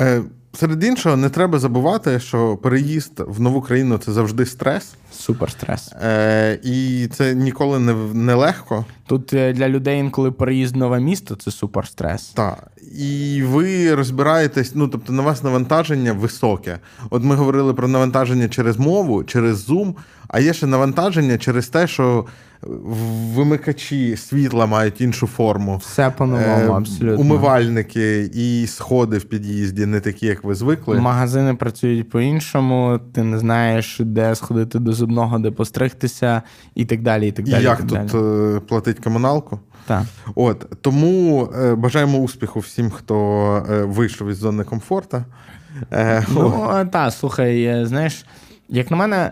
Е, 0.00 0.22
Серед 0.58 0.84
іншого, 0.84 1.16
не 1.16 1.28
треба 1.28 1.58
забувати, 1.58 2.20
що 2.20 2.56
переїзд 2.56 3.12
в 3.26 3.40
нову 3.40 3.62
країну 3.62 3.98
це 3.98 4.12
завжди 4.12 4.46
стрес. 4.46 4.94
Супер 5.12 5.50
стрес. 5.50 5.92
Е, 6.02 6.58
І 6.62 7.06
це 7.12 7.34
ніколи 7.34 7.78
не, 7.78 7.94
не 8.14 8.34
легко. 8.34 8.84
Тут 9.06 9.32
е, 9.32 9.52
для 9.52 9.68
людей 9.68 9.98
інколи 9.98 10.30
переїзд 10.30 10.74
в 10.74 10.78
нове 10.78 11.00
місто 11.00 11.34
це 11.34 11.50
супер 11.50 11.86
стрес. 11.86 12.28
Так. 12.28 12.70
І 12.98 13.42
ви 13.42 13.94
розбираєтесь, 13.94 14.72
ну 14.74 14.88
тобто 14.88 15.12
на 15.12 15.22
вас 15.22 15.42
навантаження 15.42 16.12
високе. 16.12 16.78
От 17.10 17.24
ми 17.24 17.34
говорили 17.34 17.74
про 17.74 17.88
навантаження 17.88 18.48
через 18.48 18.78
мову, 18.78 19.24
через 19.24 19.70
Zoom, 19.70 19.94
а 20.28 20.40
є 20.40 20.52
ще 20.52 20.66
навантаження 20.66 21.38
через 21.38 21.68
те, 21.68 21.86
що 21.86 22.26
вимикачі 23.34 24.16
світла 24.16 24.66
мають 24.66 25.00
іншу 25.00 25.26
форму. 25.26 25.76
Все 25.76 26.10
по-новому, 26.10 26.72
абсолютно. 26.72 27.20
Умивальники 27.20 28.30
і 28.34 28.66
сходи 28.66 29.18
в 29.18 29.24
під'їзді 29.24 29.86
не 29.86 30.00
такі, 30.00 30.26
як 30.26 30.44
ви 30.44 30.54
звикли. 30.54 31.00
Магазини 31.00 31.54
працюють 31.54 32.10
по-іншому, 32.10 33.00
ти 33.14 33.22
не 33.22 33.38
знаєш, 33.38 34.00
де 34.04 34.34
сходити 34.34 34.78
до 34.78 34.92
зубного, 34.92 35.38
де 35.38 35.50
постригтися, 35.50 36.42
і 36.74 36.84
так 36.84 37.02
далі. 37.02 37.28
І 37.28 37.32
так 37.32 37.48
далі. 37.48 37.62
І 37.62 37.64
як 37.64 37.78
так 37.78 37.86
тут 37.86 38.10
далі. 38.12 38.56
е, 38.56 38.60
платить 38.60 38.98
комуналку? 38.98 39.60
Так. 39.86 40.02
От 40.34 40.66
тому 40.80 41.48
е, 41.62 41.74
бажаємо 41.74 42.18
успіху 42.18 42.60
всім, 42.60 42.90
хто 42.90 43.16
е, 43.70 43.82
вийшов 43.84 44.28
із 44.30 44.36
зони 44.36 44.64
комфорту. 44.64 45.24
Е, 45.92 46.24
Ну, 46.34 46.68
так, 46.92 47.12
слухай, 47.12 47.62
е, 47.64 47.86
знаєш, 47.86 48.24
як 48.68 48.90
на 48.90 48.96
мене, 48.96 49.30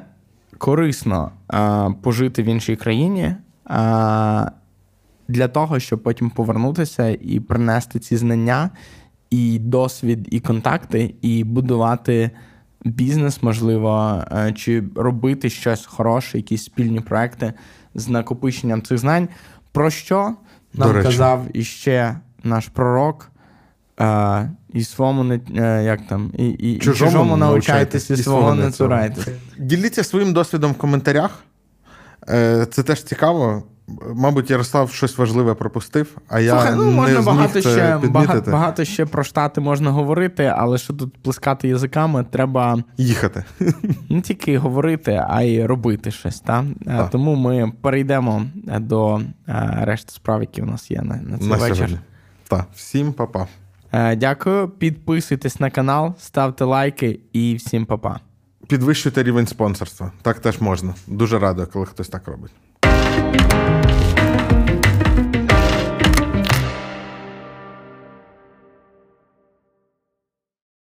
корисно 0.59 1.31
а, 1.49 1.91
пожити 2.03 2.43
в 2.43 2.47
іншій 2.47 2.77
країні 2.77 3.35
а, 3.65 4.51
для 5.29 5.49
того, 5.49 5.79
щоб 5.79 6.03
потім 6.03 6.31
повернутися 6.31 7.09
і 7.09 7.41
принести 7.41 7.99
ці 7.99 8.17
знання, 8.17 8.71
і 9.31 9.59
досвід, 9.59 10.29
і 10.31 10.41
контакти, 10.41 11.15
і 11.23 11.45
будувати 11.45 12.31
бізнес, 12.85 13.43
можливо, 13.43 14.23
е, 14.33 14.53
чи 14.53 14.85
робити 14.95 15.51
щось 15.51 15.87
хороше, 15.87 16.39
якісь 16.39 16.65
спільні 16.65 17.01
проекти 17.01 17.53
з 17.95 18.09
накопиченням 18.09 18.83
цих 18.83 18.99
знань. 18.99 19.29
Про 19.73 19.91
що 19.91 20.35
нам 20.75 21.03
казав 21.03 21.47
іще 21.53 22.17
наш 22.45 22.69
пророк? 22.69 23.31
І 24.77 24.85
своєму 24.85 25.25
не 25.25 25.41
е, 25.57 25.85
як 25.85 26.07
там, 26.07 26.33
і, 26.39 26.49
і, 26.49 26.79
Чужому 26.79 27.11
чужому, 27.11 27.37
научайтесь, 27.37 28.11
і 28.11 28.17
свого 28.17 28.55
не 28.55 28.71
цурайтесь. 28.71 29.29
Діліться 29.59 30.05
своїм 30.05 30.33
досвідом 30.33 30.73
в 30.73 30.75
коментарях. 30.75 31.31
Е, 32.29 32.67
Це 32.71 32.83
теж 32.83 33.03
цікаво. 33.03 33.63
Мабуть, 34.15 34.51
Ярослав 34.51 34.91
щось 34.91 35.19
важливе 35.19 35.55
пропустив, 35.55 36.17
а 36.29 36.41
я 36.41 36.51
Слухай, 36.51 36.75
ну 36.77 36.85
не 36.85 36.91
можна 36.91 37.15
зміг 37.15 37.25
багато 37.27 37.63
це 37.63 37.71
ще 37.71 37.99
багато, 38.09 38.51
багато 38.51 38.85
ще 38.85 39.07
про 39.07 39.25
штати 39.25 39.61
можна 39.61 39.91
говорити, 39.91 40.53
але 40.57 40.79
що 40.79 40.93
тут 40.93 41.15
плескати 41.23 41.69
язиками, 41.69 42.25
треба 42.31 42.85
Їхати. 42.97 43.45
не 44.11 44.21
тільки 44.21 44.59
говорити, 44.59 45.25
а 45.29 45.43
й 45.43 45.65
робити 45.65 46.11
щось. 46.11 46.41
Та? 46.41 46.65
Е, 46.83 46.85
Так. 46.87 47.11
Тому 47.11 47.35
ми 47.35 47.73
перейдемо 47.81 48.43
до 48.81 49.21
решти 49.81 50.13
справ, 50.13 50.41
які 50.41 50.63
у 50.63 50.67
нас 50.67 50.91
є 50.91 51.03
на, 51.03 51.17
на 51.17 51.39
цей 51.39 51.49
на 51.49 51.57
вечір. 51.57 51.99
Так, 52.49 52.67
всім 52.75 53.13
па-па. 53.13 53.47
Е, 53.93 54.17
Дякую. 54.17 54.69
Підписуйтесь 54.69 55.61
на 55.61 55.71
канал, 55.71 56.15
ставте 56.19 56.65
лайки 56.65 57.21
і 57.33 57.55
всім 57.55 57.87
па-па. 57.87 58.21
Підвищуйте 58.69 59.23
рівень 59.23 59.47
спонсорства. 59.47 60.13
Так 60.23 60.41
теж 60.41 60.61
можна. 60.61 60.95
Дуже 61.07 61.39
радий, 61.39 61.67
коли 61.67 61.87
хтось 61.87 62.09
так 62.09 62.29
робить. 62.29 62.53